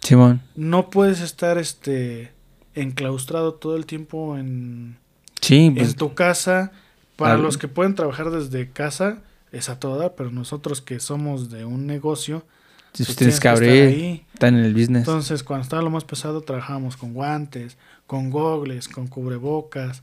[0.00, 0.42] Simón.
[0.56, 2.32] No puedes estar este
[2.74, 4.98] enclaustrado todo el tiempo en,
[5.40, 6.70] Sí, pues, en tu casa.
[7.16, 9.22] Para los que pueden trabajar desde casa,
[9.52, 12.44] es a todo dar, pero nosotros que somos de un negocio,
[12.92, 13.88] sí, pues tienes que abrir.
[13.88, 14.26] ahí.
[14.32, 15.06] Está en el business.
[15.06, 17.76] Entonces, cuando estaba lo más pesado, trabajábamos con guantes,
[18.06, 20.02] con gogles, con cubrebocas,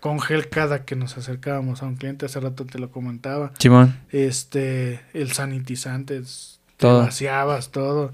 [0.00, 2.26] con gel cada que nos acercábamos a un cliente.
[2.26, 3.52] Hace rato te lo comentaba.
[3.58, 3.98] Simón.
[4.10, 6.22] Este, el sanitizante,
[6.76, 8.12] te vaciabas todo.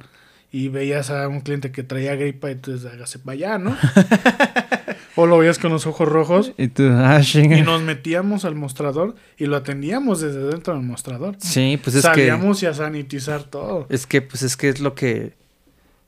[0.52, 3.74] Y veías a un cliente que traía gripa y entonces hágase para allá, ¿no?
[5.16, 6.52] o lo veías con los ojos rojos.
[6.56, 7.20] Y tú, ah.
[7.34, 11.36] Y nos metíamos al mostrador y lo atendíamos desde dentro del mostrador.
[11.38, 12.08] Sí, pues es que.
[12.08, 13.86] Salíamos y a sanitizar todo.
[13.88, 15.40] Es que, pues es que es lo que.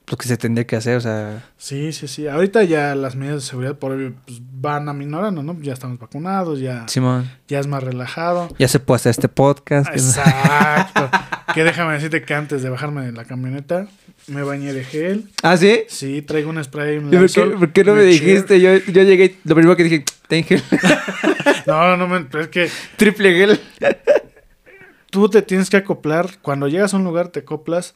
[0.07, 1.43] Lo que se tendría que hacer, o sea.
[1.57, 2.29] Sí, sí, sí.
[2.29, 5.59] Ahorita ya las medidas de seguridad por obvio, pues, van aminorando, ¿no?
[5.63, 7.31] Ya estamos vacunados, ya, Simón.
[7.49, 8.51] ya es más relajado.
[8.59, 9.89] Ya se puede hacer este podcast.
[9.89, 11.09] Exacto.
[11.55, 13.87] que déjame decirte que antes de bajarme de la camioneta,
[14.27, 15.29] me bañé de gel.
[15.43, 15.83] ¿Ah, sí?
[15.89, 18.61] Sí, traigo un spray en ¿Y por, qué, por qué no me dijiste?
[18.61, 20.63] Yo, yo llegué, lo primero que dije, ten gel,
[21.67, 23.61] No, no, me, pero es que triple gel.
[25.11, 26.39] tú te tienes que acoplar.
[26.43, 27.95] Cuando llegas a un lugar, te acoplas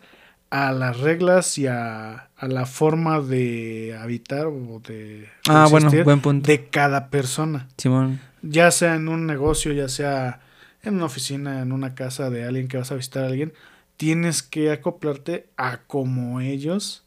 [0.50, 5.28] a las reglas y a, a la forma de habitar o de.
[5.48, 6.46] Ah, bueno, buen punto.
[6.46, 7.68] De cada persona.
[7.76, 8.20] Simón.
[8.42, 10.40] ya sea en un negocio, ya sea
[10.82, 13.52] en una oficina, en una casa de alguien que vas a visitar a alguien,
[13.98, 17.04] tienes que acoplarte a como ellos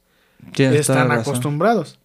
[0.54, 1.98] Tienes están acostumbrados.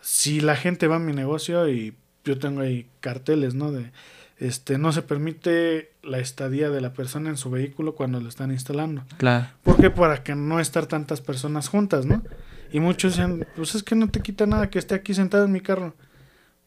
[0.00, 3.72] Si la gente va a mi negocio y yo tengo ahí carteles, ¿no?
[3.72, 3.90] De
[4.36, 8.50] este no se permite la estadía de la persona en su vehículo cuando lo están
[8.50, 9.02] instalando.
[9.16, 9.46] Claro.
[9.62, 9.90] ¿Por qué?
[9.90, 12.22] Para que no estar tantas personas juntas, ¿no?
[12.70, 15.52] Y muchos dicen, pues es que no te quita nada que esté aquí sentado en
[15.52, 15.94] mi carro.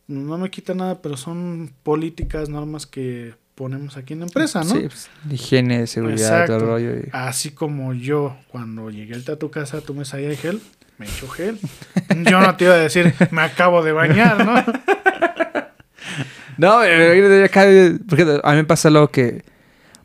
[0.08, 4.66] No me quita nada, pero son políticas, normas que ponemos aquí en la empresa, ¿no?
[4.76, 6.96] Sí, pues, higiene, seguridad, todo el rollo.
[6.98, 10.62] y- Así como yo, cuando llegué a tu casa, tú me salías de gel,
[10.98, 11.58] me echo gel.
[12.30, 14.56] Yo no te iba a decir, me acabo de bañar, ¿no?
[16.58, 19.44] No, eh, acá, eh, porque a mí me pasa algo que.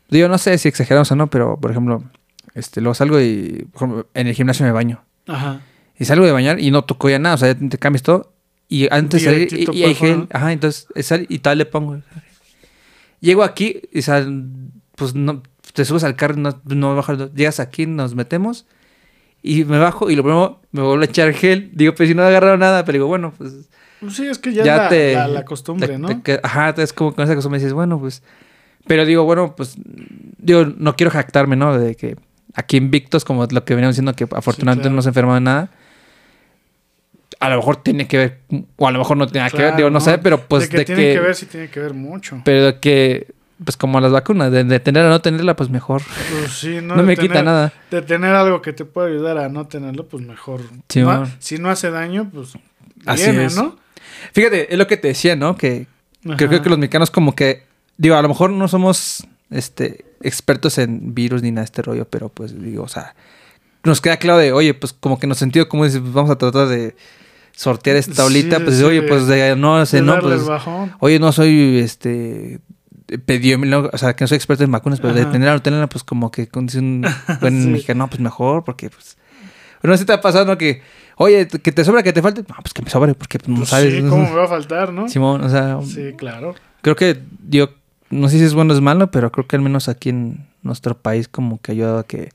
[0.09, 2.03] Digo, no sé si exageramos o no, pero por ejemplo,
[2.53, 5.01] este, luego salgo y ejemplo, en el gimnasio me baño.
[5.27, 5.61] Ajá.
[5.97, 8.33] Y salgo de bañar y no toco ya nada, o sea, ya te cambias todo.
[8.67, 10.27] Y antes de salir, y, y hay para gel, afuera.
[10.37, 12.01] ajá, entonces eh, sal- y tal le pongo.
[13.21, 14.43] Llego aquí y sal,
[14.95, 15.41] pues no,
[15.73, 18.65] te subes al carro, no, no bajas, llegas aquí, nos metemos
[19.43, 21.71] y me bajo y lo primero me vuelvo a echar gel.
[21.73, 23.69] Digo, pues si no he agarrado nada, pero digo, bueno, pues
[23.99, 25.13] Pues sí, es que ya, ya es la, te.
[25.13, 26.21] la, la costumbre, te- ¿no?
[26.21, 28.23] te ajá, entonces como con esa costumbre dices, bueno, pues.
[28.87, 29.75] Pero digo, bueno, pues.
[30.37, 31.77] Digo, no quiero jactarme, ¿no?
[31.77, 32.17] De que
[32.55, 34.95] aquí invictos, como lo que veníamos diciendo, que afortunadamente claro.
[34.95, 35.69] no se enfermó de nada.
[37.41, 38.39] A lo mejor tiene que ver,
[38.77, 40.63] o a lo mejor no tiene nada que ver, Claro, digo, no, sé, pero pues
[40.63, 41.13] de que de tiene que.
[41.15, 42.39] que ver, sí tiene que ver mucho.
[42.45, 43.27] Pero de que,
[43.63, 46.01] pues como las vacunas, de, de tenerla o no tenerla, pues mejor.
[46.31, 47.73] Pues sí, no, No, me quita tener- nada.
[47.89, 50.61] De tener algo que te pueda ayudar a no tenerlo, pues mejor.
[50.87, 51.27] Sí, No- bueno.
[51.39, 52.53] si no hace daño, pues
[53.05, 53.55] Así viene, es.
[53.55, 53.75] ¿no?
[54.33, 55.55] Fíjate, es lo que te decía, ¿no?
[55.57, 55.87] Que
[56.25, 56.37] Ajá.
[56.37, 57.63] Creo, creo que los mexicanos como que,
[57.97, 62.05] digo, a lo mejor no somos este expertos en virus ni nada de este rollo,
[62.05, 63.15] pero pues digo, o sea,
[63.83, 66.37] nos queda claro de, oye, pues como que nos sentido como dices, pues, vamos a
[66.37, 66.95] tratar de
[67.53, 70.41] sortear esta Sí, tablita, pues sí, oye, pues de, no sé, De no, pues,
[70.99, 72.59] oye, no soy este
[73.07, 75.31] epidemiólogo, o sea, que no soy experto en vacunas, pero de Ajá.
[75.31, 77.05] tenerla o no tenerla, pues como que con un
[77.41, 77.67] buen Sí.
[77.69, 79.17] mexicano, pues mejor, porque pues
[79.83, 80.57] no sé si te ha pasado, ¿no?
[80.57, 80.81] Que,
[81.17, 83.57] oye, que te sobra, que te falte, no, pues que me sobre, porque pues, no
[83.57, 83.93] Pues sabes.
[83.95, 85.09] sí, ¿cómo me va a faltar, no?
[85.09, 86.55] Simón, o sea, Sí, claro.
[86.81, 87.69] creo que yo
[88.11, 90.47] no sé si es bueno o es malo, pero creo que al menos aquí en
[90.61, 92.29] nuestro país como que ha ayudado a que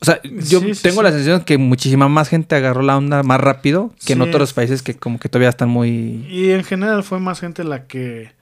[0.00, 1.02] o sea, yo Sí, tengo sí.
[1.02, 4.82] la sensación que muchísima más gente agarró la onda más rápido que en otros países
[4.82, 8.32] que como que todavía están muy Y en general fue más gente la que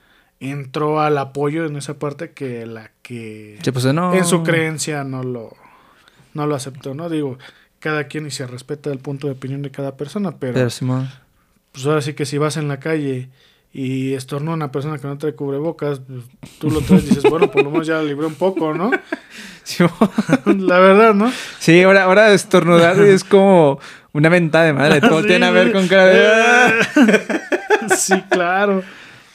[0.40, 4.14] entró al apoyo en esa parte que la que pues, no.
[4.14, 5.54] en su creencia no lo
[6.34, 7.08] no lo aceptó, ¿no?
[7.08, 7.38] Digo,
[7.78, 10.68] cada quien y se respeta el punto de opinión de cada persona, pero, Pero
[11.70, 13.28] pues ahora sí que si vas en la calle
[13.76, 16.22] y estornuda una persona que no trae cubrebocas, pues,
[16.60, 18.92] tú lo traes y dices, bueno, por lo menos ya libré un poco, ¿no?
[19.64, 19.90] Simón.
[20.68, 21.32] la verdad, ¿no?
[21.58, 23.80] Sí, ahora, ahora estornudar es como
[24.12, 25.00] una mentada de madre.
[25.00, 25.72] Todo Sí, tiene a ver sí.
[25.72, 27.96] con cara de...
[27.96, 28.84] sí, claro.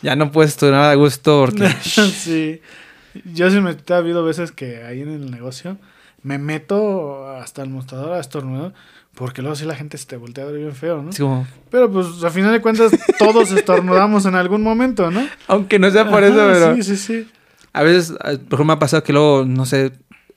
[0.01, 1.67] ya no puedes estornudar a gusto porque...
[1.81, 2.61] sí.
[3.25, 5.77] Yo sí me ha habido veces que ahí en el negocio
[6.23, 8.73] me meto hasta el mostrador a estornudar
[9.15, 11.09] porque luego sí la gente se te voltea a ver bien feo, ¿no?
[11.09, 11.45] es como...
[11.69, 15.27] Pero pues a final de cuentas todos estornudamos en algún momento, ¿no?
[15.47, 16.75] Aunque no sea por eso, Ajá, pero...
[16.75, 17.27] Sí, sí, sí.
[17.73, 19.91] A veces, a- por ejemplo, me ha pasado que luego, no sé,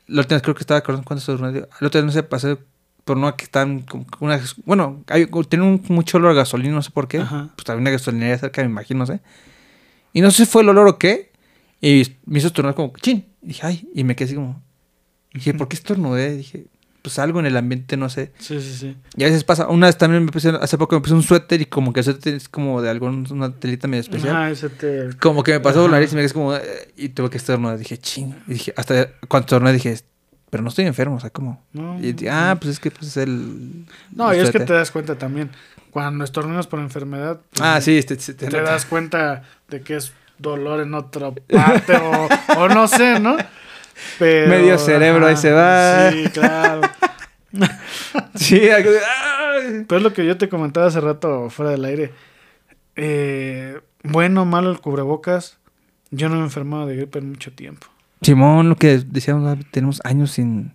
[0.07, 1.69] la última creo que estaba acordando cuánto estornudé.
[1.81, 2.59] La vez, no sé, pasé
[3.05, 3.85] por una que están
[4.21, 4.41] una...
[4.65, 7.19] Bueno, hay, tiene un, mucho olor a gasolina, no sé por qué.
[7.19, 7.51] Ajá.
[7.55, 9.21] Pues también una gasolinería cerca, me imagino, no sé.
[10.13, 11.31] Y no sé si fue el olor o qué.
[11.81, 13.27] Y me hizo estornudar como, chin.
[13.43, 14.63] Y dije, ay, y me quedé así como...
[15.33, 16.37] Dije, ¿por qué estornudé?
[16.37, 16.67] Dije,
[17.03, 18.33] pues algo en el ambiente, no sé.
[18.39, 18.97] Sí, sí, sí.
[19.17, 21.61] Y a veces pasa, una vez también me puse, hace poco me puse un suéter
[21.61, 24.37] y como que el suéter es como de algún, una telita medio especial.
[24.37, 25.11] Ajá, ese te...
[25.19, 26.61] Como que me pasó por la nariz y me quedé como, eh,
[26.97, 27.77] y tuve que estornudar.
[27.79, 28.35] Dije, ching.
[28.47, 29.99] Y dije, hasta cuando estornudé dije,
[30.49, 31.65] pero no estoy enfermo, o sea, ¿cómo?
[31.73, 33.87] No, Y dije, ah, pues es que pues es el...
[34.15, 34.69] No, el y es que suéter".
[34.69, 35.51] te das cuenta también.
[35.91, 40.13] Cuando estornudas por enfermedad, pues, Ah, sí, te, te, te das cuenta de que es
[40.39, 43.37] dolor en otra parte o, o no sé, ¿no?
[44.19, 46.11] Pero, Medio cerebro ahí se va.
[46.11, 46.81] Sí, claro.
[48.35, 48.63] Sí.
[49.87, 52.13] Pero es lo que yo te comentaba hace rato fuera del aire.
[52.97, 55.59] Eh, bueno o malo el cubrebocas.
[56.11, 57.87] Yo no me he enfermado de gripe en mucho tiempo.
[58.23, 60.73] Simón, lo que decíamos, tenemos años sin...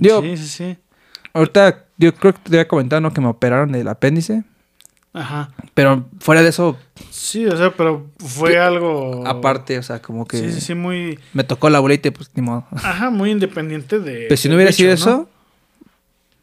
[0.00, 0.78] Sí, sí, sí.
[1.32, 3.12] Ahorita, yo creo que te había comentado, ¿no?
[3.12, 4.44] Que me operaron del apéndice.
[5.12, 5.50] Ajá.
[5.74, 6.78] Pero fuera de eso,
[7.10, 9.26] Sí, o sea, pero fue algo...
[9.26, 11.18] aparte, o sea, como que Sí, sí, sí, muy...
[11.32, 12.64] me tocó la bolita y pues ni modo.
[12.72, 14.26] Ajá, muy independiente de...
[14.28, 15.12] Pero si no hubiera sido bicho, ¿no?
[15.22, 15.28] eso,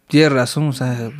[0.07, 1.11] tienes razón, o sea,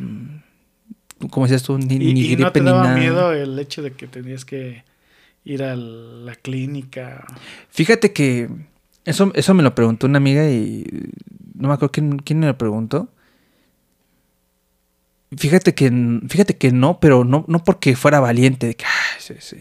[1.30, 2.96] como decías tú, ni, Y, ni y gripe no te ni daba nada.
[2.98, 4.84] miedo el hecho de que tenías que
[5.44, 7.26] ir a la clínica.
[7.70, 8.48] Fíjate que
[9.06, 10.84] eso, eso me lo preguntó una amiga y
[11.54, 13.08] no me acuerdo quién, quién me lo preguntó.
[15.36, 15.90] Fíjate que,
[16.28, 19.56] fíjate que no, pero no, no porque fuera valiente, de que, "Ah, sí, sí,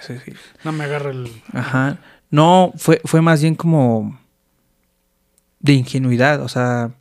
[0.00, 0.32] sí, sí".
[0.64, 1.30] No me agarra el...
[1.52, 1.98] Ajá.
[2.30, 4.18] No, fue, fue más bien como
[5.58, 6.92] de ingenuidad, o sea,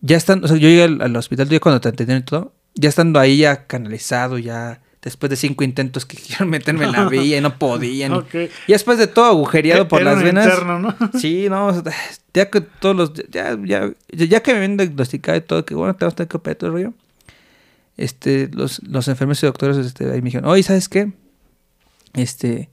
[0.00, 2.54] ya estando, o sea, yo llegué al, al hospital ya cuando te atendieron y todo,
[2.74, 7.08] ya estando ahí ya canalizado, ya después de cinco intentos que quisieron meterme en la
[7.08, 8.24] vía y no podían.
[8.32, 10.46] y- después de todo agujereado por Era las venas.
[10.46, 10.94] interno, ¿no?
[11.18, 11.82] Sí, no,
[12.34, 15.94] ya que todos los, ya, ya, ya, que me habían diagnosticado y todo, que bueno,
[15.96, 16.94] te vas a tener que operar todo el rollo.
[17.96, 21.12] Este, los, los enfermeros y doctores, este, ahí me dijeron, oye, ¿sabes qué?
[22.14, 22.70] Este,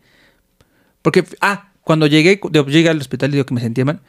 [1.02, 4.00] porque, ah, cuando llegué, llegué al hospital y digo que me sentía mal.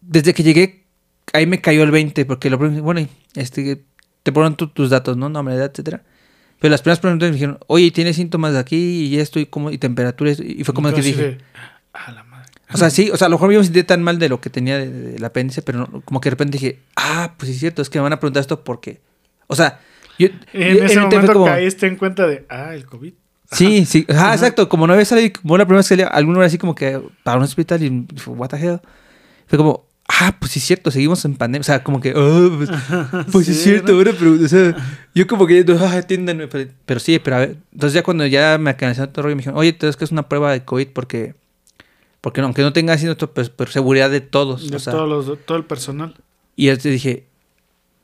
[0.00, 0.84] Desde que llegué,
[1.32, 3.84] ahí me cayó el 20, porque lo primero, bueno, este,
[4.22, 5.28] te ponen tu- tus datos, ¿no?
[5.28, 6.02] Nombre, edad, etcétera.
[6.62, 9.70] Pero las primeras preguntas me dijeron, oye, ¿tienes síntomas de aquí y esto y como
[9.70, 10.30] y temperatura?
[10.30, 11.38] Y fue como que dije, de,
[11.92, 12.48] A la madre.
[12.72, 14.40] o sea, sí, o sea, a lo mejor yo me sentí tan mal de lo
[14.40, 17.50] que tenía de- de- del apéndice, pero no- como que de repente dije, ah, pues
[17.50, 19.00] es cierto, es que me van a preguntar esto porque,
[19.48, 19.80] o sea,
[20.18, 20.28] yo...
[20.54, 23.12] En yo- ese momento como- caíste en cuenta de, ah, el COVID.
[23.50, 24.34] Sí, sí, ajá, Ajá.
[24.34, 26.74] exacto, como no había salido, como la primera vez que salía, alguno era así como
[26.74, 28.80] que para un hospital y fue, what the hell.
[29.46, 32.50] Fue como, ah, pues sí es cierto, seguimos en pandemia, o sea, como que, oh,
[32.56, 32.70] pues,
[33.32, 34.76] pues sí es cierto, pero, o sea,
[35.14, 38.58] yo como que, ah, atiéndanme, pero, pero sí, pero a ver, entonces ya cuando ya
[38.58, 40.88] me canalizaron todo el rollo, me dijeron, oye, entonces que es una prueba de COVID
[40.88, 41.34] porque,
[42.20, 45.38] porque aunque no tenga sino pues, pero seguridad de todos, De o sea, todos los,
[45.44, 46.14] todo el personal.
[46.56, 47.26] y entonces dije,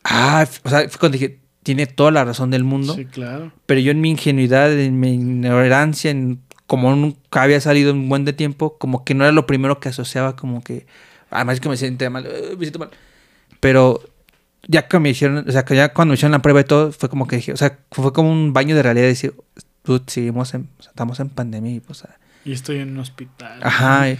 [0.05, 3.53] ah, o sea, fue cuando dije, tiene toda la razón del mundo, Sí, claro.
[3.67, 8.27] pero yo en mi ingenuidad, en mi ignorancia, en como nunca había salido un buen
[8.27, 10.87] de tiempo, como que no era lo primero que asociaba, como que,
[11.31, 12.91] además es que me sentía mal, "Eh, me siento mal.
[13.61, 14.01] Pero
[14.67, 16.93] ya que me hicieron, o sea, que ya cuando me hicieron la prueba y todo,
[16.93, 19.35] fue como que dije, o sea, fue como un baño de realidad, decir,
[20.07, 23.61] seguimos en, o sea, estamos en pandemia y pues, ah, Y estoy en un hospital.
[23.63, 24.11] ajá.
[24.11, 24.13] Y,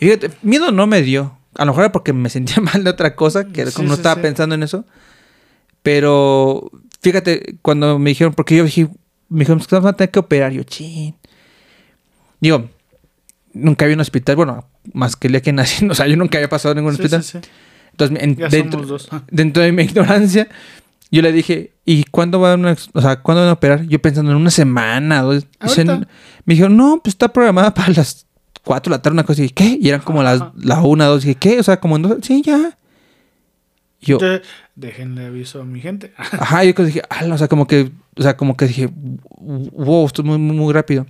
[0.00, 2.90] y fíjate, miedo no me dio, a lo mejor era porque me sentía mal de
[2.90, 4.22] otra cosa, que Sí, como no sí, estaba sí.
[4.22, 4.84] pensando en eso,
[5.82, 6.70] pero
[7.02, 8.88] fíjate, cuando me dijeron, porque yo dije,
[9.28, 11.14] me dijeron, "Es que vamos a tener que operar, yo, chin.
[12.40, 12.68] Digo,
[13.52, 16.38] nunca había un hospital, bueno, más que el día que nací, o sea, yo nunca
[16.38, 17.22] había pasado ningún Sí, hospital.
[17.22, 17.48] sí, sí.
[17.92, 19.22] Entonces, en- Ya dentro, somos dos.
[19.30, 20.48] Dentro de mi ignorancia,
[21.10, 23.82] yo le dije, ¿y cuándo van a, o sea, ¿cuándo van a operar?
[23.86, 25.46] Yo pensando en una semana, dos.
[26.44, 28.26] Me dijeron, no, pues está programada para las
[28.62, 29.40] 4 de la tarde, una cosa.
[29.40, 29.78] Y dije, ¿qué?
[29.80, 30.52] Y eran como las Ajá.
[30.56, 31.22] la 1, 2.
[31.24, 31.58] Dije, ¿qué?
[31.58, 32.18] O sea, como en dos.
[32.22, 32.78] Sí, ya.
[34.00, 34.40] Yo, De-
[34.76, 36.12] déjenle aviso a mi gente.
[36.16, 38.88] ajá, yo dije, ala, o sea, como que, o sea, como que dije,
[39.40, 41.06] wow, esto es muy, muy, muy rápido.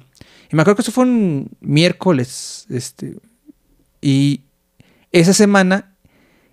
[0.51, 3.17] Y me acuerdo que eso fue un miércoles, este,
[4.01, 4.43] y
[5.13, 5.95] esa semana,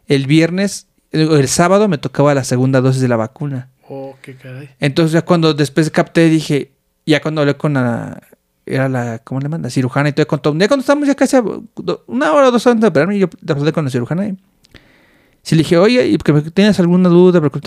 [0.07, 3.69] el viernes, el, el sábado me tocaba la segunda dosis de la vacuna.
[3.90, 4.69] Oh, qué caray.
[4.80, 6.72] Entonces ya cuando después capté, dije,
[7.06, 8.22] ya cuando hablé con la,
[8.65, 9.69] era la, ¿cómo le manda?
[9.69, 10.53] Cirujana y todo, con todo.
[10.57, 11.44] Ya cuando estábamos ya casi a
[12.07, 14.38] una hora o dos horas de operarme, y yo hablé con la cirujana y
[15.52, 17.40] le dije, oye, ¿y que me- tienes alguna duda?
[17.40, 17.61] Porque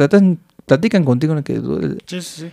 [0.67, 1.35] platican contigo.
[1.35, 1.43] ¿no?
[1.43, 1.57] Que,
[2.07, 2.51] Sí, sí, sí.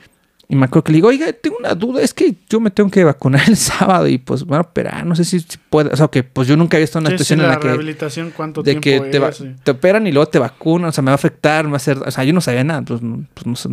[0.50, 2.90] Y me acuerdo que le digo, oiga, tengo una duda, es que yo me tengo
[2.90, 5.90] que vacunar el sábado y pues a operar, no sé si, si puedo.
[5.92, 7.60] O sea, que pues yo nunca había estado en una Sí, sí, situación en la
[7.60, 9.32] que ¿cuánto de tiempo que te?
[9.34, 9.56] Sí.
[9.64, 11.78] te operan y luego te vacunan, o sea, me va a afectar, me va a
[11.78, 13.68] hacer, o sea, yo no sabía nada, pues, no- pues, no sé,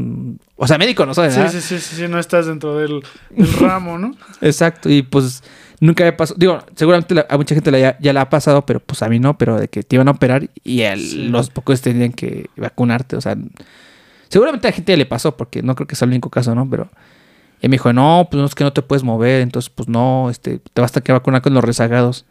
[0.56, 1.48] o sea, médico no sabe nada.
[1.48, 4.14] sí, sí, sí, sí, no estás dentro del, del ramo, ¿no?
[4.40, 5.42] Exacto, y pues
[5.80, 6.38] Nunca había pasado.
[6.38, 9.08] Digo, seguramente la- a mucha gente la- ya, ya la ha pasado, pero pues a
[9.08, 9.36] mí no.
[9.36, 13.16] Pero de que te iban a operar y el- los pocos tenían que vacunarte.
[13.16, 13.36] O sea,
[14.28, 16.54] seguramente a la gente ya le pasó, porque no creo que sea el único caso,
[16.54, 16.68] ¿no?
[16.68, 16.88] Pero.
[17.62, 19.40] Y me dijo, no, pues no es que no te puedes mover.
[19.40, 22.26] Entonces, pues no, este, te vas a tener que vacunar con los rezagados.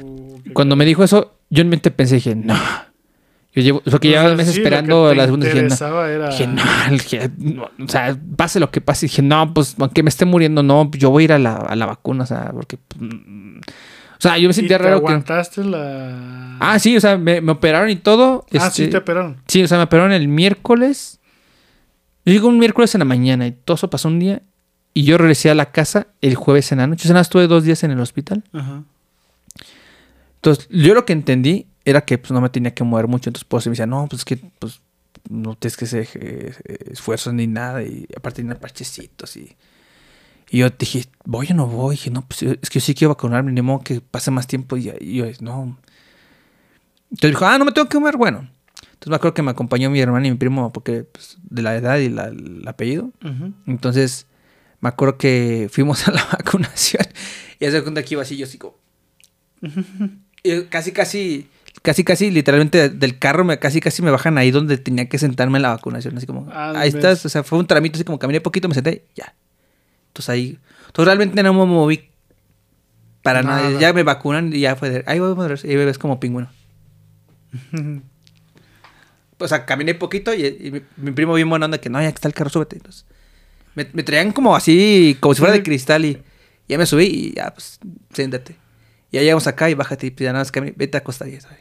[0.00, 2.54] Uh, qué Cuando me dijo eso, yo en mente pensé, dije, no.
[3.52, 5.46] Yo llevo, porque O llevaba sea, meses sí, lo que esperando la segunda.
[5.48, 6.04] Dije, no.
[6.06, 6.62] era- Dije, no,
[6.92, 9.06] dije, no, o sea, pase lo que pase.
[9.06, 11.74] Dije, no, pues aunque me esté muriendo, no, yo voy a ir a la, a
[11.74, 12.78] la vacuna, o sea, porque.
[12.86, 15.64] pues, mm, o sea, yo me ¿Y sentía te raro que.
[15.64, 16.56] la...
[16.60, 18.44] Ah, sí, o sea, me, me operaron y todo.
[18.52, 19.38] Ah, este, sí te operaron.
[19.48, 21.19] sí, o sea, me operaron el miércoles.
[22.30, 24.40] Yo llego un miércoles en la mañana y todo eso pasó un día.
[24.94, 27.08] Y yo regresé a la casa el jueves en la noche.
[27.08, 28.44] O sea, estuve dos días en el hospital.
[28.52, 28.84] Ajá.
[30.36, 33.30] Entonces, yo lo que entendí era que pues, no me tenía que mover mucho.
[33.30, 34.80] Entonces, pues, me decía, no, pues es que pues,
[35.28, 36.54] no tienes que hacer eh,
[36.92, 37.82] esfuerzos ni nada.
[37.82, 39.36] Y aparte, tenía parchecitos.
[39.36, 39.56] Y,
[40.50, 41.96] y yo dije, ¿voy o no voy?
[41.96, 43.50] dije, no, pues es que yo sí quiero vacunarme.
[43.50, 44.76] Ni modo que pase más tiempo.
[44.76, 45.76] Y, y yo, no.
[47.10, 48.16] Entonces dijo, ah, no me tengo que mover.
[48.16, 48.48] Bueno.
[49.00, 51.74] Entonces, me acuerdo que me acompañó mi hermana y mi primo, porque pues, de la
[51.74, 53.12] edad y la- el apellido.
[53.66, 54.26] Entonces,
[54.80, 57.04] me acuerdo que fuimos a la vacunación
[57.58, 58.76] y hace cuenta que iba así, yo así como...
[60.42, 61.48] Y casi, casi,
[61.82, 65.58] casi, casi, literalmente del carro, me, casi, casi me bajan ahí donde tenía que sentarme
[65.58, 66.16] en la vacunación.
[66.18, 66.96] Así como, Ah, ahí ves.
[66.96, 69.34] estás, o sea, fue un tramito, así como caminé poquito, me senté, ya.
[70.08, 72.10] Entonces ahí, entonces realmente no me moví
[73.22, 73.62] para nada.
[73.68, 73.80] Nada.
[73.80, 76.20] Ya me vacunan y ya fue de, ahí voy a madres", y ahí ves como
[76.20, 76.50] pingüino.
[79.40, 82.08] O sea, caminé poquito y, y mi, mi primo bien buena onda que no, ya
[82.08, 82.76] está el carro, súbete.
[82.76, 83.06] Entonces,
[83.74, 86.22] me, me traían como así, como si fuera de cristal y
[86.68, 87.80] ya me subí y ya, pues,
[88.12, 88.56] siéntate.
[89.10, 91.34] Y ya llegamos acá y bájate y ya nada más camina, vete a acostar y
[91.34, 91.56] está.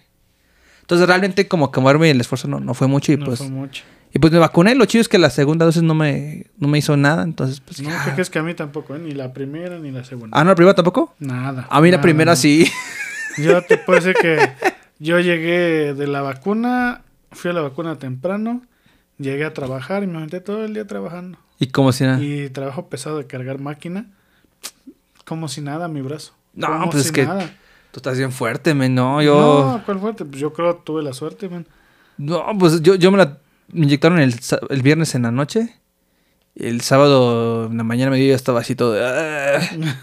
[0.81, 3.39] Entonces, realmente, como que moverme el esfuerzo no, no fue mucho y no pues...
[3.39, 3.84] fue mucho.
[4.14, 4.73] Y pues me vacuné.
[4.76, 7.23] Lo chido es que la segunda dosis no me, no me hizo nada.
[7.23, 7.81] Entonces, pues.
[7.81, 7.91] No.
[8.06, 8.99] ¿qué crees que a mí tampoco, eh?
[8.99, 10.38] Ni la primera ni la segunda.
[10.38, 11.14] Ah, no, la primera tampoco.
[11.19, 11.68] Nada.
[11.69, 12.68] A mí la primera sí.
[13.38, 14.39] Yo te puedo decir que
[14.99, 18.61] yo llegué de la vacuna, fui a la vacuna temprano,
[19.18, 21.38] llegué a trabajar y me aventé todo el día trabajando.
[21.60, 22.22] Y como si nada.
[22.23, 24.07] Y trabajo pesado de cargar máquina,
[25.26, 26.34] como si nada mi brazo.
[26.53, 27.45] No, Como pues si es que nada.
[27.91, 28.93] Tú estás bien fuerte, men.
[28.95, 29.73] No, yo.
[29.77, 30.23] No, ¿cuál fuerte?
[30.26, 31.65] Pues yo creo que tuve la suerte, man.
[32.18, 33.38] No, pues yo, yo me la
[33.72, 34.35] me inyectaron el,
[34.69, 35.76] el viernes en la noche.
[36.56, 38.93] El sábado en la mañana me dio estaba así todo.
[38.93, 39.60] de, "Ah".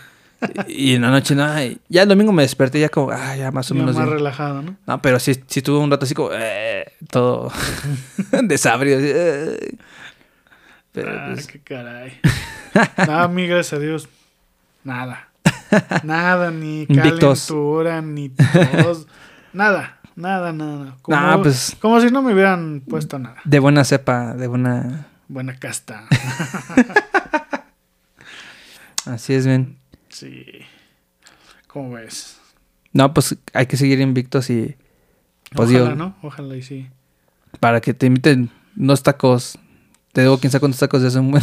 [0.68, 1.64] y en la noche nada.
[1.64, 3.96] y ya el domingo me desperté ya como, ah, ya más o Ya menos.
[3.96, 4.76] más relajado, ¿no?
[4.86, 7.50] No, pero sí, sí tuve un rato así como, "Eh", todo
[8.44, 8.98] desabrido.
[8.98, 9.76] así, "Eh".
[10.92, 12.20] Pero, ah, pues, qué caray.
[12.98, 14.08] Nada, a mí, gracias a Dios,
[14.84, 15.28] nada.
[16.04, 19.06] Nada, ni calentura, ni tos.
[19.52, 20.96] Nada, nada, nada.
[21.02, 23.36] Como, Nah, pues- como si no me hubieran puesto nada.
[23.44, 25.06] de buena cepa, de buena.
[25.28, 26.04] Buena casta.
[29.06, 29.76] Así es, men.
[30.16, 30.44] Sí.
[31.66, 32.38] ¿Cómo ves?
[32.94, 34.74] No, pues hay que seguir invictos y.
[35.52, 36.16] Pues Ojalá, digo, ¿no?
[36.22, 36.88] Ojalá y sí.
[37.60, 39.58] para que te inviten unos tacos.
[40.12, 41.42] Te debo quién sabe cuántos tacos de hace un buen.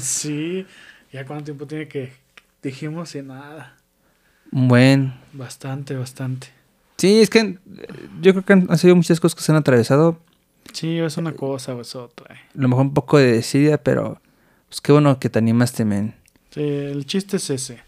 [0.00, 0.66] sí.
[1.12, 2.12] ¿Ya cuánto tiempo tiene que
[2.62, 3.14] dijimos?
[3.14, 3.76] Y nada.
[4.52, 5.14] Un buen.
[5.34, 6.48] Bastante, bastante.
[6.96, 7.58] Sí, es que eh,
[8.22, 10.18] yo creo que han, han sido muchas cosas que se han atravesado.
[10.72, 12.34] Sí, es una cosa o es otra.
[12.34, 12.38] eh.
[12.56, 14.18] A lo mejor un poco de desidia, pero.
[14.70, 16.14] Pues qué bueno que te animaste, men.
[16.50, 17.87] Sí, el chiste es ese.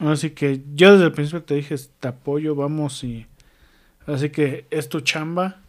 [0.00, 3.26] Así que yo desde el principio te dije, te apoyo, vamos y...
[4.06, 5.60] Así que es tu chamba,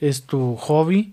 [0.00, 1.12] es tu hobby.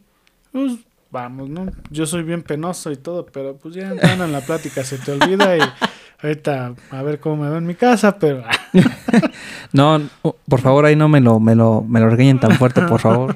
[0.52, 0.78] Pues
[1.10, 1.66] vamos, ¿no?
[1.90, 5.12] Yo soy bien penoso y todo, pero pues ya entrando en la plática se te
[5.12, 5.62] olvida y
[6.22, 8.44] ahorita a ver cómo me veo en mi casa, pero...
[9.74, 10.02] No,
[10.48, 13.36] por favor, ahí no me lo, me lo, me lo regañen tan fuerte, por favor.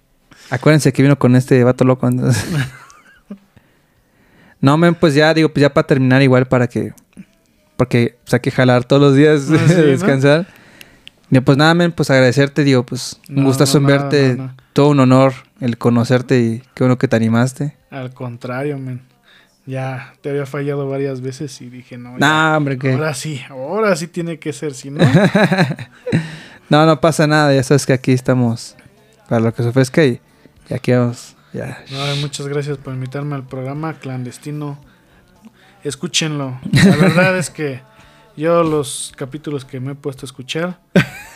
[0.50, 2.06] Acuérdense que vino con este vato loco.
[2.06, 2.46] entonces.
[4.60, 6.92] No, men, pues ya, digo, pues ya para terminar igual para que...
[7.76, 9.82] Porque pues, hay que jalar todos los días, Ah, sí, ¿no?
[9.82, 10.46] descansar.
[11.30, 14.38] Y pues nada, men, pues agradecerte, digo, pues un No, gustazo no, verte.
[14.72, 17.76] Todo un honor el conocerte y qué bueno que te animaste.
[17.90, 19.02] Al contrario, men.
[19.66, 22.92] Ya te había fallado varias veces y dije, no, ya, Nah, hombre, que...
[22.92, 25.00] ahora sí, ahora sí tiene que ser, si no...
[26.68, 28.74] No, no pasa nada, ya sabes que aquí estamos
[29.28, 30.20] para lo que se ofrezca y,
[30.68, 31.36] y aquí vamos.
[31.52, 31.78] Ya.
[31.92, 34.78] No, muchas gracias por invitarme al programa clandestino.
[35.86, 36.58] Escúchenlo.
[36.72, 37.80] La verdad es que
[38.36, 40.78] yo los capítulos que me he puesto a escuchar,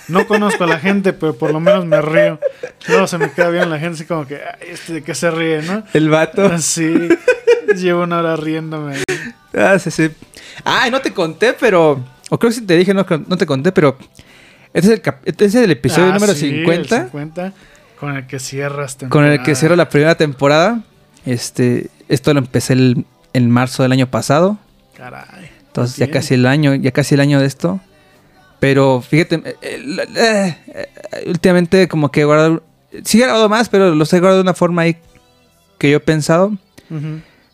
[0.08, 2.38] no conozco a la gente, pero por lo menos me río.
[2.88, 5.30] Luego se me queda bien la gente así como que, "Ay, este de qué se
[5.30, 5.82] ríe, ¿no?
[5.94, 6.44] El vato.
[6.46, 7.08] Así,
[7.76, 8.96] llevo una hora riéndome.
[9.56, 10.10] Ah, sí, sí.
[10.64, 12.02] Ay, no te conté, pero.
[12.28, 13.96] O creo que sí te dije, no, no te conté, pero.
[14.72, 17.04] Este es el, cap- este es el episodio Ah, número sí, el 50.
[17.04, 17.52] 50,
[17.98, 19.54] con el que cierras Con el que temporada.
[19.56, 20.80] cierro la primera temporada.
[21.24, 21.88] Este.
[22.08, 24.58] Esto lo empecé el, en marzo del año pasado.
[24.96, 25.50] Caray.
[25.66, 27.80] Entonces ya casi el año, ya casi el año de esto.
[28.58, 32.62] Pero fíjate, eh, eh, eh, últimamente como que he guardado,
[33.04, 34.96] sí he grabado más, pero los he guardado de una forma ahí
[35.78, 36.52] que yo he pensado.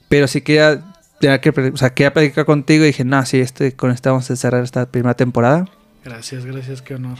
[0.09, 0.81] Pero sí quería,
[1.21, 4.31] tenía que, o sea, quería platicar contigo y dije, no, sí, este, con esta vamos
[4.31, 5.67] a cerrar esta primera temporada.
[6.05, 7.19] Gracias, gracias, qué honor.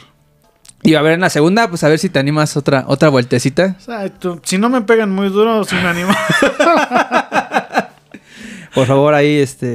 [0.83, 3.77] Y a ver en la segunda, pues a ver si te animas otra, otra vueltecita.
[3.79, 6.13] O sea, tú- si no me pegan muy duro, si me animo.
[8.77, 9.75] Por favor, ahí, este,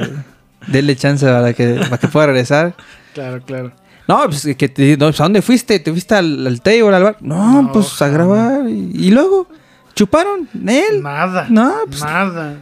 [0.67, 2.73] denle chance para que, para que pueda regresar.
[3.13, 3.71] claro, claro.
[4.07, 5.79] No, pues que te, no, pues, ¿a dónde fuiste?
[5.79, 7.17] ¿Te fuiste al, al table, al bar?
[7.21, 8.67] No, No, pues a grabar.
[8.69, 9.47] Y, y luego,
[9.95, 10.47] ¿chuparon?
[10.67, 11.01] ¿Él?
[11.03, 11.47] Nada.
[11.49, 12.55] No, pues- Nada.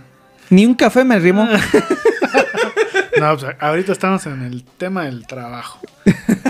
[0.49, 1.47] Ni un café me rimo.
[3.19, 5.79] No, pues ahorita estamos en el tema del trabajo.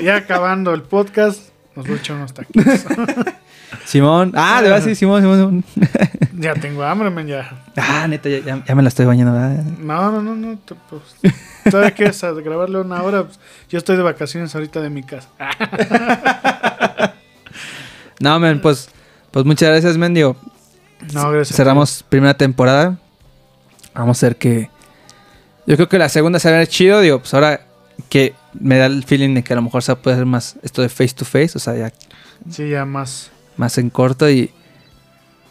[0.04, 2.64] Ya acabando el podcast, nos echar unos taquitos.
[3.86, 4.32] Simón.
[4.36, 5.90] Ah, de verdad, sí, Simón, Simón, Simón.
[6.40, 7.64] ya tengo hambre, men, ya.
[7.78, 9.64] Ah, neta, ya, ya- ya me la estoy bañando, ¿verdad?
[9.80, 10.58] No, no, no, no.
[10.58, 11.34] te- pues,
[11.70, 13.24] ¿Todavía quieres a- grabarle una hora?
[13.26, 13.40] Pues,
[13.70, 15.28] yo estoy de vacaciones ahorita de mi casa.
[18.22, 18.90] No, men, pues,
[19.32, 20.14] pues muchas gracias, men.
[20.14, 20.36] Digo,
[21.14, 21.56] No, gracias.
[21.56, 22.98] cerramos primera temporada.
[23.94, 24.70] Vamos a ver que.
[25.66, 27.00] Yo creo que la segunda se va a ver chido.
[27.00, 27.62] Digo, pues ahora
[28.10, 30.82] que me da el feeling de que a lo mejor se puede hacer más esto
[30.82, 31.52] de face to face.
[31.56, 31.94] O sea, ya
[32.50, 33.32] Sí, ya más.
[33.60, 34.50] Más en corto y.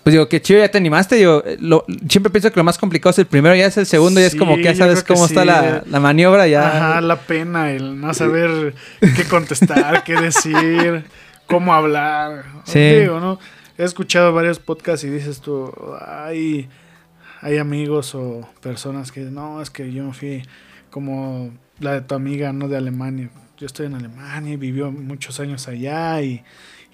[0.02, 1.16] Pues digo, que chido, ya te animaste.
[1.16, 3.84] Digo, eh, lo- siempre pienso que lo más complicado es el primero, ya es el
[3.84, 5.46] segundo, y es Sí, como que ya sabes cómo está sí.
[5.46, 6.46] la, la maniobra.
[6.46, 6.92] Ya.
[6.92, 11.04] Ajá, la pena, el no saber qué contestar, qué decir,
[11.46, 12.44] cómo hablar.
[12.64, 12.78] Sí.
[12.80, 13.38] Digo, ¿no?
[13.76, 15.70] He escuchado varios podcasts y dices tú,
[16.00, 16.68] hay,
[17.42, 20.42] hay amigos o personas que no, es que yo me fui
[20.90, 22.66] como la de tu amiga, ¿no?
[22.68, 23.28] De Alemania.
[23.58, 26.42] Yo estoy en Alemania y vivió muchos años allá y,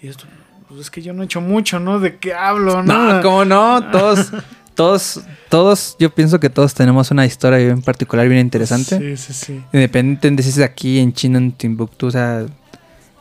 [0.02, 0.24] y esto,
[0.68, 2.00] pues es que yo no he hecho mucho, ¿no?
[2.00, 3.14] ¿De qué hablo, no?
[3.14, 3.90] No, ¿cómo no?
[3.92, 4.32] Todos,
[4.74, 8.98] todos, todos, yo pienso que todos tenemos una historia en particular bien interesante.
[8.98, 9.64] Sí, sí, sí.
[9.72, 12.44] Independientemente si es aquí en China, en Timbuktu, o sea,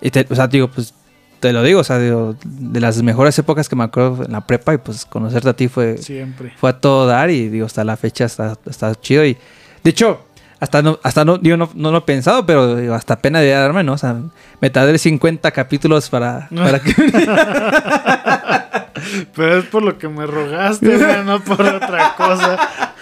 [0.02, 0.94] y te- o sea, digo, pues
[1.40, 4.42] te lo digo, o sea, digo, de las mejores épocas que me acuerdo en la
[4.48, 6.54] prepa y pues conocerte a ti fue, Siempre.
[6.58, 9.38] fue a todo dar y digo, hasta la fecha está, está chido y
[9.84, 10.26] de hecho,
[10.64, 13.50] hasta no, hasta no, yo no, no lo he pensado, pero digo, hasta pena de
[13.50, 13.92] darme, ¿no?
[13.92, 14.22] O sea,
[14.62, 16.96] me tardé 50 capítulos para, para que...
[19.36, 22.94] Pero es por lo que me rogaste, no por otra cosa.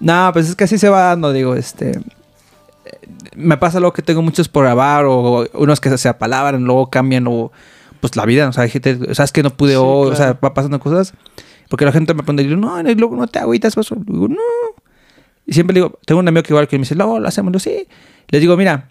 [0.00, 1.98] No, pues es que así se va dando, digo, este...
[3.34, 7.26] Me pasa luego que tengo muchos por grabar o unos que se apalabran, luego cambian
[7.26, 7.50] o...
[8.00, 10.52] Pues la vida, o sea, hay gente, sabes que no pude Sí, o sea, va
[10.52, 11.14] pasando cosas.
[11.70, 13.88] Porque la gente me pregunta, y digo, no, luego no te agüitas, pues.
[14.04, 14.36] Digo, no.
[15.48, 17.50] Y siempre le digo, tengo un amigo que igual que me dice, no, lo hacemos,
[17.50, 17.88] Digo, sí.
[18.28, 18.90] Les digo, mira,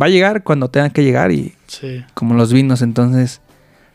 [0.00, 2.04] va a llegar cuando tenga que llegar y Sí.
[2.14, 3.40] como los vinos, entonces,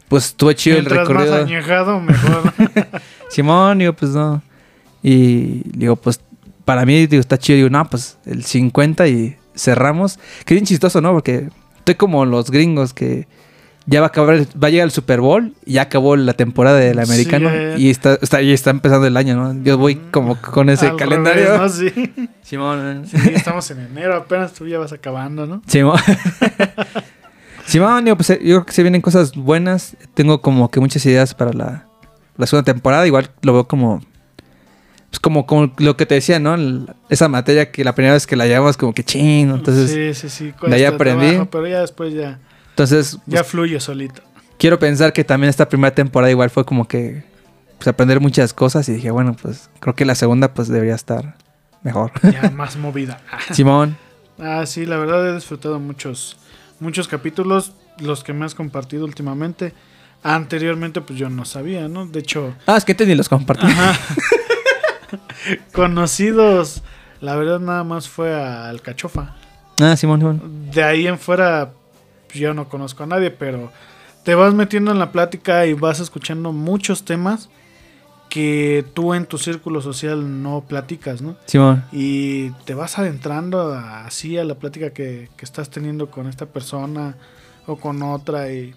[0.10, 1.46] pues estuvo chido el Mientras más recorrido.
[1.46, 2.54] añejado, mejor.
[3.30, 4.42] Simón, digo, pues no.
[5.04, 6.20] Y digo, pues
[6.66, 7.58] para mí, digo, está chido.
[7.58, 10.20] Digo, no, pues el 50 y cerramos.
[10.46, 11.12] Que bien chistoso, ¿no?
[11.14, 13.28] Porque estoy como los gringos que
[13.88, 16.78] ya va a acabar, va a llegar el Super Bowl y ya acabó la temporada
[16.80, 17.78] del Sí, americano ya, ya.
[17.78, 19.64] y está, está, y está empezando el año, ¿no?
[19.64, 21.46] Yo voy como con ese Al calendario.
[21.58, 21.70] revés, ¿no?
[21.70, 22.30] Sí.
[22.42, 25.62] Simón, Sí, estamos en enero, apenas tú ya vas acabando, ¿no?
[25.68, 26.00] Simón.
[27.66, 29.98] Simón, digo, pues eh, yo creo que se vienen cosas buenas.
[30.14, 31.88] Tengo como que muchas ideas para la,
[32.38, 33.06] la segunda temporada.
[33.08, 34.02] Igual lo veo como.
[35.10, 36.56] Pues como, como lo que te decía, ¿no?
[37.10, 39.50] Esa materia que la primera vez que la llevamos, como que ching.
[39.50, 40.54] Entonces, sí, sí, sí.
[40.68, 41.28] de ahí aprendí.
[41.30, 42.40] trabajo, pero ya después ya,
[42.76, 44.22] entonces ya pues, fluye solito.
[44.58, 47.24] quiero pensar que también esta primera temporada igual fue como que.
[47.78, 48.88] Pues aprender muchas cosas.
[48.90, 51.36] Y dije, bueno, pues creo que la segunda, pues debería estar
[51.84, 52.12] mejor.
[52.24, 53.20] Ya más movida.
[53.52, 53.98] Simón.
[54.40, 56.38] Ah, sí, la verdad he disfrutado muchos,
[56.80, 59.74] muchos capítulos, los que me has compartido últimamente.
[60.24, 62.06] Anteriormente, pues yo no sabía, ¿no?
[62.08, 63.66] De hecho, Ah, es que te ni los compartí.
[63.68, 63.94] Ajá.
[65.72, 66.82] Conocidos,
[67.22, 69.36] la verdad nada más fue al Cachofa.
[69.82, 70.72] Ah, Simón, Simón.
[70.72, 71.72] De ahí en fuera
[72.40, 73.72] yo no conozco a nadie, pero
[74.24, 77.50] te vas metiendo en la plática y vas escuchando muchos temas
[78.30, 81.38] que tú en tu círculo social no platicas, ¿no?
[81.46, 81.86] Simón.
[81.92, 87.16] Y te vas adentrando así a la plática que, que estás teniendo con esta persona
[87.68, 88.74] o con otra y,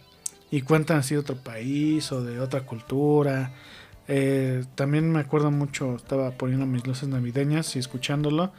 [0.51, 3.53] y cuentan así de otro país o de otra cultura.
[4.07, 8.53] Eh, también me acuerdo mucho, estaba poniendo mis luces navideñas y escuchándolo,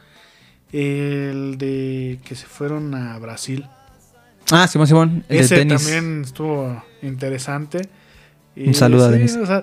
[0.72, 3.66] el de que se fueron a Brasil.
[4.50, 5.24] Ah, Simón, Simón.
[5.28, 5.82] El de Ese tenis.
[5.82, 7.88] también estuvo interesante.
[8.56, 9.36] Y Un saludo a Denis.
[9.36, 9.62] o sea,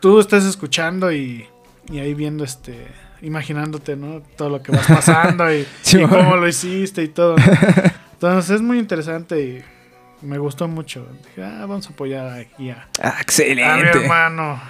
[0.00, 1.46] tú estás escuchando y,
[1.90, 2.86] y ahí viendo este,
[3.22, 4.22] imaginándote, ¿no?
[4.36, 6.24] Todo lo que vas pasando y, Sí, y bueno.
[6.24, 7.36] cómo lo hiciste y todo.
[7.36, 7.44] ¿no?
[8.12, 9.62] Entonces es muy interesante y
[10.26, 11.06] me gustó mucho.
[11.28, 13.98] Dije, ah, vamos a apoyar aquí a, Ah, a mi excelente.
[13.98, 14.60] hermano.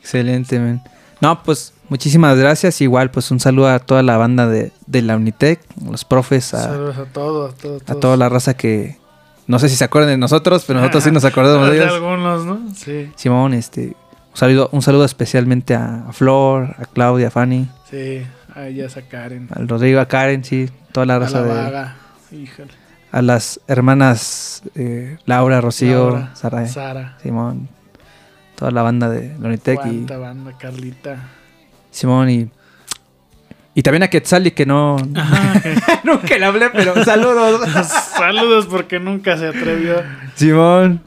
[0.00, 0.82] Excelente, man.
[1.20, 2.80] No, pues muchísimas gracias.
[2.80, 6.62] Igual, pues un saludo a toda la banda de, de la Unitec, los profes, a,
[6.62, 7.82] Saludos a todos, a todos.
[7.86, 8.96] a toda la raza que
[9.46, 11.92] no sé si se acuerdan de nosotros, pero nosotros sí nos acordamos de ellos.
[11.92, 12.60] algunos, ¿no?
[12.74, 13.88] Sí, Simón, este,
[14.30, 18.22] un saludo, un saludo especialmente a Flor, a Claudia, a Fanny, sí.
[18.54, 19.48] Ahí ya a Karen.
[19.54, 21.96] al Rodrigo, a Karen, sí, toda la A raza la de, vaga.
[22.30, 22.70] Híjole.
[23.10, 27.18] a las hermanas eh, Laura, Rocío, Laura, Sara, Sara.
[27.22, 27.68] Simón,
[28.56, 31.41] toda la banda de la Unitec y banda, Carlita.
[31.92, 32.50] Simón y
[33.74, 34.96] y también a Quetzali que no
[36.04, 37.66] nunca le hablé, pero saludos.
[38.16, 40.02] Saludos porque nunca se atrevió
[40.34, 41.00] Simón,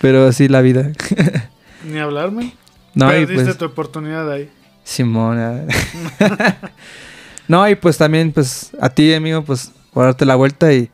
[0.00, 0.92] pero así la vida.
[1.84, 2.54] ni hablarme.
[2.94, 4.50] No, y Perdiste pues tu oportunidad ahí.
[4.84, 5.38] Simón.
[5.38, 6.56] ah.
[7.48, 10.90] no, y pues también pues a ti, amigo, pues por darte la vuelta y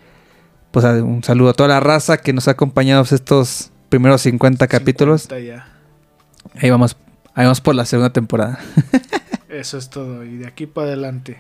[0.72, 5.22] pues un saludo a toda la raza que nos ha acompañado estos primeros 50 capítulos.
[5.22, 5.68] 50 ya.
[6.60, 6.96] Ahí vamos,
[7.34, 8.58] ahí vamos por la segunda temporada.
[9.48, 10.24] Eso es todo.
[10.24, 11.38] Y de aquí para adelante.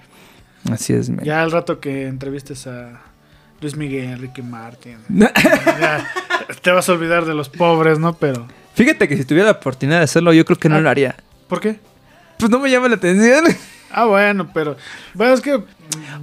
[0.70, 1.24] Así es, men.
[1.24, 3.00] Ya al rato que entrevistes a
[3.60, 4.98] Luis Miguel, Ricky Martin.
[5.08, 6.06] ya
[6.62, 8.14] te vas a olvidar de los pobres, ¿no?
[8.14, 8.46] Pero.
[8.74, 10.80] Fíjate que si tuviera la oportunidad de hacerlo, yo creo que no Ah.
[10.80, 11.16] lo haría.
[11.48, 11.78] ¿Por qué?
[12.38, 13.44] Pues no me llama la atención.
[13.92, 14.76] Ah, bueno, pero.
[15.14, 15.50] Bueno, es que.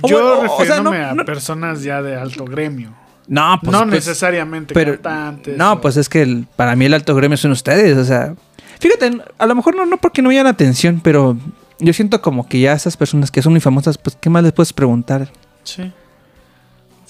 [0.08, 2.94] Yo bueno, o sea, no- a no- personas ya de alto gremio.
[3.28, 5.58] No, pues, no pues, necesariamente pero- cantantes.
[5.58, 8.36] No, o- pues es que el- para mí el alto gremio son ustedes, o sea.
[8.80, 11.38] Fíjate, a lo mejor no, no porque no la atención, pero
[11.80, 14.54] yo siento como que ya esas personas que son muy famosas, pues ¿qué más les
[14.54, 15.30] puedes preguntar?
[15.64, 15.92] Sí.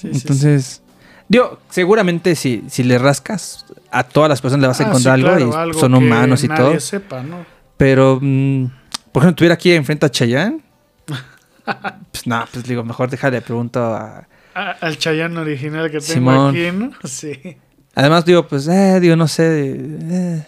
[0.04, 0.82] Entonces,
[1.28, 5.16] digo, seguramente si, si le rascas, a todas las personas le vas a Ah, encontrar
[5.16, 6.80] algo claro, y son que humanos y nadie todo.
[6.80, 7.46] sepa, ¿no?
[7.78, 8.66] Pero, mm,
[9.12, 10.62] por ejemplo, tuviera aquí enfrente a Chayanne.
[12.12, 14.28] pues nada, pues digo, mejor déjale pregunto a...
[14.56, 16.50] Ah, al Chayanne original que tengo Simón.
[16.50, 16.92] aquí, ¿no?
[17.08, 17.58] Sí.
[17.96, 19.76] Además, digo, pues, eh, digo, no sé.
[19.80, 20.48] eh,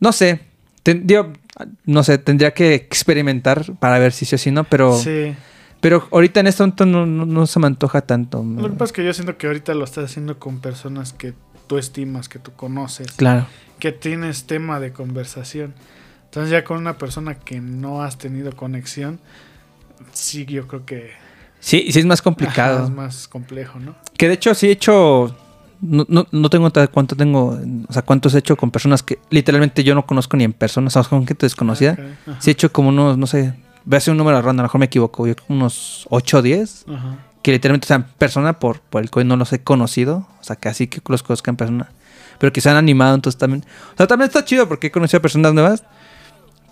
[0.00, 0.40] no sé.
[0.82, 1.32] Ten- digo,
[1.84, 5.34] no sé, tendría que experimentar para ver si sí o si no, pero, Sí.
[5.80, 8.42] pero ahorita en este momento no, no, no se me antoja tanto.
[8.42, 11.34] Lo que pasa es que yo siento que ahorita lo estás haciendo con personas que
[11.66, 13.46] tú estimas, que tú conoces, Claro.
[13.78, 15.74] que tienes tema de conversación.
[16.24, 19.20] Entonces ya con una persona que no has tenido conexión,
[20.12, 21.10] sí, yo creo que
[21.60, 22.84] Sí, sí es más ajá, complicado.
[22.84, 23.94] es más complejo, ¿no?
[24.16, 25.36] Que de hecho sí he hecho.
[25.80, 27.58] No, no, no tengo cuánto tengo.
[27.88, 30.88] O sea, cuántos he hecho con personas que literalmente yo no conozco ni en persona.
[30.88, 31.92] O sea, con gente desconocida.
[31.92, 32.40] Ajá.
[32.40, 33.54] Sí he hecho como unos, no sé.
[33.84, 35.26] Voy a hacer un número ronda, a lo mejor me equivoco.
[35.26, 36.86] Yo unos 8 o 10.
[36.88, 37.18] Ajá.
[37.42, 40.28] Que literalmente, o sea, en persona por, por el cual no los he conocido.
[40.40, 41.90] O sea, que así que los conozca en persona.
[42.38, 43.64] Pero que se han animado, entonces también.
[43.94, 45.84] O sea, también está chido porque he conocido a personas nuevas.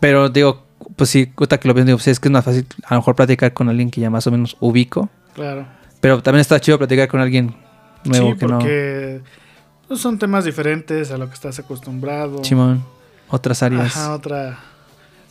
[0.00, 0.64] Pero digo,
[0.96, 3.00] pues sí, ahorita que lo veo, digo, sí, es que es más fácil a lo
[3.00, 5.08] mejor platicar con alguien que ya más o menos ubico.
[5.34, 5.66] Claro.
[6.00, 7.54] Pero también está chido platicar con alguien
[8.04, 9.20] nuevo sí, que porque
[9.86, 12.44] pues, son temas diferentes a lo que estás acostumbrado.
[12.44, 12.84] Simón,
[13.28, 13.96] otras áreas.
[13.96, 14.58] Ajá, otra,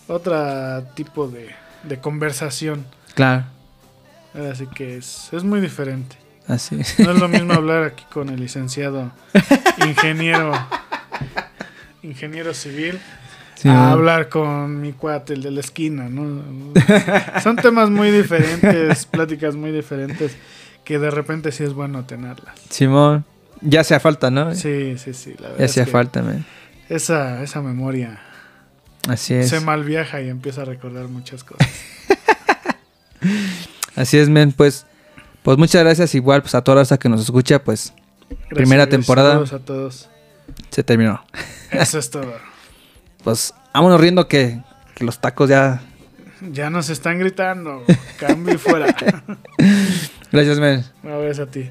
[0.08, 1.50] otra tipo de,
[1.84, 2.86] de conversación.
[3.16, 3.46] Claro,
[4.52, 6.16] Así que es, es muy diferente.
[6.48, 6.76] así.
[7.00, 9.12] No es lo mismo hablar aquí con el licenciado
[9.88, 10.52] ingeniero
[12.04, 13.00] ingeniero civil
[13.56, 16.44] Sí, a hablar con mi cuate, el de la esquina, ¿no?
[17.42, 20.36] Son temas muy diferentes, pláticas muy diferentes,
[20.88, 22.56] que de repente sí es bueno tenerlas.
[22.70, 23.26] Simón,
[23.60, 24.56] ya hacía falta, ¿no?
[24.56, 25.60] Sí, sí, sí, la verdad.
[25.60, 26.46] ya hacía falta, man.
[26.88, 28.22] Esa, esa memoria
[29.10, 29.50] Así es.
[29.50, 31.68] se mal viaja y empieza a recordar muchas cosas.
[33.98, 34.54] Así es, men.
[34.54, 34.86] Pues,
[35.44, 36.16] pues muchas gracias.
[36.16, 37.94] Igual, pues a toda la que nos escucha, pues
[38.50, 39.32] Primera Gracias, temporada.
[39.32, 40.10] Saludos a todos.
[40.70, 41.22] se terminó.
[41.70, 42.34] Eso es todo.
[43.26, 44.62] Pues vámonos riendo que,
[44.96, 45.82] que los tacos ya.
[46.50, 47.84] Ya nos están gritando.
[48.18, 48.96] Cambio y fuera.
[50.32, 50.84] Gracias, men.
[51.04, 51.70] A ti.